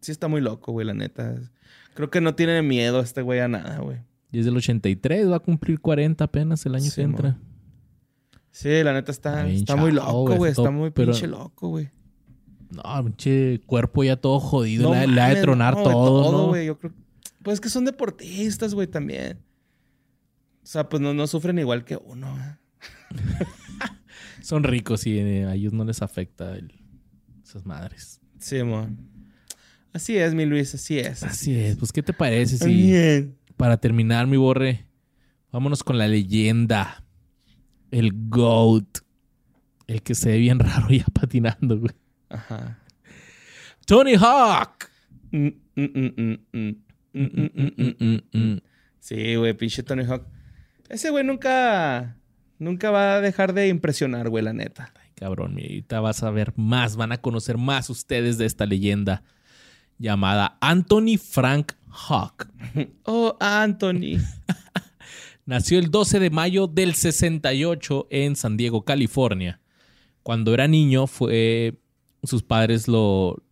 Sí 0.00 0.10
está 0.10 0.26
muy 0.26 0.40
loco, 0.40 0.72
güey, 0.72 0.84
la 0.86 0.94
neta. 0.94 1.36
Creo 1.94 2.10
que 2.10 2.20
no 2.20 2.34
tiene 2.34 2.62
miedo 2.62 3.00
este 3.00 3.22
güey 3.22 3.38
a 3.38 3.48
nada, 3.48 3.78
güey. 3.78 3.98
Y 4.32 4.38
es 4.38 4.46
del 4.46 4.56
83, 4.56 5.30
va 5.30 5.36
a 5.36 5.40
cumplir 5.40 5.78
40 5.80 6.24
apenas 6.24 6.64
el 6.64 6.74
año 6.74 6.84
Sí, 6.86 6.96
que 6.96 7.02
entra. 7.02 7.38
Sí, 8.50 8.82
la 8.82 8.92
neta 8.92 9.12
está, 9.12 9.30
Está 9.34 9.44
bien 9.44 9.56
está 9.58 9.76
muy 9.76 9.92
loco, 9.92 10.34
güey, 10.36 10.50
está 10.50 10.70
muy 10.70 10.90
pero- 10.90 11.12
pinche 11.12 11.26
loco, 11.26 11.68
güey. 11.68 11.90
No, 12.70 12.82
pinche 13.04 13.60
cuerpo 13.66 14.04
ya 14.04 14.16
todo 14.16 14.38
jodido. 14.40 14.94
No 14.94 15.00
le, 15.00 15.06
le 15.08 15.20
ha 15.20 15.24
de 15.26 15.30
mames, 15.32 15.42
tronar 15.42 15.76
no, 15.76 15.82
todo, 15.82 16.32
¿no? 16.32 16.48
güey. 16.48 16.66
Yo 16.66 16.78
creo... 16.78 16.92
Pues 17.42 17.54
es 17.54 17.60
que 17.60 17.68
son 17.68 17.84
deportistas, 17.84 18.74
güey, 18.74 18.86
también. 18.86 19.38
O 20.70 20.72
sea, 20.72 20.88
pues 20.88 21.02
no, 21.02 21.12
no 21.12 21.26
sufren 21.26 21.58
igual 21.58 21.84
que 21.84 21.96
uno, 21.96 22.30
güey. 22.32 23.20
Son 24.40 24.62
ricos 24.62 25.04
y 25.04 25.18
eh, 25.18 25.44
a 25.44 25.56
ellos 25.56 25.72
no 25.72 25.84
les 25.84 26.00
afecta 26.00 26.54
el- 26.56 26.72
esas 27.42 27.66
madres. 27.66 28.20
Sí, 28.38 28.62
mon. 28.62 28.96
Así 29.92 30.16
es, 30.16 30.32
mi 30.32 30.46
Luis, 30.46 30.72
así 30.76 31.00
es. 31.00 31.24
Así 31.24 31.58
es. 31.58 31.74
Pues, 31.76 31.90
¿qué 31.90 32.04
te 32.04 32.12
parece 32.12 32.56
si 32.56 32.72
Bien. 32.72 33.36
para 33.56 33.78
terminar, 33.78 34.28
mi 34.28 34.36
borre, 34.36 34.86
vámonos 35.50 35.82
con 35.82 35.98
la 35.98 36.06
leyenda? 36.06 37.02
El 37.90 38.12
GOAT. 38.28 38.98
El 39.88 40.02
que 40.02 40.14
se 40.14 40.28
ve 40.28 40.38
bien 40.38 40.60
raro 40.60 40.88
ya 40.90 41.04
patinando, 41.12 41.80
güey. 41.80 41.96
Ajá. 42.28 42.78
Tony 43.86 44.14
Hawk. 44.14 44.88
Mm, 45.32 45.48
mm, 45.74 46.36
mm. 48.32 48.60
Sí, 49.00 49.34
güey, 49.34 49.52
pinche 49.54 49.82
Tony 49.82 50.04
Hawk. 50.04 50.24
Ese 50.90 51.10
güey 51.10 51.24
nunca, 51.24 52.16
nunca 52.58 52.90
va 52.90 53.14
a 53.14 53.20
dejar 53.20 53.54
de 53.54 53.68
impresionar, 53.68 54.28
güey, 54.28 54.42
la 54.42 54.52
neta. 54.52 54.92
Ay, 55.00 55.10
cabrón, 55.14 55.52
ahorita 55.52 56.00
vas 56.00 56.24
a 56.24 56.30
ver 56.30 56.52
más, 56.56 56.96
van 56.96 57.12
a 57.12 57.18
conocer 57.18 57.58
más 57.58 57.88
ustedes 57.90 58.38
de 58.38 58.46
esta 58.46 58.66
leyenda 58.66 59.22
llamada 59.98 60.58
Anthony 60.60 61.16
Frank 61.16 61.72
Hawk. 61.88 62.48
Oh, 63.04 63.36
Anthony. 63.38 64.18
Nació 65.46 65.78
el 65.78 65.92
12 65.92 66.18
de 66.18 66.30
mayo 66.30 66.66
del 66.66 66.94
68 66.94 68.08
en 68.10 68.34
San 68.34 68.56
Diego, 68.56 68.84
California. 68.84 69.60
Cuando 70.24 70.52
era 70.52 70.66
niño, 70.66 71.06
fue 71.06 71.78
sus 72.24 72.42
padres 72.42 72.88
lo 72.88 73.42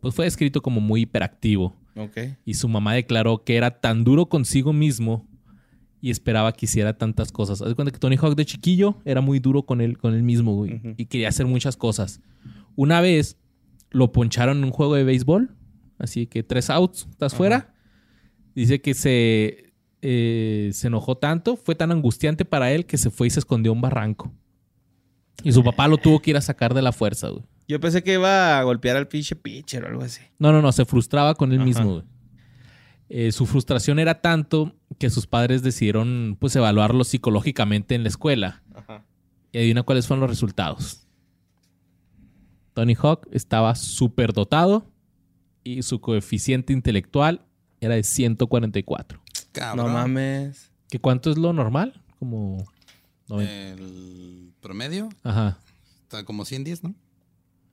pues 0.00 0.14
fue 0.14 0.24
descrito 0.24 0.60
como 0.60 0.80
muy 0.80 1.02
hiperactivo 1.02 1.74
ok. 1.96 2.18
y 2.44 2.54
su 2.54 2.68
mamá 2.68 2.94
declaró 2.94 3.44
que 3.44 3.56
era 3.56 3.80
tan 3.80 4.04
duro 4.04 4.26
consigo 4.26 4.72
mismo 4.72 5.26
y 6.00 6.10
esperaba 6.10 6.52
que 6.52 6.66
hiciera 6.66 6.96
tantas 6.96 7.30
cosas. 7.32 7.60
Haz 7.62 7.74
cuenta 7.74 7.92
que 7.92 7.98
Tony 7.98 8.16
Hawk 8.16 8.34
de 8.34 8.44
chiquillo 8.46 8.96
era 9.04 9.20
muy 9.20 9.38
duro 9.38 9.64
con 9.64 9.80
él, 9.80 9.98
con 9.98 10.14
él 10.14 10.22
mismo, 10.22 10.54
güey, 10.54 10.80
y 10.96 11.06
quería 11.06 11.28
hacer 11.28 11.46
muchas 11.46 11.76
cosas. 11.76 12.20
Una 12.76 13.00
vez 13.00 13.36
lo 13.90 14.12
poncharon 14.12 14.58
en 14.58 14.64
un 14.64 14.70
juego 14.70 14.94
de 14.94 15.04
béisbol, 15.04 15.50
así 15.98 16.26
que 16.26 16.42
tres 16.42 16.70
outs, 16.70 17.06
estás 17.10 17.34
fuera. 17.34 17.74
Dice 18.54 18.80
que 18.80 18.94
se, 18.94 19.72
eh, 20.02 20.70
se 20.72 20.86
enojó 20.86 21.16
tanto, 21.18 21.56
fue 21.56 21.74
tan 21.74 21.92
angustiante 21.92 22.44
para 22.44 22.72
él 22.72 22.86
que 22.86 22.98
se 22.98 23.10
fue 23.10 23.26
y 23.26 23.30
se 23.30 23.40
escondió 23.40 23.72
a 23.72 23.74
un 23.74 23.80
barranco. 23.80 24.32
Y 25.42 25.52
su 25.52 25.62
papá 25.62 25.88
lo 25.88 25.96
tuvo 25.96 26.20
que 26.20 26.30
ir 26.30 26.36
a 26.36 26.40
sacar 26.40 26.74
de 26.74 26.82
la 26.82 26.92
fuerza, 26.92 27.28
güey. 27.28 27.44
Yo 27.68 27.78
pensé 27.78 28.02
que 28.02 28.14
iba 28.14 28.58
a 28.58 28.62
golpear 28.64 28.96
al 28.96 29.06
pinche 29.06 29.36
pitcher 29.36 29.84
o 29.84 29.88
algo 29.88 30.02
así. 30.02 30.20
No, 30.38 30.50
no, 30.52 30.60
no, 30.60 30.72
se 30.72 30.84
frustraba 30.84 31.34
con 31.34 31.52
él 31.52 31.58
Ajá. 31.58 31.64
mismo. 31.66 31.92
güey. 31.92 32.04
Eh, 33.08 33.32
su 33.32 33.46
frustración 33.46 33.98
era 33.98 34.20
tanto 34.20 34.74
que 35.00 35.08
sus 35.10 35.26
padres 35.26 35.62
decidieron 35.62 36.36
pues 36.38 36.54
evaluarlo 36.54 37.04
psicológicamente 37.04 37.94
en 37.94 38.02
la 38.02 38.10
escuela. 38.10 38.62
Ajá. 38.74 39.02
Y 39.50 39.56
adivina 39.58 39.82
cuáles 39.82 40.06
fueron 40.06 40.20
los 40.20 40.30
resultados. 40.30 41.06
Tony 42.74 42.94
Hawk 42.94 43.26
estaba 43.32 43.74
súper 43.74 44.34
dotado 44.34 44.86
y 45.64 45.82
su 45.82 46.00
coeficiente 46.02 46.74
intelectual 46.74 47.46
era 47.80 47.94
de 47.94 48.02
144. 48.02 49.20
Cabrón. 49.52 49.86
No 49.86 49.92
mames. 49.92 50.70
¿Que 50.90 50.98
cuánto 51.00 51.30
es 51.30 51.38
lo 51.38 51.52
normal? 51.54 52.02
Como... 52.18 52.64
El 53.30 54.52
promedio 54.60 55.08
Ajá. 55.22 55.60
está 56.02 56.24
como 56.24 56.44
110, 56.44 56.82
¿no? 56.84 56.94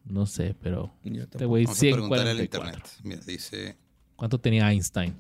No 0.06 0.26
sé, 0.28 0.56
pero... 0.62 0.94
Yo 1.04 1.24
Este 1.24 1.28
tampoco. 1.40 1.48
güey 1.50 1.66
Vamos 1.66 1.78
a 1.78 1.82
preguntar 1.82 2.20
al 2.28 2.38
144. 2.38 2.44
internet. 2.70 2.92
Mira, 3.04 3.22
dice 3.26 3.78
¿Cuánto 4.16 4.40
tenía 4.40 4.72
Einstein? 4.72 5.16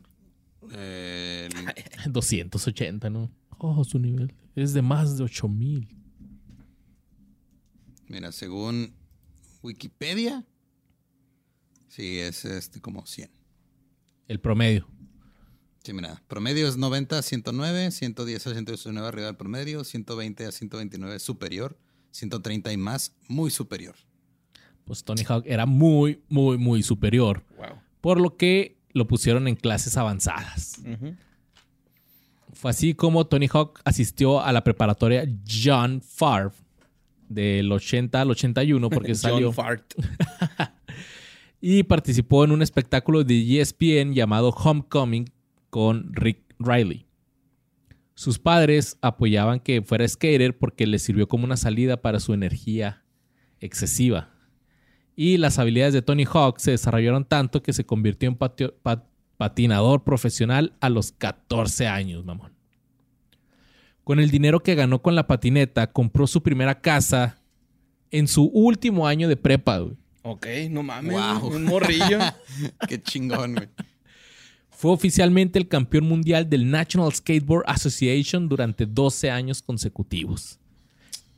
Eh, 0.74 1.50
el- 2.06 2.14
280, 2.14 3.10
¿no? 3.10 3.32
Oh, 3.60 3.84
su 3.84 4.00
nivel 4.00 4.34
es 4.56 4.74
de 4.74 4.82
más 4.82 5.18
de 5.18 5.24
8000. 5.24 5.88
mira, 8.08 8.32
según 8.32 8.94
Wikipedia, 9.64 10.46
sí, 11.88 12.20
es 12.20 12.46
este 12.46 12.80
como 12.82 13.06
100. 13.06 13.30
El 14.28 14.40
promedio. 14.40 14.88
Sí, 15.84 15.94
mira, 15.94 16.22
promedio 16.28 16.68
es 16.68 16.76
90 16.78 17.18
a 17.18 17.22
109, 17.22 17.92
110 17.92 18.48
a 18.48 18.52
119 18.52 19.08
arriba 19.08 19.28
del 19.28 19.38
promedio, 19.38 19.84
120 19.84 20.46
a 20.46 20.52
129 20.52 21.20
superior, 21.20 21.78
130 22.12 22.74
y 22.74 22.78
más 22.78 23.16
muy 23.28 23.50
superior. 23.50 23.96
Pues 24.86 25.04
Tony 25.04 25.24
Hawk 25.28 25.44
era 25.46 25.66
muy, 25.66 26.22
muy, 26.30 26.58
muy 26.58 26.84
superior. 26.84 27.44
Wow. 27.58 27.80
Por 28.02 28.20
lo 28.22 28.38
que 28.38 28.77
lo 28.94 29.08
pusieron 29.08 29.48
en 29.48 29.56
clases 29.56 29.98
avanzadas. 29.98 30.82
Fue 32.54 32.72
así 32.72 32.94
como 32.94 33.26
Tony 33.28 33.48
Hawk 33.52 33.82
asistió 33.86 34.42
a 34.42 34.52
la 34.52 34.64
preparatoria 34.64 35.28
John 35.48 36.02
Favre 36.02 36.56
del 37.30 37.72
80 37.72 38.22
al 38.22 38.32
81 38.32 38.90
porque 38.90 39.16
salió 39.16 39.48
John 39.48 39.54
Fart. 39.54 39.94
y 41.62 41.84
participó 41.84 42.44
en 42.44 42.52
un 42.52 42.62
espectáculo 42.62 43.24
de 43.24 43.60
ESPN 43.62 44.14
llamado 44.14 44.50
Homecoming 44.50 45.30
con 45.70 46.14
Rick 46.14 46.40
Riley. 46.60 47.06
Sus 48.16 48.40
padres 48.40 48.98
apoyaban 49.02 49.60
que 49.60 49.84
fuera 49.84 50.08
skater 50.08 50.58
porque 50.58 50.88
le 50.88 50.98
sirvió 50.98 51.28
como 51.28 51.46
una 51.46 51.58
salida 51.58 52.02
para 52.02 52.20
su 52.20 52.34
energía 52.34 53.04
excesiva. 53.60 54.32
Y 55.20 55.38
las 55.38 55.58
habilidades 55.58 55.96
de 55.96 56.04
Tony 56.04 56.26
Hawk 56.32 56.60
se 56.60 56.72
desarrollaron 56.72 57.26
tanto 57.26 57.64
que 57.64 57.74
se 57.74 57.86
convirtió 57.86 58.30
en 58.30 58.36
patio- 58.38 58.76
patinador 59.36 60.04
profesional 60.04 60.74
a 60.80 60.90
los 60.90 61.12
14 61.12 61.88
años, 61.88 62.24
mamón. 62.24 62.54
Con 64.04 64.20
el 64.20 64.30
dinero 64.30 64.62
que 64.62 64.76
ganó 64.76 65.02
con 65.02 65.16
la 65.16 65.26
patineta, 65.28 65.92
compró 65.92 66.28
su 66.28 66.42
primera 66.44 66.80
casa 66.80 67.42
en 68.12 68.28
su 68.28 68.44
último 68.46 69.08
año 69.08 69.28
de 69.28 69.36
prepa, 69.36 69.80
güey. 69.80 69.98
Ok, 70.22 70.46
no 70.70 70.84
mames. 70.84 71.14
Wow. 71.14 71.48
Un 71.56 71.64
morrillo. 71.66 72.20
Qué 72.88 73.02
chingón, 73.02 73.56
güey. 73.56 73.68
Fue 74.70 74.92
oficialmente 74.92 75.58
el 75.58 75.68
campeón 75.68 76.06
mundial 76.06 76.48
del 76.48 76.70
National 76.70 77.12
Skateboard 77.12 77.64
Association 77.68 78.48
durante 78.48 78.86
12 78.86 79.32
años 79.32 79.64
consecutivos. 79.64 80.60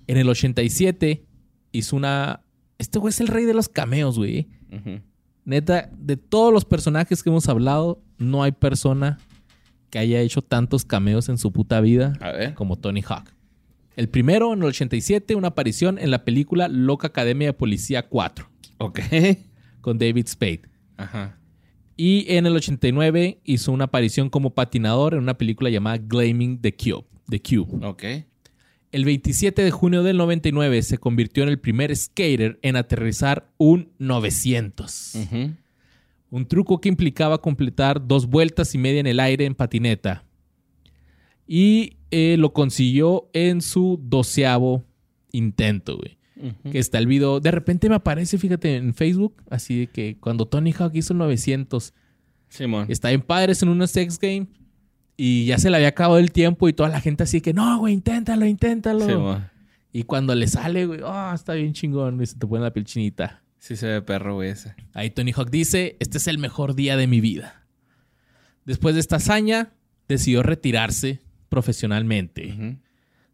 En 0.05 0.17
el 0.17 0.27
87 0.27 1.23
hizo 1.71 1.95
una... 1.95 2.41
Este 2.79 2.97
güey 2.97 3.09
es 3.11 3.19
el 3.21 3.27
rey 3.27 3.45
de 3.45 3.53
los 3.53 3.69
cameos, 3.69 4.17
güey. 4.17 4.47
Neta, 5.45 5.89
de 5.97 6.17
todos 6.17 6.51
los 6.53 6.65
personajes 6.65 7.21
que 7.23 7.29
hemos 7.29 7.47
hablado, 7.47 8.01
no 8.17 8.41
hay 8.43 8.51
persona 8.51 9.19
que 9.89 9.99
haya 9.99 10.19
hecho 10.21 10.41
tantos 10.41 10.85
cameos 10.85 11.29
en 11.29 11.37
su 11.37 11.51
puta 11.51 11.81
vida 11.81 12.13
A 12.21 12.31
ver. 12.31 12.53
como 12.55 12.75
Tony 12.75 13.01
Hawk. 13.07 13.33
El 13.95 14.07
primero, 14.09 14.53
en 14.53 14.59
el 14.59 14.65
87, 14.65 15.35
una 15.35 15.49
aparición 15.49 15.97
en 15.99 16.11
la 16.11 16.23
película 16.23 16.67
Loca 16.67 17.07
Academia 17.07 17.47
de 17.47 17.53
Policía 17.53 18.07
4 18.07 18.47
Ok. 18.77 18.99
con 19.81 19.97
David 19.97 20.27
Spade. 20.27 20.61
Ajá. 20.97 21.37
Y 21.97 22.25
en 22.33 22.45
el 22.45 22.55
89 22.55 23.41
hizo 23.43 23.71
una 23.73 23.85
aparición 23.85 24.29
como 24.29 24.51
patinador 24.53 25.15
en 25.15 25.19
una 25.21 25.37
película 25.37 25.69
llamada 25.69 25.97
Glaming 25.97 26.61
the 26.61 26.73
Cube. 26.73 27.05
The 27.27 27.41
Cube. 27.41 27.85
Ok. 27.85 28.03
El 28.91 29.05
27 29.05 29.61
de 29.61 29.71
junio 29.71 30.01
del 30.01 30.17
99 30.17 30.81
se 30.81 30.97
convirtió 30.97 31.43
en 31.43 31.49
el 31.49 31.59
primer 31.59 31.95
skater 31.95 32.59
en 32.63 32.75
aterrizar 32.75 33.51
un 33.57 33.91
900. 33.99 35.15
Ujú. 35.15 35.51
Un 36.31 36.47
truco 36.47 36.81
que 36.81 36.89
implicaba 36.89 37.41
completar 37.41 38.07
dos 38.07 38.27
vueltas 38.27 38.73
y 38.73 38.77
media 38.77 38.99
en 38.99 39.07
el 39.07 39.19
aire 39.19 39.45
en 39.45 39.55
patineta. 39.55 40.23
Y 41.47 41.97
eh, 42.11 42.35
lo 42.37 42.53
consiguió 42.53 43.29
en 43.33 43.61
su 43.61 43.99
doceavo 44.01 44.85
intento, 45.31 45.97
güey. 45.97 46.17
Que 46.71 46.79
está 46.79 46.99
el 46.99 47.07
video. 47.07 47.41
De 47.41 47.51
repente 47.51 47.89
me 47.89 47.95
aparece, 47.95 48.37
fíjate, 48.37 48.77
en 48.77 48.93
Facebook, 48.93 49.43
así 49.49 49.79
de 49.79 49.87
que 49.87 50.17
cuando 50.21 50.45
Tony 50.45 50.71
Hawk 50.71 50.95
hizo 50.95 51.11
el 51.11 51.19
900, 51.19 51.93
Simón. 52.47 52.85
está 52.87 53.11
en 53.11 53.21
padres 53.21 53.61
en 53.61 53.67
unos 53.67 53.95
X 53.95 54.17
Games 54.17 54.47
y 55.21 55.43
ya 55.43 55.57
se 55.57 55.69
le 55.69 55.75
había 55.75 55.89
acabado 55.89 56.17
el 56.17 56.31
tiempo 56.31 56.69
y 56.69 56.73
toda 56.73 56.87
la 56.87 57.01
gente 57.01 57.23
así 57.23 57.41
que, 57.41 57.53
no, 57.53 57.77
güey, 57.79 57.93
inténtalo, 57.93 58.45
inténtalo. 58.45 59.41
Y 59.91 60.03
cuando 60.03 60.33
le 60.33 60.47
sale, 60.47 60.85
güey, 60.85 61.01
oh, 61.01 61.33
está 61.33 61.55
bien 61.55 61.73
chingón, 61.73 62.21
y 62.21 62.25
se 62.25 62.35
te 62.37 62.47
pone 62.47 62.63
la 62.63 62.71
piel 62.71 62.85
chinita. 62.85 63.43
Sí 63.57 63.75
se 63.75 63.87
ve 63.87 64.01
perro, 64.01 64.35
güey, 64.35 64.51
ese. 64.51 64.75
Ahí 64.93 65.09
Tony 65.09 65.33
Hawk 65.33 65.49
dice, 65.49 65.97
este 65.99 66.19
es 66.19 66.27
el 66.27 66.37
mejor 66.37 66.73
día 66.73 66.95
de 66.95 67.07
mi 67.07 67.19
vida. 67.19 67.65
Después 68.63 68.95
de 68.95 69.01
esta 69.01 69.17
hazaña, 69.17 69.73
decidió 70.07 70.41
retirarse 70.41 71.19
profesionalmente. 71.49 72.77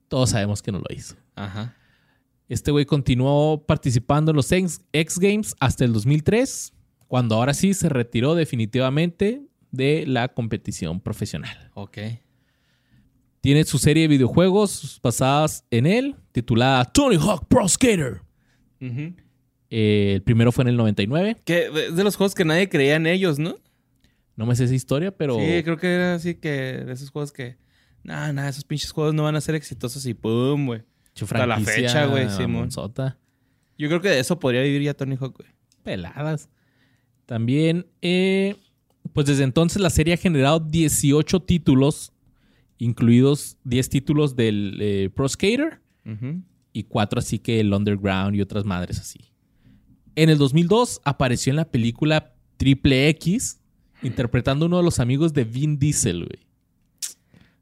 Todos 0.08 0.32
sabemos 0.32 0.64
que 0.64 0.72
no 0.72 0.80
lo 0.80 0.88
hizo. 0.90 1.16
Ajá. 1.36 1.76
Este 2.50 2.72
güey 2.72 2.86
continuó 2.86 3.64
participando 3.64 4.32
en 4.32 4.38
los 4.38 4.52
X 4.52 4.82
X 4.92 5.20
Games 5.20 5.56
hasta 5.60 5.86
el 5.86 5.94
2003, 5.94 6.74
cuando 7.08 7.36
ahora 7.36 7.54
sí 7.54 7.76
se 7.76 7.90
retiró 7.90 8.34
definitivamente 8.34 9.44
de 9.70 10.06
la 10.08 10.30
competición 10.30 11.00
profesional. 11.00 11.65
Ok. 11.76 11.98
Tiene 13.42 13.64
su 13.66 13.78
serie 13.78 14.04
de 14.04 14.08
videojuegos 14.08 15.00
basadas 15.04 15.64
en 15.70 15.86
él, 15.86 16.16
titulada 16.32 16.84
Tony 16.86 17.18
Hawk 17.18 17.48
Pro 17.48 17.68
Skater. 17.70 18.22
Eh, 18.82 20.14
el 20.16 20.22
primero 20.24 20.52
fue 20.52 20.64
en 20.64 20.70
el 20.70 20.78
99. 20.78 21.38
Que 21.46 21.70
es 21.88 21.96
de 21.96 22.04
los 22.04 22.16
juegos 22.16 22.34
que 22.34 22.44
nadie 22.46 22.70
creía 22.70 22.96
en 22.96 23.06
ellos, 23.06 23.38
¿no? 23.38 23.58
No 24.36 24.46
me 24.46 24.56
sé 24.56 24.64
esa 24.66 24.74
historia, 24.74 25.16
pero 25.16 25.36
Sí, 25.40 25.62
creo 25.64 25.78
que 25.78 25.94
era 25.94 26.16
así 26.16 26.36
que 26.36 26.50
de 26.50 26.92
esos 26.92 27.12
juegos 27.12 27.32
que. 27.32 27.58
Nada, 28.04 28.34
nada, 28.34 28.50
esos 28.50 28.64
pinches 28.64 28.92
juegos 28.92 29.14
no 29.14 29.24
van 29.24 29.36
a 29.36 29.42
ser 29.42 29.56
exitosos 29.56 30.06
y 30.06 30.14
pum, 30.14 30.66
güey. 30.66 30.84
Hasta 31.20 31.46
la 31.46 31.60
fecha, 31.60 32.06
güey, 32.06 32.30
Simón. 32.30 32.52
mamonzota. 32.52 33.18
Yo 33.78 33.88
creo 33.90 34.02
que 34.02 34.10
de 34.10 34.20
eso 34.20 34.40
podría 34.40 34.62
vivir 34.62 34.82
ya 34.82 34.94
Tony 34.94 35.18
Hawk, 35.20 35.38
güey. 35.38 35.50
Peladas. 35.84 36.50
También, 37.26 37.88
eh, 38.02 38.56
pues 39.16 39.28
desde 39.28 39.46
entonces 39.46 39.82
la 39.82 39.90
serie 39.90 40.14
ha 40.14 40.18
generado 40.18 40.60
18 40.60 41.40
títulos, 41.44 42.12
incluidos 42.78 43.56
10 43.64 43.90
títulos 43.90 44.36
del 44.36 44.78
eh, 44.82 45.10
Pro 45.16 45.30
Skater 45.30 45.80
y 46.74 46.84
4 46.84 47.20
así 47.20 47.40
que 47.40 47.62
el 47.62 47.74
Underground 47.74 48.36
y 48.36 48.42
otras 48.42 48.66
madres 48.66 49.00
así. 49.00 49.32
En 50.18 50.30
el 50.30 50.38
2002 50.38 51.00
apareció 51.06 51.52
en 51.52 51.56
la 51.56 51.72
película 51.72 52.36
Triple 52.58 53.08
X 53.08 53.62
interpretando 54.04 54.66
a 54.66 54.68
uno 54.68 54.78
de 54.80 54.84
los 54.84 55.00
amigos 55.00 55.32
de 55.32 55.46
Vin 55.46 55.80
Diesel, 55.80 56.26
güey. 56.26 56.46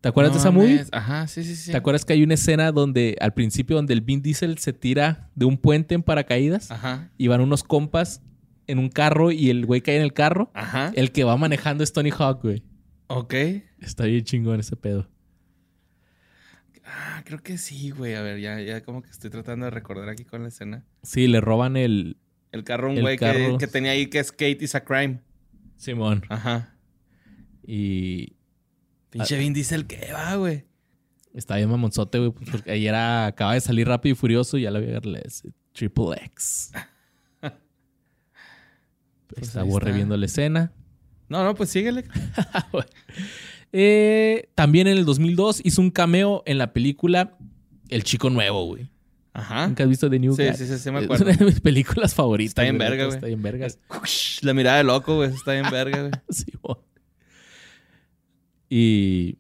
¿Te 0.02 0.10
acuerdas 0.10 0.34
de 0.34 0.40
esa 0.40 0.50
movie? 0.50 0.84
Ajá, 0.92 1.28
sí, 1.28 1.44
sí, 1.44 1.56
sí. 1.56 1.70
¿Te 1.70 1.78
acuerdas 1.78 2.04
que 2.04 2.14
hay 2.14 2.24
una 2.24 2.34
escena 2.34 2.72
donde 2.72 3.16
al 3.22 3.36
principio 3.36 3.76
donde 3.76 3.94
el 3.94 4.02
Vin 4.02 4.24
Diesel 4.24 4.58
se 4.58 4.74
tira 4.74 5.30
de 5.36 5.46
un 5.46 5.58
puente 5.58 5.94
en 5.94 6.02
paracaídas 6.02 6.72
Ajá. 6.72 7.12
y 7.16 7.28
van 7.28 7.42
unos 7.42 7.64
compas 7.64 8.24
en 8.68 8.80
un 8.80 8.90
carro 8.90 9.32
y 9.32 9.50
el 9.50 9.66
güey 9.66 9.82
cae 9.82 9.98
en 9.98 10.02
el 10.04 10.14
carro? 10.14 10.52
Ajá. 10.54 10.92
El 10.96 11.12
que 11.12 11.24
va 11.24 11.36
manejando 11.38 11.84
es 11.84 11.94
Tony 11.94 12.12
Hawk, 12.12 12.42
güey. 12.44 12.64
Ok. 13.08 13.34
Está 13.80 14.06
bien 14.06 14.24
chingón 14.24 14.60
ese 14.60 14.76
pedo. 14.76 15.10
Ah, 16.86 17.22
creo 17.26 17.40
que 17.40 17.58
sí, 17.58 17.92
güey. 17.92 18.16
A 18.16 18.22
ver, 18.22 18.40
ya, 18.40 18.60
ya 18.62 18.84
como 18.84 19.02
que 19.02 19.10
estoy 19.10 19.30
tratando 19.30 19.66
de 19.66 19.70
recordar 19.72 20.10
aquí 20.10 20.26
con 20.26 20.42
la 20.44 20.50
escena. 20.50 20.84
Sí, 21.02 21.28
le 21.28 21.40
roban 21.42 21.78
el 21.78 22.18
El 22.52 22.64
carro, 22.64 22.90
un 22.90 23.00
güey 23.02 23.18
que, 23.18 23.26
carro. 23.26 23.58
que 23.58 23.68
tenía 23.68 23.92
ahí 23.92 24.08
que 24.08 24.24
skate 24.24 24.62
is 24.62 24.76
a 24.76 24.84
crime. 24.84 25.22
Simón. 25.78 26.24
Ajá. 26.30 26.76
Y 27.66 28.36
Pinche 29.10 29.38
Vin 29.38 29.54
Diesel, 29.54 29.86
¿qué 29.88 30.12
va, 30.14 30.36
güey? 30.36 30.66
está 31.34 31.56
bien 31.56 31.68
mamonzote, 31.70 32.20
güey. 32.20 32.32
pues, 32.32 32.50
Porque 32.52 32.72
ayer 32.72 32.90
era- 32.90 33.26
acaba 33.26 33.54
de 33.56 33.62
salir 33.62 33.88
rápido 33.88 34.14
y 34.14 34.16
furioso 34.16 34.58
y 34.58 34.64
ya 34.64 34.72
le 34.72 34.80
voy 34.82 34.90
a 34.90 34.94
darle 34.94 35.22
ese 35.26 35.52
Triple 35.72 36.16
X. 36.26 36.72
Pues 39.36 39.54
borre 39.66 39.88
está. 39.88 39.96
viendo 39.96 40.18
la 40.18 40.26
escena. 40.26 40.72
No, 41.30 41.44
no, 41.44 41.56
pues 41.56 41.70
síguele. 41.70 42.06
Eh, 43.76 44.50
también 44.54 44.86
en 44.86 45.00
el 45.00 45.04
2002 45.06 45.62
hizo 45.64 45.82
un 45.82 45.90
cameo 45.90 46.44
en 46.46 46.60
la 46.60 46.74
película 46.74 47.38
El 47.90 48.04
Chico 48.04 48.30
Nuevo, 48.30 48.68
güey. 48.68 48.88
Ajá. 49.34 49.66
¿Nunca 49.68 49.82
has 49.82 49.90
visto 49.90 50.12
The 50.12 50.20
New 50.20 50.36
Sí, 50.36 50.44
sí, 50.56 50.68
sí, 50.68 50.78
sí 50.78 50.92
me 50.92 51.00
Es 51.00 51.06
acuerdo. 51.06 51.26
una 51.26 51.34
de 51.36 51.44
mis 51.46 51.60
películas 51.60 52.14
favoritas. 52.14 52.52
Está 52.52 52.62
bien 52.62 52.78
verga, 52.78 53.06
güey. 53.06 53.16
Está 53.16 53.26
bien 53.26 53.42
vergas. 53.42 53.80
La 54.44 54.54
mirada 54.54 54.78
de 54.78 54.84
loco, 54.84 55.16
güey. 55.16 55.30
Está 55.32 55.54
bien 55.54 55.66
verga, 55.72 56.02
güey. 56.02 56.12
Sí, 56.30 56.46
güey. 56.62 56.78
Y 58.70 59.38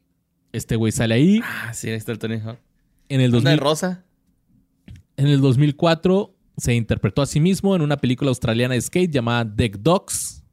este 0.51 0.75
güey 0.75 0.91
sale 0.91 1.13
ahí. 1.15 1.41
Ah, 1.43 1.71
sí, 1.73 1.89
ahí 1.89 1.95
está 1.95 2.11
el 2.11 2.19
Tony 2.19 2.39
Hawk. 2.39 2.57
En 3.09 3.21
el, 3.21 3.35
Anda 3.35 3.51
de 3.51 3.57
2000 3.57 3.57
rosa. 3.59 4.03
en 5.17 5.27
el 5.27 5.41
2004 5.41 6.32
se 6.57 6.73
interpretó 6.73 7.21
a 7.21 7.25
sí 7.25 7.39
mismo 7.39 7.75
en 7.75 7.81
una 7.81 7.97
película 7.97 8.29
australiana 8.29 8.73
de 8.75 8.81
skate 8.81 9.11
llamada 9.11 9.43
Deck 9.45 9.77
Dogs. 9.79 10.43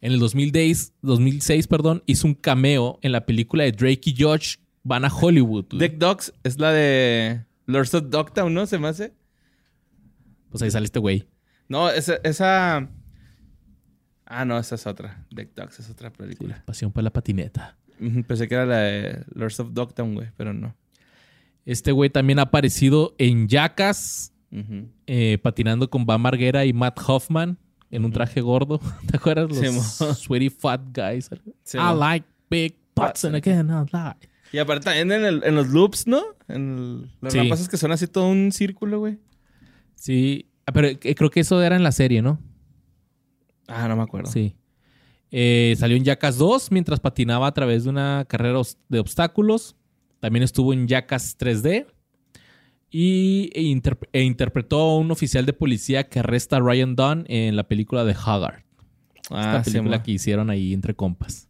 En 0.00 0.12
el 0.12 0.18
2010 0.18 0.94
2006 1.02 1.66
perdón, 1.66 2.02
hizo 2.06 2.26
un 2.26 2.34
cameo 2.34 2.98
en 3.02 3.12
la 3.12 3.26
película 3.26 3.64
de 3.64 3.72
Drake 3.72 4.00
y 4.10 4.14
Josh 4.22 4.56
van 4.82 5.04
a 5.04 5.08
Hollywood. 5.14 5.66
Deck 5.74 5.98
Dogs 5.98 6.32
es 6.42 6.58
la 6.58 6.72
de 6.72 7.44
Lords 7.66 7.94
of 7.94 8.04
Dogtown, 8.08 8.52
¿no? 8.54 8.66
¿Se 8.66 8.78
me 8.78 8.88
hace? 8.88 9.12
Pues 10.50 10.62
ahí 10.62 10.70
sale 10.70 10.86
este 10.86 10.98
güey. 10.98 11.28
No, 11.68 11.88
esa, 11.90 12.14
esa... 12.24 12.88
Ah, 14.26 14.44
no, 14.44 14.58
esa 14.58 14.74
es 14.76 14.86
otra. 14.86 15.26
Deck 15.30 15.54
Dogs 15.54 15.80
es 15.80 15.90
otra 15.90 16.10
Sí, 16.10 16.16
película. 16.16 16.62
pasión 16.64 16.92
por 16.92 17.02
la 17.02 17.10
patineta. 17.10 17.76
Pensé 18.26 18.48
que 18.48 18.54
era 18.54 18.64
la 18.66 18.78
de 18.78 19.24
Lords 19.34 19.60
of 19.60 19.72
Dogtown, 19.72 20.14
güey, 20.14 20.28
pero 20.36 20.54
no. 20.54 20.74
Este 21.66 21.92
güey 21.92 22.08
también 22.10 22.38
ha 22.38 22.42
aparecido 22.42 23.14
en 23.18 23.46
Jackass, 23.48 24.32
Eh, 25.06 25.38
patinando 25.42 25.88
con 25.88 26.04
Bam 26.06 26.22
Margera 26.22 26.64
y 26.64 26.72
Matt 26.72 26.98
Hoffman 27.06 27.56
en 27.90 28.04
un 28.04 28.12
traje 28.12 28.40
gordo. 28.40 28.80
¿Te 29.10 29.16
acuerdas? 29.16 29.48
Los 29.50 30.18
sweaty 30.20 30.50
fat 30.50 30.80
guys. 30.92 31.30
I 31.74 31.94
like 31.96 32.26
big 32.50 32.76
butts 32.94 33.24
and 33.24 33.36
again 33.36 33.68
I 33.70 33.84
like. 33.92 34.28
Y 34.52 34.58
aparte 34.58 34.84
también 34.86 35.12
en, 35.12 35.24
el- 35.24 35.44
en 35.44 35.54
los 35.54 35.68
loops, 35.68 36.06
¿no? 36.08 36.22
En 36.48 36.78
el- 36.78 37.10
las 37.20 37.32
Sí. 37.32 37.38
rampas 37.38 37.68
que 37.68 37.76
son 37.76 37.92
así 37.92 38.06
todo 38.08 38.26
un 38.28 38.50
círculo, 38.50 38.98
güey. 38.98 39.18
Sí, 39.94 40.46
ah, 40.66 40.72
pero 40.72 40.88
eh, 40.88 41.14
creo 41.14 41.30
que 41.30 41.40
eso 41.40 41.62
era 41.62 41.76
en 41.76 41.84
la 41.84 41.92
serie, 41.92 42.20
¿no? 42.22 42.40
Ah, 43.68 43.86
no 43.86 43.94
me 43.96 44.02
acuerdo. 44.02 44.30
Sí. 44.30 44.56
Eh, 45.30 45.76
salió 45.78 45.96
en 45.96 46.02
Jackass 46.04 46.38
2 46.38 46.72
mientras 46.72 46.98
patinaba 46.98 47.46
a 47.46 47.52
través 47.54 47.84
de 47.84 47.90
una 47.90 48.24
carrera 48.28 48.60
de 48.88 48.98
obstáculos. 48.98 49.76
También 50.18 50.42
estuvo 50.42 50.72
en 50.72 50.88
Jackass 50.88 51.36
3D. 51.38 51.86
Y 52.90 53.50
e 53.54 53.62
interp- 53.62 54.08
e 54.12 54.22
interpretó 54.22 54.80
a 54.80 54.98
un 54.98 55.10
oficial 55.10 55.46
de 55.46 55.52
policía 55.52 56.08
que 56.08 56.18
arresta 56.18 56.56
a 56.56 56.60
Ryan 56.60 56.96
Dunn 56.96 57.24
en 57.28 57.54
la 57.56 57.64
película 57.68 58.04
de 58.04 58.12
Haggard. 58.14 58.62
Ah, 59.30 59.58
Esta 59.58 59.64
sí, 59.64 59.70
película 59.72 60.02
que 60.02 60.10
hicieron 60.12 60.50
ahí 60.50 60.72
entre 60.72 60.94
compas. 60.94 61.48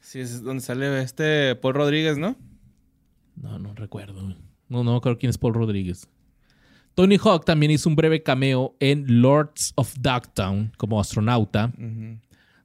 Sí, 0.00 0.20
es 0.20 0.42
donde 0.44 0.62
sale 0.62 1.02
este 1.02 1.56
Paul 1.56 1.74
Rodríguez, 1.74 2.16
¿no? 2.16 2.36
No, 3.34 3.58
no 3.58 3.74
recuerdo. 3.74 4.36
No, 4.68 4.84
no 4.84 5.00
creo 5.00 5.18
quién 5.18 5.30
es 5.30 5.38
Paul 5.38 5.54
Rodríguez. 5.54 6.08
Tony 6.94 7.18
Hawk 7.22 7.44
también 7.44 7.72
hizo 7.72 7.88
un 7.88 7.96
breve 7.96 8.22
cameo 8.22 8.76
en 8.80 9.20
Lords 9.20 9.72
of 9.74 9.94
Dogtown 10.00 10.72
como 10.78 10.98
astronauta, 11.00 11.72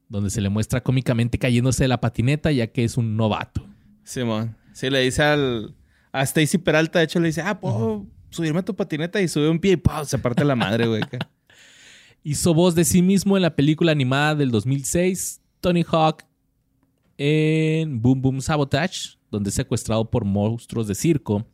donde 0.07 0.29
se 0.29 0.39
le 0.39 0.49
muestra 0.49 0.81
cómicamente 0.81 1.37
cayéndose 1.37 1.83
de 1.83 1.87
la 1.89 1.99
patineta 1.99 2.51
ya 2.51 2.67
que 2.67 2.83
es 2.83 2.95
un 2.95 3.17
novato. 3.17 3.65
Simón. 4.03 4.55
Sí, 4.71 4.89
le 4.89 4.99
dice 5.01 5.23
al... 5.23 5.75
A 6.11 6.23
Stacy 6.23 6.57
Peralta, 6.57 6.99
de 6.99 7.05
hecho, 7.05 7.19
le 7.19 7.27
dice, 7.27 7.41
ah, 7.41 7.59
¿puedo 7.59 8.05
subirme 8.29 8.59
a 8.59 8.65
tu 8.65 8.75
patineta? 8.75 9.21
Y 9.21 9.27
sube 9.27 9.49
un 9.49 9.59
pie 9.59 9.73
y 9.73 9.77
¡pau! 9.77 10.05
se 10.05 10.17
parte 10.17 10.43
la 10.43 10.55
madre, 10.55 10.87
güey. 10.87 11.01
Hizo 12.23 12.53
voz 12.53 12.75
de 12.75 12.85
sí 12.85 13.01
mismo 13.01 13.35
en 13.37 13.43
la 13.43 13.55
película 13.55 13.91
animada 13.91 14.35
del 14.35 14.51
2006, 14.51 15.41
Tony 15.59 15.83
Hawk, 15.89 16.23
en 17.17 18.01
Boom 18.01 18.21
Boom 18.21 18.41
Sabotage, 18.41 19.17
donde 19.31 19.49
es 19.49 19.55
secuestrado 19.55 20.09
por 20.09 20.25
monstruos 20.25 20.87
de 20.87 20.95
circo. 20.95 21.47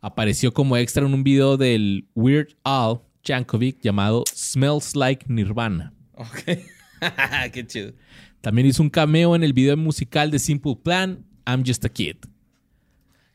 Apareció 0.00 0.52
como 0.52 0.76
extra 0.76 1.04
en 1.06 1.14
un 1.14 1.22
video 1.22 1.56
del 1.56 2.08
Weird 2.14 2.56
Al 2.64 3.00
Yankovic 3.24 3.80
llamado 3.82 4.24
Smells 4.34 4.96
Like 4.96 5.26
Nirvana. 5.28 5.92
ok. 6.14 6.58
Qué 7.52 7.66
chido. 7.66 7.92
También 8.40 8.66
hizo 8.66 8.82
un 8.82 8.90
cameo 8.90 9.36
en 9.36 9.42
el 9.42 9.52
video 9.52 9.76
musical 9.76 10.30
de 10.30 10.38
Simple 10.38 10.76
Plan, 10.82 11.24
I'm 11.46 11.64
Just 11.64 11.84
a 11.84 11.88
Kid. 11.88 12.16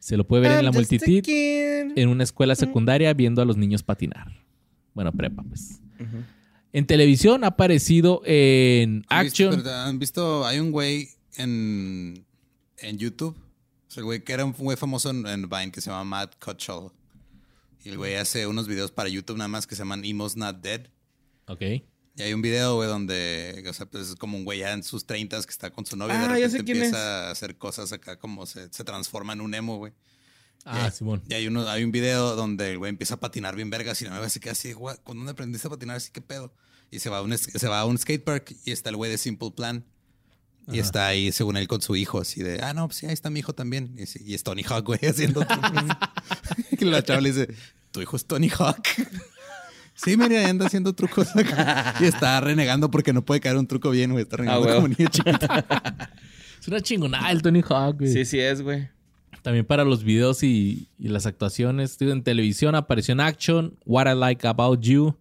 Se 0.04 0.18
lo 0.18 0.28
puede 0.28 0.42
ver 0.42 0.52
en 0.52 0.66
la 0.66 0.72
I'm 0.72 0.74
just 0.84 0.92
a 0.92 0.96
multitud 1.08 1.30
en 1.96 2.10
una 2.10 2.26
escuela 2.26 2.56
secundaria 2.56 3.14
viendo 3.14 3.42
a 3.42 3.46
los 3.46 3.56
niños 3.56 3.84
patinar. 3.84 4.28
Bueno, 4.94 5.14
prepa, 5.14 5.44
pues. 5.44 5.80
En 6.74 6.86
televisión 6.86 7.46
ha 7.46 7.48
aparecido 7.48 8.22
en 8.26 9.06
¿Han 9.08 9.24
visto- 9.24 9.48
Action. 9.50 9.66
¿Han 9.68 10.00
visto? 10.00 10.46
Hay 10.46 10.60
un 10.60 10.72
güey 10.72 11.08
en, 11.38 12.26
en 12.80 12.98
YouTube. 12.98 13.38
O 13.88 13.92
sea, 13.92 14.02
el 14.02 14.06
güey 14.06 14.24
que 14.26 14.34
era 14.34 14.44
un 14.44 14.52
güey 14.52 14.76
famoso 14.76 15.10
en, 15.10 15.26
en 15.26 15.48
Vine 15.48 15.72
que 15.72 15.80
se 15.80 15.90
llama 15.90 16.04
Matt 16.04 16.36
Cutshall. 16.44 16.92
Y 17.86 17.90
el 17.90 17.98
güey 17.98 18.16
hace 18.16 18.46
unos 18.46 18.68
videos 18.68 18.92
para 18.92 19.08
YouTube 19.08 19.38
nada 19.38 19.48
más 19.48 19.66
que 19.68 19.76
se 19.76 19.80
llaman 19.84 20.04
Emo's 20.04 20.36
Not 20.36 20.58
Dead. 20.62 20.82
Ok. 21.48 21.62
Y 22.16 22.22
hay 22.22 22.34
un 22.34 22.42
video, 22.44 22.76
güey, 22.76 22.88
donde, 22.88 23.64
o 23.68 23.74
sea, 23.74 23.88
pues 23.88 24.10
es 24.10 24.16
como 24.16 24.38
un 24.38 24.46
güey 24.46 24.60
ya 24.60 24.72
en 24.74 24.84
sus 24.84 25.06
treintas 25.06 25.46
que 25.48 25.52
está 25.52 25.72
con 25.72 25.86
su 25.86 25.96
novia 25.98 26.14
y 26.14 26.18
Ah, 26.18 26.22
de 26.22 26.28
ya 26.28 26.34
repente 26.48 26.58
sé 26.58 26.64
quién 26.64 26.78
empieza 26.78 27.28
a 27.28 27.32
hacer 27.32 27.58
cosas 27.58 27.92
acá 27.92 28.20
como 28.20 28.46
se, 28.46 28.72
se 28.72 28.84
transforma 28.84 29.34
en 29.34 29.42
un 29.42 29.54
emo, 29.56 29.78
güey. 29.78 29.94
Ah, 30.66 30.90
Y- 30.90 30.96
Simón. 30.96 31.24
Y 31.28 31.34
hay, 31.34 31.48
uno, 31.48 31.68
hay 31.68 31.84
un 31.84 31.92
video 31.92 32.36
donde 32.36 32.72
el 32.72 32.78
güey 32.78 32.90
empieza 32.90 33.16
a 33.16 33.20
patinar 33.20 33.56
bien 33.56 33.70
vergas 33.72 34.00
y 34.02 34.06
la 34.06 34.12
nueva 34.12 34.30
se 34.30 34.40
queda 34.40 34.52
así, 34.52 34.74
güey, 34.74 34.96
¿con 35.04 35.18
dónde 35.18 35.32
aprendiste 35.32 35.68
a 35.68 35.72
patinar 35.72 35.98
así? 35.98 36.12
¿Qué 36.12 36.22
pedo? 36.22 36.54
Y 36.92 37.00
se 37.00 37.10
va 37.10 37.18
a 37.18 37.22
un, 37.24 37.36
se 37.38 37.68
va 37.68 37.80
a 37.80 37.86
un 37.86 37.98
skatepark 37.98 38.56
y 38.64 38.72
está 38.72 38.92
el 38.92 38.96
güey 38.96 39.10
de 39.10 39.18
Simple 39.18 39.50
Plan. 39.52 39.84
Y 40.72 40.80
está 40.80 41.08
ahí, 41.08 41.34
según 41.34 41.58
él, 41.58 41.68
con 41.68 41.82
su 41.82 41.96
hijo, 41.98 42.22
así 42.22 42.42
de, 42.42 42.62
ah, 42.62 42.74
no, 42.74 42.88
pues 42.88 43.00
sí, 43.00 43.06
ahí 43.06 43.12
está 43.12 43.30
mi 43.30 43.40
hijo 43.40 43.54
también. 43.54 43.94
Y, 43.98 44.06
sí, 44.06 44.20
y 44.24 44.34
es 44.34 44.44
Tony 44.44 44.64
Hawk, 44.64 44.86
güey, 44.86 45.00
haciendo 45.10 45.46
y 46.72 46.86
la 46.86 47.04
chava 47.04 47.20
le 47.20 47.34
dice, 47.34 47.54
¿tu 47.92 48.02
hijo 48.02 48.16
es 48.16 48.26
Tony 48.26 48.50
Hawk? 48.50 48.84
Sí, 50.04 50.18
mira, 50.18 50.50
anda 50.50 50.66
haciendo 50.66 50.94
trucos 50.94 51.36
acá. 51.36 51.96
Y 52.02 52.06
está 52.06 52.40
renegando 52.42 52.90
porque 52.92 53.14
no 53.14 53.24
puede 53.24 53.40
caer 53.40 53.58
un 53.58 53.68
truco 53.68 53.90
bien, 53.90 54.12
güey. 54.12 54.24
Está 54.24 54.38
renegando 54.38 54.66
huevo. 54.66 54.82
como 54.82 54.96
niño 54.98 55.10
chiquito. 55.10 55.48
Es 56.60 56.70
una 56.70 56.80
chingonada 56.80 57.30
el 57.30 57.42
Tony 57.42 57.62
Hawk, 57.62 57.98
güey. 58.00 58.14
Sí, 58.14 58.24
sí 58.24 58.40
es, 58.40 58.62
güey. 58.62 58.88
También 59.42 59.66
para 59.66 59.84
los 59.84 60.06
videos 60.06 60.44
y, 60.44 60.88
y 60.98 61.10
las 61.10 61.26
actuaciones. 61.26 61.98
En 62.00 62.24
televisión 62.24 62.74
apareció 62.76 63.12
en 63.12 63.20
Action, 63.20 63.78
What 63.86 64.10
I 64.10 64.18
Like 64.18 64.48
About 64.48 64.80
You, 64.80 65.18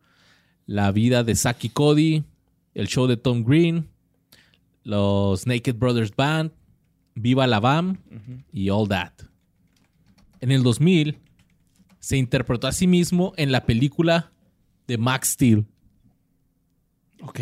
La 0.66 0.92
vida 0.92 1.24
de 1.24 1.34
Saki 1.34 1.68
Cody, 1.68 2.22
el 2.74 2.86
show 2.86 3.08
de 3.08 3.16
Tom 3.16 3.42
Green, 3.42 3.88
los 4.84 5.46
Naked 5.48 5.74
Brothers 5.74 6.14
Band, 6.14 6.52
Viva 7.14 7.46
la 7.46 7.60
Bam 7.60 7.98
y 8.52 8.70
All 8.70 8.88
That. 8.88 9.12
En 10.40 10.50
el 10.50 10.62
2000 10.62 11.18
se 11.98 12.16
interpretó 12.16 12.66
a 12.66 12.72
sí 12.72 12.86
mismo 12.86 13.32
en 13.36 13.52
la 13.52 13.64
película 13.64 14.31
de 14.92 14.98
Max 14.98 15.30
Steel. 15.30 15.66
Ok. 17.22 17.40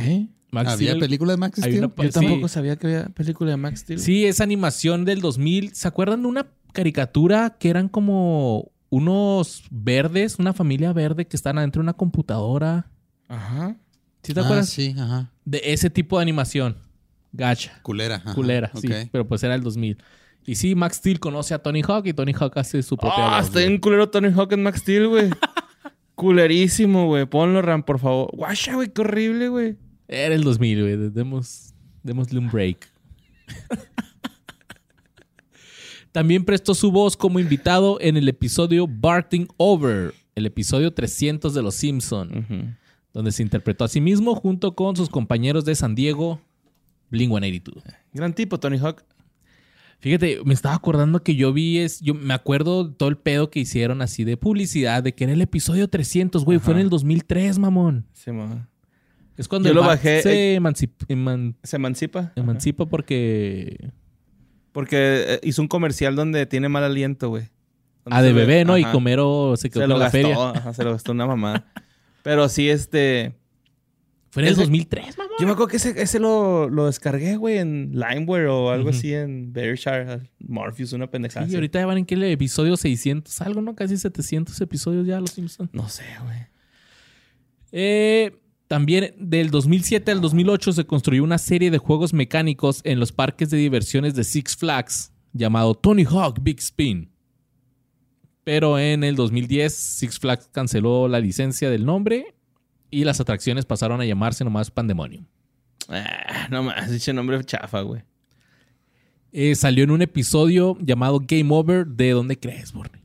Max 0.53 0.71
¿Había 0.73 0.91
Steel- 0.93 1.01
película 1.01 1.33
de 1.33 1.37
Max 1.39 1.59
Steel? 1.59 1.79
una- 1.85 1.95
Yo 1.97 2.05
Sí. 2.05 2.11
tampoco 2.11 2.49
sabía 2.49 2.77
que 2.77 2.87
había 2.87 3.05
película 3.09 3.51
de 3.51 3.57
Max 3.57 3.81
Steel. 3.81 3.99
Sí, 3.99 4.25
es 4.27 4.41
animación 4.41 5.05
del 5.05 5.21
2000. 5.21 5.75
¿Se 5.75 5.89
acuerdan 5.89 6.23
de 6.23 6.29
una 6.29 6.47
caricatura 6.73 7.57
que 7.59 7.71
eran 7.71 7.89
como 7.89 8.71
unos 8.89 9.65
verdes, 9.71 10.39
una 10.39 10.53
familia 10.53 10.93
verde 10.93 11.27
que 11.27 11.37
están 11.37 11.59
adentro 11.59 11.81
de 11.81 11.85
una 11.85 11.93
computadora? 11.95 12.91
Ajá. 13.29 13.77
¿Sí 14.23 14.35
te 14.35 14.41
Ah, 14.41 14.45
acuerdas? 14.45 14.69
sí, 14.69 14.95
ajá. 14.99 15.33
De 15.45 15.61
ese 15.65 15.89
tipo 15.91 16.19
de 16.19 16.23
animación. 16.23 16.77
Gacha. 17.33 17.81
Culera. 17.83 18.17
ajá. 18.17 18.35
Culera, 18.35 18.71
sí. 18.81 18.87
Ok. 18.89 19.09
Pero 19.13 19.27
pues 19.29 19.43
era 19.45 19.55
el 19.55 19.63
2000. 19.63 19.99
Y 20.47 20.57
sí, 20.57 20.75
Max 20.75 20.97
Steel 20.97 21.21
conoce 21.21 21.55
a 21.55 21.63
Tony 21.63 21.83
Hawk 21.83 22.07
y 22.07 22.13
Tony 22.13 22.33
Hawk 22.33 22.57
hace 22.59 22.83
su 22.83 22.97
propia 22.97 23.37
Ah, 23.37 23.37
voz, 23.39 23.47
está 23.49 23.61
bien 23.61 23.79
culero 23.79 24.09
Tony 24.11 24.29
Hawk 24.33 24.53
en 24.53 24.63
Max 24.65 24.81
Steel, 24.81 25.07
güey. 25.09 25.31
Culerísimo, 26.21 27.07
güey. 27.07 27.25
Ponlo, 27.25 27.63
Ram, 27.63 27.83
por 27.83 27.99
favor. 27.99 28.29
Guacha, 28.37 28.75
güey, 28.75 28.93
qué 28.93 29.01
horrible, 29.01 29.49
güey. 29.49 29.79
Era 30.07 30.35
el 30.35 30.45
2000, 30.45 30.83
güey. 30.83 31.11
Demos, 31.11 31.73
démosle 32.03 32.39
un 32.41 32.51
break. 32.51 32.87
También 36.13 36.45
prestó 36.45 36.75
su 36.75 36.93
voz 36.93 37.17
como 37.17 37.41
invitado 37.41 37.97
en 38.03 38.19
el 38.19 38.29
episodio 38.29 38.87
Barting 38.87 39.49
Over, 39.57 40.13
el 40.35 40.45
episodio 40.45 40.93
300 40.93 41.55
de 41.55 41.63
Los 41.63 41.77
Simpson, 41.77 42.77
donde 43.15 43.33
se 43.33 43.43
interpretó 43.43 43.85
a 43.85 43.89
sí 43.89 44.03
mismo 44.03 44.35
junto 44.35 44.75
con 44.75 44.97
sus 44.97 45.09
compañeros 45.09 45.65
de 45.65 45.75
San 45.75 45.95
Diego, 45.95 46.39
Blink 47.09 47.31
182. 47.31 47.83
Gran 48.13 48.35
tipo, 48.35 48.61
Tony 48.61 48.77
Hawk. 48.77 49.07
Fíjate, 50.01 50.39
me 50.45 50.55
estaba 50.55 50.75
acordando 50.75 51.23
que 51.23 51.37
yo 51.37 51.53
vi, 51.53 51.79
es, 51.79 52.01
yo 52.01 52.15
me 52.15 52.33
acuerdo 52.33 52.91
todo 52.93 53.09
el 53.11 53.19
pedo 53.19 53.51
que 53.51 53.61
hicieron 53.61 54.01
así 54.03 54.25
de 54.25 54.37
publicidad, 54.39 55.03
de 55.03 55.15
que 55.15 55.25
era 55.25 55.33
el 55.35 55.43
episodio 55.43 55.89
300, 55.89 56.45
güey, 56.45 56.59
fue 56.59 56.73
en 56.75 56.81
el 56.81 56.89
2003, 56.91 57.59
mamón. 57.59 58.07
Sí, 58.15 58.33
ma. 58.33 58.67
Es 59.37 59.47
cuando 59.49 59.69
Yo 59.69 59.73
el 59.73 59.77
lo 59.77 59.83
bajé, 59.85 60.23
se 60.23 60.59
emancip- 60.59 61.07
eman- 61.09 61.55
Se 61.63 61.77
emancipa. 61.77 62.33
emancipa 62.37 62.87
porque 62.87 63.91
Porque 64.73 64.97
eh, 65.35 65.41
hizo 65.43 65.61
un 65.63 65.69
comercial 65.69 66.15
donde 66.17 66.47
tiene 66.47 66.69
mal 66.69 66.85
aliento, 66.85 67.29
güey. 67.29 67.49
Ah, 68.07 68.23
de 68.23 68.29
se 68.29 68.35
ve- 68.35 68.47
bebé, 68.47 68.65
¿no? 68.65 68.79
Y 68.79 68.83
ajá. 68.85 68.93
Comero 68.93 69.55
se 69.57 69.69
quedó 69.71 69.81
Se 69.83 69.85
con 69.85 69.91
lo 69.91 69.99
la 69.99 70.05
gastó, 70.07 70.19
feria. 70.19 70.51
ajá, 70.51 70.73
se 70.75 70.85
lo 70.85 70.93
gastó 70.93 71.13
una 71.13 71.27
mamá. 71.27 71.67
Pero 72.23 72.49
sí, 72.49 72.69
este... 72.71 73.35
Fue 74.31 74.43
en 74.43 74.47
el 74.49 74.53
Ese- 74.53 74.63
2003, 74.63 75.19
mamá. 75.19 75.31
Yo 75.41 75.47
me 75.47 75.53
acuerdo 75.53 75.69
que 75.69 75.77
ese, 75.79 76.01
ese 76.01 76.21
lo, 76.21 76.69
lo 76.71 76.87
descargué, 76.87 77.37
güey, 77.37 77.59
en 77.59 77.91
Limeware 77.93 78.47
o 78.47 78.71
algo 78.71 78.91
así 78.91 79.13
en 79.13 79.53
Berkshire, 79.53 80.21
Morpheus, 80.39 80.93
una 80.93 81.11
pendejada. 81.11 81.47
Sí, 81.47 81.51
así. 81.51 81.57
ahorita 81.57 81.81
ya 81.81 81.87
van 81.87 81.99
en 81.99 82.07
el 82.09 82.23
episodio 82.25 82.77
600, 82.77 83.41
algo, 83.41 83.61
¿no? 83.61 83.75
Casi 83.75 83.97
700 83.97 84.61
episodios 84.61 85.07
ya, 85.07 85.19
Los 85.21 85.31
Simpsons. 85.31 85.71
No 85.73 85.89
sé, 85.89 86.05
güey. 86.25 86.39
Eh, 87.73 88.37
también 88.69 89.15
del 89.19 89.51
2007 89.51 90.11
al 90.13 90.21
2008 90.21 90.73
se 90.75 90.85
construyó 90.85 91.25
una 91.25 91.39
serie 91.39 91.71
de 91.71 91.79
juegos 91.79 92.13
mecánicos 92.13 92.81
en 92.85 93.01
los 93.01 93.11
parques 93.13 93.51
de 93.51 93.57
diversiones 93.59 94.15
de 94.15 94.23
Six 94.25 94.57
Flags 94.57 95.13
llamado 95.33 95.75
Tony 95.75 96.05
Hawk 96.05 96.39
Big 96.43 96.59
Spin. 96.61 97.11
Pero 98.45 98.79
en 98.79 99.03
el 99.05 99.17
2010 99.17 99.75
Six 99.75 100.19
Flags 100.19 100.49
canceló 100.53 101.09
la 101.09 101.21
licencia 101.21 101.69
del 101.71 101.85
nombre 101.85 102.35
y 102.91 103.05
las 103.05 103.21
atracciones 103.21 103.65
pasaron 103.65 104.01
a 104.01 104.05
llamarse 104.05 104.45
nomás 104.45 104.71
Pandemonium. 104.71 105.25
Ah, 105.89 106.49
no 106.51 106.63
más, 106.63 106.91
dicho 106.91 107.13
nombre 107.13 107.43
chafa, 107.45 107.81
güey. 107.81 108.03
Eh, 109.33 109.55
salió 109.55 109.85
en 109.85 109.91
un 109.91 110.03
episodio 110.03 110.77
llamado 110.81 111.21
Game 111.25 111.55
Over 111.55 111.87
de 111.87 112.11
¿Dónde 112.11 112.39
crees, 112.39 112.73
Borne? 112.73 113.01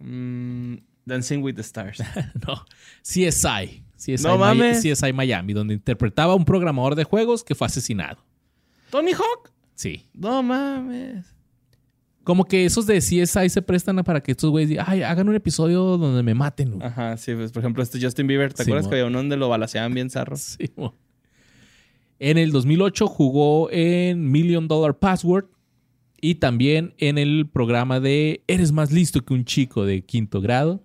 Mm, 0.00 0.76
Dancing 1.06 1.42
with 1.42 1.54
the 1.54 1.62
Stars. 1.62 2.02
no, 2.46 2.64
CSI. 3.02 3.84
CSI, 3.96 4.22
No 4.22 4.38
mames. 4.38 4.82
CSI 4.82 5.12
Miami, 5.12 5.52
donde 5.54 5.74
interpretaba 5.74 6.34
a 6.34 6.36
un 6.36 6.44
programador 6.44 6.94
de 6.94 7.04
juegos 7.04 7.42
que 7.42 7.54
fue 7.54 7.66
asesinado. 7.66 8.24
¿Tony 8.90 9.12
Hawk? 9.12 9.50
Sí. 9.74 10.08
No 10.14 10.42
mames. 10.42 11.34
Como 12.28 12.44
que 12.44 12.66
esos 12.66 12.84
de 12.86 12.98
CSI 12.98 13.48
se 13.48 13.62
prestan 13.62 13.96
para 14.04 14.22
que 14.22 14.32
estos 14.32 14.50
güeyes 14.50 14.68
digan, 14.68 14.84
ay, 14.86 15.02
hagan 15.02 15.30
un 15.30 15.34
episodio 15.34 15.96
donde 15.96 16.22
me 16.22 16.34
maten. 16.34 16.72
güey". 16.72 16.86
Ajá, 16.86 17.16
sí, 17.16 17.32
pues 17.34 17.52
por 17.52 17.62
ejemplo, 17.62 17.82
este 17.82 17.98
Justin 17.98 18.26
Bieber, 18.26 18.52
¿te 18.52 18.64
Sí, 18.64 18.68
acuerdas 18.70 18.84
mo. 18.84 18.90
que 18.90 18.96
había 18.96 19.06
uno 19.06 19.16
donde 19.16 19.38
lo 19.38 19.48
balaceaban 19.48 19.94
bien 19.94 20.10
zarro? 20.10 20.36
Sí, 20.58 20.70
mo. 20.76 20.94
En 22.18 22.36
el 22.36 22.52
2008 22.52 23.06
jugó 23.06 23.70
en 23.70 24.30
Million 24.30 24.68
Dollar 24.68 24.98
Password 24.98 25.46
y 26.20 26.34
también 26.34 26.92
en 26.98 27.16
el 27.16 27.48
programa 27.48 27.98
de 27.98 28.42
Eres 28.46 28.72
más 28.72 28.92
listo 28.92 29.24
que 29.24 29.32
un 29.32 29.46
chico 29.46 29.86
de 29.86 30.02
quinto 30.02 30.42
grado. 30.42 30.82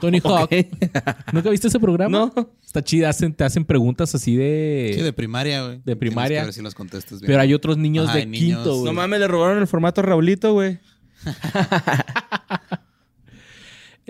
Tony 0.00 0.20
Hawk. 0.22 0.50
¿Nunca 1.32 1.50
viste 1.50 1.68
ese 1.68 1.80
programa? 1.80 2.32
No. 2.34 2.50
Está 2.64 2.82
chida, 2.82 3.08
hacen- 3.10 3.34
te 3.34 3.44
hacen 3.44 3.64
preguntas 3.64 4.14
así 4.14 4.36
de... 4.36 4.92
Sí, 4.94 5.02
de 5.02 5.12
primaria, 5.12 5.64
güey. 5.64 5.80
De 5.84 5.96
primaria. 5.96 6.40
Que 6.40 6.44
ver 6.46 6.54
si 6.54 6.62
los 6.62 6.74
contestas 6.74 7.20
bien. 7.20 7.26
Pero 7.26 7.40
hay 7.40 7.54
otros 7.54 7.76
niños 7.78 8.08
Ajá, 8.08 8.18
de 8.18 8.26
niños. 8.26 8.58
quinto, 8.58 8.72
güey. 8.74 8.84
No 8.84 8.92
mames, 8.92 9.18
le 9.20 9.28
robaron 9.28 9.58
el 9.58 9.66
formato 9.66 10.00
a 10.00 10.04
Raulito, 10.04 10.52
güey. 10.52 10.78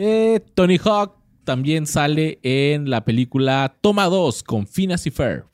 Eh, 0.00 0.40
Tony 0.54 0.78
Hawk 0.84 1.16
también 1.42 1.86
sale 1.86 2.38
en 2.42 2.88
la 2.88 3.04
película 3.04 3.76
Toma 3.80 4.04
2 4.04 4.42
con 4.44 4.66
Phineas 4.66 5.06
y 5.06 5.10
Ferb. 5.10 5.44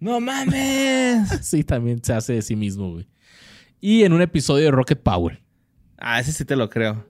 No 0.00 0.20
mames. 0.20 1.28
Sí, 1.42 1.64
también 1.64 2.02
se 2.04 2.12
hace 2.12 2.34
de 2.34 2.42
sí 2.42 2.56
mismo, 2.56 2.92
güey. 2.92 3.06
Y 3.80 4.02
en 4.04 4.12
un 4.12 4.20
episodio 4.22 4.64
de 4.66 4.70
Rocket 4.70 5.00
Power. 5.02 5.40
ah, 5.98 6.20
ese 6.20 6.32
sí 6.32 6.44
te 6.44 6.56
lo 6.56 6.68
creo. 6.68 7.08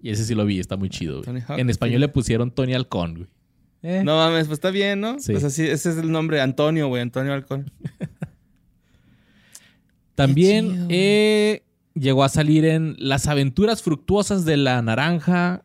Y 0.00 0.10
ese 0.10 0.24
sí 0.24 0.34
lo 0.34 0.44
vi, 0.44 0.60
está 0.60 0.76
muy 0.76 0.90
chido, 0.90 1.22
güey. 1.22 1.42
En 1.56 1.70
español 1.70 1.96
sí. 1.96 2.00
le 2.00 2.08
pusieron 2.08 2.50
Tony 2.50 2.74
Halcón, 2.74 3.14
güey. 3.14 3.26
Eh, 3.82 4.02
No 4.04 4.16
mames, 4.16 4.46
pues 4.46 4.56
está 4.58 4.70
bien, 4.70 5.00
¿no? 5.00 5.18
Sí. 5.20 5.32
Pues 5.32 5.44
así, 5.44 5.64
ese 5.66 5.90
es 5.90 5.96
el 5.98 6.10
nombre, 6.10 6.40
Antonio, 6.40 6.88
güey, 6.88 7.02
Antonio 7.02 7.32
Alcón. 7.32 7.70
También 10.14 10.70
chido, 10.72 10.86
eh, 10.90 11.62
llegó 11.94 12.24
a 12.24 12.28
salir 12.28 12.64
en 12.64 12.96
Las 12.98 13.28
aventuras 13.28 13.82
fructuosas 13.82 14.44
de 14.44 14.56
la 14.56 14.82
naranja 14.82 15.62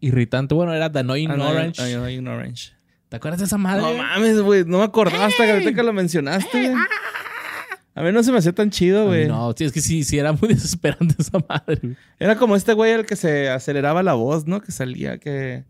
irritante. 0.00 0.54
Bueno, 0.54 0.74
era 0.74 0.90
The 0.90 1.00
Annoying 1.00 1.30
Ah, 1.30 1.36
no, 1.36 1.48
Orange. 1.50 2.18
un 2.18 2.28
Orange. 2.28 2.72
¿Te 3.08 3.16
acuerdas 3.16 3.38
de 3.38 3.46
esa 3.46 3.56
madre? 3.58 3.82
No 3.82 3.94
mames, 3.94 4.40
güey, 4.40 4.64
no 4.64 4.78
me 4.78 4.84
acordaba 4.84 5.26
hasta 5.26 5.44
que 5.44 5.52
ahorita 5.52 5.74
que 5.74 5.82
lo 5.84 5.92
mencionaste, 5.92 6.70
güey. 6.70 6.82
A 7.96 8.02
mí 8.02 8.12
no 8.12 8.22
se 8.22 8.30
me 8.30 8.38
hacía 8.38 8.52
tan 8.52 8.70
chido, 8.70 9.06
güey. 9.06 9.26
No, 9.26 9.52
sí, 9.56 9.64
es 9.64 9.72
que 9.72 9.80
sí, 9.80 10.04
sí 10.04 10.18
era 10.18 10.32
muy 10.32 10.48
desesperante 10.54 11.14
esa 11.18 11.38
madre. 11.48 11.78
güey. 11.82 11.96
Era 12.18 12.36
como 12.36 12.54
este 12.54 12.74
güey 12.74 12.92
el 12.92 13.06
que 13.06 13.16
se 13.16 13.48
aceleraba 13.48 14.02
la 14.02 14.12
voz, 14.14 14.46
¿no? 14.46 14.60
Que 14.60 14.70
salía, 14.70 15.18
que... 15.18 15.64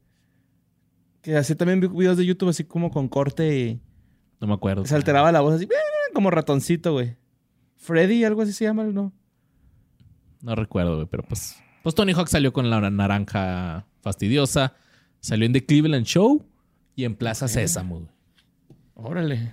Que 1.22 1.36
hacía 1.36 1.56
también 1.56 1.80
vi- 1.80 1.86
videos 1.88 2.16
de 2.18 2.26
YouTube 2.26 2.48
así 2.48 2.64
como 2.64 2.90
con 2.90 3.08
corte 3.08 3.56
y... 3.58 3.80
No 4.40 4.46
me 4.48 4.54
acuerdo. 4.54 4.84
Se 4.86 4.94
alteraba 4.94 5.30
la 5.32 5.40
voz 5.40 5.54
así, 5.54 5.68
como 6.14 6.30
ratoncito, 6.30 6.92
güey. 6.92 7.16
Freddy, 7.76 8.24
algo 8.24 8.42
así 8.42 8.52
se 8.52 8.64
llama, 8.64 8.84
¿no? 8.84 9.12
No 10.42 10.54
recuerdo, 10.54 10.96
güey, 10.96 11.06
pero 11.10 11.22
pues. 11.22 11.56
Pues 11.82 11.94
Tony 11.94 12.12
Hawk 12.12 12.28
salió 12.28 12.52
con 12.52 12.68
la 12.70 12.90
naranja 12.90 13.86
fastidiosa. 14.02 14.74
Salió 15.20 15.46
en 15.46 15.52
The 15.52 15.64
Cleveland 15.64 16.04
Show 16.06 16.44
y 16.94 17.04
en 17.04 17.14
Plaza 17.16 17.48
Sésamo, 17.48 18.00
güey. 18.00 18.10
Órale. 18.94 19.52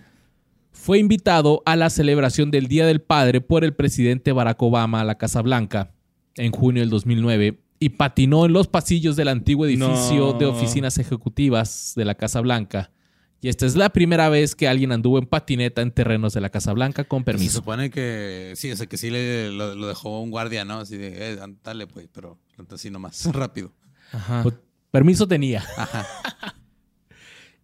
Fue 0.83 0.99
invitado 0.99 1.63
a 1.65 1.77
la 1.77 1.89
celebración 1.89 2.51
del 2.51 2.67
Día 2.67 2.85
del 2.85 3.01
Padre 3.01 3.39
por 3.39 3.63
el 3.63 3.73
presidente 3.73 4.33
Barack 4.33 4.61
Obama 4.61 4.99
a 4.99 5.05
la 5.05 5.17
Casa 5.17 5.41
Blanca 5.41 5.93
en 6.35 6.51
junio 6.51 6.81
del 6.81 6.89
2009 6.89 7.57
y 7.79 7.89
patinó 7.89 8.45
en 8.45 8.51
los 8.51 8.67
pasillos 8.67 9.15
del 9.15 9.29
antiguo 9.29 9.65
edificio 9.65 10.33
No. 10.33 10.33
de 10.33 10.45
oficinas 10.45 10.97
ejecutivas 10.97 11.93
de 11.95 12.03
la 12.03 12.15
Casa 12.15 12.41
Blanca. 12.41 12.91
Y 13.39 13.47
esta 13.47 13.65
es 13.65 13.77
la 13.77 13.91
primera 13.91 14.27
vez 14.27 14.55
que 14.55 14.67
alguien 14.67 14.91
anduvo 14.91 15.19
en 15.19 15.25
patineta 15.25 15.81
en 15.81 15.91
terrenos 15.91 16.33
de 16.33 16.41
la 16.41 16.49
Casa 16.49 16.73
Blanca 16.73 17.05
con 17.05 17.21
Se 17.21 17.25
permiso. 17.27 17.59
supone 17.59 17.89
que 17.89 18.51
sí, 18.57 18.69
o 18.69 18.75
sea, 18.75 18.85
que 18.87 18.97
sí 18.97 19.09
le, 19.09 19.51
lo, 19.51 19.75
lo 19.75 19.87
dejó 19.87 20.19
un 20.21 20.31
guardia, 20.31 20.65
¿no? 20.65 20.79
Así 20.79 20.97
de, 20.97 21.31
eh, 21.33 21.37
dale, 21.63 21.87
pues, 21.87 22.09
pero 22.11 22.37
así 22.69 22.89
nomás, 22.89 23.25
rápido. 23.33 23.71
Ajá. 24.11 24.43
Pues, 24.43 24.55
permiso 24.91 25.25
tenía. 25.29 25.63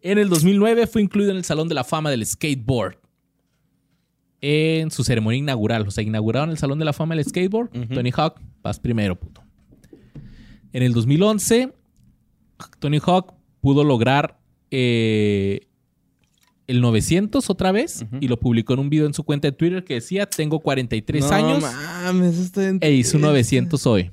En 0.02 0.18
el 0.18 0.30
2009 0.30 0.88
fue 0.88 1.02
incluido 1.02 1.32
en 1.32 1.36
el 1.38 1.44
Salón 1.44 1.68
de 1.68 1.76
la 1.76 1.84
Fama 1.84 2.10
del 2.10 2.26
Skateboard. 2.26 2.98
En 4.42 4.90
su 4.92 5.04
ceremonia 5.04 5.38
inaugural. 5.40 5.88
O 5.88 5.92
sea, 5.92 6.04
inauguraron 6.04 6.50
el 6.50 6.58
Salón 6.58 6.80
de 6.80 6.86
la 6.86 6.94
Fama 6.94 7.16
del 7.16 7.26
Skateboard. 7.26 7.70
Tony 7.94 8.12
Hawk, 8.16 8.40
vas 8.62 8.80
primero, 8.80 9.20
puto. 9.20 9.44
En 10.72 10.84
el 10.84 10.94
2011, 10.94 11.74
Tony 12.80 13.00
Hawk 13.06 13.34
pudo 13.62 13.84
lograr 13.84 14.40
eh, 14.72 15.62
el 16.68 16.80
900 16.82 17.50
otra 17.50 17.72
vez 17.72 18.06
y 18.22 18.28
lo 18.28 18.40
publicó 18.40 18.74
en 18.74 18.80
un 18.80 18.90
video 18.90 19.08
en 19.08 19.14
su 19.14 19.24
cuenta 19.24 19.48
de 19.48 19.52
Twitter 19.52 19.84
que 19.84 19.96
decía: 19.96 20.26
Tengo 20.28 20.60
43 20.60 21.26
No 21.26 21.32
años 21.36 21.64
mames, 21.64 22.38
estoy 22.38 22.66
en- 22.66 22.78
e 22.82 22.92
hice 22.92 23.18
un 23.18 23.24
900 23.24 23.86
hoy. 23.88 24.12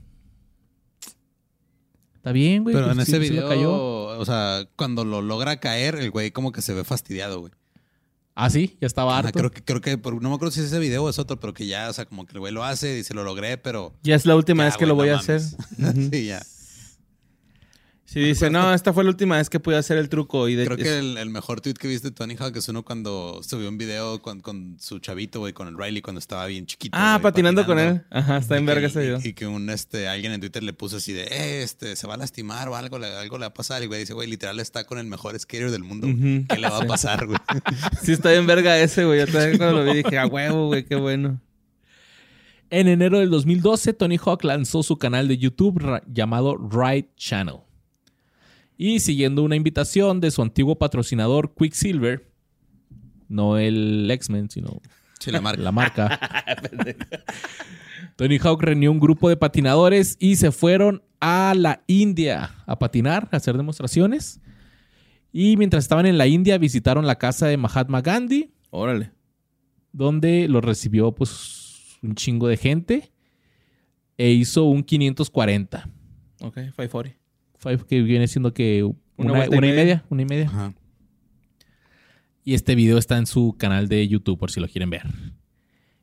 Está 2.17 2.33
bien, 2.33 2.65
güey. 2.65 2.75
Pero 2.75 2.87
pues, 2.87 2.99
en 2.99 3.05
sí, 3.07 3.13
ese 3.13 3.19
video, 3.21 3.49
cayó. 3.49 3.73
o 4.19 4.25
sea, 4.25 4.67
cuando 4.75 5.05
lo 5.05 5.23
logra 5.23 5.61
caer, 5.61 5.95
el 5.97 6.11
güey 6.11 6.33
como 6.33 6.51
que 6.51 6.63
se 6.63 6.75
ve 6.75 6.83
fastidiado, 6.83 7.41
güey. 7.41 7.53
Ah, 8.39 8.51
sí, 8.51 8.77
ya 8.83 8.87
estaba 8.87 9.19
Ajá, 9.19 9.29
harto. 9.29 9.39
creo 9.39 9.51
que, 9.51 9.65
creo 9.65 9.81
que, 9.81 9.97
por- 9.97 10.21
no 10.23 10.29
me 10.29 10.35
acuerdo 10.35 10.53
si 10.53 10.61
es 10.61 10.67
ese 10.67 10.79
video 10.79 11.05
o 11.05 11.09
es 11.09 11.19
otro, 11.19 11.41
pero 11.41 11.55
que 11.55 11.67
ya, 11.67 11.89
o 11.89 11.93
sea, 11.95 12.05
como 12.05 12.27
que 12.27 12.35
el 12.35 12.41
güey 12.41 12.53
lo 12.53 12.63
hace 12.65 12.99
y 12.99 13.03
se 13.03 13.15
lo 13.15 13.25
logré, 13.25 13.57
pero. 13.57 13.95
Ya 14.03 14.15
es 14.15 14.27
la 14.27 14.37
última 14.37 14.63
ya, 14.63 14.67
vez 14.67 14.77
que 14.77 14.85
güey, 14.85 14.89
lo 14.91 14.95
voy 14.95 15.09
no 15.09 15.17
a 15.17 15.19
hacer. 15.19 15.41
sí, 16.13 16.27
ya. 16.27 16.43
Si 18.09 18.21
dice, 18.21 18.51
no, 18.51 18.73
esta 18.73 18.93
fue 18.93 19.03
la 19.03 19.11
última 19.11 19.37
vez 19.37 19.51
que 19.51 19.59
pude 19.59 19.77
hacer 19.77 19.99
el 19.99 20.09
truco. 20.09 20.49
Y 20.49 20.55
de 20.55 20.65
Creo 20.65 20.77
que 20.77 20.97
el, 21.01 21.19
el 21.19 21.29
mejor 21.29 21.61
tweet 21.61 21.75
que 21.75 21.89
viste 21.89 22.09
de 22.11 22.15
Tony 22.15 22.37
Hawk 22.39 22.57
es 22.57 22.69
uno 22.69 22.85
cuando 22.85 23.41
subió 23.43 23.69
un 23.69 23.79
video 23.79 24.23
con, 24.23 24.41
con 24.41 24.77
su 24.79 25.01
chavito, 25.01 25.41
güey, 25.41 25.53
con 25.53 25.67
el 25.67 25.77
Riley 25.77 26.03
cuando 26.03 26.21
estaba 26.21 26.47
bien 26.47 26.67
chiquito. 26.67 26.97
Ah, 26.99 27.19
patinando, 27.21 27.67
con 27.67 27.81
él. 27.81 28.03
Ajá, 28.11 28.37
está 28.37 28.57
en 28.59 28.65
verga 28.65 28.87
ese 28.87 29.01
video. 29.01 29.19
Y, 29.23 29.29
y 29.31 29.33
que 29.33 29.49
un 29.49 29.69
este 29.71 30.07
alguien 30.07 30.33
en 30.33 30.41
Twitter 30.41 30.63
le 30.63 30.73
puso 30.73 30.99
así 30.99 31.13
de, 31.13 31.25
eh, 31.25 31.63
este, 31.65 31.97
se 31.97 32.07
va 32.07 32.15
a 32.15 32.17
lastimar 32.17 32.69
o 32.69 32.77
algo, 32.77 33.01
le- 33.01 33.09
algo 33.13 33.39
le 33.39 33.43
va 33.43 33.47
a 33.49 33.55
pasar. 33.55 33.83
Y 33.83 33.87
güey 33.87 33.99
dice, 34.01 34.15
güey, 34.15 34.31
literal 34.31 34.61
está 34.61 34.85
con 34.85 34.99
el 34.99 35.07
mejor 35.07 35.37
skater 35.37 35.73
del 35.73 35.83
mundo. 35.83 36.07
¿Qué 36.49 36.59
le 36.61 36.71
va 36.71 36.79
a 36.79 36.87
pasar, 36.87 37.27
güey? 37.27 37.39
Sí, 38.03 38.13
está 38.13 38.33
en 38.33 38.47
verga 38.47 38.79
ese, 38.79 39.05
güey. 39.05 39.19
Yo 39.19 39.27
también 39.27 39.59
cuando 39.59 39.83
lo 39.83 39.93
vi 39.93 40.03
dije, 40.05 40.17
a 40.17 40.27
huevo, 40.27 40.69
güey, 40.69 40.85
qué 40.85 40.95
bueno. 40.95 41.41
En 42.71 42.87
enero 42.89 43.19
del 43.19 43.31
2012, 43.31 43.93
Tony 43.95 44.17
Hawk 44.25 44.45
lanzó 44.45 44.83
su 44.85 44.97
canal 44.97 45.27
de 45.29 45.39
YouTube 45.39 45.81
llamado 46.13 46.57
Ride 46.57 47.09
Channel. 47.17 47.57
Y 48.77 49.01
siguiendo 49.01 49.43
una 49.43 49.57
invitación 49.57 50.21
de 50.21 50.31
su 50.31 50.43
antiguo 50.43 50.77
patrocinador 50.77 51.55
Quicksilver, 51.55 52.31
no 53.29 53.57
el 53.59 54.11
X-Men, 54.11 54.51
sino 54.51 54.81
Sí, 55.19 55.31
la 55.31 55.41
marca. 55.41 55.63
la 55.63 55.73
marca, 55.73 56.21
Tony 58.17 58.39
Hawk 58.39 58.63
reunió 58.63 58.91
un 58.93 59.01
grupo 59.01 59.29
de 59.29 59.37
patinadores 59.37 60.17
y 60.21 60.37
se 60.37 60.53
fueron 60.53 61.03
a 61.21 61.55
la 61.57 61.83
India 61.87 62.55
a 62.67 62.79
patinar, 62.79 63.29
a 63.33 63.37
hacer 63.37 63.57
demostraciones. 63.57 64.41
Y 65.33 65.57
mientras 65.57 65.85
estaban 65.85 66.07
en 66.07 66.19
la 66.19 66.27
India, 66.27 66.57
visitaron 66.59 67.07
la 67.07 67.17
casa 67.19 67.47
de 67.47 67.57
Mahatma 67.57 68.01
Gandhi, 68.01 68.53
Órale. 68.71 69.11
donde 69.93 70.49
lo 70.49 70.61
recibió 70.61 71.13
pues 71.13 71.99
un 72.03 72.15
chingo 72.15 72.49
de 72.49 72.57
gente 72.57 73.11
e 74.17 74.31
hizo 74.31 74.65
un 74.65 74.83
540. 74.83 75.89
Ok, 76.43 76.55
540. 76.55 77.17
Five, 77.59 77.79
que 77.89 78.03
viene 78.03 78.29
siendo 78.29 78.53
que 78.55 78.83
una, 78.85 78.95
Una 79.33 79.33
una, 79.49 79.67
y 79.67 79.73
media. 79.73 80.05
una 80.11 80.23
y 80.23 80.25
media. 80.27 80.47
Ajá. 80.47 80.75
Y 82.45 82.55
este 82.55 82.75
video 82.75 82.99
está 82.99 83.17
en 83.19 83.27
su 83.27 83.55
canal 83.59 83.89
de 83.89 84.07
YouTube 84.07 84.39
por 84.39 84.51
si 84.51 84.61
lo 84.61 84.69
quieren 84.69 84.91
ver. 84.91 85.03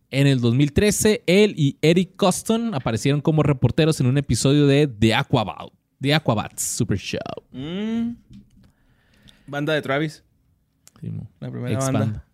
En 0.09 0.27
el 0.27 0.41
2013, 0.41 1.23
él 1.25 1.53
y 1.57 1.77
Eric 1.81 2.15
Coston 2.15 2.75
aparecieron 2.75 3.21
como 3.21 3.41
reporteros 3.43 3.99
en 3.99 4.07
un 4.07 4.17
episodio 4.17 4.67
de 4.67 4.87
The 4.87 5.15
Aquabat, 5.15 5.69
The 6.01 6.13
Aquabats 6.13 6.61
Super 6.63 6.97
Show. 6.97 7.19
Mm. 7.51 8.15
Banda 9.47 9.73
de 9.73 9.81
Travis. 9.81 10.23
Sí. 11.01 11.09
La 11.39 11.49
primera 11.49 11.73
Ex 11.73 11.83
banda. 11.85 11.99
banda. 11.99 12.25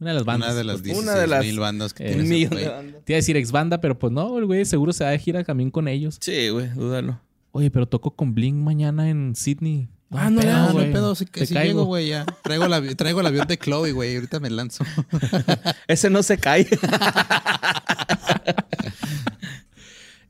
Una 0.00 0.10
de 0.10 0.14
las 0.14 0.24
bandas. 0.24 0.48
Una 0.50 0.54
de 0.58 0.64
las 0.64 0.76
Una 0.76 0.82
16 0.84 1.20
de 1.20 1.26
las- 1.26 1.44
mil 1.44 1.58
bandas 1.58 1.92
que 1.94 2.04
Eh, 2.04 2.06
tiene 2.08 2.20
Un 2.22 2.26
ese 2.26 2.34
millón 2.34 2.50
güey. 2.52 2.64
de 2.64 2.70
bandas. 2.70 3.04
Te 3.04 3.12
iba 3.12 3.16
a 3.16 3.20
decir 3.20 3.36
ex 3.36 3.50
banda, 3.52 3.80
pero 3.80 3.98
pues 3.98 4.12
no, 4.12 4.38
el 4.38 4.46
güey 4.46 4.64
seguro 4.64 4.92
se 4.92 5.02
va 5.04 5.10
de 5.10 5.18
gira 5.18 5.42
también 5.44 5.70
con 5.70 5.88
ellos. 5.88 6.18
Sí, 6.20 6.48
güey, 6.50 6.68
dúdalo. 6.70 7.20
Oye, 7.52 7.70
pero 7.70 7.86
toco 7.86 8.14
con 8.14 8.34
Blink 8.34 8.56
mañana 8.56 9.08
en 9.10 9.34
Sydney. 9.34 9.88
Ah, 10.10 10.30
no, 10.30 10.40
hay 10.40 10.46
no, 10.46 10.72
no 10.72 10.78
hay 10.80 10.90
pedo, 10.92 11.14
Te 11.14 11.26
caigo. 11.46 11.62
llego, 11.62 11.84
güey, 11.84 12.08
ya. 12.08 12.24
Traigo 12.42 12.64
el, 12.64 12.72
avi- 12.72 12.96
traigo 12.96 13.20
el 13.20 13.26
avión 13.26 13.46
de 13.46 13.58
Chloe, 13.58 13.92
güey, 13.92 14.14
ahorita 14.14 14.40
me 14.40 14.48
lanzo. 14.48 14.84
Ese 15.88 16.08
no 16.08 16.22
se 16.22 16.38
cae. 16.38 16.66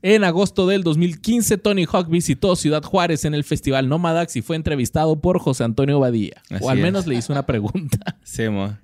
En 0.01 0.23
agosto 0.23 0.65
del 0.65 0.83
2015, 0.83 1.57
Tony 1.57 1.85
Hawk 1.91 2.09
visitó 2.09 2.55
Ciudad 2.55 2.81
Juárez 2.83 3.25
en 3.25 3.33
el 3.33 3.43
Festival 3.43 3.89
Nomadax 3.89 4.37
y 4.37 4.41
fue 4.41 4.55
entrevistado 4.55 5.19
por 5.19 5.39
José 5.39 5.65
Antonio 5.65 5.99
Badía. 5.99 6.41
Así 6.49 6.63
o 6.63 6.69
al 6.69 6.77
es. 6.77 6.83
menos 6.83 7.05
le 7.05 7.15
hizo 7.15 7.33
una 7.33 7.45
pregunta. 7.45 8.17
sí, 8.23 8.47
mo. 8.47 8.77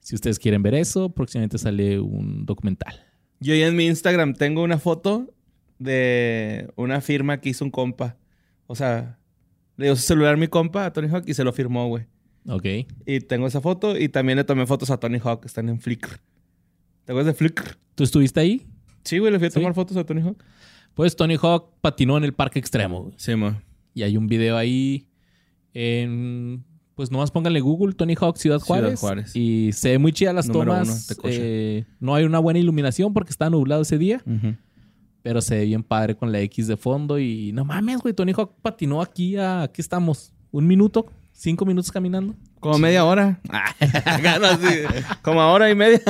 Si 0.00 0.14
ustedes 0.14 0.38
quieren 0.38 0.62
ver 0.62 0.74
eso, 0.76 1.10
próximamente 1.10 1.58
sale 1.58 2.00
un 2.00 2.46
documental. 2.46 3.04
Yo 3.40 3.54
ya 3.54 3.66
en 3.66 3.76
mi 3.76 3.84
Instagram 3.86 4.32
tengo 4.32 4.62
una 4.62 4.78
foto 4.78 5.30
de 5.80 6.70
una 6.76 7.00
firma 7.00 7.40
que 7.40 7.48
hizo 7.48 7.64
un 7.64 7.72
compa. 7.72 8.16
O 8.68 8.76
sea, 8.76 9.18
le 9.76 9.86
dio 9.86 9.96
su 9.96 10.02
celular 10.02 10.34
a 10.34 10.36
mi 10.36 10.46
compa, 10.46 10.84
a 10.86 10.92
Tony 10.92 11.08
Hawk, 11.08 11.24
y 11.26 11.34
se 11.34 11.42
lo 11.42 11.52
firmó, 11.52 11.88
güey. 11.88 12.04
Ok. 12.46 12.64
Y 13.06 13.20
tengo 13.20 13.46
esa 13.48 13.60
foto 13.60 13.98
y 13.98 14.08
también 14.08 14.36
le 14.38 14.44
tomé 14.44 14.66
fotos 14.66 14.90
a 14.90 14.98
Tony 15.00 15.18
Hawk, 15.22 15.44
están 15.44 15.68
en 15.68 15.80
Flickr. 15.80 16.20
¿Te 17.04 17.12
acuerdas 17.12 17.34
de 17.34 17.38
Flickr? 17.38 17.76
¿Tú 17.96 18.04
estuviste 18.04 18.38
ahí? 18.40 18.66
Sí, 19.04 19.18
güey, 19.18 19.32
le 19.32 19.38
fui 19.38 19.48
a 19.48 19.50
Sí. 19.50 19.58
tomar 19.58 19.74
fotos 19.74 19.96
a 19.96 20.04
Tony 20.04 20.20
Hawk. 20.20 20.42
Pues 20.94 21.16
Tony 21.16 21.36
Hawk 21.40 21.72
patinó 21.80 22.16
en 22.18 22.24
el 22.24 22.34
parque 22.34 22.58
extremo. 22.58 23.02
güey. 23.04 23.14
Sí, 23.16 23.34
mo. 23.34 23.60
Y 23.94 24.02
hay 24.02 24.16
un 24.16 24.26
video 24.26 24.56
ahí 24.56 25.06
en... 25.74 26.64
Pues 26.94 27.10
nomás 27.10 27.30
pónganle 27.30 27.60
Google 27.60 27.94
Tony 27.94 28.14
Hawk 28.20 28.36
Ciudad 28.36 28.58
Ciudad 28.58 28.80
Juárez. 28.82 29.00
Juárez. 29.00 29.34
Y 29.36 29.72
se 29.72 29.90
ve 29.92 29.98
muy 29.98 30.12
chida 30.12 30.34
las 30.34 30.48
Número 30.48 30.72
uno, 30.72 30.82
tomas. 30.82 31.06
Tecocha. 31.06 31.28
Eh, 31.32 31.84
no 31.98 32.14
hay 32.14 32.24
una 32.24 32.38
buena 32.38 32.58
iluminación 32.60 33.14
porque 33.14 33.30
está 33.30 33.48
nublado 33.48 33.80
ese 33.82 33.96
día. 33.96 34.22
Pero 35.22 35.40
se 35.42 35.56
ve 35.58 35.64
bien 35.66 35.82
padre 35.82 36.16
con 36.16 36.32
la 36.32 36.40
X 36.40 36.66
de 36.66 36.76
fondo. 36.76 37.18
Y 37.18 37.52
no 37.52 37.64
mames, 37.64 37.98
güey. 38.00 38.14
Tony 38.14 38.32
Hawk 38.32 38.54
patinó 38.62 39.02
aquí 39.02 39.36
a... 39.36 39.62
Aquí 39.62 39.80
estamos. 39.80 40.32
Un 40.50 40.66
minuto. 40.66 41.06
Cinco 41.32 41.64
minutos 41.66 41.90
caminando. 41.92 42.34
Como 42.58 42.78
media 42.78 43.04
hora. 43.04 43.40
Como 45.22 45.40
a 45.40 45.52
hora 45.52 45.70
y 45.70 45.74
media. 45.74 46.00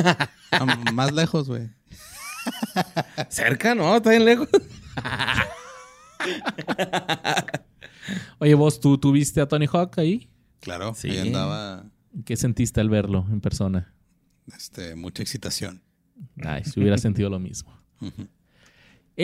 Más 0.92 1.12
lejos, 1.12 1.48
güey. 1.48 1.70
Cerca, 3.28 3.74
¿no? 3.74 3.96
Está 3.96 4.10
bien 4.10 4.24
lejos. 4.24 4.48
Oye, 8.38 8.54
vos, 8.54 8.80
¿tú, 8.80 8.98
¿tú 8.98 9.12
viste 9.12 9.40
a 9.40 9.46
Tony 9.46 9.66
Hawk 9.70 9.98
ahí? 9.98 10.28
Claro, 10.60 10.94
Sí. 10.94 11.10
ahí 11.10 11.18
andaba 11.28 11.84
¿Qué 12.24 12.36
sentiste 12.36 12.80
al 12.80 12.90
verlo 12.90 13.24
en 13.30 13.40
persona? 13.40 13.92
este, 14.56 14.96
mucha 14.96 15.22
excitación. 15.22 15.80
Ay, 16.42 16.64
si 16.64 16.80
hubiera 16.80 16.98
sentido 16.98 17.30
lo 17.30 17.38
mismo. 17.38 17.72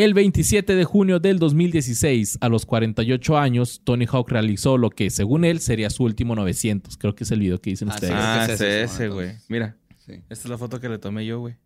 El 0.05 0.13
27 0.13 0.75
de 0.75 0.85
junio 0.85 1.21
del 1.21 1.39
2016, 1.39 2.37
a 2.43 2.51
los 2.51 2.67
48 2.67 3.39
años, 3.39 3.81
Tony 3.83 4.05
Hawk 4.07 4.29
realizó 4.31 4.77
lo 4.77 4.91
que, 4.91 5.09
según 5.09 5.45
él, 5.47 5.59
sería 5.61 5.89
su 5.89 6.05
último 6.05 6.35
900. 6.37 6.99
Creo 6.99 7.15
que 7.15 7.25
es 7.25 7.31
el 7.31 7.41
video 7.41 7.59
que 7.63 7.71
dicen 7.71 7.89
Ah, 7.91 7.95
ustedes. 7.95 8.13
sí. 8.13 8.19
Ah, 8.21 8.45
que 8.47 8.53
es 8.53 8.61
ese, 8.61 9.09
güey. 9.09 9.33
Mira, 9.49 9.75
Sí. 10.05 10.13
esta 10.29 10.35
es 10.35 10.49
la 10.51 10.59
foto 10.59 10.79
que 10.81 10.91
le 10.91 10.99
tomé 10.99 11.25
yo, 11.25 11.41
güey. 11.41 11.57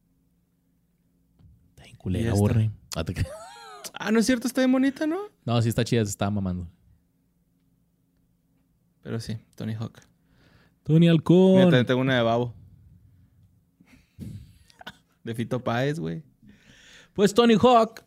Está 1.70 1.82
bien 1.82 1.97
culera, 1.97 2.32
borre. 2.35 2.70
Ah, 2.94 3.05
Ah, 3.94 4.12
no 4.12 4.20
es 4.20 4.27
cierto, 4.27 4.47
está 4.47 4.61
bien 4.61 4.70
bonita, 4.70 5.07
¿no? 5.09 5.19
No, 5.44 5.61
sí 5.61 5.69
está 5.69 5.82
chida, 5.85 6.05
se 6.05 6.11
estaba 6.11 6.31
mamando. 6.31 6.69
Pero 9.02 9.19
sí, 9.19 9.39
Tony 9.57 9.74
Hawk. 9.74 9.98
Tony 10.85 11.01
Mira, 11.01 11.12
Alcón. 11.12 11.62
también 11.62 11.85
tengo 11.86 12.01
una 12.01 12.15
de 12.16 12.23
Babo. 12.23 12.55
De 15.24 15.35
Fito 15.35 15.62
Páez, 15.65 15.98
güey. 15.98 16.23
Pues 17.12 17.35
Tony 17.35 17.55
Hawk 17.61 18.05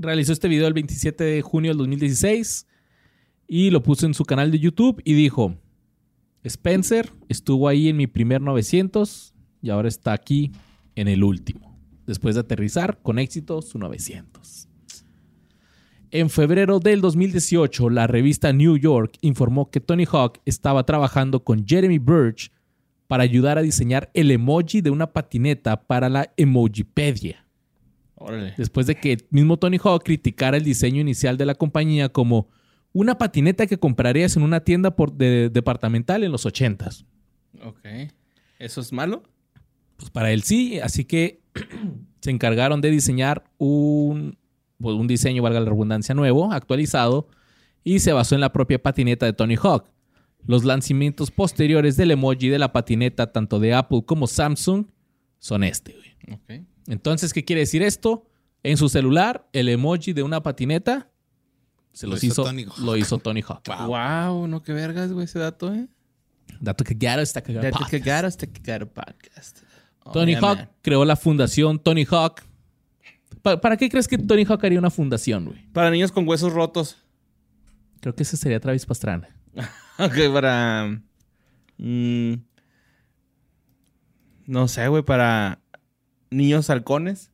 realizó 0.00 0.32
este 0.32 0.48
video 0.48 0.66
el 0.66 0.74
27 0.74 1.22
de 1.22 1.42
junio 1.42 1.70
del 1.70 1.78
2016 1.78 2.66
y 3.46 3.70
lo 3.70 3.82
puso 3.82 4.06
en 4.06 4.14
su 4.14 4.24
canal 4.24 4.50
de 4.50 4.58
YouTube 4.58 5.00
y 5.04 5.14
dijo, 5.14 5.56
Spencer 6.42 7.12
estuvo 7.28 7.68
ahí 7.68 7.88
en 7.88 7.96
mi 7.96 8.06
primer 8.06 8.40
900 8.40 9.34
y 9.62 9.70
ahora 9.70 9.88
está 9.88 10.12
aquí 10.12 10.52
en 10.94 11.08
el 11.08 11.22
último, 11.22 11.78
después 12.06 12.34
de 12.34 12.42
aterrizar 12.42 13.00
con 13.02 13.18
éxito 13.18 13.60
su 13.62 13.78
900. 13.78 14.68
En 16.12 16.28
febrero 16.28 16.80
del 16.80 17.00
2018, 17.00 17.88
la 17.90 18.06
revista 18.06 18.52
New 18.52 18.76
York 18.76 19.16
informó 19.20 19.70
que 19.70 19.80
Tony 19.80 20.06
Hawk 20.10 20.40
estaba 20.44 20.84
trabajando 20.84 21.44
con 21.44 21.64
Jeremy 21.66 21.98
Birch 21.98 22.50
para 23.06 23.22
ayudar 23.22 23.58
a 23.58 23.62
diseñar 23.62 24.10
el 24.14 24.30
emoji 24.30 24.80
de 24.80 24.90
una 24.90 25.12
patineta 25.12 25.82
para 25.82 26.08
la 26.08 26.32
Emojipedia. 26.36 27.46
Órale. 28.20 28.54
Después 28.56 28.86
de 28.86 28.94
que 28.94 29.12
el 29.14 29.26
mismo 29.30 29.56
Tony 29.56 29.78
Hawk 29.82 30.04
criticara 30.04 30.56
el 30.56 30.62
diseño 30.64 31.00
inicial 31.00 31.36
de 31.36 31.46
la 31.46 31.54
compañía 31.54 32.08
como 32.10 32.48
una 32.92 33.16
patineta 33.18 33.66
que 33.66 33.78
comprarías 33.78 34.36
en 34.36 34.42
una 34.42 34.60
tienda 34.60 34.94
por- 34.94 35.12
de- 35.12 35.48
departamental 35.50 36.22
en 36.22 36.30
los 36.32 36.44
80s. 36.46 37.04
Ok. 37.64 37.80
¿Eso 38.58 38.80
es 38.80 38.92
malo? 38.92 39.22
Pues 39.96 40.10
para 40.10 40.30
él 40.32 40.42
sí, 40.42 40.78
así 40.80 41.04
que 41.04 41.40
se 42.20 42.30
encargaron 42.30 42.80
de 42.80 42.90
diseñar 42.90 43.44
un, 43.58 44.36
pues, 44.78 44.94
un 44.96 45.06
diseño, 45.06 45.42
valga 45.42 45.60
la 45.60 45.70
redundancia, 45.70 46.14
nuevo, 46.14 46.52
actualizado, 46.52 47.28
y 47.84 48.00
se 48.00 48.12
basó 48.12 48.34
en 48.34 48.42
la 48.42 48.52
propia 48.52 48.82
patineta 48.82 49.24
de 49.26 49.32
Tony 49.32 49.56
Hawk. 49.56 49.86
Los 50.46 50.64
lanzamientos 50.64 51.30
posteriores 51.30 51.96
del 51.96 52.10
emoji 52.10 52.48
de 52.48 52.58
la 52.58 52.72
patineta, 52.72 53.30
tanto 53.32 53.58
de 53.60 53.72
Apple 53.74 54.02
como 54.04 54.26
Samsung, 54.26 54.86
son 55.38 55.64
este. 55.64 55.94
güey. 55.94 56.34
Ok. 56.60 56.66
Entonces, 56.90 57.32
¿qué 57.32 57.44
quiere 57.44 57.60
decir 57.60 57.82
esto? 57.82 58.26
En 58.62 58.76
su 58.76 58.88
celular, 58.88 59.48
el 59.52 59.68
emoji 59.68 60.12
de 60.12 60.22
una 60.22 60.42
patineta 60.42 61.08
se 61.92 62.06
Lo 62.06 62.12
los 62.12 62.22
hizo 62.24 62.32
hizo, 62.42 62.44
Tony 62.44 62.64
Hawk. 62.64 62.78
lo 62.78 62.96
hizo 62.96 63.18
Tony 63.18 63.42
Hawk. 63.42 63.62
Wow. 63.66 64.46
no, 64.46 64.62
qué 64.62 64.72
vergas, 64.72 65.12
güey, 65.12 65.24
ese 65.24 65.38
dato, 65.38 65.72
¿eh? 65.74 65.88
Dato 66.60 66.84
que 66.84 66.94
ya 66.98 67.14
está 67.20 67.40
cagado. 67.40 67.64
Dato 67.70 67.86
que 67.88 68.10
hasta 68.10 68.46
que 68.46 68.60
caro 68.60 68.88
podcast. 68.92 69.60
Oh, 70.04 70.12
Tony 70.12 70.32
yeah, 70.32 70.40
Hawk 70.40 70.58
man. 70.58 70.70
creó 70.82 71.04
la 71.04 71.16
fundación 71.16 71.78
Tony 71.78 72.04
Hawk. 72.10 72.42
¿Pa- 73.42 73.60
¿Para 73.60 73.76
qué 73.76 73.88
crees 73.88 74.06
que 74.08 74.18
Tony 74.18 74.44
Hawk 74.44 74.64
haría 74.64 74.78
una 74.78 74.90
fundación, 74.90 75.46
güey? 75.46 75.66
Para 75.72 75.90
niños 75.90 76.12
con 76.12 76.28
huesos 76.28 76.52
rotos. 76.52 76.96
Creo 78.00 78.14
que 78.14 78.22
ese 78.24 78.36
sería 78.36 78.60
Travis 78.60 78.84
Pastrana. 78.86 79.28
Ok, 79.98 80.14
para. 80.32 80.98
mm, 81.76 82.32
no 84.46 84.68
sé, 84.68 84.88
güey, 84.88 85.02
para 85.02 85.59
niños 86.30 86.70
halcones. 86.70 87.30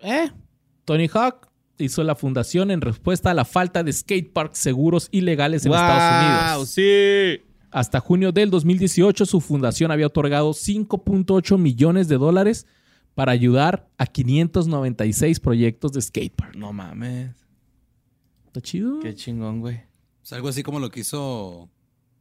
Eh, 0.00 0.30
Tony 0.84 1.08
Hawk 1.12 1.48
hizo 1.78 2.02
la 2.04 2.14
fundación 2.14 2.70
en 2.70 2.80
respuesta 2.80 3.30
a 3.30 3.34
la 3.34 3.44
falta 3.44 3.82
de 3.82 3.92
skateparks 3.92 4.58
seguros 4.58 5.08
y 5.10 5.20
legales 5.20 5.64
en 5.64 5.72
Estados 5.72 6.24
Unidos. 6.24 6.68
¡Sí! 6.70 7.44
Hasta 7.70 8.00
junio 8.00 8.32
del 8.32 8.50
2018, 8.50 9.26
su 9.26 9.40
fundación 9.40 9.90
había 9.90 10.06
otorgado 10.06 10.50
5.8 10.50 11.58
millones 11.58 12.08
de 12.08 12.16
dólares 12.16 12.66
para 13.14 13.32
ayudar 13.32 13.88
a 13.98 14.06
596 14.06 15.40
proyectos 15.40 15.92
de 15.92 16.00
skatepark. 16.00 16.56
No 16.56 16.72
mames. 16.72 17.34
¿Está 18.46 18.60
chido? 18.60 19.00
Qué 19.00 19.14
chingón, 19.14 19.60
güey. 19.60 19.82
Es 20.22 20.32
algo 20.32 20.48
así 20.48 20.62
como 20.62 20.80
lo 20.80 20.90
que 20.90 21.00
hizo 21.00 21.68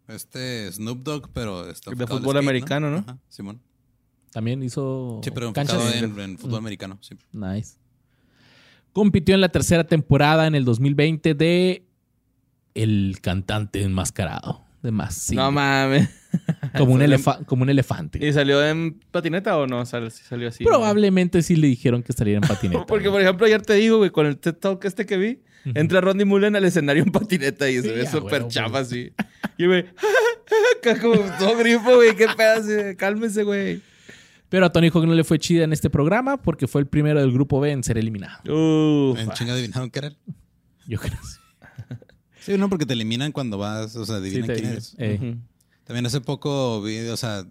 este 0.07 0.72
Snoop 0.72 1.03
Dogg, 1.03 1.30
pero 1.34 1.69
está 1.69 1.91
De 1.91 2.07
fútbol 2.07 2.35
skate, 2.35 2.38
americano, 2.38 2.89
¿no? 2.89 2.98
Ajá, 2.98 3.18
Simón. 3.30 3.61
También 4.31 4.61
hizo 4.63 5.21
Sí, 5.23 5.31
pero 5.31 5.51
canchas. 5.53 5.95
en, 5.95 6.19
en 6.19 6.37
fútbol 6.37 6.59
americano. 6.59 6.97
Sí. 7.01 7.15
Nice. 7.31 7.75
Compitió 8.93 9.35
en 9.35 9.41
la 9.41 9.49
tercera 9.49 9.83
temporada 9.85 10.47
en 10.47 10.55
el 10.55 10.65
2020 10.65 11.33
de 11.33 11.85
El 12.73 13.17
cantante 13.21 13.81
enmascarado. 13.83 14.63
De 14.83 14.91
más. 14.91 15.31
No 15.31 15.51
mames. 15.51 16.07
como, 16.77 16.93
un 16.93 17.01
elefa- 17.03 17.43
como 17.45 17.63
un 17.63 17.69
elefante. 17.69 18.25
¿Y 18.25 18.31
salió 18.31 18.63
en 18.65 18.99
patineta 19.11 19.57
o 19.57 19.65
no? 19.65 19.85
Sal- 19.85 20.11
salió 20.11 20.47
así. 20.49 20.63
Probablemente 20.63 21.41
sí 21.41 21.55
le 21.55 21.67
dijeron 21.67 22.03
que 22.03 22.11
estaría 22.11 22.35
en 22.37 22.41
patineta. 22.47 22.85
Porque, 22.85 23.09
por 23.09 23.21
ejemplo, 23.21 23.45
ayer 23.47 23.61
te 23.63 23.73
digo, 23.73 23.97
güey, 23.97 24.11
con 24.11 24.25
el 24.27 24.37
TED 24.37 24.53
Talk 24.55 24.83
este 24.85 25.05
que 25.07 25.17
vi, 25.17 25.41
entra 25.65 25.99
Rodney 26.01 26.25
Mullen 26.25 26.55
al 26.55 26.63
escenario 26.65 27.03
en 27.03 27.11
patineta 27.11 27.69
y 27.69 27.81
se 27.81 27.91
ve 27.91 28.05
súper 28.07 28.43
güey. 28.43 28.75
así. 28.75 29.11
Y, 29.57 29.65
güey, 29.65 29.85
como 31.01 31.15
todo 31.39 31.57
grifo, 31.57 31.95
güey, 31.95 32.15
qué 32.15 32.27
pedazo, 32.37 32.69
cálmese, 32.97 33.43
güey. 33.43 33.81
Pero 34.49 34.65
a 34.65 34.72
Tony 34.72 34.88
Hawk 34.90 35.06
no 35.06 35.14
le 35.14 35.24
fue 35.24 35.40
chida 35.40 35.64
en 35.64 35.74
este 35.74 35.90
programa 35.90 36.38
porque 36.41 36.68
fue 36.68 36.82
el 36.82 36.88
primero 36.88 37.19
del 37.19 37.32
grupo 37.32 37.60
B 37.60 37.72
en 37.72 37.84
ser 37.84 37.98
eliminado. 37.98 38.40
Uf. 38.44 39.19
En 39.19 39.30
chinga 39.32 39.53
adivinaron 39.53 39.90
qué 39.90 39.99
era. 39.99 40.07
él. 40.07 40.18
Yo 40.88 40.99
creo. 40.99 41.18
sí. 42.40 42.57
No, 42.57 42.69
porque 42.69 42.86
te 42.86 42.94
eliminan 42.94 43.32
cuando 43.32 43.57
vas, 43.57 43.95
o 43.95 44.06
sea, 44.06 44.15
adivinan 44.18 44.48
Sí, 44.56 44.61
quién 44.61 44.72
eres. 44.72 44.95
Eh. 44.98 45.36
También 45.84 46.06
hace 46.06 46.22
poco 46.22 46.82
vi, 46.82 46.99
o 47.07 47.18
sea, 47.18 47.45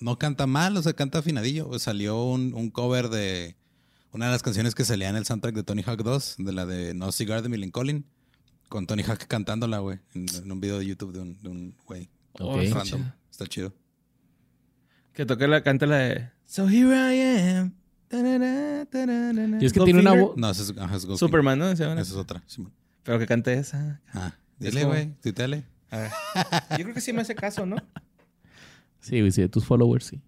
no 0.00 0.18
canta 0.18 0.46
mal, 0.46 0.76
o 0.76 0.82
sea, 0.82 0.92
canta 0.92 1.18
afinadillo. 1.18 1.68
Pues 1.68 1.82
Salió 1.82 2.22
un, 2.24 2.52
un 2.54 2.70
cover 2.70 3.08
de 3.08 3.56
una 4.12 4.26
de 4.26 4.32
las 4.32 4.42
canciones 4.42 4.74
que 4.74 4.84
salía 4.84 5.08
en 5.08 5.16
el 5.16 5.24
soundtrack 5.24 5.54
de 5.54 5.62
Tony 5.62 5.82
Hawk 5.86 6.02
2, 6.02 6.36
de 6.38 6.52
la 6.52 6.66
de 6.66 6.94
No 6.94 7.12
Cigar 7.12 7.42
de 7.42 7.48
Millen 7.48 7.70
Collin, 7.70 8.04
con 8.68 8.86
Tony 8.86 9.02
Hawk 9.04 9.26
cantándola, 9.28 9.78
güey, 9.78 9.98
en, 10.14 10.26
en 10.34 10.50
un 10.50 10.60
video 10.60 10.78
de 10.78 10.86
YouTube 10.86 11.12
de 11.12 11.20
un, 11.20 11.40
de 11.42 11.48
un 11.48 11.74
güey 11.86 12.08
Ok. 12.32 12.40
Oh, 12.40 12.60
está 12.60 12.78
random. 12.78 13.12
Está 13.30 13.46
chido. 13.46 13.72
Que 15.18 15.26
toque 15.26 15.48
la, 15.48 15.64
canta 15.64 15.84
la 15.84 15.96
de 15.96 16.30
So 16.46 16.68
here 16.68 16.94
I 16.94 17.56
am. 17.56 17.74
Y 19.60 19.66
es 19.66 19.72
que 19.72 19.80
tiene 19.80 19.98
una 19.98 20.12
voz. 20.12 20.36
No, 20.36 20.48
es, 20.48 20.72
ajá, 20.78 20.94
es 20.94 21.06
Goldfinger. 21.06 21.18
Superman, 21.18 21.58
¿no? 21.58 21.68
Esa 21.72 22.00
es 22.00 22.12
otra. 22.12 22.40
Simón. 22.46 22.72
Pero 23.02 23.18
que 23.18 23.26
cante 23.26 23.52
esa. 23.54 24.00
Ah, 24.14 24.36
dile, 24.60 24.84
güey, 24.84 25.12
tuiteale. 25.20 25.64
A 25.90 25.96
ver. 25.98 26.10
Yo 26.78 26.84
creo 26.84 26.94
que 26.94 27.00
sí 27.00 27.12
me 27.12 27.22
hace 27.22 27.34
caso, 27.34 27.66
¿no? 27.66 27.78
Sí, 29.00 29.18
güey, 29.18 29.32
sí, 29.32 29.40
de 29.40 29.48
tus 29.48 29.64
followers, 29.64 30.06
sí. 30.06 30.20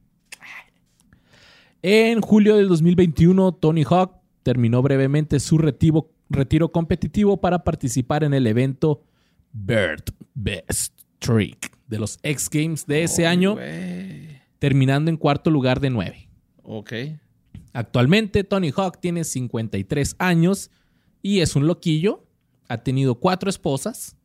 En 1.82 2.20
julio 2.20 2.56
del 2.56 2.66
2021, 2.66 3.52
Tony 3.52 3.84
Hawk 3.88 4.16
terminó 4.42 4.82
brevemente 4.82 5.38
su 5.38 5.56
retiro, 5.56 6.10
retiro 6.28 6.72
competitivo 6.72 7.40
para 7.40 7.62
participar 7.62 8.24
en 8.24 8.34
el 8.34 8.44
evento 8.44 9.04
Bird 9.52 10.02
Best 10.34 11.00
Trick 11.20 11.70
de 11.86 11.98
los 12.00 12.18
X 12.24 12.48
Games 12.50 12.86
de 12.86 13.04
ese 13.04 13.26
Ay, 13.26 13.36
año, 13.36 13.52
güey. 13.52 14.19
Terminando 14.60 15.10
en 15.10 15.16
cuarto 15.16 15.50
lugar 15.50 15.80
de 15.80 15.90
nueve. 15.90 16.28
Ok. 16.62 16.92
Actualmente, 17.72 18.44
Tony 18.44 18.70
Hawk 18.76 19.00
tiene 19.00 19.24
53 19.24 20.14
años 20.18 20.70
y 21.22 21.40
es 21.40 21.56
un 21.56 21.66
loquillo. 21.66 22.24
Ha 22.68 22.78
tenido 22.78 23.16
cuatro 23.16 23.50
esposas 23.50 24.16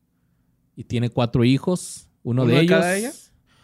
y 0.76 0.84
tiene 0.84 1.10
cuatro 1.10 1.44
hijos. 1.44 2.08
Uno, 2.24 2.44
¿Uno 2.44 2.52
de, 2.52 2.58
de 2.58 2.62
ellos 2.64 2.80
cada 2.80 2.96
ella? 2.98 3.12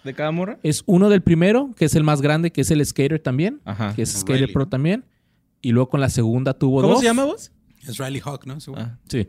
¿De 0.03 0.13
cada 0.15 0.31
morra? 0.31 0.59
es 0.63 0.81
uno 0.87 1.09
del 1.09 1.21
primero, 1.21 1.71
que 1.75 1.85
es 1.85 1.93
el 1.93 2.03
más 2.03 2.21
grande, 2.21 2.51
que 2.51 2.61
es 2.61 2.71
el 2.71 2.83
Skater 2.83 3.19
también, 3.19 3.61
Ajá. 3.65 3.93
que 3.95 4.01
es 4.01 4.09
Skater. 4.11 4.51
Pro 4.51 4.67
también. 4.67 5.05
Y 5.61 5.71
luego 5.73 5.89
con 5.89 5.99
la 6.01 6.09
segunda 6.09 6.55
tuvo 6.55 6.81
¿Cómo 6.81 6.93
dos. 6.93 6.99
se 7.01 7.05
llama 7.05 7.25
vos? 7.25 7.51
Es 7.87 7.97
Riley 7.97 8.19
Hawk, 8.23 8.45
¿no? 8.47 8.57
Ah. 8.75 8.97
Sí. 9.07 9.27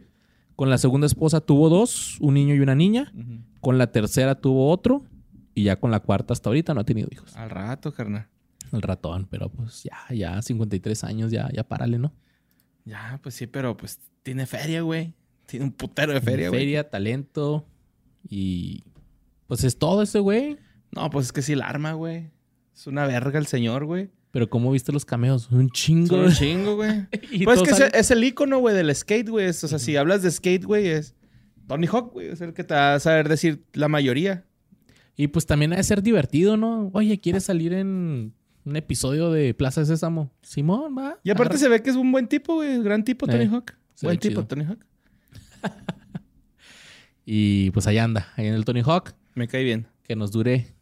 Con 0.56 0.70
la 0.70 0.78
segunda 0.78 1.06
esposa 1.06 1.40
tuvo 1.42 1.68
dos, 1.68 2.16
un 2.20 2.34
niño 2.34 2.54
y 2.54 2.60
una 2.60 2.74
niña. 2.74 3.12
Con 3.60 3.76
la 3.78 3.90
tercera 3.92 4.34
tuvo 4.34 4.70
otro. 4.70 5.04
Y 5.54 5.64
ya 5.64 5.78
con 5.78 5.90
la 5.90 6.00
cuarta 6.00 6.32
hasta 6.32 6.48
ahorita 6.48 6.74
no 6.74 6.80
ha 6.80 6.84
tenido 6.84 7.08
hijos. 7.10 7.36
Al 7.36 7.50
rato, 7.50 7.92
carnal. 7.92 8.28
El 8.72 8.82
ratón, 8.82 9.26
pero 9.30 9.50
pues 9.50 9.82
ya, 9.82 10.14
ya 10.14 10.40
53 10.40 11.04
años, 11.04 11.30
ya, 11.30 11.48
ya 11.52 11.62
párale, 11.62 11.98
¿no? 11.98 12.14
Ya, 12.84 13.20
pues 13.22 13.34
sí, 13.34 13.46
pero 13.46 13.76
pues 13.76 14.00
tiene 14.22 14.46
feria, 14.46 14.80
güey. 14.80 15.14
Tiene 15.46 15.66
un 15.66 15.72
putero 15.72 16.14
de 16.14 16.20
feria, 16.20 16.48
güey. 16.48 16.60
Feria, 16.60 16.88
talento 16.88 17.66
y 18.28 18.84
pues 19.46 19.64
es 19.64 19.78
todo 19.78 20.02
ese 20.02 20.20
güey. 20.20 20.58
No, 20.92 21.10
pues 21.10 21.26
es 21.26 21.32
que 21.32 21.42
sí, 21.42 21.52
el 21.52 21.62
arma, 21.62 21.92
güey. 21.92 22.30
Es 22.74 22.86
una 22.86 23.06
verga 23.06 23.38
el 23.38 23.46
señor, 23.46 23.84
güey. 23.84 24.10
Pero 24.30 24.48
¿cómo 24.48 24.70
viste 24.72 24.92
los 24.92 25.04
cameos? 25.04 25.50
Un 25.50 25.70
chingo. 25.70 26.16
Un 26.16 26.32
chingo, 26.32 26.76
güey. 26.76 27.06
Pues 27.44 27.60
es 27.60 27.90
que 27.90 27.98
es, 27.98 28.10
el 28.10 28.24
icono, 28.24 28.58
güey, 28.58 28.74
del 28.74 28.94
skate, 28.94 29.28
güey. 29.28 29.48
O 29.48 29.52
sea, 29.52 29.78
si 29.78 29.96
hablas 29.96 30.22
de 30.22 30.30
skate, 30.30 30.64
güey, 30.64 30.88
es 30.88 31.14
Tony 31.66 31.86
Hawk, 31.86 32.12
güey. 32.12 32.28
Es 32.28 32.40
el 32.40 32.54
que 32.54 32.64
te 32.64 32.72
va 32.74 32.94
a 32.94 33.00
saber 33.00 33.28
decir 33.28 33.64
la 33.74 33.88
mayoría. 33.88 34.46
Y 35.16 35.28
pues 35.28 35.46
también 35.46 35.72
ha 35.72 35.76
de 35.76 35.82
ser 35.84 36.02
divertido, 36.02 36.56
¿no? 36.56 36.90
Oye, 36.94 37.20
¿quieres 37.20 37.44
salir 37.44 37.72
en 37.74 38.34
un 38.64 38.76
episodio 38.76 39.30
de 39.30 39.52
Plaza 39.54 39.80
de 39.82 39.86
Sésamo? 39.86 40.30
Simón, 40.42 40.96
va. 40.96 41.18
Y 41.22 41.30
aparte 41.30 41.58
se 41.58 41.68
ve 41.68 41.82
que 41.82 41.90
es 41.90 41.96
un 41.96 42.10
buen 42.12 42.28
tipo, 42.28 42.54
güey. 42.54 42.82
Gran 42.82 43.04
tipo, 43.04 43.26
Tony 43.26 43.44
Eh, 43.44 43.48
Hawk. 43.48 43.74
Buen 44.02 44.18
tipo, 44.18 44.30
chido. 44.42 44.46
Tony 44.46 44.64
Hawk. 44.64 44.84
Y 47.24 47.70
pues 47.70 47.86
ahí 47.86 47.98
anda, 47.98 48.28
ahí 48.36 48.46
en 48.48 48.54
el 48.54 48.64
Tony 48.64 48.82
Hawk. 48.84 49.14
Me 49.34 49.46
cae 49.46 49.62
bien. 49.62 49.86
Que 50.02 50.16
nos 50.16 50.32
dure 50.32 50.74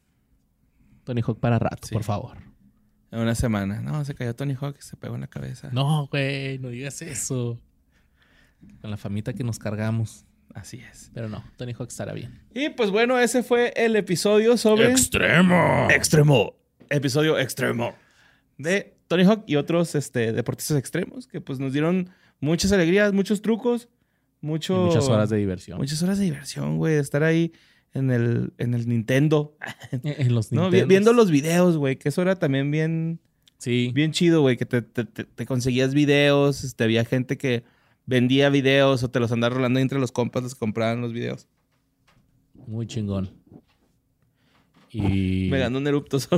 Tony 1.04 1.20
Hawk 1.20 1.38
para 1.38 1.58
rato, 1.58 1.86
Sí. 1.86 1.92
por 1.94 2.02
favor. 2.04 2.38
En 3.10 3.18
una 3.20 3.34
semana. 3.34 3.80
No, 3.82 4.04
se 4.04 4.14
cayó 4.14 4.34
Tony 4.34 4.54
Hawk 4.58 4.76
y 4.78 4.82
se 4.82 4.96
pegó 4.96 5.16
en 5.16 5.20
la 5.22 5.26
cabeza. 5.26 5.68
No, 5.72 6.06
güey, 6.06 6.58
no 6.58 6.68
digas 6.68 7.02
eso. 7.02 7.60
Con 8.80 8.90
la 8.90 8.96
famita 8.96 9.32
que 9.34 9.44
nos 9.44 9.58
cargamos. 9.58 10.24
Así 10.54 10.80
es. 10.90 11.10
Pero 11.14 11.28
no, 11.28 11.44
Tony 11.56 11.72
Hawk 11.72 11.88
estará 11.88 12.12
bien. 12.12 12.40
Y 12.54 12.70
pues 12.70 12.90
bueno, 12.90 13.18
ese 13.18 13.42
fue 13.42 13.72
el 13.76 13.94
episodio 13.96 14.56
sobre... 14.56 14.90
¡Extremo! 14.90 15.88
Extremo. 15.90 16.56
Episodio 16.88 17.38
extremo. 17.38 17.94
De 18.58 18.94
Tony 19.06 19.24
Hawk 19.24 19.44
y 19.46 19.56
otros 19.56 19.94
este, 19.94 20.32
deportistas 20.32 20.76
extremos 20.76 21.26
que 21.26 21.40
pues 21.40 21.58
nos 21.60 21.72
dieron 21.72 22.10
muchas 22.40 22.72
alegrías, 22.72 23.12
muchos 23.12 23.42
trucos, 23.42 23.88
mucho... 24.40 24.74
Y 24.74 24.86
muchas 24.86 25.08
horas 25.08 25.30
de 25.30 25.36
diversión. 25.36 25.78
Muchas 25.78 26.02
horas 26.02 26.18
de 26.18 26.24
diversión, 26.24 26.78
güey. 26.78 26.94
de 26.94 27.00
Estar 27.00 27.22
ahí 27.22 27.52
en 27.94 28.10
el, 28.10 28.52
en 28.58 28.74
el 28.74 28.88
Nintendo. 28.88 29.56
En 30.02 30.34
los 30.34 30.50
¿no? 30.52 30.62
Vi- 30.62 30.78
Nintendos. 30.78 30.88
Viendo 30.88 31.12
los 31.12 31.30
videos, 31.30 31.76
güey. 31.76 31.96
Que 31.96 32.08
eso 32.08 32.22
era 32.22 32.36
también 32.36 32.70
bien, 32.70 33.20
Sí. 33.58 33.92
bien 33.94 34.10
chido, 34.12 34.40
güey. 34.40 34.56
Que 34.56 34.66
te, 34.66 34.82
te- 34.82 35.04
te- 35.04 35.24
te 35.24 35.46
conseguías 35.46 35.94
videos. 35.94 36.64
Este, 36.64 36.84
había 36.84 37.04
gente 37.04 37.36
que 37.38 37.62
vendía 38.10 38.50
videos 38.50 39.04
o 39.04 39.08
te 39.08 39.20
los 39.20 39.30
andaba 39.30 39.54
rolando 39.54 39.78
entre 39.78 40.00
los 40.00 40.10
compas 40.10 40.42
los 40.42 40.54
que 40.54 40.58
compraban 40.58 41.00
los 41.00 41.12
videos. 41.12 41.46
Muy 42.66 42.88
chingón. 42.88 43.30
Y, 44.90 45.46
Me 45.48 45.60
ganó 45.60 45.78
un 45.78 45.86
erupto 45.86 46.18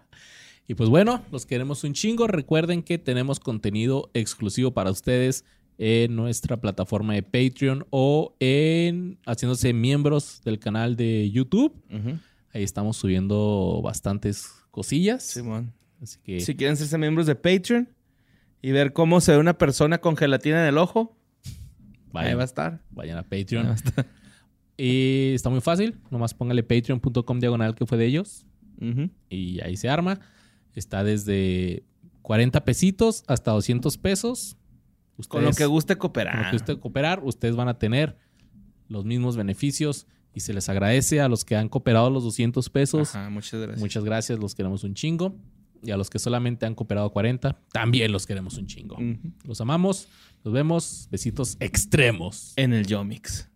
y 0.66 0.74
pues 0.74 0.88
bueno, 0.88 1.22
los 1.30 1.44
queremos 1.44 1.84
un 1.84 1.92
chingo. 1.92 2.26
Recuerden 2.28 2.82
que 2.82 2.96
tenemos 2.96 3.40
contenido 3.40 4.10
exclusivo 4.14 4.70
para 4.70 4.90
ustedes 4.90 5.44
en 5.76 6.16
nuestra 6.16 6.58
plataforma 6.58 7.12
de 7.12 7.22
Patreon 7.22 7.86
o 7.90 8.34
en 8.40 9.18
haciéndose 9.26 9.74
miembros 9.74 10.40
del 10.46 10.58
canal 10.58 10.96
de 10.96 11.30
YouTube. 11.30 11.74
Ahí 12.54 12.62
estamos 12.62 12.96
subiendo 12.96 13.82
bastantes 13.84 14.50
cosillas. 14.70 15.24
Simón. 15.24 15.74
Así 16.00 16.18
que 16.24 16.40
Si 16.40 16.56
quieren 16.56 16.78
ser 16.78 16.98
miembros 16.98 17.26
de 17.26 17.34
Patreon 17.34 17.86
y 18.62 18.70
ver 18.70 18.92
cómo 18.92 19.20
se 19.20 19.32
ve 19.32 19.38
una 19.38 19.58
persona 19.58 19.98
con 19.98 20.16
gelatina 20.16 20.62
en 20.62 20.68
el 20.68 20.78
ojo, 20.78 21.18
ahí 22.14 22.32
va 22.34 22.42
a 22.42 22.44
estar. 22.44 22.80
vayan 22.90 23.18
a 23.18 23.24
Patreon. 23.24 23.66
va 23.66 23.72
a 23.72 23.74
estar. 23.74 24.06
Y 24.78 25.34
está 25.34 25.50
muy 25.50 25.60
fácil. 25.60 26.00
Nomás 26.10 26.32
póngale 26.34 26.62
patreon.com 26.62 27.38
diagonal 27.38 27.74
que 27.74 27.86
fue 27.86 27.98
de 27.98 28.06
ellos. 28.06 28.46
Y 29.28 29.60
ahí 29.60 29.76
se 29.76 29.88
arma. 29.88 30.18
Está 30.74 31.04
desde 31.04 31.84
40 32.22 32.64
pesitos 32.64 33.22
hasta 33.28 33.52
200 33.52 33.96
pesos. 33.98 34.56
Con 35.28 35.44
lo 35.44 35.52
que 35.52 35.66
guste 35.66 35.96
con 35.96 36.08
lo 36.08 36.12
cooperar. 36.14 36.50
que 36.50 36.56
usted 36.56 36.78
cooperar, 36.78 37.20
ustedes 37.22 37.54
van 37.54 37.68
a 37.68 37.78
tener 37.78 38.16
los 38.88 39.04
mismos 39.04 39.36
beneficios 39.36 40.06
y 40.34 40.40
se 40.40 40.52
les 40.52 40.68
agradece 40.68 41.20
a 41.20 41.28
los 41.28 41.44
que 41.44 41.54
han 41.54 41.68
cooperado 41.68 42.10
los 42.10 42.24
200 42.24 42.68
pesos. 42.70 43.14
Ajá, 43.14 43.30
muchas 43.30 43.60
gracias. 43.60 43.80
Muchas 43.80 44.04
gracias, 44.04 44.38
los 44.38 44.54
queremos 44.54 44.82
un 44.84 44.94
chingo 44.94 45.36
y 45.82 45.90
a 45.90 45.96
los 45.96 46.08
que 46.10 46.18
solamente 46.18 46.66
han 46.66 46.74
cooperado 46.74 47.10
40, 47.10 47.58
también 47.72 48.12
los 48.12 48.26
queremos 48.26 48.56
un 48.58 48.66
chingo. 48.66 48.96
Los 49.44 49.60
amamos, 49.60 50.08
nos 50.44 50.54
vemos, 50.54 51.08
besitos 51.10 51.56
extremos. 51.60 52.52
En 52.56 52.72
el 52.72 52.86
Yomix. 52.86 53.48